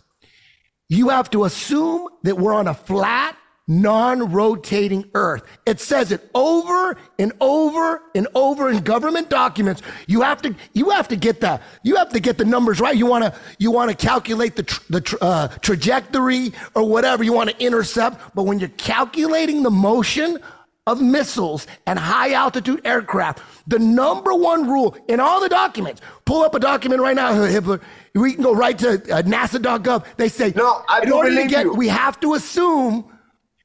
you 0.89 1.09
have 1.09 1.30
to 1.31 1.43
assume 1.43 2.07
that 2.23 2.38
we're 2.38 2.53
on 2.53 2.68
a 2.68 2.73
flat, 2.73 3.38
non-rotating 3.69 5.09
earth. 5.14 5.43
It 5.65 5.81
says 5.81 6.14
it 6.14 6.30
over 6.34 6.95
and 7.19 7.34
over 7.41 8.01
and 8.15 8.27
over 8.34 8.69
in 8.69 8.80
government 8.80 9.30
documents. 9.30 9.81
You 10.07 10.22
have 10.22 10.41
to, 10.43 10.55
you 10.72 10.91
have 10.91 11.09
to 11.09 11.18
get 11.18 11.41
the, 11.41 11.59
you 11.84 11.97
have 11.97 12.09
to 12.09 12.22
get 12.22 12.38
the 12.38 12.45
numbers 12.45 12.80
right. 12.80 12.95
You 12.95 13.05
want 13.05 13.26
to, 13.26 13.35
you 13.59 13.72
want 13.72 13.91
to 13.91 13.97
calculate 13.97 14.55
the, 14.55 14.64
the 14.89 15.18
uh, 15.19 15.49
trajectory 15.59 16.53
or 16.76 16.88
whatever 16.88 17.26
you 17.26 17.34
want 17.34 17.49
to 17.49 17.61
intercept. 17.61 18.34
But 18.34 18.43
when 18.43 18.59
you're 18.59 18.69
calculating 18.69 19.64
the 19.64 19.72
motion 19.72 20.39
of 20.85 21.01
missiles 21.01 21.68
and 21.85 21.99
high 21.99 22.31
altitude 22.31 22.80
aircraft, 22.85 23.43
the 23.68 23.77
number 23.77 24.34
one 24.34 24.69
rule 24.69 24.95
in 25.09 25.19
all 25.19 25.41
the 25.41 25.49
documents, 25.49 25.99
pull 26.23 26.43
up 26.43 26.55
a 26.55 26.59
document 26.59 27.01
right 27.01 27.18
now, 27.18 27.34
Hibbler. 27.34 27.81
We 28.18 28.34
can 28.34 28.44
go 28.44 28.53
right 28.53 28.77
to 28.80 28.89
uh, 28.94 29.22
NASA.gov. 29.22 30.06
They 30.18 30.30
say, 30.30 30.53
No, 30.56 30.84
I 30.88 31.02
in 31.02 31.10
do 31.10 31.15
order 31.15 31.30
to 31.30 31.35
believe 31.35 31.49
get, 31.49 31.65
you. 31.65 31.73
we 31.73 31.88
have 31.88 32.19
to 32.22 32.34
assume 32.34 33.06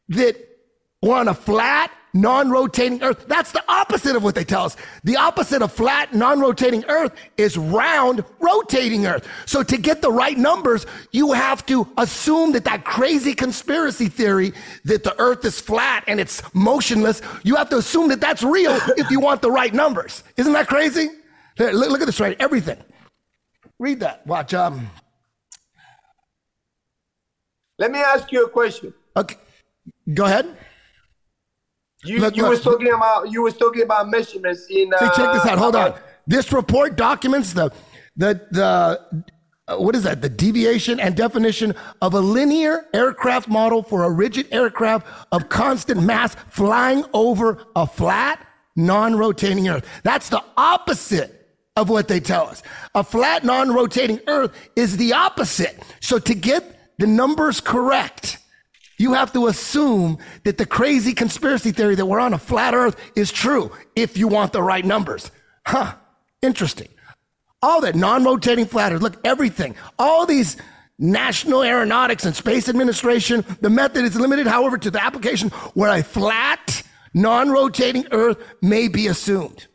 that 0.08 0.36
we're 1.00 1.16
on 1.16 1.28
a 1.28 1.34
flat, 1.34 1.90
non-rotating 2.14 3.02
Earth. 3.02 3.24
That's 3.26 3.50
the 3.52 3.64
opposite 3.68 4.14
of 4.14 4.22
what 4.22 4.34
they 4.34 4.44
tell 4.44 4.64
us. 4.64 4.76
The 5.04 5.16
opposite 5.16 5.62
of 5.62 5.72
flat, 5.72 6.14
non-rotating 6.14 6.84
Earth 6.86 7.12
is 7.38 7.56
round, 7.56 8.24
rotating 8.40 9.06
Earth. 9.06 9.26
So 9.46 9.62
to 9.62 9.78
get 9.78 10.02
the 10.02 10.12
right 10.12 10.36
numbers, 10.36 10.84
you 11.12 11.32
have 11.32 11.64
to 11.66 11.88
assume 11.96 12.52
that 12.52 12.64
that 12.64 12.84
crazy 12.84 13.34
conspiracy 13.34 14.08
theory 14.08 14.52
that 14.84 15.02
the 15.02 15.18
Earth 15.18 15.44
is 15.44 15.58
flat 15.60 16.04
and 16.06 16.20
it's 16.20 16.42
motionless, 16.54 17.22
you 17.42 17.56
have 17.56 17.70
to 17.70 17.78
assume 17.78 18.08
that 18.08 18.20
that's 18.20 18.42
real 18.42 18.78
if 18.96 19.10
you 19.10 19.18
want 19.18 19.40
the 19.42 19.50
right 19.50 19.72
numbers. 19.72 20.22
Isn't 20.36 20.52
that 20.52 20.68
crazy? 20.68 21.08
Look 21.58 22.00
at 22.00 22.06
this 22.06 22.20
right, 22.20 22.36
everything. 22.38 22.78
Read 23.82 23.98
that. 23.98 24.24
Watch. 24.28 24.54
Um. 24.54 24.88
Let 27.80 27.90
me 27.90 27.98
ask 27.98 28.30
you 28.30 28.44
a 28.44 28.48
question. 28.48 28.94
Okay. 29.16 29.34
Go 30.14 30.24
ahead. 30.24 30.56
You 32.04 32.20
Look, 32.20 32.36
you 32.36 32.42
look. 32.42 32.50
was 32.50 32.62
talking 32.62 32.92
about 32.92 33.32
you 33.32 33.42
was 33.42 33.56
talking 33.56 33.82
about 33.82 34.08
measurements 34.08 34.68
in. 34.70 34.94
Uh, 34.94 34.98
See, 35.00 35.20
check 35.20 35.32
this 35.32 35.46
out. 35.46 35.58
Hold 35.58 35.74
on. 35.74 35.98
This 36.28 36.52
report 36.52 36.94
documents 36.94 37.54
the 37.54 37.72
the 38.16 38.40
the 38.52 39.24
uh, 39.66 39.76
what 39.78 39.96
is 39.96 40.04
that? 40.04 40.22
The 40.22 40.28
deviation 40.28 41.00
and 41.00 41.16
definition 41.16 41.74
of 42.00 42.14
a 42.14 42.20
linear 42.20 42.86
aircraft 42.94 43.48
model 43.48 43.82
for 43.82 44.04
a 44.04 44.10
rigid 44.10 44.46
aircraft 44.52 45.08
of 45.32 45.48
constant 45.48 46.04
mass 46.04 46.36
flying 46.50 47.04
over 47.12 47.66
a 47.74 47.88
flat, 47.88 48.46
non-rotating 48.76 49.68
Earth. 49.68 49.88
That's 50.04 50.28
the 50.28 50.44
opposite 50.56 51.41
of 51.76 51.88
what 51.88 52.08
they 52.08 52.20
tell 52.20 52.46
us. 52.46 52.62
A 52.94 53.02
flat, 53.02 53.44
non-rotating 53.44 54.20
Earth 54.26 54.52
is 54.76 54.96
the 54.96 55.14
opposite. 55.14 55.78
So 56.00 56.18
to 56.18 56.34
get 56.34 56.96
the 56.98 57.06
numbers 57.06 57.60
correct, 57.60 58.38
you 58.98 59.14
have 59.14 59.32
to 59.32 59.48
assume 59.48 60.18
that 60.44 60.58
the 60.58 60.66
crazy 60.66 61.12
conspiracy 61.12 61.72
theory 61.72 61.94
that 61.96 62.06
we're 62.06 62.20
on 62.20 62.34
a 62.34 62.38
flat 62.38 62.72
earth 62.74 62.96
is 63.16 63.32
true 63.32 63.72
if 63.96 64.16
you 64.16 64.28
want 64.28 64.52
the 64.52 64.62
right 64.62 64.84
numbers. 64.84 65.30
Huh. 65.66 65.94
Interesting. 66.40 66.88
All 67.62 67.80
that 67.80 67.96
non-rotating 67.96 68.66
flat 68.66 68.92
earth, 68.92 69.02
look, 69.02 69.18
everything, 69.24 69.74
all 69.98 70.26
these 70.26 70.56
National 70.98 71.64
Aeronautics 71.64 72.26
and 72.26 72.36
Space 72.36 72.68
Administration, 72.68 73.44
the 73.60 73.70
method 73.70 74.04
is 74.04 74.14
limited, 74.14 74.46
however, 74.46 74.78
to 74.78 74.90
the 74.90 75.02
application 75.02 75.48
where 75.74 75.96
a 75.96 76.02
flat, 76.02 76.82
non-rotating 77.12 78.06
earth 78.12 78.38
may 78.60 78.86
be 78.86 79.08
assumed. 79.08 79.66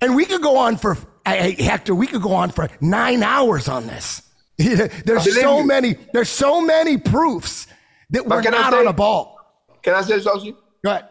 And 0.00 0.16
we 0.16 0.24
could 0.24 0.42
go 0.42 0.56
on 0.56 0.76
for, 0.76 0.96
hey, 1.26 1.52
Hector, 1.62 1.94
we 1.94 2.06
could 2.06 2.22
go 2.22 2.32
on 2.34 2.50
for 2.50 2.68
nine 2.80 3.22
hours 3.22 3.68
on 3.68 3.86
this. 3.86 4.22
there's 4.58 5.40
so 5.40 5.62
many, 5.62 5.96
there's 6.12 6.28
so 6.28 6.60
many 6.60 6.98
proofs 6.98 7.66
that 8.10 8.28
But 8.28 8.44
we're 8.44 8.50
not 8.50 8.72
say- 8.72 8.78
on 8.80 8.86
a 8.86 8.92
ball. 8.92 9.38
Can 9.82 9.94
I 9.94 10.02
say 10.02 10.20
something? 10.20 10.56
Go 10.84 10.90
ahead. 10.90 11.08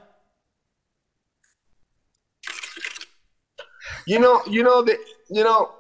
You 4.08 4.20
know, 4.20 4.42
you 4.48 4.64
know 4.64 4.82
the 4.82 4.98
you 5.30 5.44
know 5.44 5.72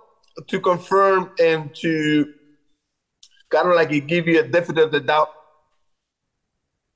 to 0.47 0.59
confirm 0.59 1.31
and 1.39 1.73
to 1.75 2.33
kind 3.49 3.67
of 3.67 3.75
like 3.75 3.89
give 4.07 4.27
you 4.27 4.39
a 4.39 4.43
benefit 4.43 4.77
of 4.77 4.91
the 4.91 4.99
doubt. 4.99 5.29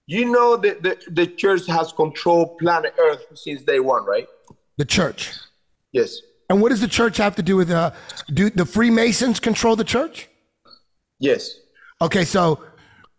You 0.07 0.25
know 0.31 0.55
that 0.57 0.83
the, 0.83 0.97
the 1.09 1.25
church 1.27 1.65
has 1.67 1.91
controlled 1.91 2.57
planet 2.59 2.93
Earth 2.99 3.25
since 3.33 3.63
day 3.63 3.79
one, 3.79 4.05
right? 4.05 4.27
The 4.77 4.85
church. 4.85 5.31
Yes. 5.91 6.19
And 6.49 6.61
what 6.61 6.69
does 6.69 6.81
the 6.81 6.87
church 6.87 7.17
have 7.17 7.35
to 7.37 7.43
do 7.43 7.55
with 7.55 7.71
uh 7.71 7.91
do 8.33 8.49
the 8.49 8.65
Freemasons 8.65 9.39
control 9.39 9.75
the 9.75 9.83
church? 9.83 10.27
Yes. 11.19 11.59
Okay, 12.01 12.25
so 12.25 12.61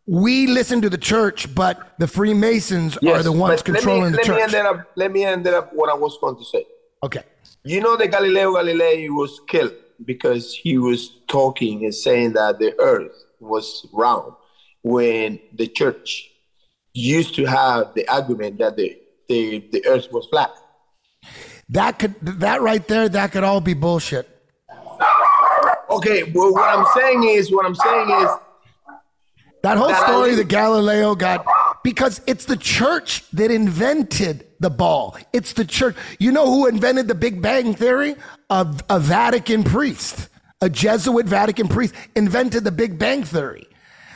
we 0.06 0.46
listen 0.46 0.80
to 0.82 0.90
the 0.90 0.98
church, 0.98 1.52
but 1.54 1.94
the 1.98 2.06
Freemasons 2.06 2.96
Yes. 3.02 3.20
are 3.20 3.22
the 3.22 3.32
ones 3.32 3.60
let 3.60 3.68
me- 3.68 3.74
controlling 3.74 4.12
the 4.12 4.18
let 4.18 4.26
church. 4.26 4.36
Me 4.52 4.58
end 4.58 4.66
up, 4.66 4.86
let 4.96 5.10
me 5.12 5.24
end 5.24 5.46
up 5.48 5.72
what 5.72 5.88
I 5.90 5.94
was 5.94 6.16
going 6.20 6.36
to 6.36 6.44
say. 6.44 6.64
Okay. 7.02 7.22
You 7.64 7.80
know 7.80 7.96
that 7.96 8.08
Galileo 8.12 8.52
Galilei 8.54 9.08
was 9.10 9.40
killed 9.48 9.74
because 10.04 10.54
he 10.54 10.78
was 10.78 11.00
talking 11.26 11.84
and 11.84 11.94
saying 11.94 12.34
that 12.34 12.58
the 12.60 12.78
earth 12.78 13.12
was 13.40 13.86
round 13.92 14.34
when 14.82 15.40
the 15.54 15.66
church 15.66 16.30
used 16.94 17.34
to 17.34 17.44
have 17.46 17.92
the 17.94 18.06
argument 18.08 18.58
that 18.58 18.76
the, 18.76 18.96
the, 19.28 19.66
the 19.72 19.84
earth 19.86 20.08
was 20.12 20.26
flat. 20.26 20.50
That 21.70 21.98
could 21.98 22.14
that 22.20 22.62
right 22.62 22.86
there, 22.86 23.08
that 23.08 23.32
could 23.32 23.44
all 23.44 23.60
be 23.60 23.74
bullshit. 23.74 24.28
Okay, 25.90 26.24
well, 26.34 26.52
what 26.52 26.68
I'm 26.68 26.86
saying 26.96 27.24
is, 27.24 27.50
what 27.52 27.64
I'm 27.64 27.74
saying 27.74 28.10
is, 28.10 28.30
That 29.62 29.78
whole 29.78 29.88
That 29.88 30.06
story 30.06 30.34
that 30.34 30.48
Galileo 30.48 31.14
got 31.14 31.46
because 31.82 32.20
it's 32.26 32.44
the 32.44 32.56
church 32.56 33.28
that 33.32 33.50
invented 33.50 34.46
the 34.60 34.70
ball. 34.70 35.16
It's 35.32 35.52
the 35.54 35.64
church. 35.64 35.96
You 36.18 36.32
know 36.32 36.46
who 36.46 36.66
invented 36.66 37.08
the 37.08 37.14
Big 37.14 37.40
Bang 37.40 37.74
theory? 37.74 38.16
A, 38.50 38.66
a 38.90 38.98
Vatican 39.00 39.64
priest, 39.64 40.28
a 40.60 40.68
Jesuit 40.68 41.26
Vatican 41.26 41.68
priest 41.68 41.94
invented 42.14 42.64
the 42.64 42.72
Big 42.72 42.98
Bang 42.98 43.22
theory. 43.24 43.66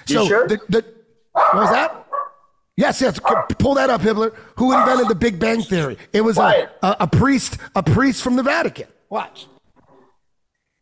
You 0.06 0.16
So 0.16 0.26
sure? 0.26 0.48
the, 0.48 0.58
the 0.68 0.84
what 1.32 1.54
was 1.54 1.70
that? 1.70 2.06
Yes, 2.80 3.00
yes. 3.02 3.20
Pull 3.58 3.74
that 3.74 3.90
up, 3.90 4.00
Hibbler. 4.00 4.34
Who 4.56 4.72
invented 4.72 5.08
the 5.08 5.14
Big 5.14 5.38
Bang 5.38 5.60
theory? 5.62 5.98
It 6.12 6.22
was 6.22 6.38
a, 6.38 6.70
a, 6.82 6.96
a 7.00 7.06
priest, 7.06 7.58
a 7.76 7.82
priest 7.82 8.22
from 8.22 8.36
the 8.36 8.42
Vatican. 8.42 8.86
Watch. 9.10 9.46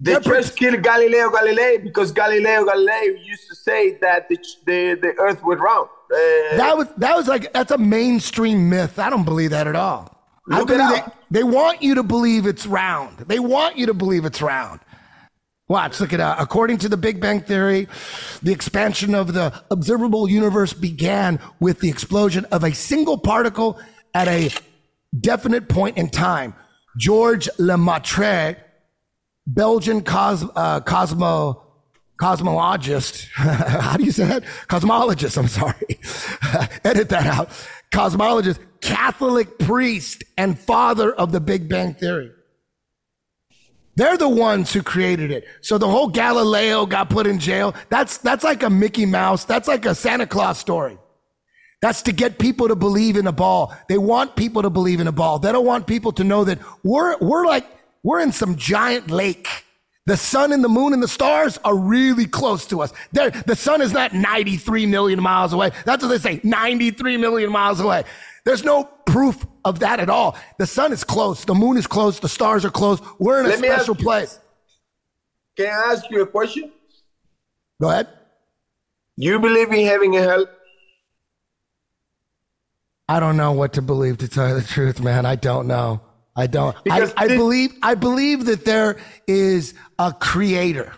the 0.00 0.12
Yeah, 0.12 0.18
but- 0.18 0.24
church 0.24 0.54
killed 0.54 0.82
Galileo 0.82 1.28
Galilei 1.30 1.82
because 1.82 2.12
Galileo 2.12 2.64
Galilei 2.64 3.04
used 3.32 3.48
to 3.48 3.56
say 3.56 3.98
that 4.00 4.28
the, 4.28 4.36
the, 4.66 4.98
the 5.02 5.12
earth 5.18 5.42
was 5.42 5.58
round. 5.58 5.88
Uh, 6.12 6.56
That 6.56 6.74
was 6.78 6.88
that 6.98 7.14
was 7.16 7.26
like 7.28 7.52
that's 7.52 7.72
a 7.72 7.78
mainstream 7.78 8.70
myth. 8.70 8.98
I 8.98 9.10
don't 9.10 9.24
believe 9.24 9.50
that 9.50 9.66
at 9.66 9.76
all. 9.76 10.02
I 10.50 10.60
Look 10.60 10.70
it 10.70 10.78
believe 10.78 10.98
up. 10.98 11.16
they, 11.30 11.40
they 11.40 11.44
want 11.44 11.82
you 11.82 11.94
to 11.96 12.02
believe 12.02 12.46
it's 12.46 12.64
round. 12.66 13.18
They 13.26 13.38
want 13.40 13.76
you 13.76 13.86
to 13.86 13.94
believe 13.94 14.24
it's 14.24 14.40
round. 14.40 14.80
Watch, 15.68 16.00
look 16.00 16.14
at 16.14 16.16
that. 16.16 16.40
According 16.40 16.78
to 16.78 16.88
the 16.88 16.96
Big 16.96 17.20
Bang 17.20 17.40
Theory, 17.40 17.88
the 18.42 18.52
expansion 18.52 19.14
of 19.14 19.34
the 19.34 19.52
observable 19.70 20.28
universe 20.28 20.72
began 20.72 21.38
with 21.60 21.80
the 21.80 21.90
explosion 21.90 22.46
of 22.46 22.64
a 22.64 22.72
single 22.72 23.18
particle 23.18 23.78
at 24.14 24.28
a 24.28 24.50
definite 25.18 25.68
point 25.68 25.98
in 25.98 26.08
time. 26.08 26.54
George 26.96 27.50
Lemaitre, 27.58 28.56
Belgian 29.46 30.02
cos, 30.02 30.44
uh, 30.56 30.80
cosmo 30.80 31.64
cosmologist. 32.18 33.28
How 33.34 33.96
do 33.96 34.04
you 34.04 34.12
say 34.12 34.24
that? 34.26 34.44
Cosmologist. 34.68 35.36
I'm 35.36 35.48
sorry. 35.48 35.98
Edit 36.84 37.10
that 37.10 37.26
out. 37.26 37.50
Cosmologist, 37.92 38.58
Catholic 38.80 39.58
priest, 39.58 40.24
and 40.36 40.58
father 40.58 41.12
of 41.14 41.32
the 41.32 41.40
Big 41.40 41.68
Bang 41.68 41.94
Theory. 41.94 42.32
They're 43.98 44.16
the 44.16 44.28
ones 44.28 44.72
who 44.72 44.80
created 44.80 45.32
it. 45.32 45.44
So 45.60 45.76
the 45.76 45.88
whole 45.88 46.06
Galileo 46.06 46.86
got 46.86 47.10
put 47.10 47.26
in 47.26 47.40
jail. 47.40 47.74
That's 47.88 48.18
that's 48.18 48.44
like 48.44 48.62
a 48.62 48.70
Mickey 48.70 49.04
Mouse. 49.04 49.44
That's 49.44 49.66
like 49.66 49.86
a 49.86 49.94
Santa 49.94 50.24
Claus 50.24 50.56
story. 50.56 50.96
That's 51.82 52.02
to 52.02 52.12
get 52.12 52.38
people 52.38 52.68
to 52.68 52.76
believe 52.76 53.16
in 53.16 53.26
a 53.26 53.32
ball. 53.32 53.76
They 53.88 53.98
want 53.98 54.36
people 54.36 54.62
to 54.62 54.70
believe 54.70 55.00
in 55.00 55.08
a 55.08 55.12
ball. 55.12 55.40
They 55.40 55.50
don't 55.50 55.66
want 55.66 55.88
people 55.88 56.12
to 56.12 56.22
know 56.22 56.44
that 56.44 56.60
we're 56.84 57.18
we're 57.18 57.44
like 57.44 57.66
we're 58.04 58.20
in 58.20 58.30
some 58.30 58.54
giant 58.54 59.10
lake. 59.10 59.48
The 60.06 60.16
sun 60.16 60.52
and 60.52 60.62
the 60.62 60.68
moon 60.68 60.92
and 60.92 61.02
the 61.02 61.08
stars 61.08 61.58
are 61.64 61.76
really 61.76 62.26
close 62.26 62.66
to 62.66 62.80
us. 62.82 62.92
They're, 63.10 63.30
the 63.30 63.56
sun 63.56 63.82
is 63.82 63.92
not 63.92 64.14
93 64.14 64.86
million 64.86 65.20
miles 65.20 65.52
away. 65.52 65.72
That's 65.84 66.04
what 66.04 66.08
they 66.08 66.18
say, 66.18 66.40
93 66.44 67.16
million 67.16 67.50
miles 67.50 67.80
away. 67.80 68.04
There's 68.46 68.64
no 68.64 68.84
proof 69.04 69.44
of 69.68 69.80
that 69.80 70.00
at 70.00 70.10
all. 70.10 70.36
The 70.58 70.66
sun 70.66 70.92
is 70.92 71.04
close. 71.04 71.44
The 71.44 71.54
moon 71.54 71.76
is 71.76 71.86
close. 71.86 72.20
The 72.20 72.28
stars 72.28 72.64
are 72.64 72.70
close. 72.70 73.00
We're 73.18 73.40
in 73.40 73.46
a 73.46 73.50
Let 73.50 73.58
special 73.58 73.94
place. 73.94 74.38
Can 75.56 75.66
I 75.66 75.92
ask 75.92 76.10
you 76.10 76.22
a 76.22 76.26
question? 76.26 76.72
Go 77.80 77.90
ahead. 77.90 78.08
You 79.16 79.38
believe 79.38 79.72
in 79.72 79.86
having 79.86 80.16
a 80.16 80.22
hell? 80.22 80.46
I 83.08 83.20
don't 83.20 83.36
know 83.36 83.52
what 83.52 83.72
to 83.74 83.82
believe 83.82 84.18
to 84.18 84.28
tell 84.28 84.48
you 84.48 84.54
the 84.54 84.66
truth, 84.66 85.00
man. 85.00 85.26
I 85.26 85.34
don't 85.34 85.66
know. 85.66 86.00
I 86.36 86.46
don't. 86.46 86.76
I, 86.88 87.10
I 87.16 87.26
believe. 87.26 87.74
I 87.82 87.94
believe 87.94 88.44
that 88.44 88.64
there 88.64 88.98
is 89.26 89.74
a 89.98 90.12
creator. 90.12 90.94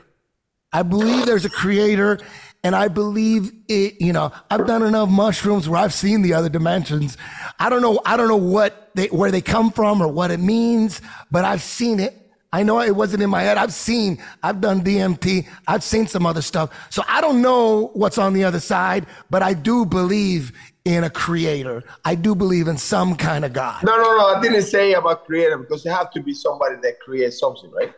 I 0.73 0.83
believe 0.83 1.27
there's 1.27 1.45
a 1.45 1.51
creator, 1.51 2.19
and 2.63 2.75
I 2.75 2.89
believe 2.89 3.53
it. 3.69 4.01
You 4.01 4.13
know, 4.13 4.33
I've 4.51 4.67
done 4.67 4.83
enough 4.83 5.09
mushrooms 5.09 5.69
where 5.69 5.81
I've 5.81 5.95
seen 5.95 6.23
the 6.23 6.35
other 6.35 6.49
dimensions. 6.49 7.17
I 7.59 7.71
don't 7.71 7.83
know. 7.83 8.01
I 8.05 8.17
don't 8.17 8.29
know 8.29 8.37
what 8.37 8.91
they 8.95 9.07
where 9.07 9.31
they 9.31 9.41
come 9.41 9.71
from 9.71 10.03
or 10.03 10.09
what 10.09 10.31
it 10.31 10.41
means, 10.41 11.01
but 11.31 11.45
I've 11.45 11.63
seen 11.63 12.01
it. 12.01 12.17
I 12.53 12.65
know 12.65 12.81
it 12.81 12.97
wasn't 12.97 13.23
in 13.23 13.31
my 13.31 13.43
head. 13.43 13.59
I've 13.59 13.73
seen. 13.73 14.21
I've 14.43 14.61
done 14.61 14.83
DMT. 14.83 15.47
I've 15.69 15.85
seen 15.85 16.09
some 16.09 16.27
other 16.27 16.43
stuff. 16.43 16.89
So 16.91 17.05
I 17.07 17.21
don't 17.21 17.43
know 17.43 17.91
what's 17.95 18.19
on 18.19 18.33
the 18.33 18.43
other 18.43 18.59
side, 18.59 19.07
but 19.31 19.41
I 19.41 19.55
do 19.55 19.87
believe 19.87 20.53
in 20.85 21.05
a 21.05 21.11
creator. 21.11 21.85
I 22.05 22.17
do 22.17 22.35
believe 22.35 22.67
in 22.67 22.77
some 22.77 23.15
kind 23.15 23.45
of 23.45 23.53
God. 23.53 23.85
No, 23.85 23.97
no, 23.97 24.17
no. 24.17 24.35
I 24.35 24.41
didn't 24.41 24.63
say 24.63 24.95
about 24.95 25.27
creator 25.27 25.59
because 25.59 25.87
it 25.87 25.91
have 25.91 26.11
to 26.13 26.21
be 26.21 26.35
somebody 26.35 26.75
that 26.83 26.99
creates 27.01 27.39
something, 27.39 27.71
right? 27.71 27.95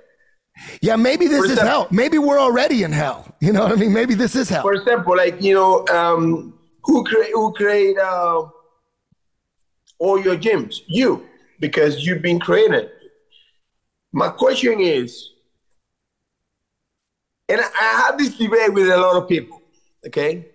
Yeah, 0.80 0.96
maybe 0.96 1.26
this 1.26 1.38
For 1.38 1.44
is 1.46 1.50
example- 1.52 1.70
hell. 1.84 1.88
Maybe 1.90 2.18
we're 2.18 2.38
already 2.40 2.82
in 2.82 2.92
hell. 2.92 3.26
You 3.40 3.52
know 3.52 3.62
what 3.62 3.72
I 3.72 3.76
mean? 3.76 3.92
Maybe 3.92 4.14
this 4.14 4.36
is 4.36 4.48
hell. 4.48 4.62
For 4.62 4.74
example, 4.74 5.16
like 5.16 5.40
you 5.42 5.54
know, 5.54 5.86
um, 5.88 6.58
who 6.84 7.04
create 7.04 7.32
who 7.32 7.52
create 7.52 7.98
uh, 7.98 8.42
all 9.98 10.20
your 10.20 10.36
gyms? 10.36 10.80
You, 10.86 11.26
because 11.60 12.04
you've 12.06 12.22
been 12.22 12.38
created. 12.40 12.90
My 14.12 14.28
question 14.28 14.78
is, 14.80 15.30
and 17.48 17.60
I, 17.60 17.64
I 17.64 18.02
had 18.06 18.18
this 18.18 18.36
debate 18.36 18.72
with 18.74 18.88
a 18.90 18.96
lot 18.96 19.16
of 19.16 19.28
people, 19.28 19.60
okay? 20.06 20.48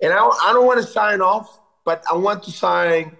And 0.00 0.12
I, 0.12 0.18
I 0.18 0.52
don't 0.52 0.66
want 0.66 0.80
to 0.80 0.86
sign 0.86 1.20
off, 1.20 1.60
but 1.84 2.04
I 2.10 2.16
want 2.16 2.42
to 2.44 2.52
sign 2.52 3.16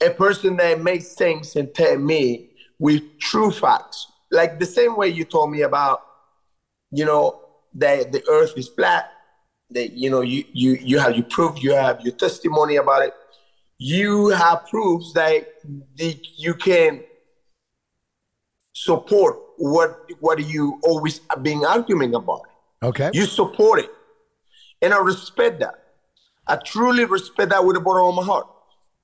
a 0.00 0.10
person 0.10 0.56
that 0.58 0.80
makes 0.80 1.08
sense 1.08 1.56
and 1.56 1.74
tell 1.74 1.98
me 1.98 2.49
with 2.80 3.02
true 3.20 3.52
facts. 3.52 4.08
Like 4.32 4.58
the 4.58 4.66
same 4.66 4.96
way 4.96 5.08
you 5.08 5.24
told 5.24 5.52
me 5.52 5.62
about, 5.62 6.02
you 6.90 7.04
know, 7.04 7.40
that 7.74 8.10
the 8.10 8.26
earth 8.28 8.54
is 8.56 8.68
flat, 8.68 9.12
that 9.70 9.92
you 9.92 10.10
know, 10.10 10.22
you 10.22 10.44
you 10.52 10.72
you 10.82 10.98
have 10.98 11.14
your 11.14 11.26
proof, 11.26 11.62
you 11.62 11.72
have 11.72 12.00
your 12.00 12.14
testimony 12.14 12.76
about 12.76 13.02
it. 13.04 13.14
You 13.78 14.28
have 14.28 14.66
proofs 14.68 15.12
that 15.12 15.46
the, 15.96 16.18
you 16.36 16.54
can 16.54 17.02
support 18.72 19.38
what 19.58 20.10
what 20.20 20.38
you 20.40 20.80
always 20.82 21.20
been 21.42 21.64
arguing 21.64 22.14
about. 22.14 22.42
Okay. 22.82 23.10
You 23.12 23.26
support 23.26 23.80
it. 23.80 23.90
And 24.82 24.94
I 24.94 24.98
respect 24.98 25.60
that. 25.60 25.74
I 26.46 26.56
truly 26.56 27.04
respect 27.04 27.50
that 27.50 27.64
with 27.64 27.76
the 27.76 27.80
bottom 27.80 28.06
of 28.06 28.14
my 28.14 28.24
heart. 28.24 28.46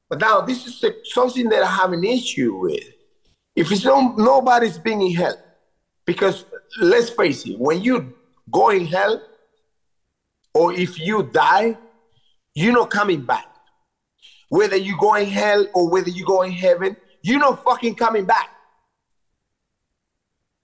But 0.08 0.20
now 0.20 0.40
this 0.40 0.66
is 0.66 0.82
something 1.04 1.48
that 1.50 1.62
I 1.62 1.70
have 1.70 1.92
an 1.92 2.04
issue 2.04 2.56
with. 2.56 2.95
If 3.56 3.72
it's 3.72 3.84
no, 3.84 4.12
nobody's 4.16 4.78
being 4.78 5.00
in 5.00 5.14
hell, 5.14 5.36
because 6.04 6.44
let's 6.78 7.08
face 7.10 7.46
it, 7.46 7.58
when 7.58 7.82
you 7.82 8.14
go 8.50 8.68
in 8.68 8.86
hell, 8.86 9.22
or 10.54 10.72
if 10.74 11.00
you 11.00 11.22
die, 11.22 11.76
you're 12.54 12.72
not 12.72 12.90
coming 12.90 13.22
back. 13.22 13.46
Whether 14.48 14.76
you 14.76 14.96
go 14.98 15.14
in 15.14 15.26
hell 15.26 15.66
or 15.74 15.90
whether 15.90 16.10
you 16.10 16.24
go 16.24 16.42
in 16.42 16.52
heaven, 16.52 16.96
you're 17.22 17.40
not 17.40 17.64
fucking 17.64 17.96
coming 17.96 18.26
back. 18.26 18.50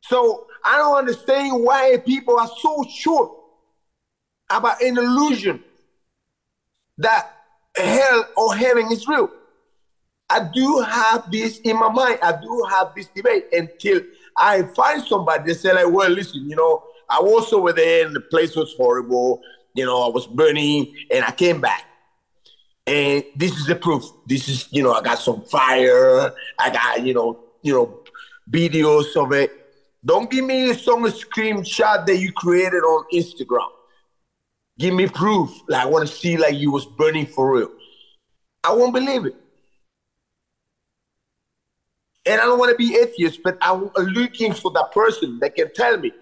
So 0.03 0.47
I 0.65 0.77
don't 0.77 0.97
understand 0.97 1.63
why 1.65 1.97
people 2.05 2.39
are 2.39 2.51
so 2.61 2.85
sure 2.91 3.37
about 4.49 4.81
an 4.83 4.99
illusion 4.99 5.63
that 6.99 7.31
hell 7.77 8.25
or 8.37 8.55
heaven 8.55 8.93
is 8.93 9.09
real. 9.09 9.31
I 10.33 10.49
do 10.53 10.81
have 10.81 11.31
this 11.31 11.59
in 11.59 11.79
my 11.79 11.91
mind. 11.91 12.19
I 12.23 12.33
do 12.41 12.67
have 12.71 12.95
this 12.97 13.09
debate 13.09 13.45
until 13.53 14.01
I 14.37 14.63
find 14.63 15.03
somebody 15.03 15.53
that 15.53 15.61
say 15.61 15.75
like, 15.75 15.93
well, 15.93 16.09
listen, 16.09 16.49
you 16.49 16.57
know, 16.57 16.85
I 17.11 17.21
was 17.21 17.53
over 17.53 17.73
there 17.73 18.07
and 18.07 18.17
the 18.17 18.21
place 18.21 18.57
was 18.57 18.75
horrible. 18.79 19.43
You 19.75 19.85
know, 19.85 20.03
I 20.03 20.09
was 20.09 20.27
burning 20.27 20.95
and 21.11 21.23
I 21.23 21.33
came 21.33 21.61
back. 21.61 21.85
And 22.87 23.23
this 23.37 23.53
is 23.53 23.67
the 23.67 23.77
proof. 23.77 24.05
This 24.27 24.49
is, 24.49 24.69
you 24.71 24.83
know, 24.83 24.95
I 24.95 25.03
got 25.03 25.19
some 25.19 25.43
fire. 25.43 26.33
I 26.59 26.71
got, 26.71 27.05
you 27.05 27.13
know, 27.13 27.39
you 27.61 27.75
know, 27.75 28.01
videos 28.51 29.15
of 29.23 29.33
it. 29.33 29.51
Don't 30.05 30.31
give 30.31 30.47
me 30.47 30.73
some 30.73 31.05
screenshot 31.05 32.07
that 32.07 32.17
you 32.17 32.33
created 32.33 32.83
on 32.83 33.05
Instagram. 33.13 33.69
give 34.79 34.95
me 34.95 35.09
proof. 35.09 35.51
Like 35.69 35.83
I 35.83 35.87
want 35.87 36.09
to 36.09 36.15
see 36.15 36.39
like 36.39 36.55
you 36.57 36.73
was 36.73 36.87
burning 36.87 37.27
for 37.27 37.55
real. 37.57 37.71
I 38.65 38.73
won't 38.73 38.95
believe 38.95 39.27
it. 39.27 39.37
And 42.25 42.41
I 42.41 42.45
don't 42.45 42.59
want 42.59 42.71
to 42.71 42.77
be 42.77 42.97
atheist, 42.97 43.41
but 43.43 43.59
I'm 43.61 43.91
looking 43.97 44.53
for 44.53 44.71
that 44.73 44.93
person 44.93 45.39
that 45.41 45.57
can 45.57 45.73
tell 45.75 45.97
me 45.99 46.13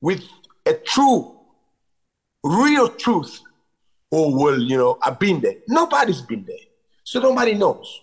with 0.00 0.22
a 0.66 0.74
true, 0.74 1.36
real 2.44 2.88
truth. 2.88 3.40
Oh, 4.12 4.36
well, 4.36 4.60
you 4.60 4.76
know, 4.76 4.98
I've 5.02 5.18
been 5.18 5.40
there. 5.40 5.56
Nobody's 5.68 6.20
been 6.20 6.44
there. 6.44 6.56
So 7.04 7.20
nobody 7.20 7.54
knows. 7.54 8.00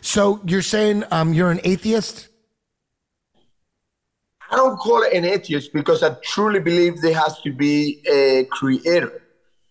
So 0.00 0.40
you're 0.44 0.62
saying 0.62 1.04
um, 1.10 1.32
you're 1.32 1.50
an 1.50 1.60
atheist? 1.64 2.28
I 4.50 4.56
don't 4.56 4.78
call 4.78 5.02
it 5.02 5.12
an 5.12 5.24
atheist 5.24 5.72
because 5.72 6.02
I 6.02 6.14
truly 6.22 6.60
believe 6.60 7.00
there 7.00 7.14
has 7.14 7.40
to 7.42 7.52
be 7.52 8.02
a 8.10 8.46
creator. 8.50 9.22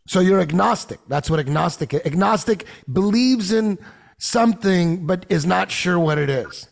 So 0.08 0.20
you're 0.20 0.40
agnostic. 0.40 1.00
That's 1.08 1.30
what 1.30 1.40
agnostic 1.40 1.94
is. 1.94 2.02
Agnostic 2.06 2.66
believes 2.94 3.52
in 3.52 3.78
something 4.20 5.06
but 5.06 5.26
is 5.30 5.46
not 5.46 5.72
sure 5.72 6.00
what 6.00 6.18
it 6.18 6.30
is. 6.30 6.68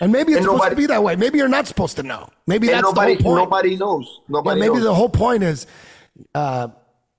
And 0.00 0.10
maybe 0.12 0.32
it's 0.32 0.38
And 0.38 0.44
supposed 0.44 0.58
nobody- 0.62 0.74
to 0.76 0.80
be 0.82 0.86
that 0.86 1.02
way. 1.02 1.16
Maybe 1.16 1.38
you're 1.38 1.48
not 1.48 1.66
supposed 1.66 1.96
to 1.96 2.02
know. 2.02 2.28
Maybe 2.46 2.68
that's 2.68 2.82
nobody, 2.82 3.16
the 3.16 3.22
whole 3.22 3.32
point. 3.36 3.44
nobody 3.50 3.76
knows. 3.76 4.06
Yeah, 4.08 4.24
Nobody 4.28 4.60
maybe 4.60 4.74
knows. 4.74 4.82
the 4.84 4.94
whole 4.94 5.08
point 5.10 5.42
is, 5.42 5.66
uh, 6.34 6.68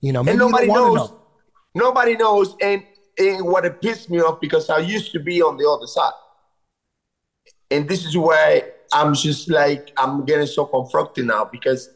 you 0.02 0.12
know, 0.14 0.24
maybe 0.24 0.32
and 0.32 0.40
nobody 0.52 0.68
knows. 0.68 0.96
know. 0.96 1.20
Nobody 1.76 2.18
knows. 2.18 2.56
And, 2.60 2.84
and 3.20 3.46
what 3.46 3.66
it 3.66 3.82
pissed 3.82 4.10
me 4.10 4.20
off 4.20 4.42
because 4.42 4.70
I 4.72 4.80
used 4.80 5.12
to 5.12 5.20
be 5.20 5.42
on 5.44 5.58
the 5.58 5.70
other 5.70 5.86
side. 5.86 6.14
And 7.70 7.88
this 7.88 8.04
is 8.06 8.18
why 8.18 8.64
I'm 8.92 9.14
just 9.14 9.50
like, 9.50 9.94
I'm 9.98 10.26
getting 10.26 10.48
so 10.48 10.66
confronted 10.66 11.26
now 11.26 11.46
because 11.46 11.90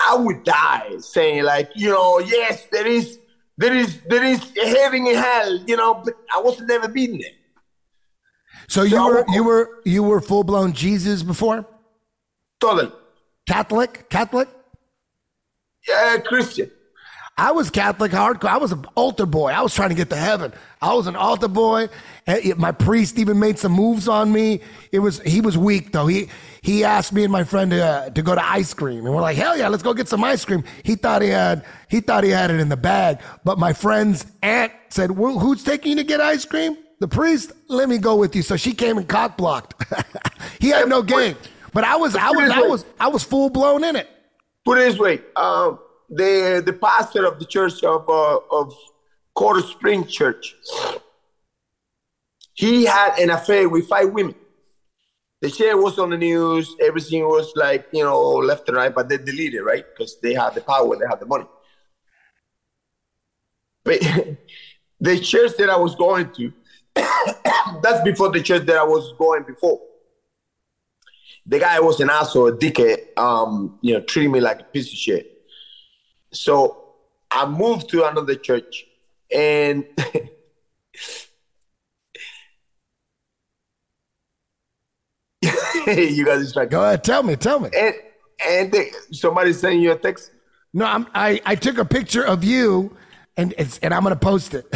I 0.00 0.16
would 0.16 0.42
die 0.44 0.96
saying, 0.98 1.44
like, 1.44 1.70
you 1.76 1.90
know, 1.90 2.18
yes, 2.20 2.66
there 2.72 2.86
is, 2.86 3.18
there 3.62 3.76
is, 3.76 4.00
there 4.08 4.24
is 4.24 4.40
heaven 4.56 5.06
and 5.06 5.16
hell, 5.16 5.58
you 5.66 5.76
know, 5.76 5.94
but 5.94 6.14
I 6.34 6.40
wasn't 6.40 6.68
never 6.68 6.88
been 6.88 7.12
there. 7.18 7.36
So 8.68 8.82
you 8.82 9.04
were 9.04 9.24
you 9.28 9.44
were 9.44 9.80
you 9.84 10.02
were 10.02 10.20
full 10.20 10.44
blown 10.44 10.72
Jesus 10.72 11.22
before? 11.22 11.66
Totally. 12.60 12.90
Catholic? 13.46 14.08
Catholic? 14.08 14.48
Yeah, 15.86 16.18
Christian. 16.18 16.70
I 17.38 17.52
was 17.52 17.70
Catholic 17.70 18.12
hardcore. 18.12 18.50
I 18.50 18.58
was 18.58 18.72
an 18.72 18.84
altar 18.94 19.24
boy. 19.24 19.50
I 19.50 19.62
was 19.62 19.74
trying 19.74 19.88
to 19.88 19.94
get 19.94 20.10
to 20.10 20.16
heaven. 20.16 20.52
I 20.82 20.92
was 20.92 21.06
an 21.06 21.16
altar 21.16 21.48
boy. 21.48 21.88
And 22.26 22.58
My 22.58 22.72
priest 22.72 23.18
even 23.18 23.38
made 23.38 23.58
some 23.58 23.72
moves 23.72 24.06
on 24.06 24.30
me. 24.30 24.60
It 24.92 24.98
was 24.98 25.20
he 25.22 25.40
was 25.40 25.56
weak 25.56 25.92
though. 25.92 26.06
He 26.06 26.28
he 26.60 26.84
asked 26.84 27.12
me 27.12 27.24
and 27.24 27.32
my 27.32 27.44
friend 27.44 27.70
to, 27.70 27.82
uh, 27.82 28.10
to 28.10 28.22
go 28.22 28.34
to 28.34 28.44
ice 28.44 28.74
cream, 28.74 29.06
and 29.06 29.14
we're 29.14 29.22
like, 29.22 29.36
hell 29.36 29.56
yeah, 29.56 29.68
let's 29.68 29.82
go 29.82 29.94
get 29.94 30.08
some 30.08 30.22
ice 30.22 30.44
cream. 30.44 30.62
He 30.82 30.94
thought 30.94 31.22
he 31.22 31.28
had 31.28 31.64
he 31.88 32.00
thought 32.00 32.22
he 32.22 32.30
had 32.30 32.50
it 32.50 32.60
in 32.60 32.68
the 32.68 32.76
bag, 32.76 33.20
but 33.44 33.58
my 33.58 33.72
friend's 33.72 34.26
aunt 34.42 34.72
said, 34.90 35.12
well, 35.12 35.38
"Who's 35.38 35.64
taking 35.64 35.90
you 35.90 35.96
to 35.96 36.04
get 36.04 36.20
ice 36.20 36.44
cream?" 36.44 36.76
The 37.00 37.08
priest. 37.08 37.52
Let 37.68 37.88
me 37.88 37.98
go 37.98 38.14
with 38.14 38.36
you. 38.36 38.42
So 38.42 38.56
she 38.56 38.74
came 38.74 38.98
and 38.98 39.08
cock 39.08 39.36
blocked. 39.36 39.82
he 40.60 40.68
had 40.68 40.88
no 40.88 41.02
game, 41.02 41.36
but 41.72 41.82
I 41.82 41.96
was 41.96 42.14
I 42.14 42.30
was 42.30 42.50
I 42.50 42.60
was 42.60 42.84
I 43.00 43.08
was 43.08 43.24
full 43.24 43.48
blown 43.48 43.82
in 43.82 43.96
it. 43.96 44.08
Put 44.64 44.78
it 44.78 44.82
this 44.82 44.98
way: 44.98 45.20
um, 45.34 45.80
the 46.12 46.62
the 46.64 46.72
pastor 46.72 47.26
of 47.26 47.38
the 47.38 47.46
church 47.46 47.82
of 47.82 48.08
uh, 48.08 48.38
of 48.50 48.74
Coral 49.34 49.62
Spring 49.62 50.06
Church, 50.06 50.54
he 52.52 52.84
had 52.84 53.18
an 53.18 53.30
affair 53.30 53.68
with 53.68 53.88
five 53.88 54.10
women. 54.10 54.34
The 55.40 55.48
shit 55.48 55.76
was 55.76 55.98
on 55.98 56.10
the 56.10 56.18
news. 56.18 56.76
Everything 56.80 57.24
was 57.24 57.52
like 57.56 57.86
you 57.92 58.04
know 58.04 58.20
left 58.20 58.68
and 58.68 58.76
right, 58.76 58.94
but 58.94 59.08
they 59.08 59.16
deleted 59.16 59.62
right 59.62 59.84
because 59.90 60.20
they 60.20 60.34
had 60.34 60.54
the 60.54 60.60
power, 60.60 60.96
they 60.96 61.06
had 61.06 61.20
the 61.20 61.26
money. 61.26 61.46
But 63.84 64.00
the 65.00 65.18
church 65.18 65.56
that 65.56 65.70
I 65.70 65.76
was 65.76 65.94
going 65.94 66.30
to, 66.32 66.52
that's 67.82 68.02
before 68.04 68.30
the 68.30 68.42
church 68.42 68.66
that 68.66 68.76
I 68.76 68.84
was 68.84 69.14
going 69.18 69.44
before 69.44 69.80
the 71.46 71.58
guy 71.58 71.80
was 71.80 72.00
an 72.00 72.10
asshole, 72.10 72.48
a 72.48 72.52
dickhead, 72.52 73.18
um, 73.18 73.78
you 73.80 73.94
know, 73.94 74.00
treating 74.02 74.30
me 74.30 74.40
like 74.40 74.60
a 74.60 74.64
piece 74.64 74.92
of 74.92 74.98
shit. 74.98 75.31
So 76.32 76.84
I 77.30 77.46
moved 77.46 77.88
to 77.90 78.06
another 78.08 78.34
church 78.34 78.84
and 79.34 79.84
you 85.42 86.24
guys 86.24 86.40
is 86.42 86.56
like 86.56 86.70
Go 86.70 86.82
ahead, 86.84 87.04
tell 87.04 87.22
me, 87.22 87.36
tell 87.36 87.60
me. 87.60 87.70
and 87.76 87.94
and 88.46 88.72
they, 88.72 88.90
somebody 89.12 89.52
sending 89.52 89.80
you 89.80 89.92
a 89.92 89.96
text. 89.96 90.30
No, 90.74 90.84
I'm, 90.84 91.06
I 91.14 91.40
I 91.44 91.54
took 91.54 91.78
a 91.78 91.84
picture 91.84 92.24
of 92.24 92.44
you, 92.44 92.96
and 93.36 93.54
it's 93.58 93.78
and 93.78 93.92
I'm 93.92 94.02
gonna 94.02 94.16
post 94.16 94.54
it. 94.54 94.66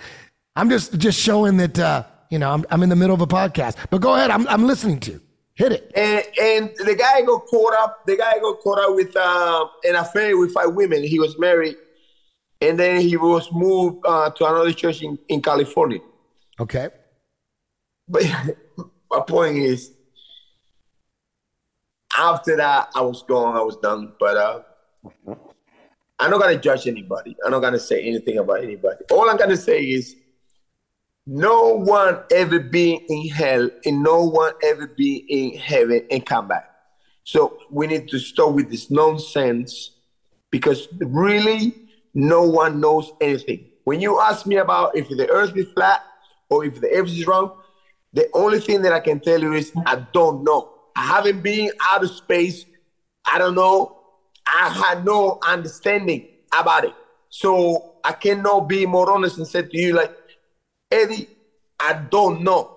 I'm 0.56 0.70
just 0.70 0.98
just 0.98 1.20
showing 1.20 1.56
that 1.58 1.78
uh, 1.78 2.04
you 2.30 2.38
know 2.38 2.50
I'm 2.50 2.64
I'm 2.70 2.82
in 2.82 2.88
the 2.88 2.96
middle 2.96 3.14
of 3.14 3.20
a 3.20 3.26
podcast. 3.26 3.76
But 3.90 4.00
go 4.00 4.14
ahead, 4.14 4.30
I'm 4.30 4.46
I'm 4.48 4.66
listening 4.66 5.00
to. 5.00 5.12
you. 5.12 5.20
Hit 5.60 5.72
it. 5.72 5.92
And 5.94 6.24
and 6.40 6.70
the 6.86 6.94
guy 6.94 7.20
got 7.20 7.46
caught 7.46 7.74
up. 7.74 8.06
The 8.06 8.16
guy 8.16 8.38
got 8.40 8.60
caught 8.60 8.78
up 8.78 8.94
with 8.94 9.14
uh, 9.14 9.66
an 9.84 9.94
affair 9.96 10.38
with 10.38 10.54
five 10.54 10.72
women. 10.72 11.02
He 11.02 11.18
was 11.18 11.38
married, 11.38 11.76
and 12.62 12.80
then 12.80 13.02
he 13.02 13.18
was 13.18 13.52
moved 13.52 13.98
uh, 14.06 14.30
to 14.30 14.46
another 14.46 14.72
church 14.72 15.02
in, 15.02 15.18
in 15.28 15.42
California. 15.42 15.98
Okay. 16.58 16.88
But 18.08 18.22
my 19.10 19.20
point 19.20 19.58
is, 19.58 19.92
after 22.16 22.56
that, 22.56 22.88
I 22.94 23.02
was 23.02 23.22
gone. 23.24 23.54
I 23.54 23.60
was 23.60 23.76
done. 23.76 24.14
But 24.18 24.36
uh, 24.38 24.62
I'm 26.18 26.30
not 26.30 26.40
gonna 26.40 26.58
judge 26.58 26.86
anybody. 26.86 27.36
I'm 27.44 27.50
not 27.50 27.60
gonna 27.60 27.78
say 27.78 28.00
anything 28.02 28.38
about 28.38 28.62
anybody. 28.62 29.04
All 29.10 29.28
I'm 29.28 29.36
gonna 29.36 29.58
say 29.58 29.82
is, 29.82 30.16
no 31.32 31.76
one 31.76 32.18
ever 32.32 32.58
been 32.58 32.98
in 33.08 33.28
hell, 33.28 33.70
and 33.84 34.02
no 34.02 34.24
one 34.24 34.52
ever 34.64 34.88
been 34.88 35.24
in 35.28 35.56
heaven 35.56 36.04
and 36.10 36.26
come 36.26 36.48
back. 36.48 36.68
So 37.22 37.56
we 37.70 37.86
need 37.86 38.08
to 38.08 38.18
stop 38.18 38.52
with 38.52 38.68
this 38.68 38.90
nonsense 38.90 39.92
because 40.50 40.88
really, 40.98 41.72
no 42.14 42.42
one 42.42 42.80
knows 42.80 43.12
anything. 43.20 43.64
When 43.84 44.00
you 44.00 44.18
ask 44.18 44.44
me 44.44 44.56
about 44.56 44.96
if 44.96 45.08
the 45.08 45.30
earth 45.30 45.56
is 45.56 45.68
flat 45.72 46.02
or 46.48 46.64
if 46.64 46.80
the 46.80 46.90
earth 46.90 47.06
is 47.06 47.24
round, 47.24 47.52
the 48.12 48.28
only 48.34 48.58
thing 48.58 48.82
that 48.82 48.92
I 48.92 48.98
can 48.98 49.20
tell 49.20 49.40
you 49.40 49.52
is 49.52 49.70
I 49.86 50.04
don't 50.12 50.42
know. 50.42 50.74
I 50.96 51.06
haven't 51.06 51.42
been 51.42 51.70
out 51.92 52.02
of 52.02 52.10
space. 52.10 52.66
I 53.24 53.38
don't 53.38 53.54
know. 53.54 54.00
I 54.48 54.68
had 54.68 55.04
no 55.04 55.38
understanding 55.46 56.26
about 56.52 56.86
it. 56.86 56.94
So 57.28 57.94
I 58.02 58.14
cannot 58.14 58.68
be 58.68 58.84
more 58.84 59.12
honest 59.12 59.38
and 59.38 59.46
say 59.46 59.62
to 59.62 59.78
you, 59.78 59.92
like, 59.92 60.12
Eddie, 60.90 61.28
I 61.78 61.94
don't 61.94 62.42
know. 62.42 62.76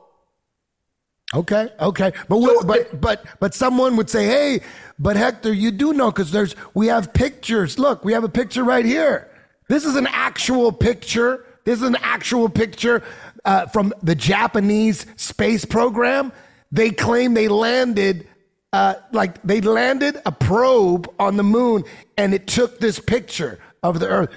Okay, 1.33 1.69
okay, 1.79 2.11
but 2.29 2.37
what, 2.37 2.67
but 2.67 3.01
but 3.01 3.25
but 3.39 3.55
someone 3.55 3.95
would 3.95 4.09
say, 4.09 4.27
"Hey, 4.27 4.61
but 4.99 5.15
Hector, 5.15 5.51
you 5.51 5.71
do 5.71 5.91
know 5.93 6.11
because 6.11 6.31
there's 6.31 6.55
we 6.75 6.87
have 6.87 7.11
pictures. 7.11 7.79
Look, 7.79 8.05
we 8.05 8.13
have 8.13 8.23
a 8.23 8.29
picture 8.29 8.63
right 8.63 8.85
here. 8.85 9.31
This 9.67 9.83
is 9.83 9.95
an 9.95 10.07
actual 10.11 10.71
picture. 10.71 11.45
This 11.63 11.81
is 11.81 11.87
an 11.87 11.97
actual 12.01 12.49
picture 12.49 13.01
uh, 13.45 13.65
from 13.67 13.93
the 14.03 14.13
Japanese 14.13 15.07
space 15.15 15.65
program. 15.65 16.31
They 16.71 16.91
claim 16.91 17.33
they 17.33 17.47
landed." 17.47 18.27
Uh, 18.71 18.95
like 19.11 19.39
they 19.43 19.61
landed 19.61 20.19
a 20.25 20.31
probe 20.31 21.07
on 21.19 21.37
the 21.37 21.43
moon 21.43 21.83
and 22.17 22.33
it 22.33 22.47
took 22.47 22.79
this 22.79 22.97
picture 22.97 23.59
of 23.83 23.99
the 23.99 24.07
earth. 24.07 24.31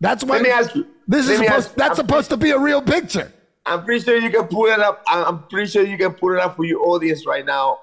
That's 0.00 0.22
why 0.24 0.36
Let 0.36 0.42
me 0.42 0.50
ask 0.50 0.74
you. 0.74 0.86
this 1.06 1.28
is 1.28 1.38
supposed 1.38 1.76
that's 1.76 1.98
I'm- 1.98 2.06
supposed 2.06 2.30
to 2.30 2.36
be 2.36 2.50
a 2.50 2.58
real 2.58 2.80
picture. 2.82 3.32
I'm 3.66 3.84
pretty 3.84 4.02
sure 4.04 4.16
you 4.16 4.30
can 4.30 4.46
pull 4.46 4.66
it 4.66 4.78
up. 4.80 5.02
I'm 5.06 5.42
pretty 5.48 5.70
sure 5.70 5.84
you 5.84 5.98
can 5.98 6.14
pull 6.14 6.32
it 6.32 6.38
up 6.40 6.56
for 6.56 6.64
your 6.64 6.80
audience 6.88 7.26
right 7.26 7.44
now. 7.44 7.78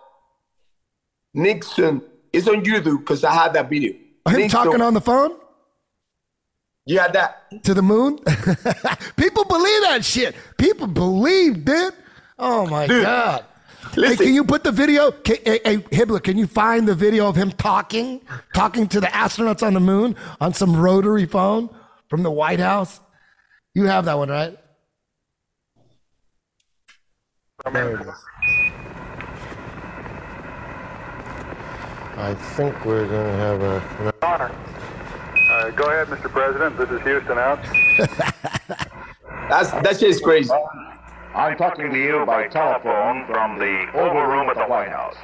Nixon 1.33 2.01
is 2.33 2.47
on 2.47 2.63
YouTube 2.63 2.99
because 2.99 3.23
I 3.23 3.33
had 3.33 3.53
that 3.53 3.69
video. 3.69 3.91
Him 3.93 4.01
Nixon- 4.37 4.49
talking 4.49 4.81
on 4.81 4.93
the 4.93 5.01
phone? 5.01 5.37
You 6.87 6.99
had 6.99 7.13
that. 7.13 7.63
to 7.63 7.73
the 7.73 7.81
moon. 7.81 8.17
People 9.17 9.43
believe 9.45 9.81
that 9.83 10.01
shit. 10.03 10.35
People 10.57 10.87
believe, 10.87 11.65
dude. 11.65 11.93
Oh 12.37 12.67
my 12.67 12.85
Dude, 12.85 13.03
god. 13.03 13.45
Hey, 13.95 14.15
can 14.15 14.33
you 14.33 14.43
put 14.43 14.63
the 14.63 14.71
video? 14.71 15.11
Can, 15.11 15.37
hey, 15.45 15.59
hey, 15.63 15.77
Hibbler, 15.77 16.21
can 16.21 16.37
you 16.37 16.45
find 16.47 16.87
the 16.87 16.93
video 16.93 17.27
of 17.27 17.35
him 17.35 17.51
talking, 17.53 18.21
talking 18.53 18.87
to 18.89 18.99
the 18.99 19.07
astronauts 19.07 19.65
on 19.65 19.73
the 19.73 19.79
moon 19.79 20.15
on 20.41 20.53
some 20.53 20.75
rotary 20.75 21.25
phone 21.25 21.69
from 22.09 22.23
the 22.23 22.31
White 22.31 22.59
House? 22.59 22.99
You 23.73 23.85
have 23.85 24.05
that 24.05 24.17
one, 24.17 24.29
right? 24.29 24.57
There 27.71 27.95
it 27.95 28.01
is. 28.01 28.07
I 32.17 32.33
think 32.55 32.85
we're 32.85 33.07
going 33.07 33.27
to 33.27 33.37
have 33.37 33.61
a. 33.61 34.15
Uh, 35.49 35.69
go 35.71 35.83
ahead, 35.85 36.07
Mr. 36.07 36.29
President. 36.29 36.77
This 36.77 36.89
is 36.89 37.01
Houston 37.01 37.37
out. 37.37 37.61
That's 39.49 39.71
that 39.71 39.97
shit 39.99 40.09
is 40.09 40.21
crazy. 40.21 40.51
I'm 41.35 41.57
talking 41.57 41.91
to 41.91 41.97
you 41.97 42.25
by 42.25 42.47
telephone 42.47 43.25
from 43.27 43.59
the 43.59 43.87
Oval 43.93 44.23
Room 44.23 44.49
at 44.49 44.55
the 44.55 44.65
White 44.65 44.89
House. 44.89 45.15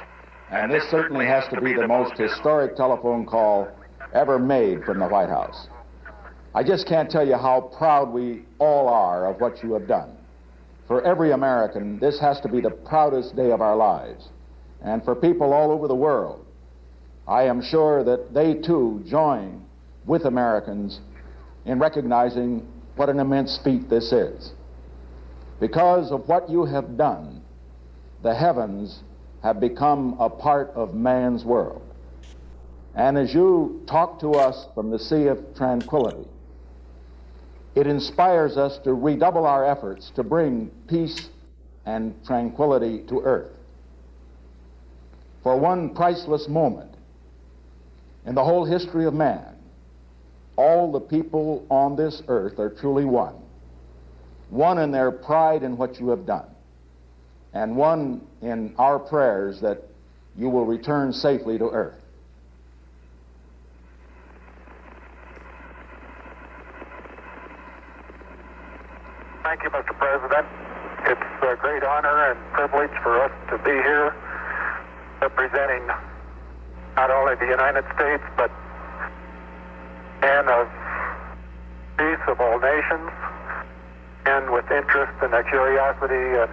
And 0.50 0.70
this 0.70 0.84
certainly 0.90 1.26
has 1.26 1.48
to 1.48 1.60
be 1.60 1.72
the 1.72 1.88
most 1.88 2.18
historic 2.18 2.76
telephone 2.76 3.24
call 3.24 3.68
ever 4.12 4.38
made 4.38 4.84
from 4.84 4.98
the 4.98 5.06
White 5.06 5.30
House. 5.30 5.68
I 6.54 6.62
just 6.62 6.86
can't 6.86 7.10
tell 7.10 7.26
you 7.26 7.36
how 7.36 7.72
proud 7.78 8.12
we 8.12 8.42
all 8.58 8.88
are 8.88 9.26
of 9.26 9.40
what 9.40 9.62
you 9.62 9.72
have 9.72 9.88
done. 9.88 10.16
For 10.86 11.02
every 11.02 11.32
American, 11.32 11.98
this 11.98 12.20
has 12.20 12.40
to 12.42 12.48
be 12.48 12.60
the 12.60 12.70
proudest 12.70 13.34
day 13.34 13.50
of 13.50 13.62
our 13.62 13.74
lives. 13.74 14.28
And 14.82 15.02
for 15.02 15.14
people 15.14 15.54
all 15.54 15.70
over 15.70 15.88
the 15.88 15.94
world, 15.94 16.44
I 17.26 17.44
am 17.44 17.62
sure 17.62 18.04
that 18.04 18.34
they 18.34 18.54
too 18.54 19.02
join 19.06 19.64
with 20.04 20.26
Americans 20.26 21.00
in 21.64 21.78
recognizing 21.78 22.66
what 22.96 23.08
an 23.08 23.20
immense 23.20 23.58
feat 23.64 23.88
this 23.88 24.12
is. 24.12 24.52
Because 25.60 26.10
of 26.10 26.28
what 26.28 26.50
you 26.50 26.64
have 26.64 26.98
done, 26.98 27.40
the 28.22 28.34
heavens 28.34 29.00
have 29.42 29.60
become 29.60 30.16
a 30.20 30.28
part 30.28 30.70
of 30.74 30.94
man's 30.94 31.44
world. 31.44 31.82
And 32.94 33.16
as 33.16 33.32
you 33.32 33.82
talk 33.86 34.20
to 34.20 34.32
us 34.32 34.66
from 34.74 34.90
the 34.90 34.98
sea 34.98 35.28
of 35.28 35.38
tranquility, 35.56 36.28
it 37.74 37.86
inspires 37.86 38.56
us 38.56 38.78
to 38.84 38.92
redouble 38.92 39.46
our 39.46 39.64
efforts 39.64 40.10
to 40.16 40.22
bring 40.22 40.70
peace 40.88 41.28
and 41.86 42.14
tranquility 42.24 43.02
to 43.08 43.20
earth. 43.20 43.50
For 45.42 45.58
one 45.58 45.94
priceless 45.94 46.48
moment 46.48 46.94
in 48.26 48.34
the 48.34 48.44
whole 48.44 48.64
history 48.64 49.06
of 49.06 49.14
man, 49.14 49.56
all 50.56 50.92
the 50.92 51.00
people 51.00 51.66
on 51.70 51.96
this 51.96 52.22
earth 52.28 52.58
are 52.58 52.70
truly 52.70 53.04
one. 53.04 53.34
One 54.50 54.78
in 54.78 54.92
their 54.92 55.10
pride 55.10 55.62
in 55.62 55.78
what 55.78 55.98
you 55.98 56.10
have 56.10 56.26
done, 56.26 56.46
and 57.54 57.74
one 57.74 58.20
in 58.42 58.74
our 58.76 58.98
prayers 58.98 59.62
that 59.62 59.82
you 60.36 60.50
will 60.50 60.66
return 60.66 61.12
safely 61.12 61.56
to 61.56 61.70
earth. 61.70 62.01
Thank 69.42 69.64
you, 69.64 69.70
Mr. 69.70 69.96
President. 69.98 70.46
It's 71.04 71.20
a 71.42 71.56
great 71.56 71.82
honor 71.82 72.30
and 72.30 72.38
privilege 72.52 72.94
for 73.02 73.20
us 73.24 73.32
to 73.50 73.58
be 73.58 73.72
here 73.72 74.14
representing 75.20 75.86
not 76.96 77.10
only 77.10 77.34
the 77.34 77.46
United 77.46 77.84
States, 77.94 78.22
but 78.36 78.50
men 80.20 80.48
of 80.48 80.68
peace 81.98 82.22
of 82.28 82.40
all 82.40 82.60
nations, 82.60 83.10
and 84.26 84.50
with 84.50 84.70
interest 84.70 85.12
and 85.22 85.34
a 85.34 85.42
curiosity 85.42 86.38
and, 86.38 86.50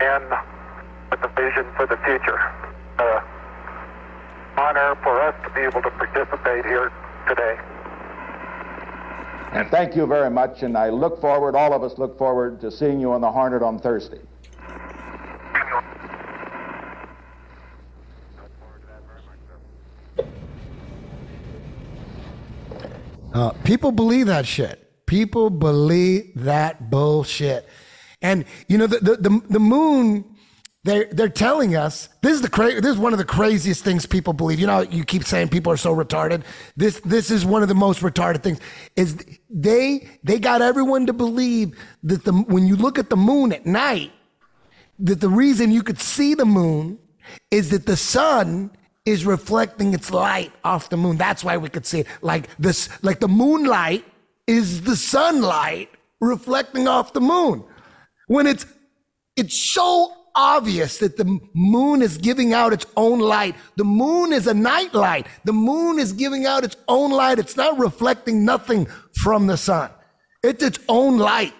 and 0.00 0.24
with 1.10 1.22
a 1.22 1.28
vision 1.38 1.66
for 1.76 1.86
the 1.86 1.96
future. 1.98 2.40
Uh, 2.98 3.20
honor 4.58 4.96
for 5.02 5.20
us 5.22 5.34
to 5.44 5.50
be 5.54 5.60
able 5.60 5.82
to 5.82 5.90
participate 5.90 6.64
here 6.64 6.90
today. 7.28 7.56
And 9.56 9.70
thank 9.70 9.96
you 9.96 10.04
very 10.04 10.28
much, 10.28 10.62
and 10.62 10.76
I 10.76 10.90
look 10.90 11.18
forward, 11.18 11.56
all 11.56 11.72
of 11.72 11.82
us 11.82 11.96
look 11.96 12.18
forward 12.18 12.60
to 12.60 12.70
seeing 12.70 13.00
you 13.00 13.12
on 13.12 13.22
the 13.22 13.30
Hornet 13.30 13.62
on 13.62 13.78
Thursday. 13.78 14.20
Uh, 23.32 23.52
people 23.64 23.92
believe 23.92 24.26
that 24.26 24.46
shit. 24.46 25.06
People 25.06 25.48
believe 25.48 26.32
that 26.34 26.90
bullshit. 26.90 27.66
And 28.20 28.44
you 28.68 28.76
know 28.76 28.86
the 28.86 28.98
the 28.98 29.16
the, 29.16 29.42
the 29.48 29.58
moon. 29.58 30.35
They're, 30.86 31.06
they're 31.10 31.28
telling 31.28 31.74
us 31.74 32.08
this 32.22 32.32
is 32.34 32.42
the 32.42 32.48
cra- 32.48 32.80
this 32.80 32.92
is 32.92 32.98
one 32.98 33.12
of 33.12 33.18
the 33.18 33.24
craziest 33.24 33.82
things 33.82 34.06
people 34.06 34.32
believe. 34.32 34.60
You 34.60 34.68
know, 34.68 34.82
you 34.82 35.04
keep 35.04 35.24
saying 35.24 35.48
people 35.48 35.72
are 35.72 35.76
so 35.76 35.92
retarded. 35.94 36.44
This 36.76 37.00
this 37.00 37.30
is 37.32 37.44
one 37.44 37.62
of 37.62 37.68
the 37.68 37.74
most 37.74 38.02
retarded 38.02 38.44
things. 38.44 38.60
Is 38.94 39.16
they 39.50 40.08
they 40.22 40.38
got 40.38 40.62
everyone 40.62 41.06
to 41.06 41.12
believe 41.12 41.76
that 42.04 42.24
the 42.24 42.32
when 42.32 42.68
you 42.68 42.76
look 42.76 43.00
at 43.00 43.10
the 43.10 43.16
moon 43.16 43.52
at 43.52 43.66
night, 43.66 44.12
that 45.00 45.20
the 45.20 45.28
reason 45.28 45.72
you 45.72 45.82
could 45.82 46.00
see 46.00 46.34
the 46.34 46.46
moon 46.46 46.98
is 47.50 47.70
that 47.70 47.86
the 47.86 47.96
sun 47.96 48.70
is 49.04 49.26
reflecting 49.26 49.92
its 49.92 50.12
light 50.12 50.52
off 50.62 50.88
the 50.90 50.96
moon. 50.96 51.16
That's 51.16 51.42
why 51.42 51.56
we 51.56 51.68
could 51.68 51.86
see 51.86 52.00
it. 52.00 52.06
Like 52.22 52.48
this, 52.58 52.88
like 53.02 53.18
the 53.18 53.28
moonlight 53.28 54.04
is 54.46 54.82
the 54.82 54.96
sunlight 54.96 55.90
reflecting 56.20 56.86
off 56.86 57.12
the 57.12 57.20
moon. 57.20 57.64
When 58.28 58.46
it's, 58.46 58.66
it's 59.36 59.56
so 59.56 60.12
obvious 60.36 60.98
that 60.98 61.16
the 61.16 61.40
moon 61.54 62.02
is 62.02 62.18
giving 62.18 62.52
out 62.52 62.72
its 62.72 62.86
own 62.96 63.18
light. 63.18 63.56
The 63.76 63.84
moon 63.84 64.32
is 64.32 64.46
a 64.46 64.54
night 64.54 64.94
light. 64.94 65.26
The 65.44 65.52
moon 65.52 65.98
is 65.98 66.12
giving 66.12 66.46
out 66.46 66.62
its 66.62 66.76
own 66.86 67.10
light. 67.10 67.38
It's 67.38 67.56
not 67.56 67.78
reflecting 67.78 68.44
nothing 68.44 68.86
from 69.14 69.48
the 69.48 69.56
sun. 69.56 69.90
It's 70.42 70.62
its 70.62 70.78
own 70.88 71.18
light. 71.18 71.54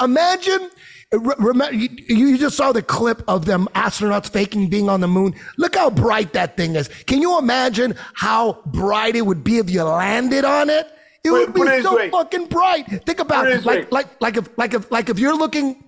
Imagine 0.00 0.70
Remember, 1.12 1.74
you 1.74 2.38
just 2.38 2.56
saw 2.56 2.72
the 2.72 2.80
clip 2.80 3.22
of 3.28 3.44
them 3.44 3.68
astronauts 3.74 4.30
faking 4.30 4.70
being 4.70 4.88
on 4.88 5.02
the 5.02 5.08
moon. 5.08 5.34
Look 5.58 5.76
how 5.76 5.90
bright 5.90 6.32
that 6.32 6.56
thing 6.56 6.74
is. 6.74 6.88
Can 7.04 7.20
you 7.20 7.38
imagine 7.38 7.94
how 8.14 8.62
bright 8.64 9.14
it 9.14 9.26
would 9.26 9.44
be 9.44 9.58
if 9.58 9.68
you 9.68 9.82
landed 9.82 10.46
on 10.46 10.70
it? 10.70 10.90
It 11.22 11.30
would 11.30 11.52
be 11.52 11.60
so 11.82 12.08
fucking 12.08 12.46
bright. 12.46 13.04
Think 13.04 13.20
about 13.20 13.46
it, 13.46 13.62
like, 13.66 13.92
like, 13.92 14.22
like 14.22 14.36
if, 14.38 14.58
like 14.58 14.72
if, 14.72 14.90
like 14.90 15.10
if 15.10 15.18
you're 15.18 15.36
looking, 15.36 15.84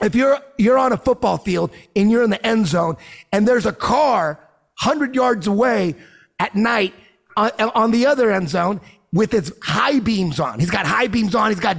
if 0.00 0.14
you're, 0.14 0.38
you're 0.56 0.78
on 0.78 0.92
a 0.92 0.96
football 0.96 1.38
field 1.38 1.70
and 1.96 2.10
you're 2.10 2.22
in 2.22 2.30
the 2.30 2.46
end 2.46 2.66
zone 2.66 2.96
and 3.32 3.46
there's 3.46 3.66
a 3.66 3.72
car 3.72 4.38
hundred 4.74 5.14
yards 5.14 5.46
away 5.46 5.94
at 6.38 6.54
night 6.54 6.94
on, 7.36 7.50
on 7.74 7.90
the 7.90 8.06
other 8.06 8.30
end 8.30 8.48
zone 8.48 8.80
with 9.12 9.32
his 9.32 9.52
high 9.62 9.98
beams 10.00 10.38
on. 10.38 10.60
He's 10.60 10.70
got 10.70 10.86
high 10.86 11.06
beams 11.06 11.34
on. 11.34 11.50
He's 11.50 11.60
got 11.60 11.76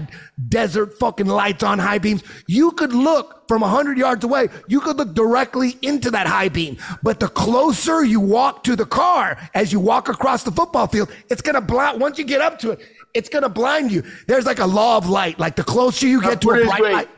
desert 0.47 0.97
fucking 0.97 1.27
lights 1.27 1.63
on 1.63 1.77
high 1.77 1.99
beams. 1.99 2.23
You 2.47 2.71
could 2.71 2.91
look 2.91 3.47
from 3.47 3.61
a 3.61 3.67
hundred 3.67 3.97
yards 3.97 4.23
away. 4.23 4.49
You 4.67 4.79
could 4.79 4.97
look 4.97 5.13
directly 5.13 5.77
into 5.81 6.09
that 6.11 6.25
high 6.25 6.49
beam. 6.49 6.77
But 7.03 7.19
the 7.19 7.27
closer 7.27 8.03
you 8.03 8.19
walk 8.19 8.63
to 8.63 8.75
the 8.75 8.85
car, 8.85 9.37
as 9.53 9.71
you 9.71 9.79
walk 9.79 10.09
across 10.09 10.43
the 10.43 10.51
football 10.51 10.87
field, 10.87 11.11
it's 11.29 11.41
going 11.41 11.55
to 11.55 11.61
blind, 11.61 12.01
once 12.01 12.17
you 12.17 12.25
get 12.25 12.41
up 12.41 12.57
to 12.59 12.71
it, 12.71 12.79
it's 13.13 13.29
going 13.29 13.43
to 13.43 13.49
blind 13.49 13.91
you. 13.91 14.03
There's 14.27 14.45
like 14.45 14.59
a 14.59 14.65
law 14.65 14.97
of 14.97 15.07
light. 15.07 15.39
Like 15.39 15.55
the 15.55 15.63
closer 15.63 16.07
you 16.07 16.21
get 16.21 16.41
to 16.41 16.51
a 16.51 16.65
bright 16.65 16.81
light. 16.81 17.09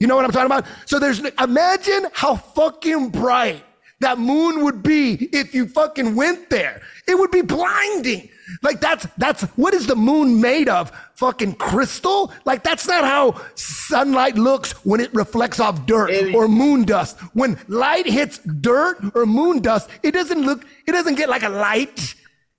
You 0.00 0.06
know 0.06 0.14
what 0.14 0.24
I'm 0.24 0.30
talking 0.30 0.46
about? 0.46 0.64
So 0.86 0.98
there's, 0.98 1.20
imagine 1.40 2.06
how 2.12 2.36
fucking 2.36 3.10
bright 3.10 3.64
that 4.00 4.16
moon 4.18 4.62
would 4.62 4.80
be 4.82 5.14
if 5.32 5.54
you 5.54 5.66
fucking 5.66 6.14
went 6.14 6.50
there. 6.50 6.82
It 7.08 7.18
would 7.18 7.32
be 7.32 7.42
blinding. 7.42 8.28
Like 8.62 8.80
that's, 8.80 9.08
that's, 9.16 9.42
what 9.56 9.74
is 9.74 9.88
the 9.88 9.96
moon 9.96 10.40
made 10.40 10.68
of? 10.68 10.92
Fucking 11.14 11.54
crystal? 11.54 12.32
Like 12.44 12.62
that's 12.62 12.86
not 12.86 13.04
how 13.04 13.40
sunlight 13.56 14.36
looks 14.36 14.72
when 14.84 15.00
it 15.00 15.12
reflects 15.12 15.58
off 15.58 15.84
dirt 15.84 16.32
or 16.32 16.46
moon 16.46 16.84
dust. 16.84 17.18
When 17.34 17.58
light 17.66 18.06
hits 18.06 18.38
dirt 18.38 18.98
or 19.16 19.26
moon 19.26 19.60
dust, 19.60 19.90
it 20.04 20.12
doesn't 20.12 20.42
look, 20.42 20.64
it 20.86 20.92
doesn't 20.92 21.16
get 21.16 21.28
like 21.28 21.42
a 21.42 21.48
light. 21.48 22.14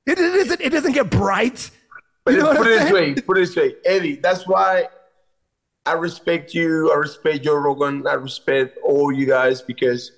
It, 0.06 0.20
it 0.20 0.34
doesn't, 0.34 0.62
it 0.62 0.70
doesn't 0.72 0.92
get 0.92 1.10
bright. 1.10 1.72
You 2.28 2.38
know 2.38 2.54
put 2.54 2.68
it 2.68 2.80
this 2.80 2.92
way, 2.92 3.14
put 3.16 3.38
it 3.38 3.42
this 3.48 3.56
way, 3.56 3.76
Eddie, 3.86 4.16
that's 4.18 4.46
why 4.46 4.90
I 5.90 5.94
respect 5.94 6.54
you. 6.54 6.92
I 6.92 6.98
respect 6.98 7.44
Joe 7.44 7.56
Rogan. 7.56 8.06
I 8.06 8.14
respect 8.14 8.78
all 8.84 9.12
you 9.12 9.26
guys 9.26 9.64
because 9.64 10.12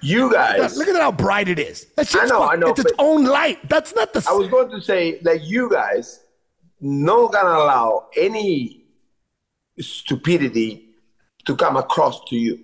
you 0.00 0.32
guys. 0.32 0.78
Look 0.78 0.88
at 0.88 0.96
how 0.96 1.12
bright 1.12 1.48
it 1.48 1.58
is. 1.58 1.86
That's 1.96 2.16
I 2.16 2.24
know, 2.24 2.40
fun. 2.40 2.48
I 2.50 2.56
know. 2.56 2.68
It's 2.68 2.80
its 2.80 2.92
own 2.98 3.24
light. 3.24 3.68
That's 3.68 3.94
not 3.94 4.14
the. 4.14 4.26
I 4.26 4.32
was 4.32 4.48
going 4.48 4.70
to 4.70 4.80
say 4.80 5.18
that 5.20 5.42
you 5.42 5.68
guys 5.70 6.20
not 6.80 7.32
gonna 7.32 7.50
allow 7.50 8.08
any 8.16 8.86
stupidity 9.78 10.94
to 11.44 11.54
come 11.56 11.76
across 11.76 12.24
to 12.30 12.36
you. 12.36 12.58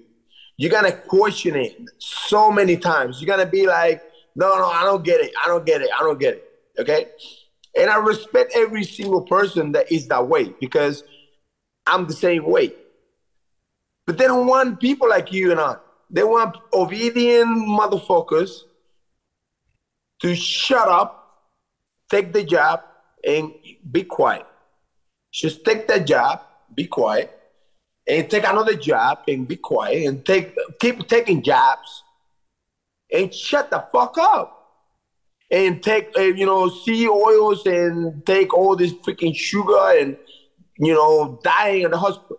You're 0.57 0.71
gonna 0.71 0.93
question 0.93 1.55
it 1.55 1.77
so 1.99 2.51
many 2.51 2.79
times. 2.79 3.21
You're 3.21 3.35
gonna 3.37 3.51
be 3.51 3.67
like, 3.67 4.03
no, 4.37 4.57
no, 4.57 4.65
I 4.65 4.85
don't 4.85 5.05
get 5.05 5.21
it. 5.21 5.33
I 5.45 5.49
don't 5.49 5.67
get 5.67 5.83
it. 5.83 5.91
I 5.95 6.03
don't 6.03 6.19
get 6.19 6.35
it. 6.35 6.45
Okay. 6.79 7.09
And 7.79 7.91
I 7.91 7.99
respect 7.99 8.53
every 8.55 8.85
single 8.85 9.21
person 9.23 9.73
that 9.73 9.93
is 9.93 10.09
that 10.09 10.27
way 10.27 10.55
because 10.61 11.05
I'm 11.87 12.07
the 12.07 12.13
same 12.13 12.45
way. 12.45 12.73
But 14.07 14.19
they 14.19 14.27
don't 14.27 14.47
want 14.47 14.81
people 14.81 15.09
like 15.09 15.33
you 15.33 15.51
and 15.51 15.61
I 15.61 15.77
they 16.11 16.25
want 16.25 16.57
obedient 16.73 17.49
motherfuckers 17.69 18.65
to 20.21 20.35
shut 20.35 20.89
up, 20.89 21.47
take 22.11 22.33
the 22.33 22.43
job, 22.43 22.83
and 23.27 23.53
be 23.91 24.03
quiet. 24.03 24.47
Just 25.33 25.65
take 25.65 25.87
the 25.87 26.01
job, 26.01 26.41
be 26.75 26.87
quiet, 26.87 27.31
and 28.09 28.29
take 28.29 28.45
another 28.45 28.75
job 28.75 29.21
and 29.29 29.47
be 29.47 29.57
quiet, 29.57 30.07
and 30.07 30.25
take 30.27 30.57
keep 30.81 31.07
taking 31.07 31.43
jobs, 31.43 32.03
and 33.13 33.33
shut 33.33 33.71
the 33.71 33.85
fuck 33.93 34.19
up. 34.19 34.57
And 35.53 35.83
take 35.83 36.11
uh, 36.17 36.23
you 36.23 36.47
know 36.47 36.69
sea 36.69 37.09
oils 37.09 37.67
and 37.67 38.25
take 38.25 38.55
all 38.55 38.77
this 38.77 38.93
freaking 38.93 39.35
sugar 39.35 39.99
and 39.99 40.17
you 40.81 40.95
know 40.95 41.39
dying 41.45 41.83
in 41.83 41.91
the 41.91 41.99
hospital. 41.99 42.39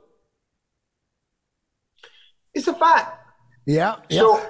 It's 2.53 2.67
a 2.67 2.73
fact. 2.73 3.17
Yeah. 3.65 3.95
yeah. 4.09 4.19
So, 4.19 4.49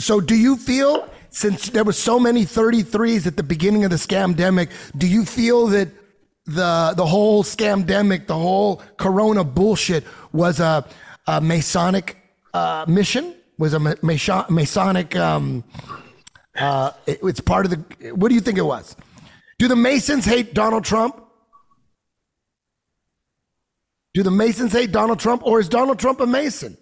so 0.00 0.20
do 0.20 0.36
you 0.36 0.56
feel 0.56 1.08
since 1.30 1.70
there 1.70 1.82
were 1.82 1.92
so 1.92 2.20
many 2.20 2.44
33s 2.44 3.26
at 3.26 3.36
the 3.36 3.42
beginning 3.42 3.84
of 3.84 3.90
the 3.90 3.96
scamdemic, 3.96 4.70
do 4.96 5.08
you 5.08 5.24
feel 5.24 5.66
that 5.68 5.88
the 6.46 6.92
the 6.96 7.06
whole 7.06 7.42
scamdemic, 7.42 8.26
the 8.26 8.34
whole 8.38 8.82
corona 8.98 9.42
bullshit 9.42 10.04
was 10.32 10.60
a, 10.60 10.84
a 11.26 11.40
Masonic 11.40 12.16
uh, 12.52 12.84
mission? 12.86 13.34
Was 13.58 13.72
a 13.72 13.78
Ma- 13.80 13.94
Mason- 14.02 14.44
Masonic? 14.50 15.16
Um, 15.16 15.64
uh, 16.56 16.90
it- 17.06 17.20
it's 17.22 17.40
part 17.40 17.64
of 17.66 17.70
the. 17.72 18.14
What 18.14 18.28
do 18.28 18.34
you 18.34 18.40
think 18.42 18.58
it 18.58 18.62
was? 18.66 18.94
Do 19.58 19.68
the 19.68 19.76
Masons 19.76 20.24
hate 20.26 20.52
Donald 20.54 20.84
Trump? 20.84 21.23
Do 24.14 24.22
the 24.22 24.30
Masons 24.30 24.72
hate 24.72 24.92
Donald 24.92 25.18
Trump, 25.18 25.42
or 25.44 25.58
is 25.60 25.68
Donald 25.68 25.98
Trump 25.98 26.20
a 26.20 26.26
Mason? 26.26 26.76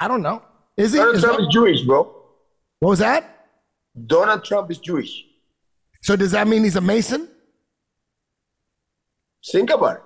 I 0.00 0.08
don't 0.08 0.22
know. 0.22 0.42
Is 0.76 0.92
he? 0.92 0.98
Donald 0.98 1.16
Is 1.16 1.22
Trump 1.22 1.38
that- 1.38 1.42
is 1.48 1.48
Jewish, 1.52 1.82
bro. 1.82 2.02
what 2.80 2.90
was 2.90 2.98
that? 2.98 3.46
Donald 4.06 4.44
Trump 4.44 4.70
is 4.70 4.78
Jewish. 4.78 5.24
So 6.02 6.14
does 6.16 6.32
that 6.32 6.46
mean 6.46 6.62
he's 6.64 6.76
a 6.76 6.80
Mason? 6.80 7.28
Think 9.50 9.70
about 9.70 9.96
it. 9.96 10.02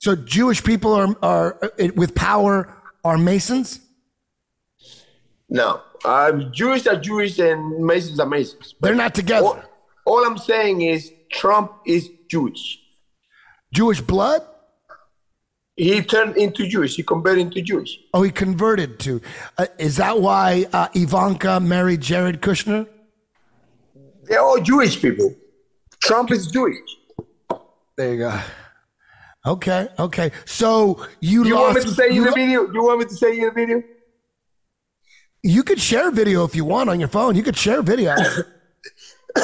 So 0.00 0.14
Jewish 0.14 0.62
people 0.62 0.92
are 0.92 1.16
are 1.22 1.58
uh, 1.62 1.88
with 1.96 2.14
power 2.14 2.72
are 3.04 3.18
Masons? 3.18 3.80
No, 5.48 5.80
uh, 6.04 6.32
Jewish 6.52 6.86
are 6.86 6.96
Jewish 7.00 7.38
and 7.38 7.84
Masons 7.84 8.20
are 8.20 8.26
Masons. 8.26 8.74
They're 8.80 8.94
not 8.94 9.14
together. 9.14 9.46
All, 9.46 9.62
all 10.04 10.24
I'm 10.26 10.38
saying 10.38 10.82
is 10.82 11.12
Trump 11.32 11.72
is 11.86 12.10
Jewish. 12.28 12.78
Jewish 13.72 14.00
blood? 14.00 14.42
He 15.78 16.02
turned 16.02 16.36
into 16.36 16.66
Jewish. 16.66 16.96
He 16.96 17.04
converted 17.04 17.46
into 17.46 17.62
Jewish. 17.62 18.00
Oh, 18.12 18.22
he 18.22 18.32
converted 18.32 18.98
to. 19.00 19.20
Uh, 19.56 19.66
is 19.78 19.96
that 19.98 20.20
why 20.20 20.66
uh, 20.72 20.88
Ivanka 20.94 21.60
married 21.60 22.00
Jared 22.00 22.42
Kushner? 22.42 22.88
They're 24.24 24.40
all 24.40 24.60
Jewish 24.60 25.00
people. 25.00 25.32
Trump 26.02 26.32
is 26.32 26.48
Jewish. 26.48 26.78
There 27.96 28.12
you 28.12 28.18
go. 28.18 28.40
Okay, 29.46 29.86
okay. 30.00 30.32
So 30.46 31.06
you, 31.20 31.44
You 31.44 31.54
lost. 31.54 31.62
want 31.62 31.76
me 31.76 31.82
to 31.82 31.90
say 31.94 32.08
in 32.08 32.14
you, 32.16 32.24
the 32.24 32.32
video? 32.32 32.72
You 32.72 32.82
want 32.82 32.98
me 32.98 33.04
to 33.06 33.14
say 33.14 33.38
in 33.38 33.44
the 33.44 33.50
video? 33.52 33.82
you 35.44 35.62
could 35.62 35.78
share 35.80 36.10
video 36.10 36.44
if 36.44 36.56
you 36.56 36.64
want 36.64 36.90
on 36.90 36.98
your 36.98 37.08
phone. 37.08 37.36
You 37.36 37.44
could 37.44 37.56
share 37.56 37.80
video. 37.82 38.16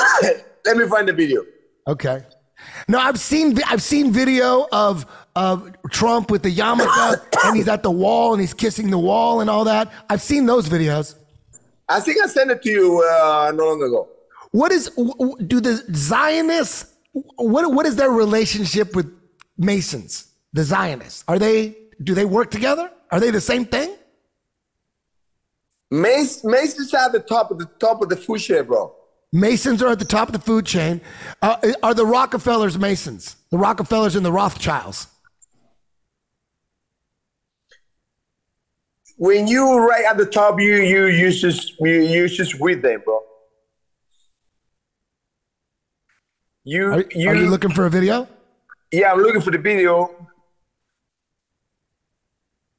Let 0.66 0.76
me 0.76 0.88
find 0.88 1.08
the 1.08 1.12
video. 1.12 1.42
Okay. 1.86 2.22
No, 2.88 2.98
I've 2.98 3.18
seen 3.18 3.58
I've 3.66 3.82
seen 3.82 4.12
video 4.12 4.66
of 4.72 5.06
of 5.36 5.74
Trump 5.90 6.30
with 6.30 6.42
the 6.42 6.54
yarmulke 6.54 7.20
and 7.44 7.56
he's 7.56 7.68
at 7.68 7.82
the 7.82 7.90
wall 7.90 8.32
and 8.32 8.40
he's 8.40 8.54
kissing 8.54 8.90
the 8.90 8.98
wall 8.98 9.40
and 9.40 9.50
all 9.50 9.64
that. 9.64 9.92
I've 10.08 10.22
seen 10.22 10.46
those 10.46 10.68
videos. 10.68 11.16
I 11.88 12.00
think 12.00 12.22
I 12.22 12.26
sent 12.26 12.50
it 12.50 12.62
to 12.62 12.70
you 12.70 13.02
uh, 13.02 13.52
not 13.54 13.64
long 13.64 13.82
ago. 13.82 14.08
What 14.52 14.72
is 14.72 14.90
do 15.46 15.60
the 15.60 15.84
Zionists? 15.94 16.92
What 17.12 17.72
what 17.72 17.86
is 17.86 17.96
their 17.96 18.10
relationship 18.10 18.94
with 18.94 19.12
Masons? 19.58 20.28
The 20.52 20.64
Zionists 20.64 21.24
are 21.26 21.38
they? 21.38 21.76
Do 22.02 22.14
they 22.14 22.24
work 22.24 22.50
together? 22.50 22.90
Are 23.10 23.20
they 23.20 23.30
the 23.30 23.40
same 23.40 23.64
thing? 23.64 23.96
Masons 25.90 26.92
are 26.94 27.06
at 27.06 27.12
the 27.12 27.20
top 27.20 27.50
of 27.50 27.58
the 27.58 27.66
top 27.78 28.02
of 28.02 28.08
the 28.08 28.16
food 28.16 28.40
chain, 28.40 28.64
bro. 28.64 28.94
Masons 29.34 29.82
are 29.82 29.88
at 29.88 29.98
the 29.98 30.04
top 30.04 30.28
of 30.28 30.32
the 30.32 30.38
food 30.38 30.64
chain. 30.64 31.00
Uh, 31.42 31.72
are 31.82 31.92
the 31.92 32.06
Rockefellers 32.06 32.78
Masons? 32.78 33.34
The 33.50 33.58
Rockefellers 33.58 34.14
and 34.14 34.24
the 34.24 34.30
Rothschilds. 34.30 35.08
When 39.16 39.48
you 39.48 39.76
right 39.76 40.04
at 40.04 40.18
the 40.18 40.26
top, 40.26 40.60
you 40.60 40.76
you 40.76 41.06
you 41.06 41.32
just 41.32 41.74
you 41.80 42.02
you 42.02 42.28
just 42.28 42.60
with 42.60 42.82
them, 42.82 43.02
bro. 43.04 43.20
You 46.62 46.92
Are, 46.92 47.04
you, 47.12 47.28
are 47.28 47.34
you 47.34 47.50
looking 47.50 47.70
for 47.70 47.86
a 47.86 47.90
video? 47.90 48.28
Yeah, 48.92 49.12
I'm 49.12 49.18
looking 49.18 49.40
for 49.40 49.50
the 49.50 49.58
video 49.58 50.28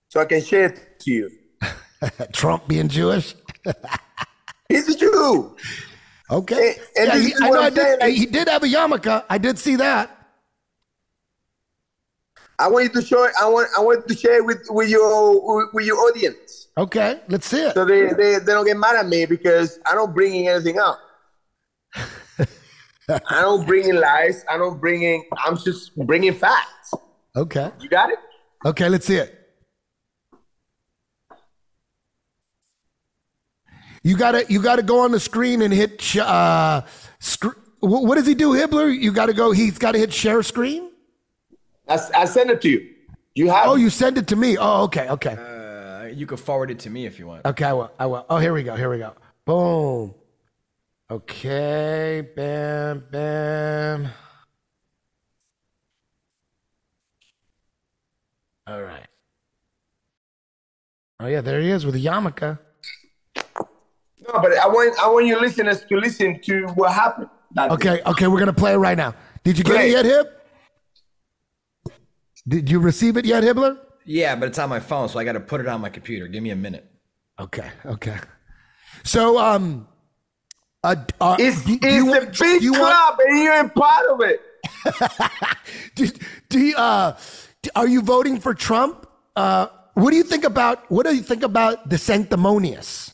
so 0.07 0.21
I 0.21 0.25
can 0.25 0.41
share 0.41 0.67
it 0.67 0.99
to 1.01 1.11
you. 1.11 1.31
Trump 2.31 2.67
being 2.67 2.87
Jewish. 2.87 3.35
He's 4.69 4.87
a 4.87 4.97
Jew. 4.97 5.55
Okay. 6.29 6.75
And 6.97 7.07
Yeah, 7.07 7.19
he, 7.19 7.33
I 7.41 7.49
know. 7.49 7.61
I'm 7.61 7.73
did, 7.73 7.99
like- 7.99 8.13
he 8.13 8.25
did 8.25 8.47
have 8.47 8.63
a 8.63 8.67
yarmulke. 8.67 9.23
I 9.29 9.37
did 9.37 9.59
see 9.59 9.75
that. 9.77 10.11
I 12.57 12.69
want 12.69 12.85
you 12.85 13.01
to 13.01 13.05
show 13.05 13.25
it. 13.25 13.33
I 13.39 13.49
want 13.49 13.67
I 13.77 13.81
want 13.81 14.07
to 14.07 14.15
share 14.15 14.41
with 14.43 14.65
with 14.69 14.89
your 14.89 15.69
with 15.73 15.85
your 15.85 15.97
audience. 15.97 16.69
Okay, 16.77 17.19
let's 17.27 17.47
see 17.47 17.61
it. 17.61 17.73
So 17.73 17.83
they, 17.85 18.07
they, 18.13 18.39
they 18.39 18.53
don't 18.53 18.65
get 18.65 18.77
mad 18.77 18.95
at 18.95 19.07
me 19.07 19.25
because 19.25 19.79
I 19.85 19.93
don't 19.93 20.13
bring 20.13 20.33
in 20.35 20.47
anything 20.47 20.79
up. 20.79 20.99
I 23.09 23.41
don't 23.41 23.65
bring 23.67 23.89
in 23.89 23.99
lies. 23.99 24.45
I 24.49 24.57
don't 24.57 24.79
bring 24.79 25.03
in. 25.03 25.23
I'm 25.45 25.57
just 25.57 25.95
bringing 25.97 26.33
facts. 26.33 26.93
Okay. 27.35 27.71
You 27.81 27.89
got 27.89 28.09
it? 28.09 28.19
Okay, 28.65 28.87
let's 28.89 29.05
see 29.05 29.17
it. 29.17 29.44
You 34.05 34.15
gotta 34.15 34.45
you 34.49 34.61
gotta 34.61 34.83
go 34.83 34.99
on 34.99 35.11
the 35.11 35.19
screen 35.19 35.63
and 35.63 35.73
hit. 35.73 35.99
sh- 35.99 36.17
Uh, 36.21 36.81
sc- 37.17 37.57
what 37.79 38.15
does 38.15 38.27
he 38.27 38.35
do, 38.35 38.51
Hibbler? 38.51 38.87
You 38.95 39.11
gotta 39.11 39.33
go. 39.33 39.51
He's 39.51 39.79
got 39.79 39.93
to 39.93 39.97
hit 39.97 40.13
share 40.13 40.43
screen. 40.43 40.91
I, 41.89 41.97
I 42.15 42.25
send 42.25 42.51
it 42.51 42.61
to 42.61 42.69
you. 42.69 42.87
You 43.33 43.49
have. 43.49 43.67
Oh, 43.67 43.73
you 43.75 43.89
send 43.89 44.19
it 44.19 44.27
to 44.27 44.35
me. 44.35 44.57
Oh, 44.59 44.83
okay, 44.83 45.09
okay, 45.09 45.35
Uh, 45.35 46.05
you 46.13 46.27
could 46.27 46.39
forward 46.39 46.69
it 46.69 46.77
to 46.85 46.89
me 46.91 47.07
if 47.07 47.17
you 47.17 47.25
want. 47.25 47.45
okay. 47.47 47.65
I 47.65 47.73
will. 47.73 47.91
I 47.97 48.05
will. 48.05 48.25
Oh, 48.29 48.37
here 48.37 48.53
we 48.53 48.61
go. 48.61 48.75
Here 48.75 48.91
we 48.91 48.99
go. 48.99 49.13
Boom. 49.43 50.13
Okay. 51.09 52.27
Bam. 52.35 53.03
Bam. 53.11 54.07
All 58.67 58.81
right. 58.83 59.07
Oh 61.19 61.25
yeah, 61.27 61.41
there 61.41 61.59
he 61.59 61.71
is 61.71 61.87
with 61.87 61.95
a 61.95 61.99
yarmulke. 61.99 62.59
No, 64.35 64.41
but 64.41 64.57
I 64.57 64.67
want 64.67 64.99
I 64.99 65.07
want 65.09 65.25
your 65.27 65.39
listeners 65.39 65.83
to 65.85 65.97
listen 65.97 66.39
to 66.41 66.67
what 66.75 66.91
happened. 66.93 67.29
that 67.53 67.69
day. 67.69 67.73
Okay, 67.75 68.01
okay, 68.05 68.27
we're 68.27 68.39
gonna 68.39 68.53
play 68.53 68.73
it 68.73 68.77
right 68.77 68.97
now. 68.97 69.13
Did 69.43 69.57
you 69.57 69.63
get 69.63 69.73
Play. 69.75 69.89
it 69.89 69.91
yet, 69.91 70.05
Hib? 70.05 70.27
Did 72.47 72.69
you 72.69 72.79
receive 72.79 73.17
it 73.17 73.25
yet, 73.25 73.43
Hibbler? 73.43 73.77
Yeah, 74.05 74.35
but 74.35 74.49
it's 74.49 74.59
on 74.59 74.69
my 74.69 74.79
phone, 74.79 75.09
so 75.09 75.17
I 75.19 75.23
got 75.23 75.33
to 75.33 75.39
put 75.39 75.61
it 75.61 75.67
on 75.67 75.81
my 75.81 75.89
computer. 75.89 76.27
Give 76.27 76.43
me 76.43 76.51
a 76.51 76.55
minute. 76.55 76.85
Okay, 77.39 77.69
okay. 77.85 78.17
So, 79.03 79.39
um, 79.39 79.87
uh, 80.83 80.95
uh, 81.19 81.37
It's 81.39 81.63
do, 81.65 81.77
do 81.79 81.87
it's 81.87 81.95
you 82.05 82.13
a 82.15 82.25
big 82.25 82.73
club, 82.73 83.17
want, 83.17 83.29
and 83.29 83.39
you're 83.43 83.59
a 83.61 83.69
part 83.69 84.05
of 84.09 84.21
it. 84.21 84.41
do, 85.95 86.07
do 86.49 86.59
you, 86.59 86.75
uh, 86.75 87.17
do- 87.63 87.69
are 87.75 87.87
you 87.87 88.01
voting 88.03 88.39
for 88.39 88.53
Trump? 88.53 89.07
Uh, 89.35 89.67
what 89.95 90.11
do 90.11 90.17
you 90.17 90.23
think 90.23 90.43
about 90.43 90.89
what 90.91 91.05
do 91.07 91.15
you 91.15 91.23
think 91.23 91.41
about 91.43 91.89
the 91.89 91.97
sanctimonious 91.97 93.13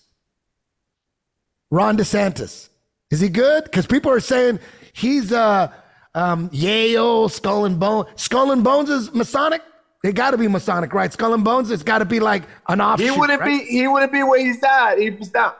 Ron 1.72 1.98
DeSantis? 1.98 2.70
Is 3.10 3.20
he 3.20 3.30
good? 3.30 3.64
Because 3.64 3.88
people 3.88 4.12
are 4.12 4.20
saying 4.20 4.60
he's 4.94 5.32
uh, 5.32 5.72
um, 6.14 6.50
Yale, 6.52 7.30
Skull 7.30 7.66
and 7.66 7.80
Bones. 7.80 8.10
Skull 8.16 8.52
and 8.52 8.64
Bones 8.64 8.90
is 8.90 9.14
Masonic. 9.14 9.62
They 10.04 10.12
got 10.12 10.32
to 10.32 10.38
be 10.38 10.48
Masonic, 10.48 10.94
right? 10.94 11.12
Skull 11.12 11.34
and 11.34 11.44
Bones. 11.44 11.72
It's 11.72 11.84
got 11.84 12.00
to 12.00 12.06
be 12.06 12.20
like 12.20 12.44
an 12.68 12.82
option. 12.82 13.14
He 13.14 13.20
wouldn't 13.20 13.40
right? 13.40 13.62
be 13.62 13.66
he 13.66 13.88
wouldn't 13.88 14.12
be 14.12 14.24
where 14.24 14.40
he's 14.40 14.62
at 14.64 15.00
if 15.00 15.18
he's 15.18 15.34
not. 15.34 15.58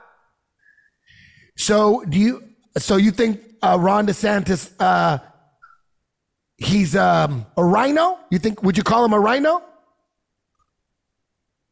So 1.58 2.04
do 2.08 2.18
you? 2.18 2.44
So 2.78 2.98
you 2.98 3.12
think 3.12 3.42
uh, 3.62 3.78
Ron 3.80 4.08
DeSantis? 4.08 4.72
Uh, 4.80 5.20
he's 6.58 6.96
um, 6.96 7.46
a 7.56 7.64
rhino. 7.64 8.20
You 8.32 8.40
think? 8.40 8.64
Would 8.64 8.78
you 8.78 8.84
call 8.84 9.06
him 9.06 9.14
a 9.14 9.20
rhino? 9.20 9.62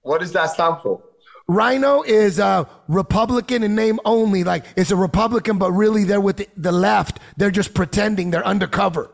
What 0.02 0.22
does 0.22 0.32
that 0.34 0.48
stand 0.52 0.78
for? 0.84 1.02
Rhino 1.50 2.04
is 2.04 2.38
a 2.38 2.70
Republican 2.88 3.64
in 3.64 3.74
name 3.74 4.00
only. 4.06 4.44
Like 4.44 4.66
it's 4.78 4.92
a 4.92 4.96
Republican, 4.96 5.58
but 5.58 5.72
really 5.72 6.04
they're 6.04 6.22
with 6.22 6.38
the, 6.38 6.48
the 6.56 6.72
left. 6.72 7.20
They're 7.38 7.50
just 7.50 7.74
pretending 7.74 8.30
they're 8.30 8.46
undercover. 8.46 9.10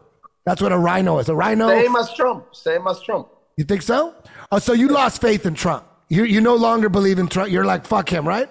That's 0.45 0.61
what 0.61 0.73
a 0.73 0.77
rhino 0.77 1.17
is. 1.19 1.29
A 1.29 1.33
rhino. 1.35 1.69
Same 1.69 1.95
as 1.95 2.13
Trump. 2.13 2.53
Same 2.53 2.87
as 2.87 3.01
Trump. 3.01 3.29
You 3.57 3.63
think 3.63 3.81
so? 3.81 4.13
Oh, 4.51 4.59
so 4.59 4.73
you 4.73 4.89
lost 4.89 5.21
faith 5.21 5.45
in 5.45 5.53
Trump. 5.55 5.85
You 6.09 6.25
you 6.25 6.41
no 6.41 6.55
longer 6.55 6.89
believe 6.89 7.19
in 7.19 7.27
Trump. 7.29 7.51
You're 7.51 7.63
like 7.65 7.85
fuck 7.87 8.09
him, 8.09 8.27
right? 8.27 8.49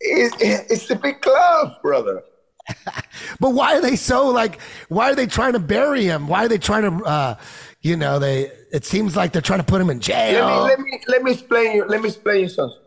It, 0.00 0.32
it- 0.40 0.66
it's 0.70 0.88
a 0.90 0.96
big 0.96 1.20
club, 1.20 1.82
brother. 1.82 2.22
But 3.40 3.50
why 3.50 3.74
are 3.76 3.80
they 3.80 3.96
so 3.96 4.28
like? 4.28 4.60
Why 4.88 5.10
are 5.10 5.14
they 5.16 5.26
trying 5.26 5.54
to 5.54 5.58
bury 5.58 6.04
him? 6.04 6.28
Why 6.28 6.44
are 6.44 6.48
they 6.48 6.58
trying 6.58 6.84
to? 6.98 7.04
uh 7.04 7.34
You 7.82 7.96
know, 7.96 8.18
they. 8.18 8.50
It 8.72 8.84
seems 8.84 9.16
like 9.16 9.32
they're 9.32 9.42
trying 9.42 9.58
to 9.58 9.64
put 9.66 9.80
him 9.80 9.90
in 9.90 10.00
jail. 10.00 10.62
Let 10.64 10.78
me 10.78 10.84
let 10.84 10.92
me 10.92 11.00
let 11.08 11.22
me 11.24 11.32
explain 11.32 11.76
you. 11.76 11.84
Let 11.84 12.00
me 12.00 12.08
explain 12.08 12.42
you 12.42 12.48
something. 12.48 12.78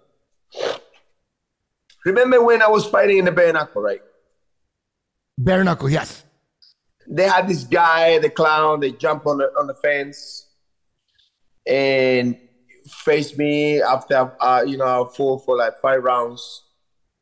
Remember 2.05 2.43
when 2.43 2.61
I 2.61 2.69
was 2.69 2.85
fighting 2.85 3.17
in 3.17 3.26
the 3.26 3.31
bare 3.31 3.51
knuckle, 3.51 3.81
right? 3.81 4.01
Bare 5.38 5.63
knuckle, 5.63 5.89
yes. 5.89 6.23
They 7.07 7.27
had 7.27 7.47
this 7.47 7.63
guy, 7.63 8.19
the 8.19 8.30
clown. 8.30 8.80
They 8.80 8.91
jump 8.91 9.27
on 9.27 9.39
the 9.39 9.51
on 9.59 9.67
the 9.67 9.73
fence 9.73 10.47
and 11.67 12.38
face 12.88 13.38
me 13.38 13.81
after 13.81 14.31
uh, 14.39 14.63
you 14.65 14.77
know 14.77 14.85
I 14.85 15.13
fought 15.13 15.43
for 15.45 15.57
like 15.57 15.77
five 15.81 16.03
rounds. 16.03 16.63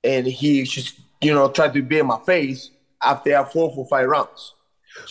and 0.03 0.27
he 0.27 0.63
just 0.63 0.99
you 1.21 1.33
know 1.33 1.49
tried 1.49 1.73
to 1.73 1.81
be 1.81 1.99
in 1.99 2.05
my 2.05 2.19
face 2.19 2.69
after 3.01 3.35
I 3.35 3.43
fought 3.45 3.73
for 3.73 3.87
five 3.87 4.07
rounds. 4.07 4.53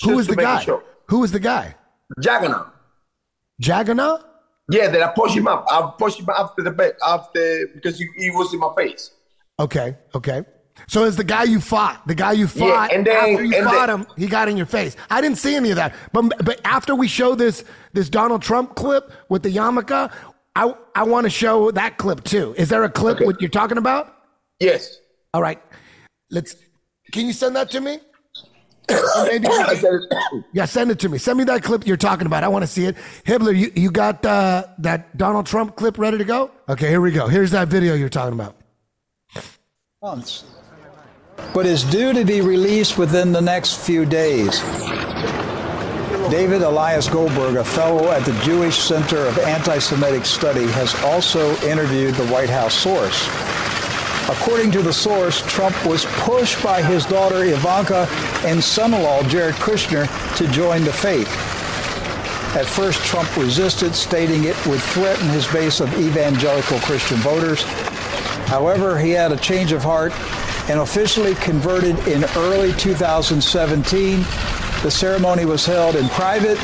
Who 0.04 0.16
was 0.16 0.26
the 0.26 0.36
guy? 0.36 0.60
show. 0.60 0.82
Who 1.08 1.20
was 1.20 1.32
the 1.32 1.40
guy? 1.40 1.74
Jagana. 2.20 2.70
Jagana? 3.62 4.22
Yeah, 4.70 4.88
then 4.88 5.02
I 5.02 5.08
pushed 5.12 5.36
him 5.36 5.48
up. 5.48 5.66
I 5.70 5.90
pushed 5.98 6.20
him 6.20 6.28
up 6.28 6.38
after 6.50 6.62
the 6.62 6.70
back 6.70 6.92
after 7.06 7.68
because 7.74 7.98
he, 7.98 8.06
he 8.16 8.30
was 8.30 8.52
in 8.54 8.60
my 8.60 8.72
face. 8.76 9.10
Okay, 9.58 9.96
okay. 10.14 10.44
So 10.88 11.04
it's 11.04 11.16
the 11.16 11.24
guy 11.24 11.42
you 11.44 11.60
fought. 11.60 12.06
The 12.06 12.14
guy 12.14 12.32
you 12.32 12.46
fought. 12.46 12.66
yeah, 12.90 12.96
and 12.96 13.06
then- 13.06 13.16
after 13.16 13.44
you 13.44 13.56
and 13.56 13.66
fought 13.66 13.86
then- 13.88 14.00
him, 14.00 14.06
he 14.16 14.26
got 14.26 14.48
in 14.48 14.56
your 14.56 14.66
face. 14.66 14.96
I 15.10 15.20
didn't 15.20 15.38
see 15.38 15.54
any 15.54 15.70
of 15.70 15.76
that. 15.76 15.94
But 16.12 16.44
but 16.44 16.60
after 16.64 16.94
we 16.94 17.08
show 17.08 17.34
this 17.34 17.64
this 17.92 18.08
Donald 18.08 18.40
Trump 18.42 18.74
clip 18.74 19.12
with 19.28 19.42
the 19.42 19.50
yarmulke, 19.50 20.10
I 20.56 20.74
I 20.94 21.02
want 21.04 21.24
to 21.24 21.30
show 21.30 21.70
that 21.72 21.98
clip 21.98 22.24
too. 22.24 22.54
Is 22.56 22.68
there 22.70 22.84
a 22.84 22.88
clip 22.90 23.20
what 23.20 23.40
you're 23.40 23.50
talking 23.50 23.78
about? 23.78 24.14
Yes. 24.60 24.98
All 25.34 25.42
right. 25.42 25.60
Let's. 26.30 26.56
Can 27.12 27.26
you 27.26 27.32
send 27.34 27.56
that 27.56 27.70
to 27.72 27.80
me? 27.80 27.98
Or 28.92 29.24
maybe 29.26 29.48
we 29.48 29.78
can- 29.80 30.44
yeah, 30.52 30.64
send 30.64 30.90
it 30.90 30.98
to 31.00 31.08
me. 31.08 31.18
Send 31.18 31.38
me 31.38 31.44
that 31.44 31.62
clip 31.62 31.86
you're 31.86 31.96
talking 31.96 32.26
about. 32.26 32.44
I 32.44 32.48
want 32.48 32.62
to 32.62 32.66
see 32.66 32.86
it. 32.86 32.96
Hibbler, 33.24 33.56
you, 33.56 33.72
you 33.74 33.90
got 33.90 34.24
uh, 34.24 34.64
that 34.78 35.16
Donald 35.16 35.46
Trump 35.46 35.76
clip 35.76 35.98
ready 35.98 36.18
to 36.18 36.24
go? 36.24 36.50
Okay, 36.68 36.88
here 36.88 37.00
we 37.00 37.12
go. 37.12 37.26
Here's 37.28 37.50
that 37.52 37.68
video 37.68 37.94
you're 37.94 38.08
talking 38.08 38.34
about. 38.34 38.56
months, 40.02 40.44
but 41.54 41.66
is 41.66 41.84
due 41.84 42.12
to 42.12 42.24
be 42.24 42.40
released 42.40 42.98
within 42.98 43.32
the 43.32 43.40
next 43.40 43.76
few 43.78 44.04
days. 44.04 44.60
David 46.30 46.62
Elias 46.62 47.08
Goldberg, 47.08 47.56
a 47.56 47.64
fellow 47.64 48.10
at 48.10 48.24
the 48.24 48.32
Jewish 48.42 48.78
Center 48.78 49.18
of 49.18 49.38
Anti 49.40 49.78
Semitic 49.78 50.24
Study, 50.24 50.66
has 50.72 50.94
also 51.04 51.54
interviewed 51.66 52.14
the 52.14 52.26
White 52.28 52.48
House 52.48 52.74
source. 52.74 53.28
According 54.32 54.70
to 54.72 54.82
the 54.82 54.92
source, 54.92 55.42
Trump 55.42 55.76
was 55.84 56.06
pushed 56.06 56.62
by 56.64 56.82
his 56.82 57.04
daughter 57.04 57.44
Ivanka 57.44 58.08
and 58.46 58.64
son 58.64 58.94
in 58.94 59.02
law 59.02 59.22
Jared 59.24 59.54
Kushner 59.56 60.08
to 60.36 60.48
join 60.48 60.84
the 60.84 60.92
faith. 60.92 61.28
At 62.56 62.64
first, 62.64 62.98
Trump 63.04 63.36
resisted, 63.36 63.94
stating 63.94 64.44
it 64.44 64.56
would 64.66 64.80
threaten 64.80 65.28
his 65.28 65.46
base 65.48 65.80
of 65.80 65.92
evangelical 66.00 66.78
Christian 66.80 67.18
voters. 67.18 67.62
However, 68.48 68.98
he 68.98 69.10
had 69.10 69.32
a 69.32 69.36
change 69.36 69.72
of 69.72 69.82
heart 69.82 70.12
and 70.70 70.80
officially 70.80 71.34
converted 71.34 71.98
in 72.08 72.24
early 72.36 72.72
2017. 72.72 74.18
The 74.82 74.90
ceremony 74.90 75.44
was 75.44 75.66
held 75.66 75.94
in 75.94 76.08
private 76.08 76.58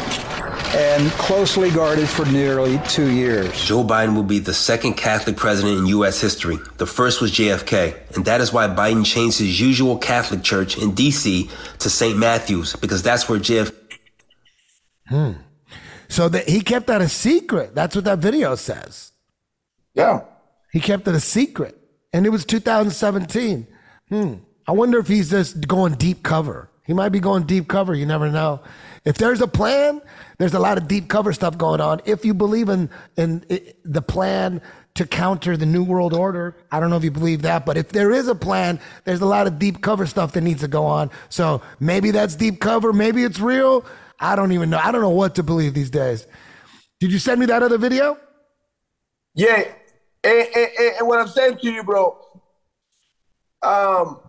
and 0.74 1.10
closely 1.12 1.70
guarded 1.70 2.08
for 2.08 2.24
nearly 2.26 2.78
two 2.88 3.10
years. 3.10 3.64
Joe 3.64 3.84
Biden 3.84 4.14
will 4.14 4.22
be 4.22 4.38
the 4.38 4.54
second 4.54 4.94
Catholic 4.94 5.36
president 5.36 5.78
in 5.78 5.86
U.S. 5.86 6.20
history. 6.20 6.58
The 6.76 6.86
first 6.86 7.20
was 7.20 7.32
JFK, 7.32 8.16
and 8.16 8.24
that 8.24 8.40
is 8.40 8.52
why 8.52 8.68
Biden 8.68 9.04
changed 9.04 9.38
his 9.38 9.60
usual 9.60 9.96
Catholic 9.98 10.42
church 10.42 10.78
in 10.78 10.94
D.C. 10.94 11.50
to 11.78 11.90
St. 11.90 12.18
Matthew's, 12.18 12.76
because 12.76 13.02
that's 13.02 13.28
where 13.28 13.38
JFK. 13.38 13.74
Hmm. 15.06 15.32
So 16.08 16.28
that 16.28 16.48
he 16.48 16.60
kept 16.60 16.86
that 16.86 17.00
a 17.00 17.08
secret. 17.08 17.74
That's 17.74 17.94
what 17.94 18.04
that 18.04 18.18
video 18.18 18.54
says. 18.54 19.12
Yeah. 19.94 20.20
He 20.72 20.80
kept 20.80 21.08
it 21.08 21.14
a 21.14 21.20
secret. 21.20 21.76
And 22.12 22.26
it 22.26 22.30
was 22.30 22.44
2017. 22.44 23.66
Hmm. 24.08 24.34
I 24.66 24.72
wonder 24.72 24.98
if 24.98 25.08
he's 25.08 25.30
just 25.30 25.66
going 25.66 25.94
deep 25.94 26.22
cover. 26.22 26.70
He 26.86 26.94
might 26.94 27.10
be 27.10 27.20
going 27.20 27.44
deep 27.44 27.68
cover. 27.68 27.94
You 27.94 28.06
never 28.06 28.30
know. 28.30 28.62
If 29.04 29.18
there's 29.18 29.40
a 29.40 29.46
plan, 29.46 30.00
there's 30.38 30.54
a 30.54 30.58
lot 30.58 30.78
of 30.78 30.88
deep 30.88 31.08
cover 31.08 31.32
stuff 31.32 31.58
going 31.58 31.80
on. 31.80 32.00
If 32.04 32.24
you 32.24 32.34
believe 32.34 32.68
in, 32.68 32.90
in 33.16 33.44
i 33.50 33.74
the 33.84 34.02
plan 34.02 34.60
to 34.94 35.06
counter 35.06 35.56
the 35.56 35.66
New 35.66 35.84
World 35.84 36.14
Order, 36.14 36.56
I 36.72 36.80
don't 36.80 36.90
know 36.90 36.96
if 36.96 37.04
you 37.04 37.10
believe 37.10 37.42
that, 37.42 37.66
but 37.66 37.76
if 37.76 37.90
there 37.90 38.10
is 38.12 38.28
a 38.28 38.34
plan, 38.34 38.80
there's 39.04 39.20
a 39.20 39.26
lot 39.26 39.46
of 39.46 39.58
deep 39.58 39.80
cover 39.82 40.06
stuff 40.06 40.32
that 40.32 40.40
needs 40.42 40.60
to 40.62 40.68
go 40.68 40.84
on. 40.86 41.10
So 41.28 41.62
maybe 41.80 42.10
that's 42.10 42.36
deep 42.36 42.60
cover. 42.60 42.92
Maybe 42.92 43.24
it's 43.24 43.40
real. 43.40 43.84
I 44.20 44.36
don't 44.36 44.52
even 44.52 44.70
know. 44.70 44.80
I 44.82 44.90
don't 44.92 45.02
know 45.02 45.10
what 45.10 45.34
to 45.36 45.42
believe 45.42 45.74
these 45.74 45.90
days. 45.90 46.26
Did 47.00 47.12
you 47.12 47.18
send 47.18 47.40
me 47.40 47.46
that 47.46 47.62
other 47.62 47.78
video? 47.78 48.18
Yeah, 49.34 49.64
and, 50.24 50.48
and- 50.56 50.96
and 50.98 51.08
what 51.08 51.20
I'm 51.20 51.28
saying 51.28 51.58
to 51.58 51.70
you, 51.70 51.84
bro, 51.84 52.18
um, 53.62 54.20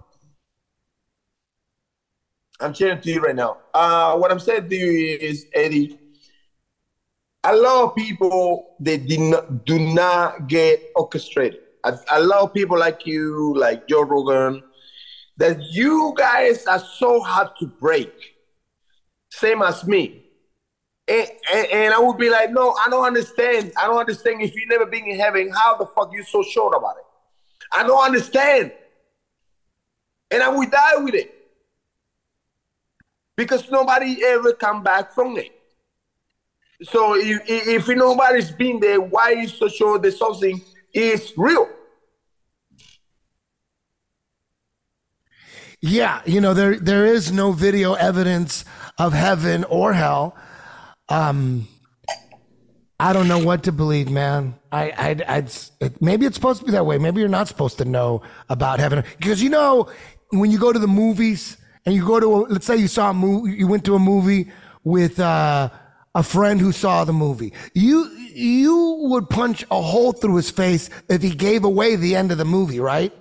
I'm 2.59 2.73
sharing 2.73 3.01
to 3.01 3.11
you 3.11 3.21
right 3.21 3.35
now. 3.35 3.57
Uh, 3.73 4.17
what 4.17 4.31
I'm 4.31 4.39
saying 4.39 4.69
to 4.69 4.75
you 4.75 5.17
is, 5.17 5.47
Eddie, 5.53 5.98
a 7.43 7.55
lot 7.55 7.83
of 7.85 7.95
people 7.95 8.75
they 8.79 8.97
did 8.97 9.19
not, 9.19 9.65
do 9.65 9.79
not 9.79 10.47
get 10.47 10.81
orchestrated. 10.95 11.61
A, 11.83 11.97
a 12.11 12.19
lot 12.19 12.41
of 12.41 12.53
people 12.53 12.77
like 12.77 13.05
you, 13.05 13.55
like 13.57 13.87
Joe 13.87 14.03
Rogan, 14.03 14.63
that 15.37 15.61
you 15.71 16.13
guys 16.17 16.65
are 16.67 16.79
so 16.79 17.21
hard 17.21 17.49
to 17.59 17.67
break, 17.67 18.11
same 19.31 19.61
as 19.61 19.87
me. 19.87 20.25
And, 21.07 21.27
and, 21.53 21.67
and 21.67 21.93
I 21.93 21.99
would 21.99 22.17
be 22.17 22.29
like, 22.29 22.51
no, 22.51 22.71
I 22.73 22.89
don't 22.89 23.05
understand. 23.05 23.71
I 23.81 23.87
don't 23.87 23.97
understand. 23.97 24.41
If 24.41 24.53
you've 24.55 24.69
never 24.69 24.85
been 24.85 25.07
in 25.07 25.17
heaven, 25.17 25.49
how 25.51 25.77
the 25.77 25.87
fuck 25.87 26.11
you 26.13 26.23
so 26.23 26.43
sure 26.43 26.75
about 26.75 26.97
it? 26.97 27.05
I 27.71 27.83
don't 27.87 28.03
understand. 28.03 28.73
And 30.29 30.43
I 30.43 30.49
would 30.49 30.69
die 30.69 30.97
with 30.97 31.15
it. 31.15 31.33
Because 33.35 33.71
nobody 33.71 34.23
ever 34.25 34.53
come 34.53 34.83
back 34.83 35.13
from 35.13 35.37
it. 35.37 35.58
So 36.81 37.15
if, 37.15 37.41
if 37.47 37.87
nobody's 37.89 38.51
been 38.51 38.79
there, 38.79 39.01
why 39.01 39.31
you 39.31 39.47
so 39.47 39.67
sure 39.67 39.99
that 39.99 40.13
something 40.13 40.61
is 40.93 41.33
real? 41.35 41.67
Yeah, 45.81 46.21
you 46.25 46.41
know 46.41 46.53
there 46.53 46.77
there 46.77 47.05
is 47.05 47.31
no 47.31 47.53
video 47.53 47.93
evidence 47.93 48.65
of 48.97 49.13
heaven 49.13 49.63
or 49.63 49.93
hell. 49.93 50.35
Um, 51.07 51.67
I 52.99 53.13
don't 53.13 53.29
know 53.29 53.39
what 53.39 53.63
to 53.63 53.71
believe, 53.71 54.09
man. 54.09 54.55
I, 54.73 54.91
I, 54.91 55.35
I'd, 55.37 55.51
it, 55.79 56.01
maybe 56.01 56.25
it's 56.25 56.35
supposed 56.35 56.59
to 56.59 56.65
be 56.65 56.73
that 56.73 56.85
way. 56.85 56.97
Maybe 56.97 57.21
you're 57.21 57.29
not 57.29 57.47
supposed 57.47 57.77
to 57.77 57.85
know 57.85 58.23
about 58.49 58.79
heaven 58.79 59.05
because 59.17 59.41
you 59.41 59.49
know 59.49 59.89
when 60.31 60.51
you 60.51 60.59
go 60.59 60.73
to 60.73 60.79
the 60.79 60.87
movies 60.87 61.55
and 61.85 61.95
you 61.95 62.05
go 62.05 62.19
to, 62.19 62.35
a, 62.35 62.37
let's 62.51 62.65
say 62.65 62.75
you 62.75 62.89
saw 62.89 63.11
a 63.11 63.13
movie, 63.13 63.53
you 63.53 63.67
went 63.67 63.85
to 63.85 63.95
a 63.95 63.99
movie 63.99 64.51
with 64.83 65.17
uh, 65.17 65.69
a 66.15 66.23
friend 66.23 66.59
who 66.59 66.71
saw 66.71 67.03
the 67.03 67.13
movie. 67.13 67.53
You 67.73 68.09
you 68.33 68.97
would 69.09 69.29
punch 69.29 69.65
a 69.71 69.81
hole 69.81 70.11
through 70.11 70.37
his 70.37 70.49
face 70.51 70.89
if 71.09 71.21
he 71.21 71.31
gave 71.31 71.63
away 71.63 71.95
the 71.95 72.15
end 72.15 72.31
of 72.31 72.37
the 72.37 72.45
movie, 72.45 72.79
right? 72.79 73.13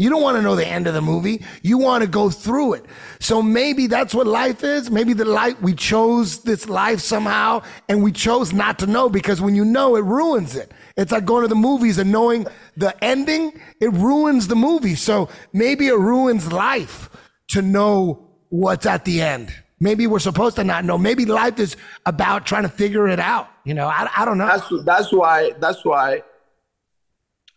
You 0.00 0.08
don't 0.08 0.22
want 0.22 0.38
to 0.38 0.42
know 0.42 0.56
the 0.56 0.66
end 0.66 0.86
of 0.86 0.94
the 0.94 1.02
movie. 1.02 1.44
You 1.60 1.76
want 1.76 2.02
to 2.02 2.08
go 2.08 2.30
through 2.30 2.72
it. 2.72 2.86
So 3.18 3.42
maybe 3.42 3.86
that's 3.86 4.14
what 4.14 4.26
life 4.26 4.64
is. 4.64 4.90
Maybe 4.90 5.12
the 5.12 5.26
life, 5.26 5.60
we 5.60 5.74
chose 5.74 6.38
this 6.42 6.70
life 6.70 7.00
somehow 7.00 7.60
and 7.86 8.02
we 8.02 8.10
chose 8.10 8.54
not 8.54 8.78
to 8.78 8.86
know 8.86 9.10
because 9.10 9.42
when 9.42 9.54
you 9.54 9.62
know, 9.62 9.96
it 9.96 10.04
ruins 10.04 10.56
it. 10.56 10.72
It's 10.96 11.12
like 11.12 11.26
going 11.26 11.42
to 11.42 11.48
the 11.48 11.54
movies 11.54 11.98
and 11.98 12.10
knowing 12.10 12.46
the 12.78 12.96
ending, 13.04 13.60
it 13.78 13.92
ruins 13.92 14.48
the 14.48 14.56
movie. 14.56 14.94
So 14.94 15.28
maybe 15.52 15.88
it 15.88 15.98
ruins 15.98 16.50
life 16.50 17.10
to 17.48 17.60
know 17.60 18.26
what's 18.48 18.86
at 18.86 19.04
the 19.04 19.20
end. 19.20 19.52
Maybe 19.80 20.06
we're 20.06 20.18
supposed 20.18 20.56
to 20.56 20.64
not 20.64 20.84
know. 20.84 20.98
Maybe 20.98 21.24
life 21.24 21.58
is 21.58 21.76
about 22.04 22.44
trying 22.44 22.64
to 22.64 22.68
figure 22.68 23.08
it 23.08 23.18
out. 23.18 23.48
You 23.64 23.72
know, 23.72 23.86
I, 23.86 24.08
I 24.14 24.24
don't 24.26 24.36
know. 24.36 24.46
That's 24.46 24.84
that's 24.84 25.12
why 25.12 25.52
that's 25.58 25.84
why 25.84 26.22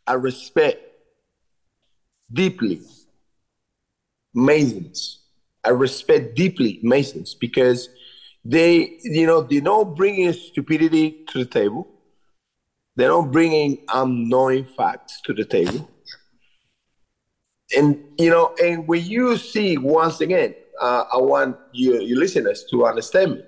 I 0.08 0.14
respect 0.14 0.82
deeply 2.32 2.82
Masons. 4.34 5.20
I 5.66 5.70
respect 5.70 6.36
deeply 6.36 6.80
Masons 6.82 7.36
because 7.36 7.90
they, 8.46 9.00
you 9.04 9.26
know, 9.26 9.42
they 9.42 9.60
don't 9.60 9.96
bring 9.96 10.16
in 10.18 10.34
stupidity 10.34 11.26
to 11.30 11.40
the 11.40 11.46
table. 11.46 11.88
They 12.96 13.06
don't 13.06 13.32
bring 13.32 13.54
in 13.54 13.80
unknowing 13.94 14.66
facts 14.66 15.22
to 15.26 15.34
the 15.34 15.46
table. 15.46 15.90
And 17.76 18.04
you 18.18 18.30
know, 18.30 18.54
and 18.62 18.88
when 18.88 19.04
you 19.06 19.38
see 19.38 19.78
once 19.78 20.22
again, 20.22 20.56
uh, 20.84 21.06
I 21.14 21.18
want 21.18 21.56
you, 21.72 22.02
you 22.02 22.20
listeners 22.20 22.66
to 22.70 22.86
understand 22.86 23.36
me. 23.36 23.44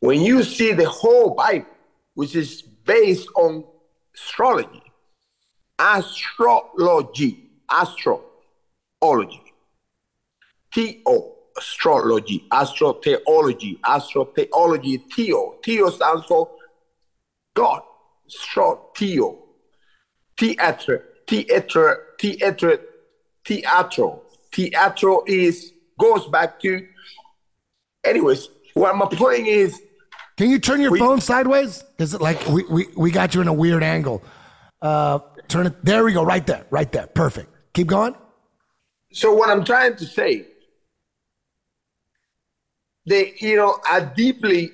When 0.00 0.20
you 0.20 0.42
see 0.42 0.72
the 0.72 0.88
whole 0.88 1.34
Bible, 1.34 1.66
which 2.14 2.34
is 2.34 2.62
based 2.62 3.28
on 3.36 3.64
astrology, 4.12 4.82
astrology, 5.78 7.50
astrology, 7.70 9.42
T-O, 10.72 11.36
astrology, 11.56 12.46
astrotheology, 12.50 13.80
astrotheology, 13.80 15.08
T-O. 15.10 15.58
T-O 15.62 15.90
stands 15.90 16.26
for 16.26 16.50
God, 17.54 17.82
astro, 18.26 18.90
T-O. 18.96 19.38
Theatre, 20.36 21.04
theatre, 21.28 22.06
theatre, 22.18 22.80
theatro. 23.44 24.22
Theatro 24.52 25.22
is, 25.26 25.72
goes 26.00 26.26
back 26.28 26.58
to, 26.60 26.86
anyways, 28.04 28.48
what 28.74 28.96
my 28.96 29.06
point 29.06 29.46
is, 29.46 29.80
Can 30.36 30.50
you 30.50 30.58
turn 30.58 30.80
your 30.80 30.96
phone 30.96 31.20
sideways? 31.20 31.84
Is 31.98 32.14
it 32.14 32.20
like 32.20 32.44
we, 32.48 32.64
we, 32.64 32.86
we 32.96 33.10
got 33.10 33.34
you 33.34 33.40
in 33.42 33.48
a 33.48 33.52
weird 33.52 33.82
angle? 33.82 34.22
Uh, 34.80 35.18
turn 35.48 35.66
it. 35.66 35.84
There 35.84 36.02
we 36.02 36.12
go. 36.14 36.22
Right 36.22 36.46
there. 36.46 36.64
Right 36.70 36.90
there. 36.90 37.06
Perfect. 37.08 37.54
Keep 37.74 37.88
going. 37.88 38.14
So 39.12 39.34
what 39.34 39.50
I'm 39.50 39.64
trying 39.64 39.96
to 39.96 40.06
say, 40.06 40.46
they, 43.06 43.34
you 43.38 43.56
know, 43.56 43.78
I 43.88 44.00
deeply 44.00 44.70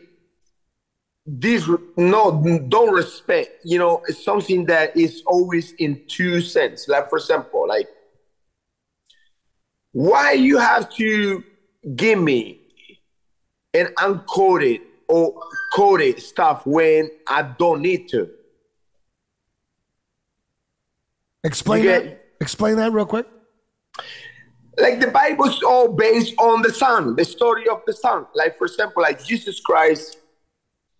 this 1.26 1.68
no 1.96 2.40
don't 2.68 2.94
respect. 2.94 3.50
You 3.64 3.78
know, 3.78 4.02
it's 4.06 4.24
something 4.24 4.66
that 4.66 4.96
is 4.96 5.22
always 5.26 5.72
in 5.72 6.02
two 6.06 6.40
sense. 6.40 6.86
Like 6.86 7.10
for 7.10 7.18
example, 7.18 7.66
like 7.66 7.88
why 9.96 10.32
you 10.32 10.58
have 10.58 10.90
to 10.90 11.42
give 11.94 12.18
me 12.18 12.60
an 13.72 13.86
uncoded 13.96 14.82
or 15.08 15.40
coded 15.72 16.20
stuff 16.20 16.66
when 16.66 17.10
I 17.26 17.40
don't 17.58 17.80
need 17.80 18.06
to. 18.10 18.28
Explain 21.44 21.84
You 21.84 21.88
that. 21.88 22.24
Explain 22.42 22.76
that 22.76 22.92
real 22.92 23.06
quick. 23.06 23.26
like 24.76 25.00
the 25.00 25.06
Bible's 25.06 25.62
all 25.62 25.88
based 25.88 26.34
on 26.38 26.60
the 26.60 26.74
Son, 26.74 27.16
the 27.16 27.24
story 27.24 27.66
of 27.66 27.80
the 27.86 27.94
Son. 27.94 28.26
Like, 28.34 28.58
for 28.58 28.66
example, 28.66 29.00
like 29.02 29.24
Jesus 29.24 29.60
Christ 29.60 30.18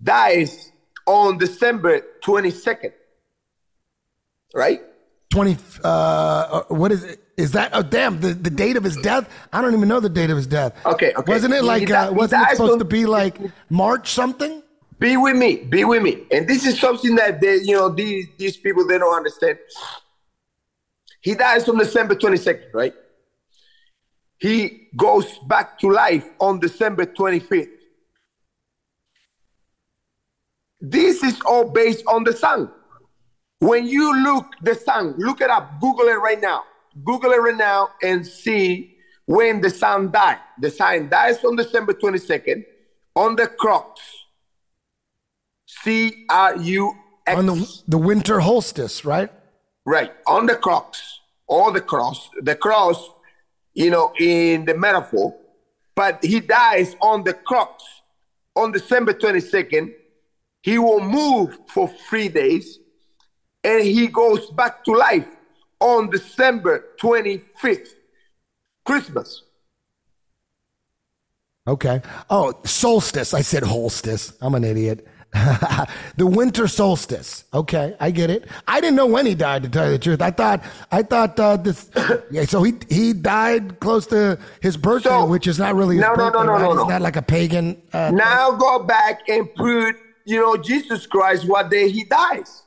dies 0.03 0.73
on 1.07 1.37
December 1.37 2.01
22nd, 2.25 2.93
right? 4.55 4.81
Twenty. 5.29 5.59
Uh, 5.85 6.63
what 6.69 6.93
is 6.93 7.05
it? 7.05 7.21
Is 7.37 7.53
that? 7.53 7.71
Oh, 7.75 7.83
damn! 7.83 8.21
The, 8.21 8.33
the 8.33 8.49
date 8.49 8.77
of 8.77 8.85
his 8.85 8.97
death. 8.97 9.29
I 9.53 9.61
don't 9.61 9.75
even 9.75 9.89
know 9.89 10.01
the 10.01 10.09
date 10.09 10.31
of 10.31 10.39
his 10.39 10.47
death. 10.47 10.75
Okay, 10.87 11.13
okay. 11.15 11.33
Wasn't 11.33 11.53
it 11.53 11.65
like? 11.65 11.91
Uh, 11.91 12.11
wasn't 12.13 12.43
it 12.49 12.57
supposed 12.57 12.79
to 12.79 12.85
be 12.85 13.05
like 13.05 13.39
March 13.69 14.11
something? 14.13 14.63
Be 14.99 15.19
with 15.19 15.37
me, 15.37 15.57
be 15.57 15.85
with 15.85 16.03
me. 16.03 16.25
And 16.31 16.49
this 16.49 16.65
is 16.65 16.81
something 16.81 17.15
that 17.17 17.41
they, 17.43 17.57
you 17.57 17.75
know, 17.75 17.91
these 17.91 18.27
these 18.39 18.57
people 18.57 18.87
they 18.87 18.97
don't 18.99 19.15
understand. 19.15 19.59
He 21.21 21.35
dies 21.35 21.69
on 21.69 21.77
December 21.77 22.15
22nd, 22.15 22.73
right? 22.73 22.95
He 24.39 24.89
goes 24.97 25.39
back 25.49 25.79
to 25.81 25.91
life 25.91 26.27
on 26.41 26.61
December 26.61 27.05
25th. 27.05 27.69
This 30.81 31.23
is 31.23 31.41
all 31.43 31.65
based 31.65 32.05
on 32.07 32.25
the 32.25 32.33
sun. 32.33 32.71
When 33.59 33.87
you 33.87 34.23
look 34.23 34.47
the 34.63 34.75
sun, 34.75 35.15
look 35.19 35.41
it 35.41 35.51
up, 35.51 35.81
Google 35.81 36.07
it 36.07 36.21
right 36.21 36.41
now. 36.41 36.63
Google 37.05 37.33
it 37.33 37.37
right 37.37 37.57
now 37.57 37.91
and 38.03 38.27
see 38.27 38.97
when 39.27 39.61
the 39.61 39.71
sun 39.71 40.11
died. 40.11 40.39
The 40.61 40.71
sun 40.71 41.09
dies 41.09 41.45
on 41.45 41.57
December 41.57 41.93
22nd 41.93 42.65
on 43.15 43.37
the 43.37 43.47
crux. 43.47 44.01
C 45.67 46.27
R 46.31 46.57
U 46.57 46.95
X. 47.27 47.39
On 47.39 47.47
the 47.47 47.83
the 47.89 47.99
winter 47.99 48.41
solstice, 48.41 49.05
right? 49.05 49.31
Right, 49.85 50.13
on 50.27 50.47
the 50.47 50.57
cross, 50.57 51.21
or 51.47 51.71
the 51.71 51.81
cross, 51.81 52.29
the 52.43 52.57
cross, 52.57 53.09
you 53.75 53.91
know, 53.91 54.13
in 54.19 54.65
the 54.65 54.75
metaphor, 54.75 55.37
but 55.95 56.25
he 56.25 56.41
dies 56.41 56.97
on 57.01 57.23
the 57.23 57.35
cross 57.35 57.83
on 58.57 58.73
December 58.73 59.13
22nd. 59.13 59.93
He 60.63 60.79
will 60.79 61.01
move 61.01 61.59
for 61.69 61.89
three 62.09 62.29
days 62.29 62.81
and 63.63 63.85
he 63.85 64.09
goes 64.09 64.51
back 64.51 64.83
to 64.85 64.93
life 64.93 65.36
on 65.81 66.11
December 66.11 66.85
25th, 67.01 67.91
Christmas. 68.85 69.43
Okay. 71.69 72.01
Oh, 72.31 72.55
solstice. 72.65 73.35
I 73.35 73.41
said 73.41 73.65
holstice. 73.65 74.37
I'm 74.41 74.55
an 74.55 74.65
idiot. 74.65 75.07
the 76.17 76.27
winter 76.27 76.67
solstice. 76.69 77.45
Okay, 77.53 77.95
I 78.01 78.11
get 78.11 78.31
it. 78.31 78.49
I 78.67 78.81
didn't 78.81 78.97
know 78.97 79.07
when 79.07 79.27
he 79.27 79.35
died. 79.35 79.65
To 79.65 79.69
tell 79.69 79.87
you 79.87 79.93
the 79.93 79.99
truth, 79.99 80.23
I 80.23 80.31
thought 80.31 80.63
I 80.91 81.03
thought 81.03 81.39
uh, 81.39 81.57
this. 81.57 81.91
Yeah, 82.31 82.45
so 82.45 82.63
he 82.63 82.75
he 82.89 83.13
died 83.13 83.81
close 83.81 84.07
to 84.07 84.39
his 84.63 84.77
birthday, 84.77 85.25
which 85.25 85.47
is 85.47 85.59
not 85.59 85.75
really 85.75 85.97
his 85.97 86.03
No, 86.03 86.15
no, 86.15 86.31
no, 86.31 86.43
no, 86.45 86.53
right? 86.53 86.63
no, 86.63 86.71
It's 86.71 86.79
no. 86.83 86.87
not 86.89 87.03
like 87.03 87.17
a 87.17 87.23
pagan. 87.23 87.83
Uh, 87.93 88.13
now 88.15 88.53
go 88.53 88.79
back 88.85 89.29
and 89.29 89.53
put, 89.57 89.97
you 90.25 90.41
know, 90.41 90.57
Jesus 90.57 91.07
Christ, 91.07 91.47
what 91.47 91.71
day 91.71 91.91
he 91.91 92.05
dies 92.05 92.63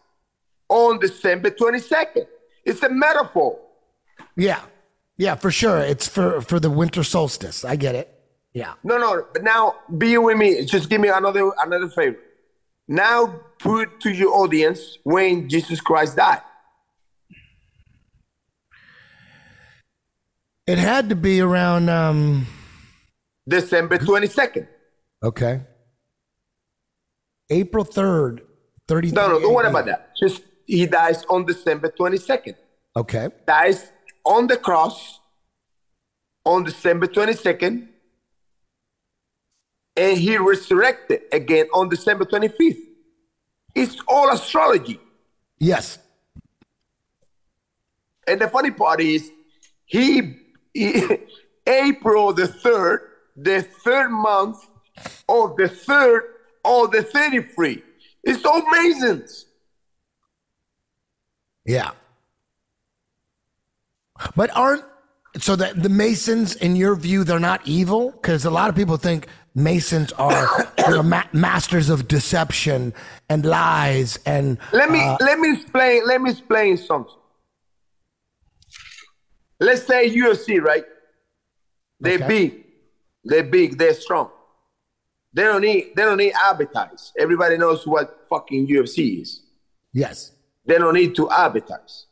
on 0.67 0.99
December 0.99 1.49
22nd. 1.49 2.27
It's 2.65 2.83
a 2.83 2.89
metaphor. 2.89 3.59
yeah, 4.35 4.61
yeah, 5.17 5.35
for 5.35 5.51
sure. 5.51 5.79
It's 5.79 6.07
for 6.07 6.41
for 6.41 6.59
the 6.59 6.69
winter 6.69 7.03
solstice. 7.03 7.63
I 7.65 7.75
get 7.75 7.95
it. 7.95 8.07
Yeah. 8.53 8.73
No, 8.83 8.97
no, 8.97 9.25
but 9.33 9.43
now 9.43 9.75
be 9.97 10.17
with 10.17 10.37
me. 10.37 10.65
Just 10.65 10.89
give 10.89 11.01
me 11.01 11.09
another 11.09 11.51
another 11.63 11.89
favor. 11.89 12.17
Now 12.87 13.39
put 13.59 13.99
to 14.01 14.09
your 14.11 14.33
audience 14.33 14.97
when 15.03 15.47
Jesus 15.49 15.79
Christ 15.81 16.15
died. 16.15 16.41
It 20.67 20.77
had 20.77 21.09
to 21.09 21.15
be 21.15 21.41
around. 21.41 21.89
um 21.89 22.47
December 23.47 23.97
22nd. 23.97 24.67
Okay. 25.23 25.61
April 27.49 27.83
third, 27.83 28.41
thirty. 28.87 29.09
No, 29.11 29.27
no, 29.27 29.39
don't 29.39 29.53
worry 29.55 29.67
about 29.69 29.85
that. 29.87 30.11
Just 30.19 30.43
he 30.69 30.85
dies 30.85 31.25
on 31.25 31.45
December 31.45 31.91
22nd. 31.99 32.53
Okay. 32.95 33.29
Dies 33.47 33.91
on 34.23 34.45
the 34.45 34.55
cross 34.55 35.19
on 36.45 36.63
December 36.63 37.07
22nd. 37.07 37.87
And 39.97 40.17
he 40.17 40.37
resurrected 40.37 41.21
again 41.31 41.65
on 41.73 41.89
December 41.89 42.23
25th. 42.23 42.77
It's 43.73 43.97
all 44.07 44.29
astrology. 44.29 44.99
Yes. 45.57 45.97
And 48.27 48.39
the 48.39 48.47
funny 48.47 48.69
part 48.69 49.01
is, 49.01 49.31
he, 49.85 50.37
he 50.71 51.17
April 51.67 52.31
the 52.31 52.47
third, 52.47 53.01
the 53.35 53.63
third 53.63 54.09
month 54.09 54.57
of 55.27 55.57
the 55.57 55.67
third 55.67 56.23
of 56.63 56.91
the 56.91 57.01
33. 57.01 57.81
It's 58.23 58.45
all 58.45 58.61
Masons. 58.69 59.47
Yeah. 61.65 61.91
But 64.35 64.49
aren't 64.55 64.83
so 65.37 65.55
that 65.55 65.81
the 65.81 65.89
Masons, 65.89 66.55
in 66.55 66.75
your 66.75 66.95
view, 66.95 67.23
they're 67.23 67.39
not 67.39 67.61
evil? 67.65 68.11
Because 68.11 68.45
a 68.45 68.49
lot 68.51 68.69
of 68.69 68.75
people 68.75 68.97
think 68.97 69.27
Masons 69.55 70.11
are 70.13 70.47
ma- 71.03 71.23
masters 71.33 71.89
of 71.89 72.07
deception 72.07 72.93
and 73.29 73.45
lies 73.45 74.17
and 74.25 74.57
Let 74.73 74.89
me 74.91 74.99
uh, 75.01 75.17
let 75.21 75.39
me 75.39 75.53
explain. 75.53 76.05
Let 76.07 76.21
me 76.21 76.31
explain 76.31 76.77
something. 76.77 77.13
Let's 79.59 79.83
say 79.85 80.09
UFC, 80.09 80.61
right? 80.61 80.85
They're 81.99 82.15
Okay. 82.15 82.27
big. 82.27 82.65
They're 83.25 83.43
big. 83.43 83.77
They're 83.77 83.93
strong. 83.93 84.31
They 85.33 85.43
don't 85.43 85.61
need. 85.61 85.91
They 85.95 86.03
don't 86.03 86.17
need 86.17 86.33
advertise. 86.49 87.11
Everybody 87.17 87.57
knows 87.57 87.85
what 87.85 88.25
fucking 88.29 88.67
UFC 88.67 89.21
is. 89.21 89.41
yes. 89.93 90.31
They 90.65 90.77
don't 90.77 90.93
need 90.93 91.15
to 91.15 91.29
advertise. 91.29 92.05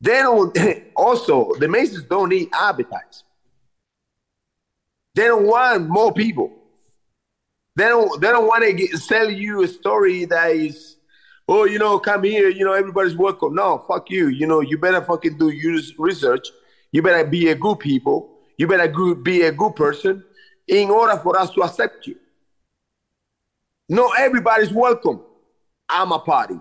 They 0.00 0.18
don't. 0.18 0.56
Also, 0.94 1.52
the 1.58 1.66
Masons 1.66 2.04
don't 2.04 2.28
need 2.28 2.48
advertise. 2.52 3.24
They 5.14 5.24
don't 5.24 5.46
want 5.46 5.88
more 5.88 6.12
people. 6.12 6.52
They 7.74 7.88
don't. 7.88 8.20
They 8.20 8.28
don't 8.28 8.46
want 8.46 8.64
to 8.64 8.72
get, 8.72 8.90
sell 8.98 9.30
you 9.30 9.62
a 9.62 9.68
story 9.68 10.26
that 10.26 10.52
is, 10.52 10.96
oh, 11.48 11.64
you 11.64 11.78
know, 11.78 11.98
come 11.98 12.24
here. 12.24 12.48
You 12.48 12.64
know, 12.64 12.74
everybody's 12.74 13.16
welcome. 13.16 13.54
No, 13.54 13.78
fuck 13.88 14.10
you. 14.10 14.28
You 14.28 14.46
know, 14.46 14.60
you 14.60 14.78
better 14.78 15.02
fucking 15.02 15.38
do 15.38 15.48
your 15.48 15.80
research. 15.98 16.48
You 16.92 17.02
better 17.02 17.26
be 17.26 17.48
a 17.48 17.54
good 17.54 17.78
people. 17.78 18.38
You 18.58 18.68
better 18.68 19.14
be 19.14 19.42
a 19.42 19.52
good 19.52 19.74
person 19.74 20.22
in 20.68 20.90
order 20.90 21.18
for 21.18 21.38
us 21.38 21.50
to 21.52 21.62
accept 21.62 22.06
you. 22.06 22.16
No, 23.88 24.12
everybody's 24.12 24.72
welcome. 24.72 25.22
I'm 25.92 26.10
a 26.10 26.18
party. 26.18 26.58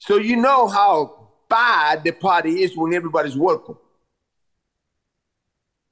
So 0.00 0.16
you 0.16 0.36
know 0.36 0.66
how 0.66 1.28
bad 1.48 2.04
the 2.04 2.12
party 2.12 2.62
is 2.62 2.76
when 2.76 2.92
everybody's 2.92 3.36
welcome. 3.36 3.78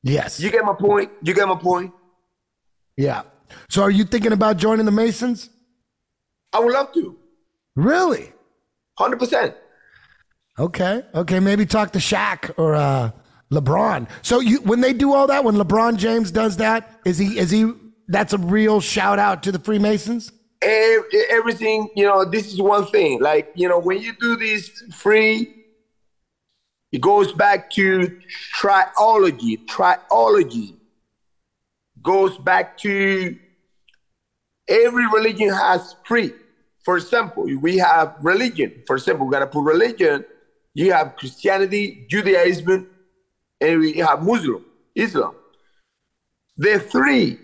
Yes. 0.02 0.40
You 0.40 0.50
get 0.50 0.64
my 0.64 0.74
point? 0.74 1.10
You 1.22 1.34
get 1.34 1.46
my 1.46 1.56
point? 1.56 1.92
Yeah. 2.96 3.22
So 3.68 3.82
are 3.82 3.90
you 3.90 4.04
thinking 4.04 4.32
about 4.32 4.56
joining 4.56 4.86
the 4.86 4.92
Masons? 4.92 5.50
I 6.52 6.60
would 6.60 6.72
love 6.72 6.92
to. 6.94 7.16
Really? 7.76 8.32
100%. 8.98 9.54
Okay. 10.58 11.02
Okay. 11.14 11.40
Maybe 11.40 11.64
talk 11.66 11.92
to 11.92 11.98
Shaq 11.98 12.52
or 12.58 12.74
uh, 12.74 13.12
LeBron. 13.52 14.08
So 14.22 14.40
you 14.40 14.60
when 14.62 14.80
they 14.80 14.92
do 14.92 15.14
all 15.14 15.28
that, 15.28 15.44
when 15.44 15.54
LeBron 15.54 15.96
James 15.96 16.30
does 16.32 16.56
that, 16.56 16.98
is 17.04 17.18
he 17.18 17.38
is 17.38 17.50
he 17.50 17.72
that's 18.08 18.32
a 18.32 18.38
real 18.38 18.80
shout 18.80 19.18
out 19.18 19.42
to 19.44 19.52
the 19.52 19.58
Freemasons? 19.58 20.32
Everything, 20.60 21.88
you 21.94 22.04
know, 22.04 22.24
this 22.24 22.52
is 22.52 22.60
one 22.60 22.86
thing. 22.86 23.20
Like, 23.20 23.52
you 23.54 23.68
know, 23.68 23.78
when 23.78 24.02
you 24.02 24.12
do 24.18 24.36
this 24.36 24.70
free, 24.94 25.54
it 26.90 27.00
goes 27.00 27.32
back 27.32 27.70
to 27.72 28.18
triology. 28.56 29.64
Triology 29.66 30.74
goes 32.02 32.36
back 32.38 32.78
to 32.78 33.38
every 34.68 35.06
religion 35.12 35.50
has 35.50 35.96
free. 36.04 36.32
for 36.84 36.96
example, 36.96 37.44
we 37.60 37.76
have 37.76 38.16
religion. 38.22 38.82
For 38.86 38.96
example, 38.96 39.26
we're 39.26 39.32
gonna 39.32 39.46
put 39.46 39.62
religion. 39.62 40.24
You 40.72 40.92
have 40.92 41.16
Christianity, 41.16 42.06
Judaism, 42.08 42.88
and 43.60 43.80
we 43.80 43.92
have 43.98 44.22
Muslim, 44.22 44.64
Islam. 44.94 45.34
The 46.56 46.78
three, 46.78 47.38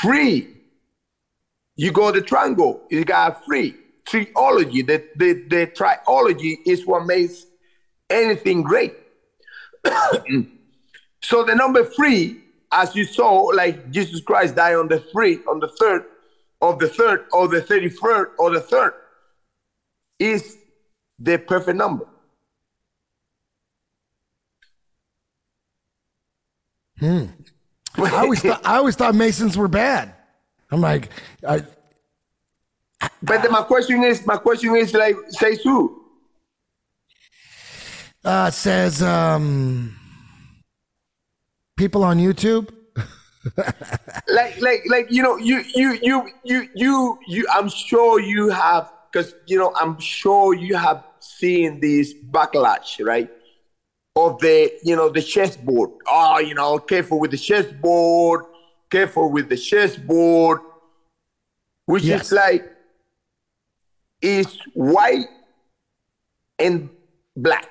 free. 0.00 0.48
You 1.76 1.92
go 1.92 2.10
the 2.10 2.20
triangle, 2.20 2.82
you 2.90 3.04
got 3.04 3.44
free. 3.44 3.74
Triology, 4.04 4.86
the, 4.86 5.04
the, 5.16 5.44
the 5.48 5.66
triology 5.68 6.56
is 6.66 6.86
what 6.86 7.06
makes 7.06 7.46
anything 8.08 8.62
great. 8.62 8.94
so 11.22 11.44
the 11.44 11.54
number 11.54 11.84
three, 11.84 12.40
as 12.72 12.94
you 12.94 13.04
saw, 13.04 13.44
like 13.54 13.90
Jesus 13.90 14.20
Christ 14.20 14.56
died 14.56 14.74
on 14.74 14.88
the 14.88 15.00
three, 15.12 15.38
on 15.48 15.60
the 15.60 15.68
third, 15.68 16.04
of 16.60 16.78
the 16.78 16.88
third, 16.88 17.26
or 17.32 17.48
the 17.48 17.62
33rd, 17.62 18.32
or 18.38 18.50
the 18.50 18.60
third, 18.60 18.92
is 20.18 20.58
the 21.18 21.38
perfect 21.38 21.76
number. 21.76 22.06
Hmm. 26.98 27.26
I 27.96 28.10
always 28.10 28.40
thought 28.40 28.60
I 28.64 28.76
always 28.76 28.96
thought 28.96 29.14
Masons 29.14 29.56
were 29.56 29.68
bad. 29.68 30.14
I'm 30.70 30.80
like, 30.80 31.10
I, 31.46 31.62
But 33.22 33.42
then 33.42 33.50
my 33.50 33.62
question 33.62 34.04
is, 34.04 34.24
my 34.24 34.36
question 34.36 34.76
is 34.76 34.94
like, 34.94 35.16
say 35.30 35.56
who? 35.62 36.00
uh, 38.24 38.50
says 38.50 39.02
um, 39.02 39.96
people 41.76 42.04
on 42.04 42.18
YouTube. 42.18 42.70
like 44.28 44.60
like 44.60 44.82
like 44.90 45.06
you 45.10 45.22
know 45.22 45.38
you 45.38 45.64
you 45.74 45.98
you 46.02 46.28
you 46.44 46.68
you 46.74 47.18
you 47.26 47.46
i'm 47.54 47.70
sure 47.70 48.20
you 48.20 48.50
have 48.50 48.92
because 49.10 49.34
you 49.46 49.56
know 49.58 49.72
i'm 49.76 49.98
sure 49.98 50.52
you 50.52 50.76
have 50.76 51.02
seen 51.20 51.80
this 51.80 52.12
backlash 52.30 53.02
right 53.02 53.30
of 54.16 54.38
the 54.40 54.72
you 54.82 54.96
know 54.96 55.08
the 55.08 55.22
chessboard 55.22 55.90
oh 56.06 56.38
you 56.38 56.54
know 56.54 56.78
careful 56.78 57.18
with 57.20 57.30
the 57.30 57.36
chessboard 57.38 58.44
careful 58.90 59.30
with 59.30 59.48
the 59.48 59.56
chessboard 59.56 60.60
which 61.86 62.02
Yes. 62.04 62.26
is 62.26 62.32
like 62.32 62.64
is 64.22 64.58
white 64.74 65.26
and 66.58 66.90
black 67.36 67.68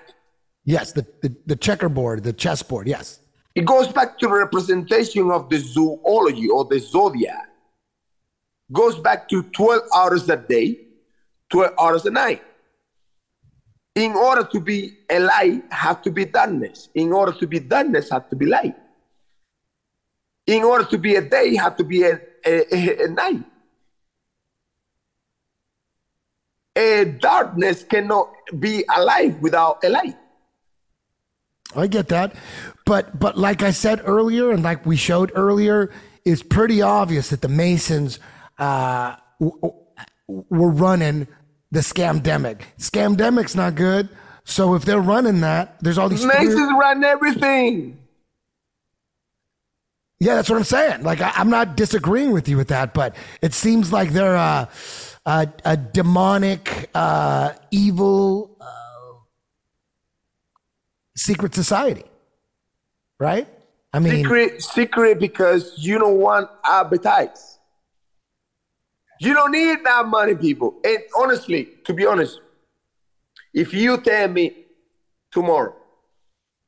Yes, 0.66 0.92
the, 0.92 1.04
the 1.24 1.36
the 1.48 1.56
checkerboard, 1.56 2.22
the 2.24 2.34
chessboard. 2.34 2.88
Yes. 2.88 3.22
It 3.56 3.66
goes 3.66 3.88
back 3.88 4.20
to 4.20 4.28
the 4.28 4.34
representation 4.34 5.32
of 5.32 5.50
the 5.50 5.58
zoology 5.58 6.48
or 6.48 6.64
the 6.66 6.80
zodiac. 6.80 7.48
Goes 8.72 9.00
back 9.00 9.28
to 9.30 9.42
12 9.42 9.82
hours 9.96 10.30
a 10.30 10.38
day, 10.38 10.78
12 11.50 11.74
hours 11.80 12.06
a 12.06 12.12
night. 12.12 12.44
In 14.00 14.14
order 14.16 14.46
to 14.54 14.60
be 14.62 14.80
a 15.10 15.20
light, 15.20 15.64
have 15.72 16.02
to 16.04 16.12
be 16.12 16.24
darkness. 16.24 16.88
In 16.96 17.12
order 17.12 17.34
to 17.34 17.46
be 17.46 17.60
darkness, 17.60 18.10
have 18.12 18.30
to 18.30 18.36
be 18.36 18.46
light. 18.46 18.76
In 20.48 20.64
order 20.64 20.86
to 20.86 20.98
be 20.98 21.16
a 21.16 21.22
day, 21.22 21.56
have 21.58 21.76
to 21.76 21.84
be 21.84 22.04
a, 22.04 22.14
a, 22.46 22.54
a- 22.76 23.04
a 23.06 23.08
night. 23.10 23.44
A 26.78 27.04
darkness 27.20 27.84
cannot 27.84 28.32
be 28.58 28.86
alive 28.96 29.42
without 29.42 29.84
a 29.84 29.90
light. 29.90 30.18
I 31.76 31.88
get 31.88 32.08
that, 32.08 32.34
but 32.86 33.20
but 33.20 33.38
like 33.38 33.62
I 33.64 33.72
said 33.72 34.02
earlier, 34.06 34.52
and 34.52 34.64
like 34.64 34.86
we 34.86 34.96
showed 34.96 35.32
earlier, 35.36 35.92
it's 36.24 36.42
pretty 36.42 36.82
obvious 36.82 37.30
that 37.32 37.42
the 37.42 37.50
Masons 37.50 38.20
uh, 38.58 39.18
w- 39.42 39.60
w- 39.62 40.46
were 40.50 40.72
running 40.72 41.28
the 41.72 41.80
scamdemic. 41.80 42.62
Scamdemic's 42.78 43.56
not 43.56 43.76
good, 43.76 44.10
so 44.44 44.76
if 44.76 44.84
they're 44.86 45.02
running 45.02 45.42
that, 45.42 45.80
there's 45.82 45.98
all 45.98 46.10
these. 46.10 46.26
Masons 46.26 46.72
run 46.80 47.04
everything. 47.04 47.98
Yeah, 50.20 50.36
that's 50.36 50.50
what 50.50 50.58
I'm 50.58 50.64
saying. 50.66 51.04
Like 51.04 51.22
I, 51.22 51.32
I'm 51.36 51.50
not 51.50 51.78
disagreeing 51.78 52.32
with 52.32 52.50
you 52.50 52.58
with 52.58 52.68
that, 52.70 52.94
but 52.94 53.16
it 53.42 53.54
seems 53.54 53.94
like 53.94 54.10
they're 54.10 54.36
a, 54.36 54.68
a, 55.26 55.48
a 55.64 55.78
demonic, 55.78 56.90
uh, 56.94 57.54
evil 57.72 58.58
uh, 58.60 59.20
secret 61.16 61.56
society, 61.56 62.04
right? 63.20 63.48
I 63.94 64.00
mean, 64.00 64.24
secret, 64.24 64.62
secret 64.62 65.20
because 65.20 65.74
you 65.78 65.98
don't 65.98 66.18
want 66.18 66.50
advertise. 66.66 67.59
You 69.20 69.34
don't 69.34 69.52
need 69.52 69.80
that 69.84 70.08
money, 70.08 70.36
people. 70.36 70.80
And 70.84 71.00
honestly, 71.18 71.70
to 71.84 71.94
be 71.94 72.06
honest, 72.06 72.40
if 73.54 73.74
you 73.74 74.00
tell 74.02 74.30
me 74.30 74.66
tomorrow, 75.32 75.76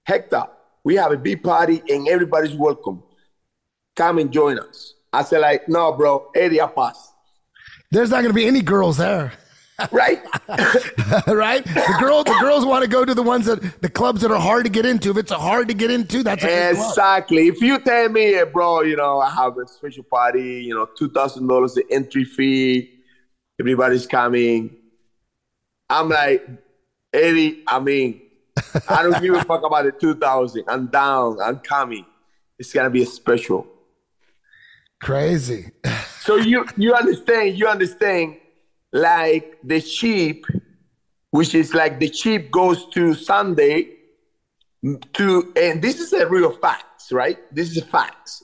Hector, 0.04 0.46
we 0.84 0.96
have 0.96 1.12
a 1.12 1.18
big 1.18 1.44
party 1.44 1.82
and 1.88 2.08
everybody's 2.10 2.54
welcome, 2.54 3.04
come 3.96 4.18
and 4.18 4.32
join 4.32 4.60
us. 4.60 4.96
I 5.14 5.24
say 5.24 5.40
like, 5.40 5.70
no, 5.70 5.94
bro, 5.94 6.30
area 6.36 6.68
pass. 6.68 7.14
there's 7.92 8.10
not 8.10 8.22
to 8.24 8.34
be 8.34 8.48
any 8.48 8.62
girls 8.62 8.98
there. 8.98 9.34
Right? 9.92 10.22
right? 11.28 11.64
The 11.64 11.98
girls, 12.00 12.26
the 12.26 12.38
girls 12.40 12.66
want 12.66 12.84
to 12.84 12.90
go 12.90 13.06
to 13.06 13.14
the 13.14 13.24
ones 13.24 13.46
that 13.46 13.82
the 13.82 13.90
clubs 13.90 14.22
that 14.22 14.32
are 14.32 14.40
hard 14.40 14.66
to 14.66 14.70
get 14.70 14.86
into. 14.86 15.12
If 15.12 15.18
it's 15.18 15.32
a 15.32 15.40
hard 15.40 15.68
to 15.70 15.74
get 15.74 15.92
into, 15.92 16.24
that's 16.24 16.44
a. 16.44 16.70
Exactly. 16.72 17.48
If 17.48 17.62
you 17.62 17.80
tell 17.80 18.10
me, 18.10 18.36
eh, 18.36 18.46
bro, 18.46 18.82
you 18.82 18.96
know, 18.96 19.20
I 19.20 19.30
have 19.30 19.58
a 19.58 19.68
special 19.68 20.04
party, 20.04 20.64
you 20.64 20.74
know, 20.74 20.88
two 20.98 21.10
thousand 21.10 21.48
dollars 21.48 21.74
the 21.74 21.86
entry 21.90 22.24
fee, 22.24 23.00
everybody's 23.60 24.08
coming. 24.08 24.76
I'm 25.90 26.10
like, 26.10 26.48
Eddie, 27.14 27.64
I 27.68 27.80
mean, 27.80 28.22
I 28.88 29.04
don't 29.04 29.22
give 29.22 29.36
a 29.36 29.44
fuck 29.46 29.64
about 29.66 29.86
the 29.86 29.92
two 29.92 30.16
thousand. 30.16 30.66
I'm 30.68 30.88
down. 30.88 31.40
I'm 31.42 31.60
coming. 31.60 32.06
It's 32.60 32.72
gonna 32.74 32.90
be 32.90 33.04
a 33.04 33.06
special. 33.06 33.68
Crazy. 35.02 35.72
So 36.20 36.36
you 36.36 36.66
you 36.78 36.94
understand? 36.94 37.58
You 37.58 37.68
understand? 37.68 38.38
Like 38.94 39.60
the 39.64 39.80
sheep, 39.80 40.46
which 41.30 41.56
is 41.56 41.74
like 41.74 42.00
the 42.00 42.12
sheep 42.12 42.52
goes 42.52 42.88
to 42.90 43.14
Sunday 43.14 43.98
to, 45.14 45.54
and 45.56 45.82
this 45.82 46.00
is 46.00 46.12
a 46.14 46.28
real 46.28 46.52
facts, 46.52 47.12
right? 47.12 47.38
This 47.54 47.72
is 47.72 47.78
a 47.78 47.86
facts, 47.86 48.44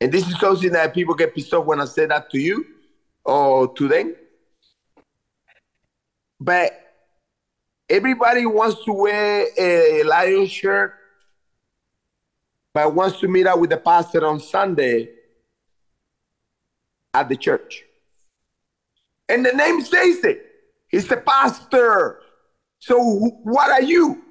and 0.00 0.12
this 0.12 0.28
is 0.28 0.38
something 0.38 0.70
that 0.70 0.94
people 0.94 1.14
get 1.14 1.34
pissed 1.34 1.52
off 1.52 1.66
when 1.66 1.80
I 1.80 1.86
say 1.86 2.06
that 2.06 2.30
to 2.30 2.38
you 2.38 2.64
or 3.24 3.72
to 3.74 3.88
them. 3.88 4.14
But 6.38 6.78
everybody 7.88 8.46
wants 8.46 8.84
to 8.84 8.92
wear 8.92 9.46
a 9.58 10.02
lion 10.04 10.46
shirt, 10.46 10.94
but 12.72 12.94
wants 12.94 13.18
to 13.20 13.28
meet 13.28 13.46
up 13.46 13.58
with 13.58 13.70
the 13.70 13.78
pastor 13.78 14.26
on 14.26 14.38
Sunday 14.38 15.08
at 17.14 17.28
the 17.28 17.36
church. 17.36 17.85
And 19.28 19.44
the 19.44 19.52
name 19.52 19.80
says 19.82 20.24
it. 20.24 20.46
He's 20.88 21.08
the 21.08 21.16
pastor. 21.16 22.20
So 22.78 22.98
what 23.42 23.70
are 23.70 23.82
you? 23.82 24.22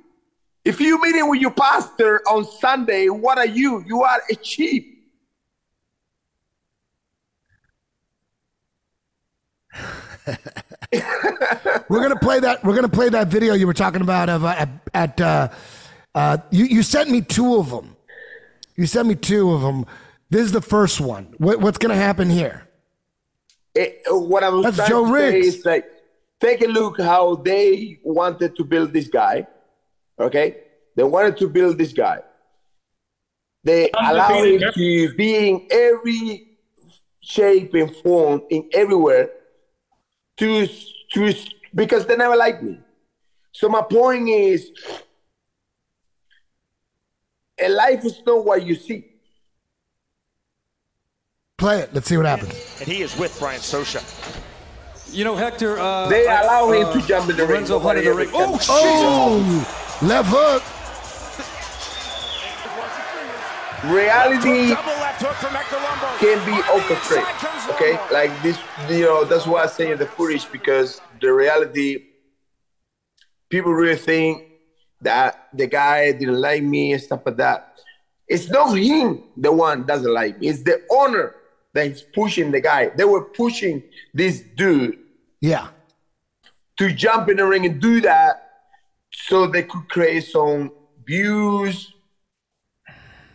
If 0.63 0.79
you're 0.79 0.99
meeting 0.99 1.29
with 1.29 1.41
your 1.41 1.51
pastor 1.51 2.21
on 2.27 2.45
Sunday, 2.45 3.09
what 3.09 3.37
are 3.37 3.45
you? 3.45 3.83
You 3.85 4.03
are 4.03 4.21
a 4.31 4.43
sheep. 4.43 4.95
We're 11.87 12.01
gonna 12.01 12.15
play 12.15 12.39
that. 12.39 12.63
We're 12.63 12.73
gonna 12.73 12.89
play 12.89 13.09
that 13.09 13.27
video 13.27 13.53
you 13.53 13.67
were 13.67 13.73
talking 13.73 14.01
about 14.01 14.29
of 14.29 14.43
uh, 14.43 14.55
at, 14.57 14.69
at 14.93 15.21
uh, 15.21 15.49
uh, 16.15 16.37
you. 16.49 16.65
You 16.65 16.81
sent 16.81 17.11
me 17.11 17.21
two 17.21 17.57
of 17.57 17.69
them. 17.69 17.95
You 18.75 18.87
sent 18.87 19.07
me 19.07 19.15
two 19.15 19.51
of 19.51 19.61
them. 19.61 19.85
This 20.29 20.45
is 20.45 20.51
the 20.51 20.61
first 20.61 20.99
one. 20.99 21.35
What, 21.37 21.59
what's 21.59 21.77
gonna 21.77 21.95
happen 21.95 22.29
here? 22.29 22.64
It- 23.75 24.01
what 24.07 24.43
I'm 24.43 24.61
That's 24.61 24.77
trying 24.77 24.89
Joe 24.89 25.05
to 25.05 25.19
say 25.19 25.39
is 25.39 25.65
like, 25.65 25.85
take 26.39 26.61
a 26.61 26.67
look 26.67 26.99
how 26.99 27.35
they 27.35 27.99
wanted 28.03 28.55
to 28.55 28.63
build 28.63 28.93
this 28.93 29.07
guy. 29.07 29.47
Okay, 30.19 30.57
they 30.95 31.03
wanted 31.03 31.37
to 31.37 31.49
build 31.49 31.77
this 31.77 31.91
guy. 31.91 32.21
They 33.63 33.91
allow 33.97 34.43
him 34.43 34.61
to 34.73 35.13
be 35.15 35.49
in 35.49 35.67
every 35.71 36.57
shape 37.21 37.73
and 37.73 37.93
form, 37.97 38.43
in 38.49 38.69
everywhere, 38.73 39.29
to 40.37 40.67
to 41.13 41.33
because 41.73 42.05
they 42.05 42.15
never 42.15 42.35
liked 42.35 42.63
me. 42.63 42.79
So 43.51 43.67
my 43.67 43.81
point 43.81 44.29
is, 44.29 44.71
a 47.59 47.69
life 47.69 48.05
is 48.05 48.21
not 48.25 48.45
what 48.45 48.65
you 48.65 48.75
see. 48.75 49.14
Play 51.65 51.79
it. 51.79 51.91
Let's 51.95 52.07
see 52.07 52.15
what 52.15 52.27
happens. 52.27 52.53
And 52.79 52.87
he 52.87 53.01
is 53.01 53.17
with 53.17 53.35
Brian 53.39 53.59
Sosha. 53.59 54.03
You 55.11 55.23
know, 55.23 55.35
Hector. 55.35 55.79
Uh, 55.79 56.07
They 56.09 56.27
I- 56.27 56.43
allow 56.43 56.71
him 56.71 56.85
uh, 56.85 56.93
to 56.93 57.01
jump 57.07 57.27
in 57.27 57.37
the 57.37 57.41
ring. 57.41 57.53
Lorenzo 57.53 57.79
Hunt 57.79 58.03
the 58.03 58.13
ring. 58.13 58.29
Oh. 58.33 58.59
Oh, 58.69 59.97
left 60.03 60.29
hook. 60.29 60.61
Reality 63.91 64.75
can 66.19 66.37
be 66.45 66.55
orchestrated. 66.71 67.25
Okay, 67.71 67.97
like 68.13 68.29
this, 68.43 68.59
you 68.87 69.05
know, 69.05 69.25
that's 69.25 69.47
why 69.47 69.63
I 69.63 69.65
say 69.65 69.91
in 69.91 69.97
the 69.97 70.05
footage 70.05 70.45
because 70.51 71.01
the 71.19 71.33
reality, 71.33 72.03
people 73.49 73.73
really 73.73 73.95
think 73.97 74.43
that 75.01 75.47
the 75.51 75.65
guy 75.65 76.11
didn't 76.11 76.39
like 76.39 76.61
me 76.61 76.93
and 76.93 77.01
stuff 77.01 77.21
like 77.25 77.37
that. 77.37 77.79
It's 78.27 78.49
not 78.49 78.71
him, 78.77 79.23
the 79.35 79.51
one 79.51 79.87
doesn't 79.87 80.13
like 80.13 80.39
me. 80.39 80.49
It's 80.49 80.61
the 80.61 80.83
owner 80.91 81.33
that 81.75 81.87
is 81.87 82.01
pushing 82.01 82.51
the 82.51 82.61
guy. 82.61 82.87
They 82.95 83.03
were 83.03 83.25
pushing 83.25 83.83
this 84.13 84.41
dude 84.55 84.97
Yeah. 85.41 85.67
to 86.77 86.91
jump 86.91 87.29
in 87.29 87.37
the 87.37 87.45
ring 87.45 87.65
and 87.65 87.79
do 87.81 88.01
that 88.01 88.41
so 89.13 89.45
they 89.47 89.63
could 89.63 89.87
create 89.89 90.23
some 90.25 90.71
views 91.05 91.93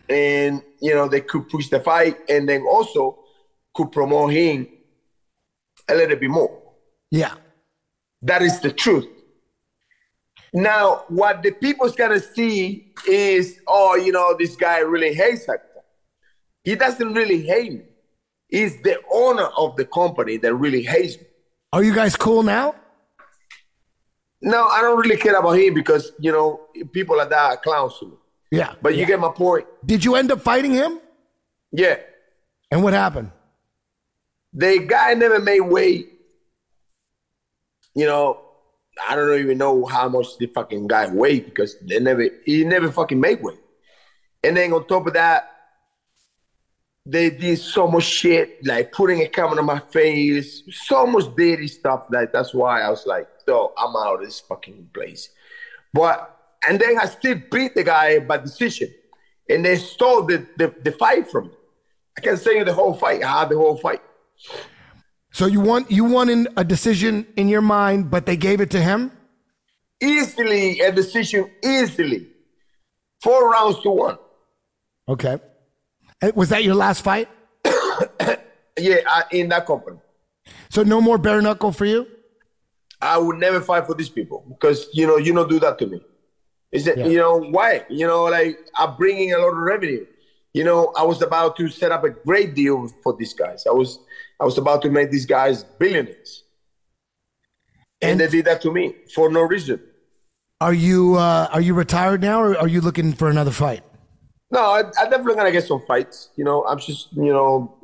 and 0.09 0.61
you 0.81 0.93
know 0.93 1.07
they 1.07 1.21
could 1.21 1.47
push 1.49 1.69
the 1.69 1.79
fight 1.79 2.17
and 2.29 2.47
then 2.49 2.61
also 2.63 3.17
could 3.73 3.91
promote 3.91 4.33
him 4.33 4.67
a 5.87 5.95
little 5.95 6.17
bit 6.17 6.29
more 6.29 6.51
Yeah. 7.11 7.35
that 8.21 8.41
is 8.41 8.59
the 8.59 8.71
truth 8.71 9.07
now 10.53 11.05
what 11.07 11.41
the 11.43 11.51
people's 11.51 11.95
gonna 11.95 12.19
see 12.19 12.91
is 13.07 13.59
oh 13.67 13.95
you 13.95 14.11
know 14.11 14.35
this 14.37 14.55
guy 14.55 14.79
really 14.79 15.13
hates 15.13 15.45
Hector 15.45 15.81
he 16.63 16.75
doesn't 16.75 17.13
really 17.13 17.41
hate 17.41 17.71
me 17.73 17.81
he's 18.51 18.79
the 18.83 18.97
owner 19.11 19.47
of 19.57 19.75
the 19.77 19.85
company 19.85 20.37
that 20.37 20.53
really 20.53 20.83
hates 20.83 21.17
me 21.17 21.25
Are 21.73 21.83
you 21.83 21.93
guys 21.95 22.15
cool 22.15 22.43
now? 22.43 22.75
No, 24.41 24.65
I 24.67 24.81
don't 24.81 24.99
really 24.99 25.17
care 25.17 25.35
about 25.37 25.51
him 25.53 25.73
because 25.73 26.11
you 26.19 26.31
know 26.31 26.61
people 26.91 27.15
like 27.17 27.29
that 27.29 27.45
are 27.51 27.57
clowns 27.57 27.97
to 27.99 28.05
me. 28.07 28.17
Yeah. 28.51 28.73
But 28.81 28.95
you 28.95 29.05
get 29.05 29.19
my 29.19 29.29
point. 29.31 29.65
Did 29.85 30.03
you 30.03 30.15
end 30.15 30.31
up 30.31 30.41
fighting 30.41 30.73
him? 30.73 30.99
Yeah, 31.71 31.97
And 32.71 32.83
what 32.83 32.93
happened? 32.93 33.31
the 34.53 34.79
guy 34.85 35.13
never 35.13 35.39
made 35.39 35.61
weight. 35.61 36.09
You 37.95 38.05
know, 38.05 38.41
I 39.07 39.15
don't 39.15 39.39
even 39.39 39.57
know 39.57 39.85
how 39.85 40.09
much 40.09 40.37
the 40.37 40.47
fucking 40.47 40.87
guy 40.87 41.07
weighed 41.07 41.45
because 41.45 41.77
they 41.79 41.99
never 41.99 42.27
he 42.45 42.65
never 42.65 42.91
fucking 42.91 43.19
made 43.19 43.41
weight. 43.41 43.59
And 44.43 44.57
then 44.57 44.73
on 44.73 44.85
top 44.87 45.07
of 45.07 45.13
that, 45.13 45.49
they 47.05 47.29
did 47.31 47.57
so 47.59 47.87
much 47.87 48.03
shit, 48.03 48.65
like 48.65 48.91
putting 48.91 49.21
a 49.21 49.27
camera 49.27 49.59
on 49.59 49.65
my 49.65 49.79
face, 49.79 50.63
so 50.71 51.05
much 51.07 51.25
dirty 51.35 51.67
stuff. 51.67 52.07
Like 52.11 52.31
that's 52.31 52.53
why 52.53 52.81
I 52.81 52.89
was 52.89 53.05
like, 53.05 53.27
yo, 53.47 53.73
I'm 53.77 53.95
out 53.95 54.15
of 54.15 54.21
this 54.21 54.39
fucking 54.39 54.89
place. 54.93 55.29
But 55.93 56.37
and 56.67 56.79
then 56.79 56.99
I 56.99 57.05
still 57.05 57.41
beat 57.51 57.73
the 57.73 57.83
guy 57.83 58.19
by 58.19 58.37
decision. 58.37 58.93
And 59.49 59.65
they 59.65 59.77
stole 59.77 60.23
the, 60.23 60.45
the, 60.57 60.73
the 60.83 60.91
fight 60.91 61.29
from 61.29 61.47
me. 61.47 61.53
I 62.17 62.21
can 62.21 62.37
say 62.37 62.63
the 62.63 62.73
whole 62.73 62.93
fight. 62.93 63.23
I 63.23 63.39
had 63.39 63.49
the 63.49 63.57
whole 63.57 63.77
fight. 63.77 64.01
So 65.31 65.45
you 65.47 65.59
won 65.59 65.85
you 65.89 66.05
won 66.05 66.29
in 66.29 66.47
a 66.55 66.63
decision 66.63 67.25
in 67.35 67.47
your 67.47 67.61
mind, 67.61 68.11
but 68.11 68.25
they 68.25 68.37
gave 68.37 68.61
it 68.61 68.69
to 68.71 68.81
him? 68.81 69.11
Easily 70.01 70.79
a 70.81 70.91
decision, 70.91 71.49
easily. 71.63 72.27
Four 73.21 73.49
rounds 73.49 73.79
to 73.81 73.89
one. 73.89 74.17
Okay. 75.07 75.39
And 76.21 76.35
Was 76.35 76.49
that 76.49 76.63
your 76.63 76.75
last 76.75 77.01
fight? 77.01 77.27
Yeah, 78.79 78.99
I, 79.05 79.23
in 79.31 79.49
that 79.49 79.67
company. 79.67 79.97
So 80.69 80.81
no 80.83 81.01
more 81.01 81.17
bare 81.17 81.41
knuckle 81.41 81.71
for 81.73 81.85
you? 81.85 82.07
I 83.01 83.17
would 83.17 83.37
never 83.37 83.59
fight 83.59 83.85
for 83.85 83.93
these 83.93 84.09
people 84.09 84.45
because 84.47 84.87
you 84.93 85.05
know 85.05 85.17
you 85.17 85.33
don't 85.33 85.49
do 85.49 85.59
that 85.59 85.77
to 85.79 85.87
me. 85.87 86.01
Is 86.71 86.87
it 86.87 86.97
Yeah. 86.97 87.07
you 87.07 87.17
know 87.17 87.37
why? 87.37 87.85
You 87.89 88.07
know, 88.07 88.23
like 88.23 88.57
I'm 88.77 88.95
bringing 88.95 89.33
a 89.33 89.37
lot 89.39 89.49
of 89.49 89.57
revenue. 89.57 90.05
You 90.53 90.63
know, 90.63 90.93
I 90.95 91.03
was 91.03 91.21
about 91.21 91.57
to 91.57 91.67
set 91.67 91.91
up 91.91 92.03
a 92.05 92.09
great 92.11 92.55
deal 92.55 92.87
for 93.03 93.15
these 93.19 93.33
guys. 93.33 93.67
I 93.67 93.71
was 93.71 93.99
I 94.39 94.45
was 94.45 94.57
about 94.57 94.81
to 94.83 94.89
make 94.89 95.11
these 95.11 95.25
guys 95.25 95.63
billionaires, 95.63 96.43
and, 98.01 98.19
they 98.19 98.27
did 98.27 98.45
that 98.45 98.61
to 98.63 98.71
me 98.71 98.95
for 99.13 99.29
no 99.29 99.41
reason. 99.41 99.79
Are 100.61 100.73
you 100.73 101.15
uh, 101.15 101.49
are 101.51 101.61
you 101.61 101.73
retired 101.73 102.21
now 102.21 102.41
or 102.41 102.57
are 102.57 102.67
you 102.69 102.81
looking 102.81 103.13
for 103.13 103.29
another 103.29 103.51
fight? 103.51 103.83
No, 104.51 104.59
I, 104.59 104.79
I 104.99 105.05
definitely 105.09 105.35
gonna 105.35 105.51
get 105.51 105.65
some 105.65 105.81
fights. 105.87 106.29
You 106.35 106.43
know, 106.43 106.65
I'm 106.65 106.79
just 106.79 107.13
you 107.13 107.31
know, 107.31 107.77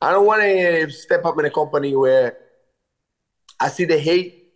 I 0.00 0.12
don't 0.12 0.26
want 0.26 0.42
to 0.42 0.90
step 0.90 1.24
up 1.24 1.38
in 1.38 1.44
a 1.44 1.50
company 1.50 1.96
where 1.96 2.36
I 3.60 3.68
see 3.68 3.84
the 3.84 3.98
hate 3.98 4.52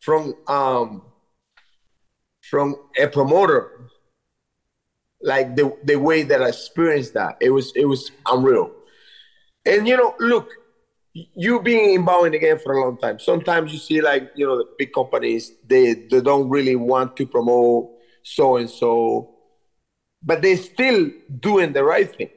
from 0.00 0.34
um 0.48 1.02
from 2.42 2.74
a 2.98 3.06
promoter. 3.06 3.90
Like 5.20 5.56
the 5.56 5.76
the 5.84 5.96
way 5.96 6.22
that 6.22 6.42
I 6.42 6.48
experienced 6.48 7.14
that, 7.14 7.36
it 7.40 7.50
was 7.50 7.72
it 7.74 7.86
was 7.86 8.12
unreal. 8.26 8.70
And 9.66 9.88
you 9.88 9.96
know, 9.96 10.14
look, 10.20 10.48
you 11.14 11.60
being 11.62 11.94
in 11.96 12.04
the 12.04 12.38
game 12.38 12.58
for 12.58 12.74
a 12.74 12.82
long 12.82 12.98
time. 12.98 13.18
Sometimes 13.18 13.72
you 13.72 13.78
see 13.78 14.00
like 14.00 14.32
you 14.36 14.46
know 14.46 14.58
the 14.58 14.66
big 14.78 14.92
companies 14.92 15.52
they 15.66 15.94
they 16.10 16.20
don't 16.20 16.48
really 16.50 16.76
want 16.76 17.16
to 17.18 17.26
promote 17.26 17.90
so 18.22 18.56
and 18.58 18.70
so, 18.70 19.37
but 20.22 20.42
they're 20.42 20.56
still 20.56 21.10
doing 21.40 21.72
the 21.72 21.84
right 21.84 22.14
thing. 22.14 22.30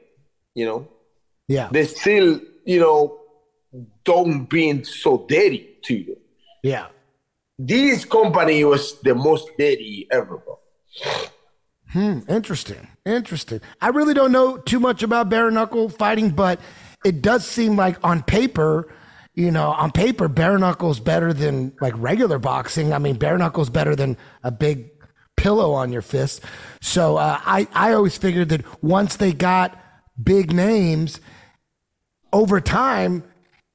You 0.54 0.66
know, 0.66 0.88
Yeah. 1.48 1.68
they 1.72 1.84
still 1.84 2.40
you 2.64 2.80
know 2.80 3.18
don't 4.04 4.44
being 4.48 4.84
so 4.84 5.24
dirty 5.28 5.76
to 5.84 5.94
you. 5.94 6.16
Yeah. 6.62 6.86
This 7.58 8.04
company 8.04 8.64
was 8.64 9.00
the 9.02 9.14
most 9.14 9.48
dirty 9.58 10.06
ever, 10.10 10.38
bro. 10.38 10.58
Hmm, 11.90 12.20
interesting. 12.28 12.88
Interesting. 13.04 13.60
I 13.80 13.88
really 13.88 14.14
don't 14.14 14.32
know 14.32 14.56
too 14.56 14.80
much 14.80 15.02
about 15.02 15.28
bare 15.28 15.50
knuckle 15.50 15.88
fighting, 15.88 16.30
but 16.30 16.58
it 17.04 17.20
does 17.22 17.46
seem 17.46 17.76
like 17.76 17.98
on 18.02 18.22
paper, 18.22 18.88
you 19.34 19.50
know, 19.50 19.70
on 19.72 19.90
paper, 19.92 20.28
bare 20.28 20.58
knuckle's 20.58 21.00
better 21.00 21.32
than 21.34 21.72
like 21.80 21.92
regular 21.96 22.38
boxing. 22.38 22.92
I 22.94 22.98
mean, 22.98 23.16
bare 23.16 23.36
knuckle's 23.36 23.68
better 23.70 23.94
than 23.94 24.16
a 24.42 24.50
big 24.50 24.91
pillow 25.42 25.72
on 25.72 25.92
your 25.92 26.02
fist. 26.02 26.40
So 26.80 27.16
uh, 27.16 27.40
I, 27.44 27.66
I 27.72 27.92
always 27.92 28.16
figured 28.16 28.48
that 28.50 28.82
once 28.82 29.16
they 29.16 29.32
got 29.32 29.78
big 30.22 30.52
names, 30.52 31.20
over 32.32 32.60
time, 32.60 33.24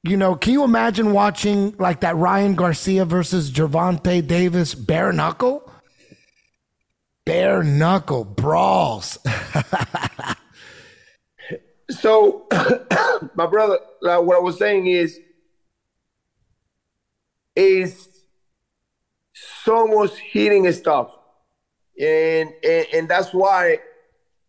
you 0.02 0.16
know, 0.16 0.34
can 0.34 0.52
you 0.52 0.64
imagine 0.64 1.12
watching 1.12 1.76
like 1.78 2.00
that 2.00 2.16
Ryan 2.16 2.54
Garcia 2.54 3.04
versus 3.04 3.50
Gervonta 3.50 4.26
Davis 4.26 4.74
bare 4.74 5.12
knuckle? 5.12 5.70
Bare 7.24 7.62
knuckle 7.62 8.24
brawls. 8.24 9.18
So, 11.90 12.46
my 13.34 13.46
brother, 13.46 13.78
like 14.02 14.22
what 14.22 14.36
I 14.36 14.40
was 14.40 14.58
saying 14.58 14.86
is, 14.86 15.18
is 17.56 18.08
so 19.64 19.86
much 19.86 20.16
hitting 20.18 20.70
stuff, 20.72 21.10
and, 21.98 22.52
and 22.64 22.86
and 22.94 23.08
that's 23.08 23.32
why 23.32 23.78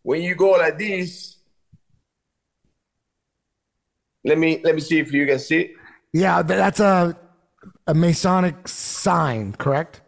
when 0.02 0.22
you 0.22 0.34
go 0.34 0.52
like 0.52 0.78
this, 0.78 1.36
let 4.24 4.38
me 4.38 4.60
let 4.62 4.74
me 4.74 4.80
see 4.80 4.98
if 4.98 5.12
you 5.12 5.26
can 5.26 5.38
see. 5.38 5.60
it. 5.60 5.70
Yeah, 6.12 6.42
that's 6.42 6.80
a 6.80 7.16
a 7.86 7.94
Masonic 7.94 8.68
sign, 8.68 9.52
correct? 9.52 10.00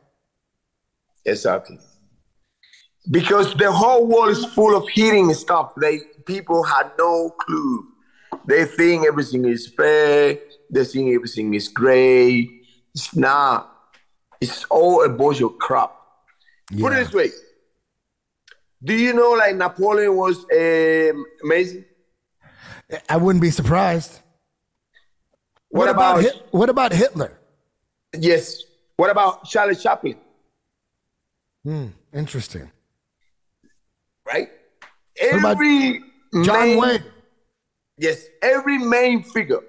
Exactly. 1.25 1.79
Because 3.11 3.55
the 3.55 3.71
whole 3.71 4.07
world 4.07 4.31
is 4.31 4.45
full 4.47 4.77
of 4.77 4.89
hitting 4.89 5.33
stuff. 5.35 5.73
They 5.81 6.01
people 6.27 6.63
had 6.63 6.93
no 6.99 7.31
clue. 7.31 7.89
They 8.47 8.65
think 8.65 9.07
everything 9.07 9.45
is 9.45 9.69
fair. 9.69 10.39
They 10.71 10.85
think 10.85 11.15
everything 11.15 11.55
is 11.55 11.69
great. 11.69 12.49
It's 12.95 13.15
not. 13.17 13.69
It's 14.41 14.65
all 14.65 15.05
a 15.05 15.09
bunch 15.09 15.41
of 15.41 15.59
crap. 15.59 16.02
Put 16.81 16.93
it 16.93 16.97
this 16.97 17.13
way. 17.13 17.31
Do 18.85 18.95
you 18.95 19.13
know 19.13 19.31
like 19.33 19.57
Napoleon 19.57 20.17
was 20.17 20.39
um, 20.53 21.25
amazing? 21.45 21.85
I 23.09 23.17
wouldn't 23.17 23.43
be 23.43 23.51
surprised. 23.51 24.21
What, 25.69 25.89
about, 25.89 26.21
Hit- 26.23 26.47
what 26.51 26.69
about 26.69 26.93
Hitler? 26.93 27.39
yes? 28.19 28.63
What 28.97 29.11
about 29.11 29.45
Charlie 29.45 29.75
Chaplin? 29.75 30.17
Hmm, 31.65 31.87
interesting. 32.13 32.71
Right? 34.27 34.51
What 35.21 35.35
about 35.39 35.51
Every 35.53 36.01
John 36.45 36.61
main- 36.69 36.79
Wayne? 36.79 37.05
Yes, 37.99 38.25
every 38.43 38.79
main 38.79 39.23
figure 39.23 39.61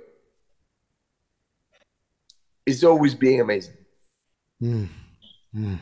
is 2.66 2.84
always 2.84 3.14
being 3.16 3.42
amazing. 3.42 3.74
Hmm, 4.60 4.86
hmm. 5.54 5.76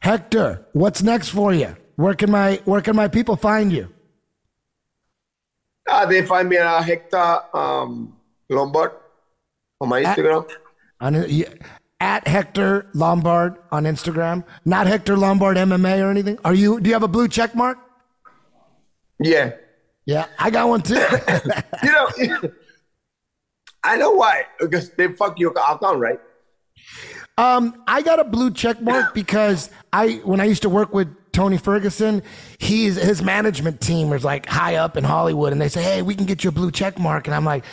Hector, 0.00 0.66
what's 0.72 1.02
next 1.02 1.28
for 1.30 1.52
you? 1.52 1.76
Where 1.96 2.14
can 2.14 2.30
my 2.30 2.60
where 2.64 2.80
can 2.80 2.94
my 2.96 3.08
people 3.08 3.36
find 3.36 3.72
you? 3.72 3.92
Uh, 5.88 6.06
they 6.06 6.24
find 6.24 6.48
me 6.48 6.56
at 6.56 6.82
Hector 6.82 7.40
um, 7.56 8.16
Lombard 8.48 8.92
on 9.80 9.88
my 9.88 10.02
Instagram. 10.02 10.48
On 11.00 11.14
y- 11.14 11.44
at 12.00 12.28
Hector 12.28 12.86
Lombard 12.94 13.56
on 13.72 13.84
Instagram, 13.84 14.44
not 14.64 14.86
Hector 14.86 15.16
Lombard 15.16 15.56
MMA 15.56 16.00
or 16.04 16.10
anything. 16.10 16.38
Are 16.44 16.54
you? 16.54 16.78
Do 16.80 16.88
you 16.88 16.94
have 16.94 17.02
a 17.02 17.08
blue 17.08 17.26
check 17.26 17.54
mark? 17.54 17.78
Yeah. 19.18 19.52
Yeah, 20.06 20.26
I 20.38 20.50
got 20.50 20.68
one 20.68 20.80
too. 20.82 20.94
you 21.82 21.90
know, 21.92 22.08
I 23.84 23.96
know 23.96 24.12
why 24.12 24.44
because 24.58 24.90
they 24.90 25.08
fuck 25.08 25.38
your 25.38 25.50
account, 25.52 25.98
right? 25.98 26.20
Um, 27.38 27.82
I 27.86 28.02
got 28.02 28.18
a 28.18 28.24
blue 28.24 28.50
check 28.50 28.82
mark 28.82 29.14
because 29.14 29.70
I 29.92 30.14
when 30.24 30.40
I 30.40 30.44
used 30.44 30.62
to 30.62 30.68
work 30.68 30.92
with 30.92 31.08
Tony 31.30 31.56
Ferguson, 31.56 32.24
he's 32.58 32.96
his 32.96 33.22
management 33.22 33.80
team 33.80 34.10
was 34.10 34.24
like 34.24 34.46
high 34.46 34.74
up 34.74 34.96
in 34.96 35.04
Hollywood, 35.04 35.52
and 35.52 35.62
they 35.62 35.68
say, 35.68 35.82
"Hey, 35.82 36.02
we 36.02 36.16
can 36.16 36.26
get 36.26 36.42
you 36.42 36.48
a 36.48 36.52
blue 36.52 36.72
check 36.72 36.98
mark," 36.98 37.26
and 37.26 37.34
I'm 37.34 37.44
like. 37.44 37.64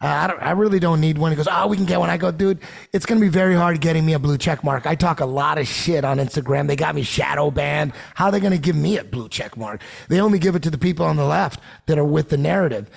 Uh, 0.00 0.06
I 0.06 0.26
don't. 0.28 0.40
I 0.40 0.50
really 0.52 0.78
don't 0.78 1.00
need 1.00 1.18
one. 1.18 1.32
He 1.32 1.36
goes, 1.36 1.48
"Oh, 1.50 1.66
we 1.66 1.76
can 1.76 1.84
get 1.84 1.98
one." 1.98 2.08
I 2.08 2.16
go, 2.16 2.30
"Dude, 2.30 2.60
it's 2.92 3.04
gonna 3.04 3.20
be 3.20 3.26
very 3.28 3.56
hard 3.56 3.80
getting 3.80 4.06
me 4.06 4.12
a 4.12 4.18
blue 4.20 4.38
check 4.38 4.62
mark." 4.62 4.86
I 4.86 4.94
talk 4.94 5.18
a 5.18 5.26
lot 5.26 5.58
of 5.58 5.66
shit 5.66 6.04
on 6.04 6.18
Instagram. 6.18 6.68
They 6.68 6.76
got 6.76 6.94
me 6.94 7.02
shadow 7.02 7.50
banned. 7.50 7.92
How 8.14 8.26
are 8.26 8.30
they 8.30 8.38
gonna 8.38 8.58
give 8.58 8.76
me 8.76 8.98
a 8.98 9.02
blue 9.02 9.28
check 9.28 9.56
mark? 9.56 9.82
They 10.08 10.20
only 10.20 10.38
give 10.38 10.54
it 10.54 10.62
to 10.62 10.70
the 10.70 10.78
people 10.78 11.04
on 11.04 11.16
the 11.16 11.24
left 11.24 11.58
that 11.86 11.98
are 11.98 12.04
with 12.04 12.28
the 12.28 12.36
narrative. 12.36 12.88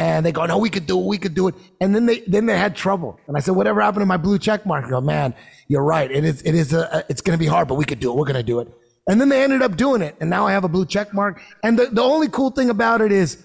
And 0.00 0.24
they 0.24 0.30
go, 0.30 0.46
"No, 0.46 0.58
we 0.58 0.70
could 0.70 0.86
do 0.86 0.98
it. 1.00 1.06
We 1.06 1.18
could 1.18 1.34
do 1.34 1.48
it." 1.48 1.54
And 1.80 1.94
then 1.94 2.06
they 2.06 2.20
then 2.20 2.46
they 2.46 2.56
had 2.56 2.76
trouble. 2.76 3.18
And 3.26 3.36
I 3.36 3.40
said, 3.40 3.56
"Whatever 3.56 3.80
happened 3.80 4.02
to 4.02 4.06
my 4.06 4.16
blue 4.16 4.38
check 4.38 4.64
mark?" 4.64 4.84
I 4.84 4.90
go, 4.90 5.00
"Man, 5.00 5.34
you're 5.66 5.82
right. 5.82 6.10
It 6.10 6.24
is. 6.24 6.42
It 6.42 6.54
is. 6.54 6.72
A, 6.72 7.04
it's 7.08 7.20
gonna 7.20 7.38
be 7.38 7.46
hard, 7.46 7.66
but 7.66 7.74
we 7.74 7.84
could 7.84 7.98
do 7.98 8.10
it. 8.10 8.16
We're 8.16 8.26
gonna 8.26 8.42
do 8.42 8.60
it." 8.60 8.68
And 9.08 9.20
then 9.20 9.28
they 9.28 9.42
ended 9.42 9.62
up 9.62 9.76
doing 9.76 10.02
it. 10.02 10.16
And 10.20 10.30
now 10.30 10.46
I 10.46 10.52
have 10.52 10.64
a 10.64 10.68
blue 10.68 10.86
check 10.86 11.12
mark. 11.14 11.40
And 11.62 11.78
the, 11.78 11.86
the 11.86 12.02
only 12.02 12.28
cool 12.28 12.50
thing 12.50 12.68
about 12.70 13.00
it 13.00 13.10
is 13.10 13.42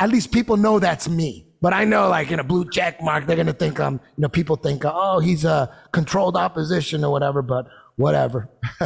at 0.00 0.10
least 0.10 0.32
people 0.32 0.56
know 0.56 0.78
that's 0.78 1.08
me. 1.08 1.46
But 1.60 1.72
I 1.72 1.84
know, 1.84 2.08
like 2.08 2.30
in 2.30 2.40
a 2.40 2.44
blue 2.44 2.68
check 2.68 3.00
mark, 3.02 3.26
they're 3.26 3.36
gonna 3.36 3.52
think 3.52 3.80
I'm. 3.80 3.94
You 3.94 4.22
know, 4.22 4.28
people 4.28 4.56
think, 4.56 4.82
oh, 4.84 5.20
he's 5.20 5.44
a 5.44 5.74
controlled 5.92 6.36
opposition 6.36 7.04
or 7.04 7.10
whatever. 7.10 7.42
But 7.42 7.66
whatever. 7.96 8.48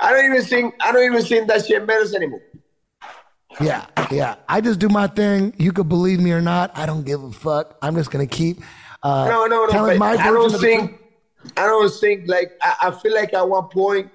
I 0.00 0.12
don't 0.12 0.24
even 0.24 0.42
think 0.42 0.74
I 0.80 0.92
don't 0.92 1.04
even 1.04 1.22
think 1.22 1.48
that 1.48 1.66
shit 1.66 1.86
matters 1.86 2.14
anymore. 2.14 2.40
Yeah, 3.60 3.86
yeah. 4.10 4.36
I 4.48 4.60
just 4.60 4.78
do 4.78 4.88
my 4.88 5.06
thing. 5.06 5.54
You 5.58 5.72
could 5.72 5.88
believe 5.88 6.20
me 6.20 6.32
or 6.32 6.40
not. 6.40 6.70
I 6.76 6.86
don't 6.86 7.04
give 7.04 7.22
a 7.22 7.32
fuck. 7.32 7.76
I'm 7.82 7.94
just 7.96 8.10
gonna 8.10 8.26
keep 8.26 8.60
uh, 9.02 9.28
no, 9.28 9.46
no, 9.46 9.66
no. 9.66 9.70
telling 9.70 9.98
my 9.98 10.12
I 10.12 10.30
don't 10.30 10.50
think. 10.60 10.98
I 11.56 11.66
don't 11.66 11.88
think 12.00 12.28
like 12.28 12.52
I, 12.60 12.88
I 12.88 12.90
feel 12.90 13.14
like 13.14 13.32
at 13.32 13.48
one 13.48 13.68
point 13.68 14.10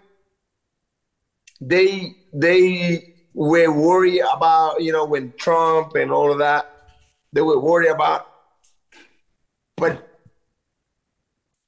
they 1.61 2.15
they 2.33 3.15
were 3.33 3.71
worried 3.71 4.21
about 4.31 4.81
you 4.81 4.91
know 4.91 5.05
when 5.05 5.33
Trump 5.37 5.95
and 5.95 6.11
all 6.11 6.31
of 6.31 6.39
that 6.39 6.69
they 7.31 7.41
were 7.41 7.59
worried 7.59 7.89
about, 7.89 8.27
but 9.77 10.07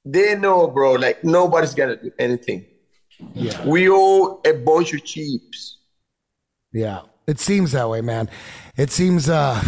they 0.04 0.36
know, 0.36 0.68
bro. 0.68 0.92
Like 0.92 1.24
nobody's 1.24 1.74
gonna 1.74 1.96
do 1.96 2.12
anything. 2.18 2.66
Yeah. 3.34 3.66
We 3.66 3.88
all 3.88 4.40
a 4.46 4.52
bunch 4.52 4.94
of 4.94 5.04
cheaps. 5.04 5.78
Yeah, 6.72 7.00
it 7.26 7.40
seems 7.40 7.72
that 7.72 7.88
way, 7.88 8.00
man. 8.00 8.30
It 8.76 8.90
seems 8.90 9.28
uh 9.28 9.62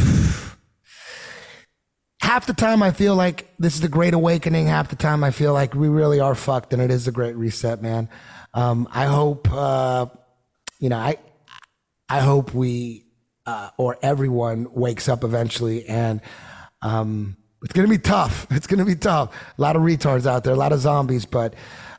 half 2.20 2.47
the 2.47 2.52
time 2.52 2.82
I 2.82 2.90
feel 2.90 3.14
like 3.16 3.48
this 3.59 3.74
is 3.74 3.80
the 3.80 3.89
great 3.89 4.14
awakening. 4.14 4.66
Half 4.66 4.90
the 4.90 4.97
time 4.97 5.24
I 5.24 5.30
feel 5.30 5.52
like 5.52 5.74
we 5.74 5.89
really 5.89 6.20
are 6.20 6.35
fucked, 6.35 6.72
and 6.72 6.82
it 6.82 6.90
is 6.90 7.09
a 7.09 7.12
great 7.12 7.36
reset, 7.36 7.82
man. 7.82 8.09
Um, 8.55 8.86
I 8.93 9.06
hope 9.06 9.51
uh, 9.51 10.06
you 10.78 10.89
know 10.89 10.98
I 10.98 11.16
I 12.09 12.20
hope 12.20 12.55
we 12.55 13.06
uh, 13.47 13.70
or 13.76 13.98
everyone 14.02 14.68
wakes 14.72 15.09
up 15.09 15.24
eventually, 15.24 15.86
and 15.86 16.20
um, 16.82 17.36
it's 17.62 17.72
gonna 17.72 17.89
be 17.89 17.98
tough. 17.98 18.47
It's 18.51 18.66
gonna 18.66 18.85
be 18.85 18.97
tough. 18.97 19.35
A 19.59 19.60
lot 19.60 19.74
of 19.74 19.82
retards 19.82 20.26
out 20.26 20.44
there, 20.44 20.52
a 20.52 20.56
lot 20.56 20.72
of 20.72 20.80
zombies, 20.80 21.24
but 21.24 21.55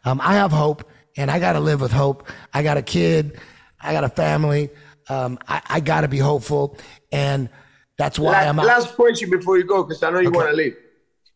um, 0.06 0.22
I 0.22 0.36
have 0.36 0.52
hope, 0.52 0.88
and 1.18 1.32
I 1.32 1.40
gotta 1.40 1.60
live 1.60 1.82
with 1.82 1.92
hope. 1.92 2.28
I 2.54 2.64
got 2.64 2.78
a 2.78 2.82
kid, 2.82 3.40
I 3.82 3.94
got 3.94 4.04
a 4.04 4.10
family. 4.10 4.70
Um, 5.10 5.40
I, 5.48 5.62
I 5.68 5.80
gotta 5.80 6.08
be 6.08 6.20
hopeful, 6.20 6.78
and 7.12 7.50
that's 7.98 8.20
why 8.20 8.32
La- 8.32 8.50
I'm 8.50 8.60
out. 8.60 8.66
last 8.66 8.96
question 8.96 9.30
before 9.30 9.58
you 9.58 9.64
go, 9.64 9.84
because 9.84 10.02
I 10.04 10.12
know 10.12 10.20
you 10.20 10.32
want 10.32 10.50
to 10.50 10.56
leave. 10.56 10.78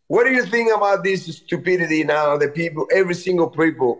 What 0.07 0.25
do 0.25 0.31
you 0.31 0.45
think 0.45 0.71
about 0.71 1.03
this 1.03 1.25
stupidity 1.25 2.03
now? 2.03 2.37
The 2.37 2.49
people, 2.49 2.87
every 2.93 3.15
single 3.15 3.49
people, 3.49 3.99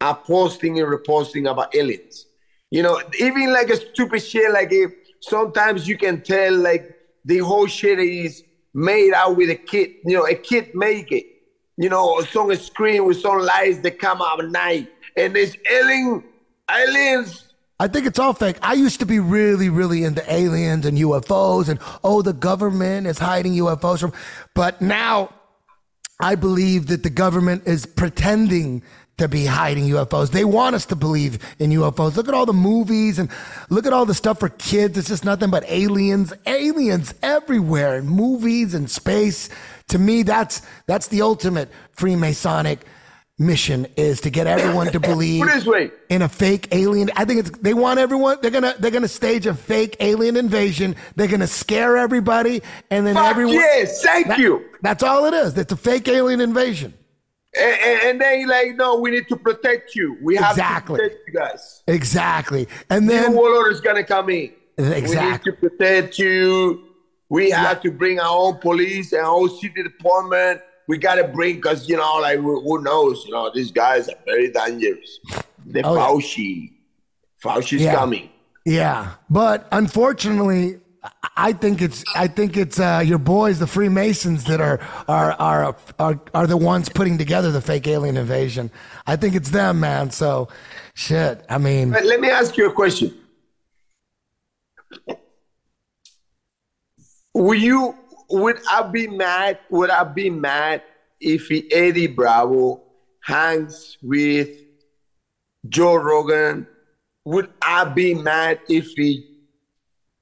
are 0.00 0.14
posting 0.14 0.78
and 0.78 0.88
reposting 0.88 1.50
about 1.50 1.74
aliens. 1.74 2.26
You 2.70 2.82
know, 2.82 3.00
even 3.18 3.52
like 3.52 3.70
a 3.70 3.76
stupid 3.76 4.20
shit, 4.22 4.52
like 4.52 4.68
if 4.70 4.92
sometimes 5.20 5.88
you 5.88 5.96
can 5.96 6.20
tell 6.22 6.54
like 6.56 6.94
the 7.24 7.38
whole 7.38 7.66
shit 7.66 7.98
is 7.98 8.44
made 8.74 9.12
out 9.12 9.36
with 9.36 9.50
a 9.50 9.56
kid. 9.56 9.90
You 10.04 10.18
know, 10.18 10.26
a 10.26 10.34
kid 10.34 10.74
make 10.74 11.10
it. 11.10 11.26
You 11.76 11.88
know, 11.88 12.20
some 12.20 12.54
screen 12.56 13.06
with 13.06 13.20
some 13.20 13.38
lights 13.40 13.78
that 13.80 13.98
come 13.98 14.20
out 14.20 14.44
at 14.44 14.50
night, 14.50 14.90
and 15.16 15.34
there's 15.34 15.56
alien 15.70 16.22
aliens. 16.70 17.49
I 17.80 17.88
think 17.88 18.04
it's 18.04 18.18
all 18.18 18.34
fake. 18.34 18.58
I 18.60 18.74
used 18.74 19.00
to 19.00 19.06
be 19.06 19.20
really, 19.20 19.70
really 19.70 20.04
into 20.04 20.22
aliens 20.30 20.84
and 20.84 20.98
UFOs 20.98 21.70
and 21.70 21.80
oh, 22.04 22.20
the 22.20 22.34
government 22.34 23.06
is 23.06 23.18
hiding 23.18 23.54
UFOs 23.54 24.00
from. 24.00 24.12
But 24.54 24.82
now 24.82 25.32
I 26.20 26.34
believe 26.34 26.88
that 26.88 27.02
the 27.02 27.08
government 27.08 27.62
is 27.66 27.86
pretending 27.86 28.82
to 29.16 29.28
be 29.28 29.46
hiding 29.46 29.84
UFOs. 29.84 30.30
They 30.30 30.44
want 30.44 30.76
us 30.76 30.84
to 30.86 30.96
believe 30.96 31.38
in 31.58 31.70
UFOs. 31.70 32.16
Look 32.16 32.28
at 32.28 32.34
all 32.34 32.44
the 32.44 32.52
movies 32.52 33.18
and 33.18 33.30
look 33.70 33.86
at 33.86 33.94
all 33.94 34.04
the 34.04 34.14
stuff 34.14 34.40
for 34.40 34.50
kids. 34.50 34.98
It's 34.98 35.08
just 35.08 35.24
nothing 35.24 35.50
but 35.50 35.64
aliens, 35.66 36.34
aliens 36.46 37.14
everywhere 37.22 37.96
in 37.96 38.06
movies 38.06 38.74
and 38.74 38.90
space. 38.90 39.48
To 39.88 39.98
me, 39.98 40.22
that's 40.22 40.60
that's 40.86 41.08
the 41.08 41.22
ultimate 41.22 41.70
Freemasonic 41.96 42.80
mission 43.40 43.86
is 43.96 44.20
to 44.20 44.30
get 44.30 44.46
everyone 44.46 44.92
to 44.92 45.00
believe 45.00 45.42
Put 45.46 45.50
it 45.50 45.54
this 45.54 45.66
way. 45.66 45.90
in 46.10 46.22
a 46.22 46.28
fake 46.28 46.68
alien. 46.72 47.10
I 47.16 47.24
think 47.24 47.40
it's 47.40 47.50
they 47.58 47.74
want 47.74 47.98
everyone. 47.98 48.38
They're 48.42 48.50
gonna 48.52 48.74
they're 48.78 48.90
gonna 48.92 49.08
stage 49.08 49.46
a 49.46 49.54
fake 49.54 49.96
alien 49.98 50.36
invasion. 50.36 50.94
They're 51.16 51.26
gonna 51.26 51.46
scare 51.48 51.96
everybody, 51.96 52.62
and 52.90 53.04
then 53.06 53.14
Fuck 53.16 53.26
everyone. 53.30 53.54
yes, 53.54 54.02
thank 54.02 54.28
That- 54.28 54.38
you. 54.38 54.64
That's 54.82 55.02
all 55.02 55.24
it 55.26 55.34
is. 55.34 55.58
It's 55.58 55.72
a 55.72 55.76
fake 55.76 56.06
alien 56.06 56.40
invasion. 56.40 56.94
And, 57.58 57.80
and, 57.80 58.00
and 58.02 58.20
then 58.20 58.46
like, 58.46 58.76
no, 58.76 59.00
we 59.00 59.10
need 59.10 59.26
to 59.28 59.36
protect 59.36 59.96
you. 59.96 60.16
We 60.22 60.36
have 60.36 60.52
Exactly. 60.52 60.98
to 61.00 61.02
protect 61.08 61.20
you 61.26 61.34
guys. 61.34 61.82
Exactly. 61.88 62.68
And 62.90 63.06
New 63.06 63.12
then 63.12 63.32
warlord 63.32 63.72
is 63.72 63.80
gonna 63.80 64.04
come 64.04 64.30
in. 64.30 64.52
Exactly. 64.78 65.16
We 65.16 65.30
need 65.32 65.42
to 65.42 65.52
protect 65.52 66.18
you. 66.18 66.84
We 67.28 67.50
have 67.50 67.80
to 67.82 67.90
bring 67.90 68.20
our 68.20 68.36
own 68.36 68.58
police 68.58 69.12
and 69.12 69.22
our 69.22 69.32
own 69.34 69.50
city 69.58 69.82
department. 69.82 70.60
We 70.90 70.98
gotta 70.98 71.22
bring, 71.28 71.60
cause 71.60 71.88
you 71.88 71.96
know, 71.96 72.14
like 72.20 72.40
who, 72.40 72.82
knows? 72.82 73.24
You 73.24 73.30
know, 73.34 73.48
these 73.54 73.70
guys 73.70 74.08
are 74.08 74.18
very 74.24 74.50
dangerous. 74.50 75.20
The 75.64 75.82
Oh. 75.84 75.94
Fauci, 75.96 76.72
Fauci's 77.44 77.82
Yeah. 77.82 77.94
coming. 77.94 78.28
yeah, 78.66 79.12
but 79.30 79.68
unfortunately. 79.70 80.80
I- 81.36 81.54
think 81.54 81.80
it's 81.80 82.04
I 82.14 82.26
think 82.26 82.56
it's 82.58 82.78
uh, 82.78 83.02
your 83.10 83.18
boys, 83.18 83.58
the 83.58 83.66
Freemasons, 83.66 84.44
that 84.50 84.60
are 84.60 84.78
are 85.08 85.32
are 85.48 85.74
are 85.98 86.20
are 86.34 86.46
the 86.46 86.58
ones 86.72 86.90
putting 86.90 87.16
together 87.16 87.50
the 87.50 87.62
fake 87.62 87.86
alien 87.86 88.16
invasion. 88.18 88.70
I 89.06 89.14
think 89.16 89.34
it's 89.34 89.50
them, 89.50 89.80
man. 89.80 90.10
So, 90.10 90.48
shit. 90.94 91.42
I 91.48 91.56
mean, 91.56 91.90
But 91.92 92.04
let 92.04 92.20
me 92.20 92.28
ask 92.28 92.56
you 92.58 92.68
a 92.68 92.72
question. 92.82 93.14
Would 97.34 97.62
you 97.62 97.94
would 98.30 98.58
I 98.70 98.82
be 98.82 99.06
mad? 99.06 99.58
Would 99.70 99.90
I 99.90 100.04
be 100.04 100.30
mad 100.30 100.82
if 101.20 101.50
Eddie 101.72 102.06
Bravo 102.06 102.82
hangs 103.22 103.98
with 104.02 104.48
Joe 105.68 105.96
Rogan? 105.96 106.66
Would 107.24 107.50
I 107.60 107.84
be 107.84 108.14
mad 108.14 108.60
if 108.68 108.86
he, 108.96 109.26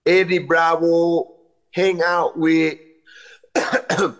Eddie 0.04 0.38
Bravo 0.38 1.36
hang 1.72 2.02
out 2.02 2.38
with 2.38 2.78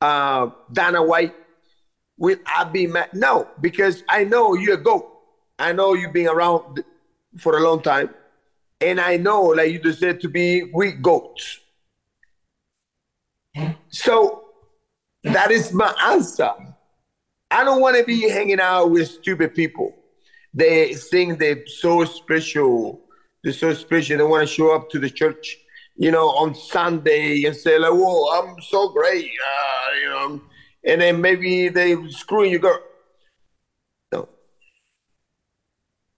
uh, 0.00 0.50
Dana 0.72 1.02
White? 1.02 1.34
Would 2.18 2.40
I 2.46 2.64
be 2.64 2.86
mad? 2.86 3.10
No, 3.12 3.48
because 3.60 4.02
I 4.08 4.24
know 4.24 4.54
you're 4.54 4.74
a 4.74 4.82
goat. 4.82 5.08
I 5.58 5.72
know 5.72 5.94
you've 5.94 6.12
been 6.12 6.28
around 6.28 6.84
for 7.38 7.56
a 7.58 7.60
long 7.60 7.82
time. 7.82 8.10
And 8.80 9.00
I 9.00 9.16
know, 9.16 9.42
like 9.42 9.70
you 9.70 9.78
deserve 9.78 10.18
to 10.20 10.28
be 10.28 10.64
with 10.64 11.00
goats. 11.00 11.60
So 13.88 14.44
that 15.24 15.50
is 15.50 15.72
my 15.72 15.94
answer. 16.04 16.50
I 17.50 17.64
don't 17.64 17.80
want 17.80 17.96
to 17.96 18.04
be 18.04 18.28
hanging 18.28 18.60
out 18.60 18.90
with 18.90 19.08
stupid 19.08 19.54
people. 19.54 19.94
They 20.54 20.94
think 20.94 21.38
they're 21.38 21.66
so 21.66 22.04
special. 22.04 23.00
They're 23.44 23.52
so 23.52 23.74
special. 23.74 24.18
They 24.18 24.24
want 24.24 24.46
to 24.48 24.52
show 24.52 24.74
up 24.74 24.90
to 24.90 24.98
the 24.98 25.10
church, 25.10 25.58
you 25.96 26.10
know, 26.10 26.28
on 26.30 26.54
Sunday 26.54 27.44
and 27.44 27.54
say, 27.54 27.78
like, 27.78 27.92
whoa, 27.92 28.38
I'm 28.38 28.60
so 28.62 28.88
great, 28.90 29.26
uh, 29.26 29.90
you 30.02 30.08
know. 30.08 30.40
And 30.84 31.00
then 31.00 31.20
maybe 31.20 31.68
they 31.68 31.96
screwing 32.08 32.50
your 32.50 32.60
girl. 32.60 32.80
No. 34.12 34.28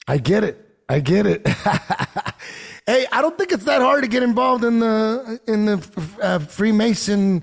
I 0.07 0.19
get 0.19 0.45
it. 0.45 0.65
I 0.89 1.01
get 1.01 1.27
it. 1.27 1.47
hey, 2.87 3.07
I 3.13 3.23
don't 3.23 3.37
think 3.37 3.53
it's 3.53 3.65
that 3.65 3.81
hard 3.81 4.03
to 4.03 4.09
get 4.09 4.23
involved 4.23 4.65
in 4.65 4.79
the 4.81 5.41
in 5.47 5.65
the 5.65 6.15
uh, 6.23 6.39
Freemason 6.39 7.43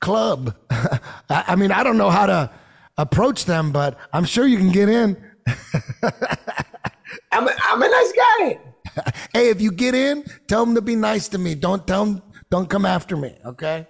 club. 0.00 0.56
I, 0.70 1.44
I 1.48 1.56
mean, 1.56 1.72
I 1.72 1.82
don't 1.82 1.96
know 1.96 2.10
how 2.10 2.26
to 2.26 2.50
approach 2.98 3.44
them, 3.44 3.72
but 3.72 3.98
I'm 4.12 4.24
sure 4.24 4.46
you 4.46 4.58
can 4.58 4.70
get 4.70 4.88
in. 4.88 5.16
I'm 7.32 7.48
a, 7.48 7.54
I'm 7.62 7.82
a 7.82 7.88
nice 7.88 8.12
guy. 8.12 8.60
Hey, 9.32 9.50
if 9.50 9.60
you 9.60 9.70
get 9.70 9.94
in, 9.94 10.24
tell 10.48 10.66
them 10.66 10.74
to 10.74 10.82
be 10.82 10.96
nice 10.96 11.28
to 11.28 11.38
me. 11.38 11.54
Don't 11.54 11.86
tell 11.86 12.04
them, 12.04 12.22
don't 12.50 12.68
come 12.68 12.84
after 12.84 13.16
me. 13.16 13.36
Okay. 13.46 13.86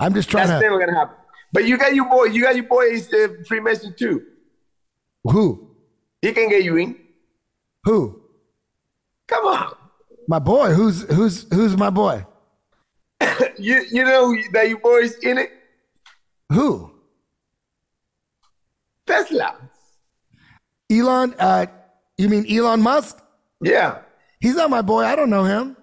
I'm 0.00 0.14
just 0.14 0.30
trying 0.30 0.48
That's 0.48 0.62
to. 0.62 0.68
never 0.68 0.80
gonna 0.80 0.98
happen. 0.98 1.16
But 1.52 1.66
you 1.66 1.76
got 1.76 1.94
your 1.94 2.08
boy. 2.08 2.24
You 2.24 2.42
got 2.42 2.56
your 2.56 2.64
boy. 2.64 2.88
boys 2.90 3.12
uh, 3.12 3.28
Freemason 3.46 3.94
too. 3.98 4.22
Who? 5.24 5.76
He 6.22 6.32
can 6.32 6.48
get 6.48 6.64
you 6.64 6.76
in. 6.76 6.96
Who? 7.84 8.19
Come 9.30 9.46
on. 9.46 9.74
My 10.28 10.38
boy. 10.40 10.72
Who's 10.74 11.02
who's 11.02 11.46
who's 11.54 11.76
my 11.76 11.90
boy? 11.90 12.26
You 13.58 13.84
you 13.90 14.04
know 14.04 14.34
that 14.52 14.68
your 14.68 14.78
boys 14.78 15.14
in 15.22 15.38
it. 15.38 15.50
Who? 16.50 16.90
Tesla. 19.06 19.56
Elon. 20.90 21.34
Uh, 21.38 21.66
you 22.16 22.28
mean 22.28 22.46
Elon 22.50 22.80
Musk? 22.82 23.18
Yeah. 23.62 23.98
He's 24.40 24.56
not 24.56 24.70
my 24.70 24.82
boy. 24.82 25.04
I 25.04 25.14
don't 25.16 25.30
know 25.30 25.44
him. 25.44 25.76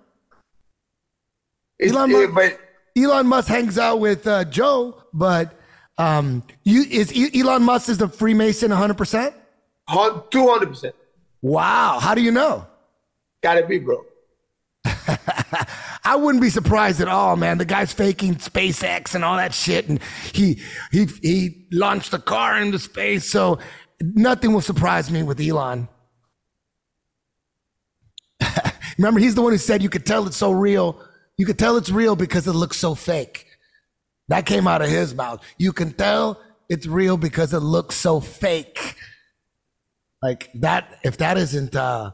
It's- 1.79 1.95
Elon, 1.95 2.11
Musk, 2.11 2.33
but 2.33 2.59
Elon 2.97 3.27
Musk 3.27 3.47
hangs 3.47 3.77
out 3.77 3.99
with 3.99 4.25
uh, 4.25 4.43
Joe, 4.45 5.03
but 5.13 5.53
um, 5.99 6.43
you 6.63 6.83
is 6.89 7.13
Elon 7.35 7.61
Musk 7.63 7.89
is 7.89 7.99
the 7.99 8.07
Freemason 8.07 8.71
100. 8.71 8.97
percent 8.97 9.35
Two 10.31 10.47
hundred 10.49 10.69
percent. 10.69 10.95
Wow. 11.41 11.99
How 12.01 12.15
do 12.15 12.21
you 12.21 12.31
know? 12.31 12.65
Gotta 13.41 13.65
be, 13.65 13.79
bro. 13.79 14.03
I 16.03 16.15
wouldn't 16.15 16.41
be 16.41 16.49
surprised 16.49 17.01
at 17.01 17.07
all, 17.07 17.35
man. 17.35 17.57
The 17.57 17.65
guy's 17.65 17.93
faking 17.93 18.35
SpaceX 18.35 19.15
and 19.15 19.23
all 19.23 19.37
that 19.37 19.53
shit, 19.53 19.89
and 19.89 20.01
he 20.33 20.61
he 20.91 21.05
he 21.21 21.67
launched 21.71 22.13
a 22.13 22.19
car 22.19 22.57
into 22.57 22.79
space, 22.79 23.29
so 23.29 23.59
nothing 24.01 24.53
will 24.53 24.61
surprise 24.61 25.11
me 25.11 25.23
with 25.23 25.39
Elon. 25.39 25.87
Remember, 28.97 29.19
he's 29.19 29.35
the 29.35 29.41
one 29.41 29.51
who 29.51 29.57
said 29.57 29.83
you 29.83 29.89
could 29.89 30.05
tell 30.05 30.25
it's 30.27 30.37
so 30.37 30.51
real. 30.51 30.99
You 31.37 31.45
could 31.45 31.59
tell 31.59 31.77
it's 31.77 31.89
real 31.89 32.15
because 32.15 32.47
it 32.47 32.53
looks 32.53 32.77
so 32.77 32.95
fake. 32.95 33.45
That 34.29 34.45
came 34.45 34.67
out 34.67 34.81
of 34.81 34.89
his 34.89 35.13
mouth. 35.13 35.41
You 35.57 35.71
can 35.71 35.93
tell 35.93 36.41
it's 36.69 36.87
real 36.87 37.17
because 37.17 37.53
it 37.53 37.59
looks 37.59 37.95
so 37.95 38.19
fake. 38.19 38.95
Like 40.21 40.49
that, 40.55 40.99
if 41.03 41.17
that 41.17 41.37
isn't 41.37 41.75
uh 41.75 42.11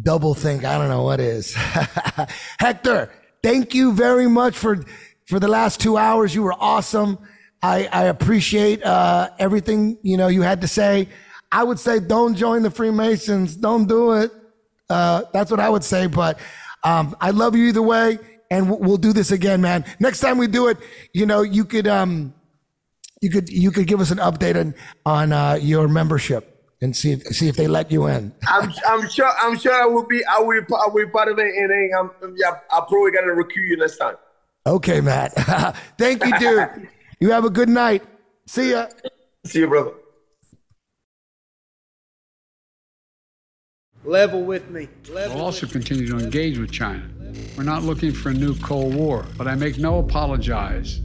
double 0.00 0.34
think, 0.34 0.64
I 0.64 0.78
don't 0.78 0.88
know 0.88 1.02
what 1.02 1.20
is. 1.20 1.54
Hector, 2.58 3.12
thank 3.42 3.74
you 3.74 3.92
very 3.92 4.28
much 4.28 4.56
for 4.56 4.84
for 5.26 5.38
the 5.38 5.48
last 5.48 5.80
two 5.80 5.96
hours. 5.96 6.34
You 6.34 6.42
were 6.42 6.54
awesome. 6.58 7.18
I, 7.62 7.88
I 7.92 8.04
appreciate 8.04 8.82
uh, 8.82 9.30
everything 9.38 9.98
you 10.02 10.16
know 10.16 10.28
you 10.28 10.42
had 10.42 10.60
to 10.62 10.68
say. 10.68 11.08
I 11.50 11.64
would 11.64 11.78
say 11.78 12.00
don't 12.00 12.34
join 12.34 12.62
the 12.62 12.70
Freemasons. 12.70 13.56
Don't 13.56 13.86
do 13.86 14.12
it. 14.12 14.32
Uh, 14.88 15.22
that's 15.32 15.50
what 15.50 15.60
I 15.60 15.68
would 15.68 15.84
say. 15.84 16.06
But 16.06 16.38
um, 16.84 17.14
I 17.20 17.30
love 17.30 17.54
you 17.54 17.66
either 17.66 17.82
way, 17.82 18.18
and 18.50 18.68
we'll, 18.68 18.78
we'll 18.78 18.96
do 18.96 19.12
this 19.12 19.30
again, 19.30 19.60
man. 19.60 19.84
Next 20.00 20.20
time 20.20 20.38
we 20.38 20.46
do 20.46 20.68
it, 20.68 20.78
you 21.12 21.26
know, 21.26 21.42
you 21.42 21.64
could 21.64 21.86
um, 21.86 22.34
you 23.20 23.30
could 23.30 23.48
you 23.48 23.70
could 23.70 23.86
give 23.86 24.00
us 24.00 24.10
an 24.10 24.18
update 24.18 24.58
on 24.58 24.74
on 25.04 25.32
uh, 25.32 25.58
your 25.60 25.88
membership 25.88 26.51
and 26.82 26.94
see 26.96 27.12
if 27.12 27.22
see 27.28 27.48
if 27.48 27.56
they 27.56 27.68
let 27.68 27.90
you 27.90 28.06
in. 28.06 28.32
I'm 28.46 28.72
I'm 28.86 29.08
sure 29.08 29.30
I'm 29.38 29.56
sure 29.56 29.72
I 29.72 29.86
will 29.86 30.06
be 30.06 30.22
I 30.24 30.40
will 30.40 30.62
I 30.74 30.88
will 30.88 31.06
be 31.06 31.10
part 31.10 31.28
of 31.28 31.38
it, 31.38 31.54
and 31.54 31.72
I'm 31.96 32.10
um, 32.22 32.34
yeah 32.36 32.58
I'll 32.70 32.84
probably 32.84 33.12
gonna 33.12 33.32
recruit 33.32 33.64
you 33.64 33.76
next 33.76 33.96
time. 33.96 34.16
Okay, 34.66 35.00
Matt. 35.00 35.32
Thank 35.98 36.24
you, 36.24 36.38
dude. 36.38 36.88
you 37.20 37.30
have 37.30 37.44
a 37.44 37.50
good 37.50 37.68
night. 37.68 38.02
See 38.46 38.72
ya. 38.72 38.88
See 39.44 39.60
you, 39.60 39.68
brother. 39.68 39.92
Level 44.04 44.42
with 44.42 44.68
me. 44.68 44.88
We'll 45.08 45.40
also 45.40 45.66
continue 45.66 46.08
to 46.08 46.18
engage 46.18 46.58
with 46.58 46.72
China. 46.72 47.08
We're 47.56 47.62
not 47.62 47.84
looking 47.84 48.12
for 48.12 48.30
a 48.30 48.34
new 48.34 48.56
Cold 48.58 48.94
War, 48.96 49.24
but 49.38 49.46
I 49.46 49.54
make 49.54 49.78
no 49.78 50.00
apologize. 50.00 51.00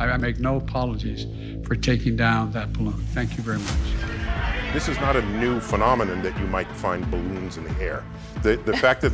I 0.00 0.06
I 0.06 0.16
make 0.16 0.40
no 0.40 0.56
apologies 0.56 1.26
for 1.64 1.76
taking 1.76 2.16
down 2.16 2.50
that 2.52 2.72
balloon. 2.72 2.98
Thank 3.14 3.36
you 3.36 3.44
very 3.44 3.58
much. 3.58 4.19
This 4.72 4.86
is 4.86 5.00
not 5.00 5.16
a 5.16 5.22
new 5.22 5.58
phenomenon 5.58 6.22
that 6.22 6.38
you 6.38 6.46
might 6.46 6.70
find 6.70 7.08
balloons 7.10 7.56
in 7.56 7.64
the 7.64 7.82
air. 7.82 8.04
The, 8.42 8.54
the 8.56 8.76
fact 8.76 9.00
that. 9.02 9.12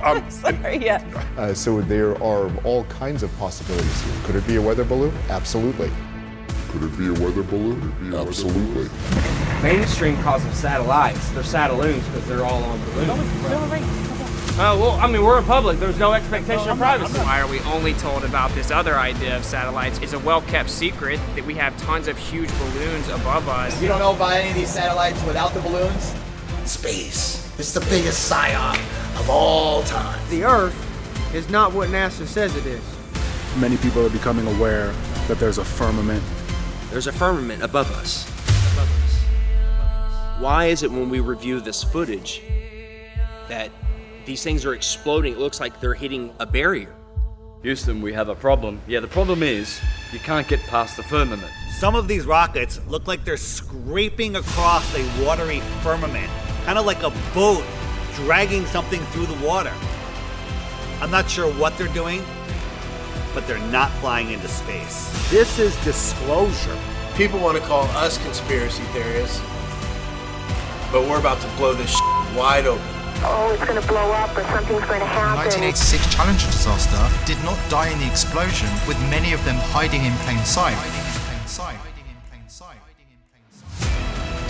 um, 0.02 0.30
Sorry, 0.30 0.82
yeah. 0.82 1.04
Uh, 1.36 1.52
so 1.52 1.82
there 1.82 2.12
are 2.22 2.50
all 2.64 2.84
kinds 2.84 3.22
of 3.22 3.36
possibilities 3.36 4.02
here. 4.02 4.14
Could 4.24 4.36
it 4.36 4.46
be 4.46 4.56
a 4.56 4.62
weather 4.62 4.84
balloon? 4.84 5.14
Absolutely. 5.28 5.90
Could 6.70 6.84
it 6.84 6.98
be 6.98 7.08
a 7.08 7.12
weather 7.12 7.42
balloon? 7.42 8.14
Absolutely. 8.14 8.88
Mainstream 9.62 10.16
calls 10.22 10.42
them 10.42 10.54
satellites. 10.54 11.28
They're 11.32 11.42
satelloons 11.42 12.02
because 12.06 12.26
they're 12.26 12.44
all 12.44 12.64
on 12.64 12.80
balloons. 12.86 14.15
Uh, 14.56 14.74
well, 14.80 14.92
I 14.92 15.06
mean, 15.06 15.22
we're 15.22 15.36
in 15.36 15.44
public. 15.44 15.78
There's 15.78 15.98
no 15.98 16.14
expectation 16.14 16.70
of 16.70 16.78
privacy. 16.78 17.18
Why 17.18 17.42
are 17.42 17.46
we 17.46 17.60
only 17.60 17.92
told 17.92 18.24
about 18.24 18.50
this 18.52 18.70
other 18.70 18.94
idea 18.94 19.36
of 19.36 19.44
satellites? 19.44 19.98
It's 19.98 20.14
a 20.14 20.18
well-kept 20.18 20.70
secret 20.70 21.20
that 21.34 21.44
we 21.44 21.52
have 21.56 21.76
tons 21.76 22.08
of 22.08 22.16
huge 22.16 22.48
balloons 22.58 23.06
above 23.08 23.50
us. 23.50 23.78
You 23.82 23.88
don't 23.88 23.98
know 23.98 24.14
about 24.14 24.32
any 24.32 24.48
of 24.48 24.54
these 24.54 24.70
satellites 24.70 25.22
without 25.24 25.52
the 25.52 25.60
balloons? 25.60 26.14
Space. 26.64 27.54
is 27.58 27.74
the 27.74 27.80
biggest 27.80 28.32
psyop 28.32 28.78
of 29.20 29.28
all 29.28 29.82
time. 29.82 30.18
The 30.30 30.44
Earth 30.44 31.34
is 31.34 31.50
not 31.50 31.74
what 31.74 31.90
NASA 31.90 32.26
says 32.26 32.56
it 32.56 32.64
is. 32.64 32.82
Many 33.58 33.76
people 33.76 34.06
are 34.06 34.10
becoming 34.10 34.46
aware 34.56 34.94
that 35.28 35.38
there's 35.38 35.58
a 35.58 35.66
firmament. 35.66 36.24
There's 36.88 37.08
a 37.08 37.12
firmament 37.12 37.62
above 37.62 37.90
us. 37.92 38.26
Above 38.72 39.04
us. 39.04 40.40
Why 40.40 40.68
is 40.68 40.82
it 40.82 40.90
when 40.90 41.10
we 41.10 41.20
review 41.20 41.60
this 41.60 41.84
footage 41.84 42.40
that 43.48 43.70
these 44.26 44.42
things 44.42 44.64
are 44.66 44.74
exploding? 44.74 45.32
It 45.32 45.38
looks 45.38 45.60
like 45.60 45.80
they're 45.80 45.94
hitting 45.94 46.32
a 46.40 46.46
barrier. 46.46 46.94
Houston, 47.62 48.02
we 48.02 48.12
have 48.12 48.28
a 48.28 48.34
problem. 48.34 48.80
Yeah, 48.86 49.00
the 49.00 49.08
problem 49.08 49.42
is 49.42 49.80
you 50.12 50.18
can't 50.18 50.46
get 50.46 50.60
past 50.66 50.96
the 50.96 51.02
firmament. 51.02 51.50
Some 51.78 51.94
of 51.94 52.08
these 52.08 52.26
rockets 52.26 52.80
look 52.88 53.06
like 53.06 53.24
they're 53.24 53.36
scraping 53.36 54.36
across 54.36 54.94
a 54.94 55.24
watery 55.24 55.60
firmament, 55.82 56.30
kind 56.64 56.78
of 56.78 56.86
like 56.86 57.02
a 57.02 57.10
boat 57.34 57.64
dragging 58.14 58.66
something 58.66 59.00
through 59.06 59.26
the 59.26 59.46
water. 59.46 59.72
I'm 61.00 61.10
not 61.10 61.30
sure 61.30 61.52
what 61.54 61.76
they're 61.76 61.92
doing, 61.92 62.22
but 63.34 63.46
they're 63.46 63.58
not 63.70 63.90
flying 64.00 64.32
into 64.32 64.48
space. 64.48 65.30
This 65.30 65.58
is 65.58 65.76
disclosure. 65.84 66.78
People 67.16 67.38
want 67.40 67.58
to 67.58 67.64
call 67.64 67.84
us 67.88 68.18
conspiracy 68.18 68.82
theorists, 68.92 69.40
but 70.90 71.02
we're 71.02 71.18
about 71.18 71.40
to 71.42 71.48
blow 71.56 71.74
this 71.74 71.94
wide 72.34 72.66
open. 72.66 72.95
Oh, 73.22 73.52
it's 73.54 73.64
going 73.64 73.80
to 73.80 73.88
blow 73.88 74.12
up 74.12 74.36
or 74.36 74.44
something's 74.44 74.84
going 74.84 75.00
to 75.00 75.06
happen. 75.06 75.48
The 75.48 75.56
happen. 75.56 75.62
1986 75.62 76.14
Challenger 76.14 76.46
disaster 76.46 77.26
did 77.26 77.42
not 77.44 77.58
die 77.70 77.88
in 77.88 77.98
the 77.98 78.06
explosion, 78.06 78.68
with 78.86 78.98
many 79.08 79.32
of 79.32 79.42
them 79.44 79.56
hiding 79.72 80.04
in 80.04 80.12
plain 80.24 80.44
sight. 80.44 80.76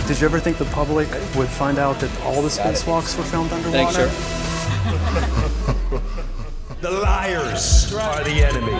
Did 0.07 0.21
you 0.21 0.25
ever 0.25 0.39
think 0.39 0.57
the 0.57 0.65
public 0.65 1.09
would 1.35 1.49
find 1.49 1.77
out 1.77 1.99
that 1.99 2.21
all 2.21 2.41
the 2.41 2.49
spacewalks 2.49 3.17
were 3.17 3.23
filmed 3.23 3.51
underwater? 3.51 4.07
The 6.79 6.91
liars 6.91 7.91
are 7.95 8.23
the 8.23 8.45
enemy, 8.45 8.71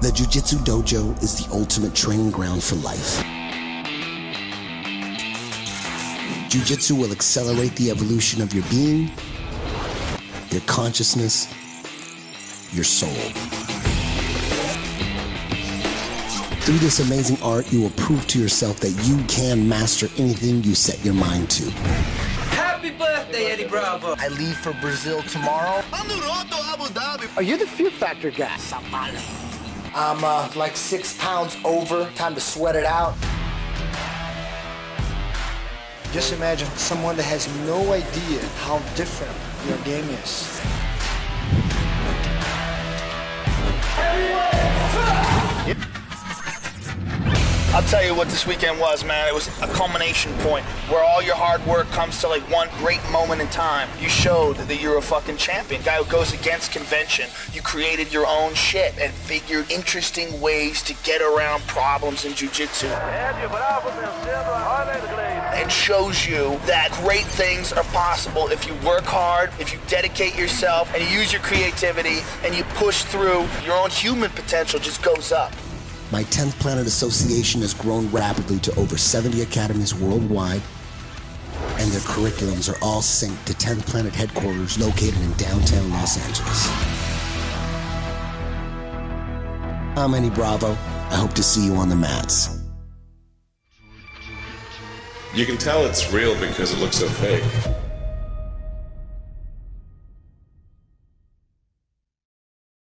The 0.00 0.12
Jiu 0.12 0.26
Jitsu 0.26 0.58
Dojo 0.58 1.20
is 1.24 1.44
the 1.44 1.52
ultimate 1.52 1.92
training 1.92 2.30
ground 2.30 2.62
for 2.62 2.76
life. 2.76 3.20
Jiu 6.48 6.62
Jitsu 6.62 6.94
will 6.94 7.10
accelerate 7.10 7.74
the 7.74 7.90
evolution 7.90 8.40
of 8.40 8.54
your 8.54 8.62
being, 8.70 9.10
your 10.50 10.60
consciousness, 10.66 11.52
your 12.72 12.84
soul. 12.84 13.08
Through 16.60 16.78
this 16.78 17.00
amazing 17.00 17.42
art, 17.42 17.72
you 17.72 17.82
will 17.82 17.90
prove 17.90 18.24
to 18.28 18.40
yourself 18.40 18.78
that 18.78 18.92
you 19.02 19.20
can 19.24 19.68
master 19.68 20.06
anything 20.16 20.62
you 20.62 20.76
set 20.76 21.04
your 21.04 21.14
mind 21.14 21.50
to. 21.50 21.68
Happy 22.54 22.90
birthday, 22.90 23.46
Eddie 23.46 23.66
Bravo. 23.66 24.14
I 24.16 24.28
leave 24.28 24.58
for 24.58 24.74
Brazil 24.74 25.22
tomorrow. 25.22 25.82
Are 27.36 27.42
you 27.42 27.58
the 27.58 27.66
Fear 27.66 27.90
Factor 27.90 28.30
guy? 28.30 28.56
I'm 29.94 30.22
uh, 30.22 30.50
like 30.56 30.76
six 30.76 31.16
pounds 31.18 31.56
over. 31.64 32.10
Time 32.14 32.34
to 32.34 32.40
sweat 32.40 32.76
it 32.76 32.84
out. 32.84 33.14
Just 36.12 36.32
imagine 36.32 36.68
someone 36.76 37.16
that 37.16 37.24
has 37.24 37.46
no 37.66 37.92
idea 37.92 38.40
how 38.64 38.78
different 38.94 39.36
your 39.68 39.78
game 39.84 40.08
is. 40.10 40.58
I'll 47.74 47.82
tell 47.82 48.02
you 48.02 48.14
what 48.14 48.28
this 48.28 48.46
weekend 48.46 48.80
was, 48.80 49.04
man. 49.04 49.28
It 49.28 49.34
was 49.34 49.46
a 49.60 49.66
culmination 49.68 50.32
point 50.38 50.64
where 50.88 51.04
all 51.04 51.22
your 51.22 51.34
hard 51.34 51.64
work 51.66 51.86
comes 51.90 52.18
to 52.22 52.28
like 52.28 52.40
one 52.50 52.66
great 52.78 53.00
moment 53.12 53.42
in 53.42 53.46
time. 53.48 53.90
You 54.00 54.08
showed 54.08 54.56
that 54.56 54.80
you're 54.80 54.96
a 54.96 55.02
fucking 55.02 55.36
champion, 55.36 55.82
guy 55.82 56.02
who 56.02 56.10
goes 56.10 56.32
against 56.32 56.72
convention. 56.72 57.28
You 57.52 57.60
created 57.60 58.10
your 58.10 58.26
own 58.26 58.54
shit 58.54 58.98
and 58.98 59.12
figured 59.12 59.70
interesting 59.70 60.40
ways 60.40 60.82
to 60.84 60.94
get 61.04 61.20
around 61.20 61.60
problems 61.66 62.24
in 62.24 62.32
jujitsu. 62.32 62.88
And 65.54 65.70
shows 65.70 66.26
you 66.26 66.58
that 66.64 66.90
great 67.04 67.26
things 67.26 67.74
are 67.74 67.84
possible 67.84 68.48
if 68.48 68.66
you 68.66 68.72
work 68.76 69.04
hard, 69.04 69.50
if 69.60 69.74
you 69.74 69.78
dedicate 69.88 70.34
yourself, 70.36 70.92
and 70.94 71.02
you 71.02 71.18
use 71.18 71.34
your 71.34 71.42
creativity 71.42 72.20
and 72.44 72.54
you 72.54 72.64
push 72.76 73.02
through. 73.04 73.46
Your 73.62 73.76
own 73.76 73.90
human 73.90 74.30
potential 74.30 74.80
just 74.80 75.02
goes 75.02 75.32
up. 75.32 75.52
My 76.10 76.24
10th 76.24 76.58
Planet 76.58 76.86
Association 76.86 77.60
has 77.60 77.74
grown 77.74 78.10
rapidly 78.10 78.58
to 78.60 78.74
over 78.76 78.96
70 78.96 79.42
academies 79.42 79.94
worldwide, 79.94 80.62
and 81.76 81.90
their 81.90 82.00
curriculums 82.00 82.72
are 82.72 82.82
all 82.82 83.02
synced 83.02 83.44
to 83.44 83.52
10th 83.52 83.86
Planet 83.86 84.14
headquarters 84.14 84.78
located 84.78 85.20
in 85.20 85.32
downtown 85.34 85.90
Los 85.90 86.16
Angeles. 86.16 86.68
I'm 89.98 90.14
Eddie 90.14 90.30
Bravo. 90.30 90.72
I 91.10 91.16
hope 91.16 91.34
to 91.34 91.42
see 91.42 91.66
you 91.66 91.74
on 91.74 91.90
the 91.90 91.96
mats. 91.96 92.58
You 95.34 95.44
can 95.44 95.58
tell 95.58 95.84
it's 95.84 96.10
real 96.10 96.34
because 96.40 96.72
it 96.72 96.78
looks 96.78 96.96
so 96.96 97.08
fake. 97.08 97.44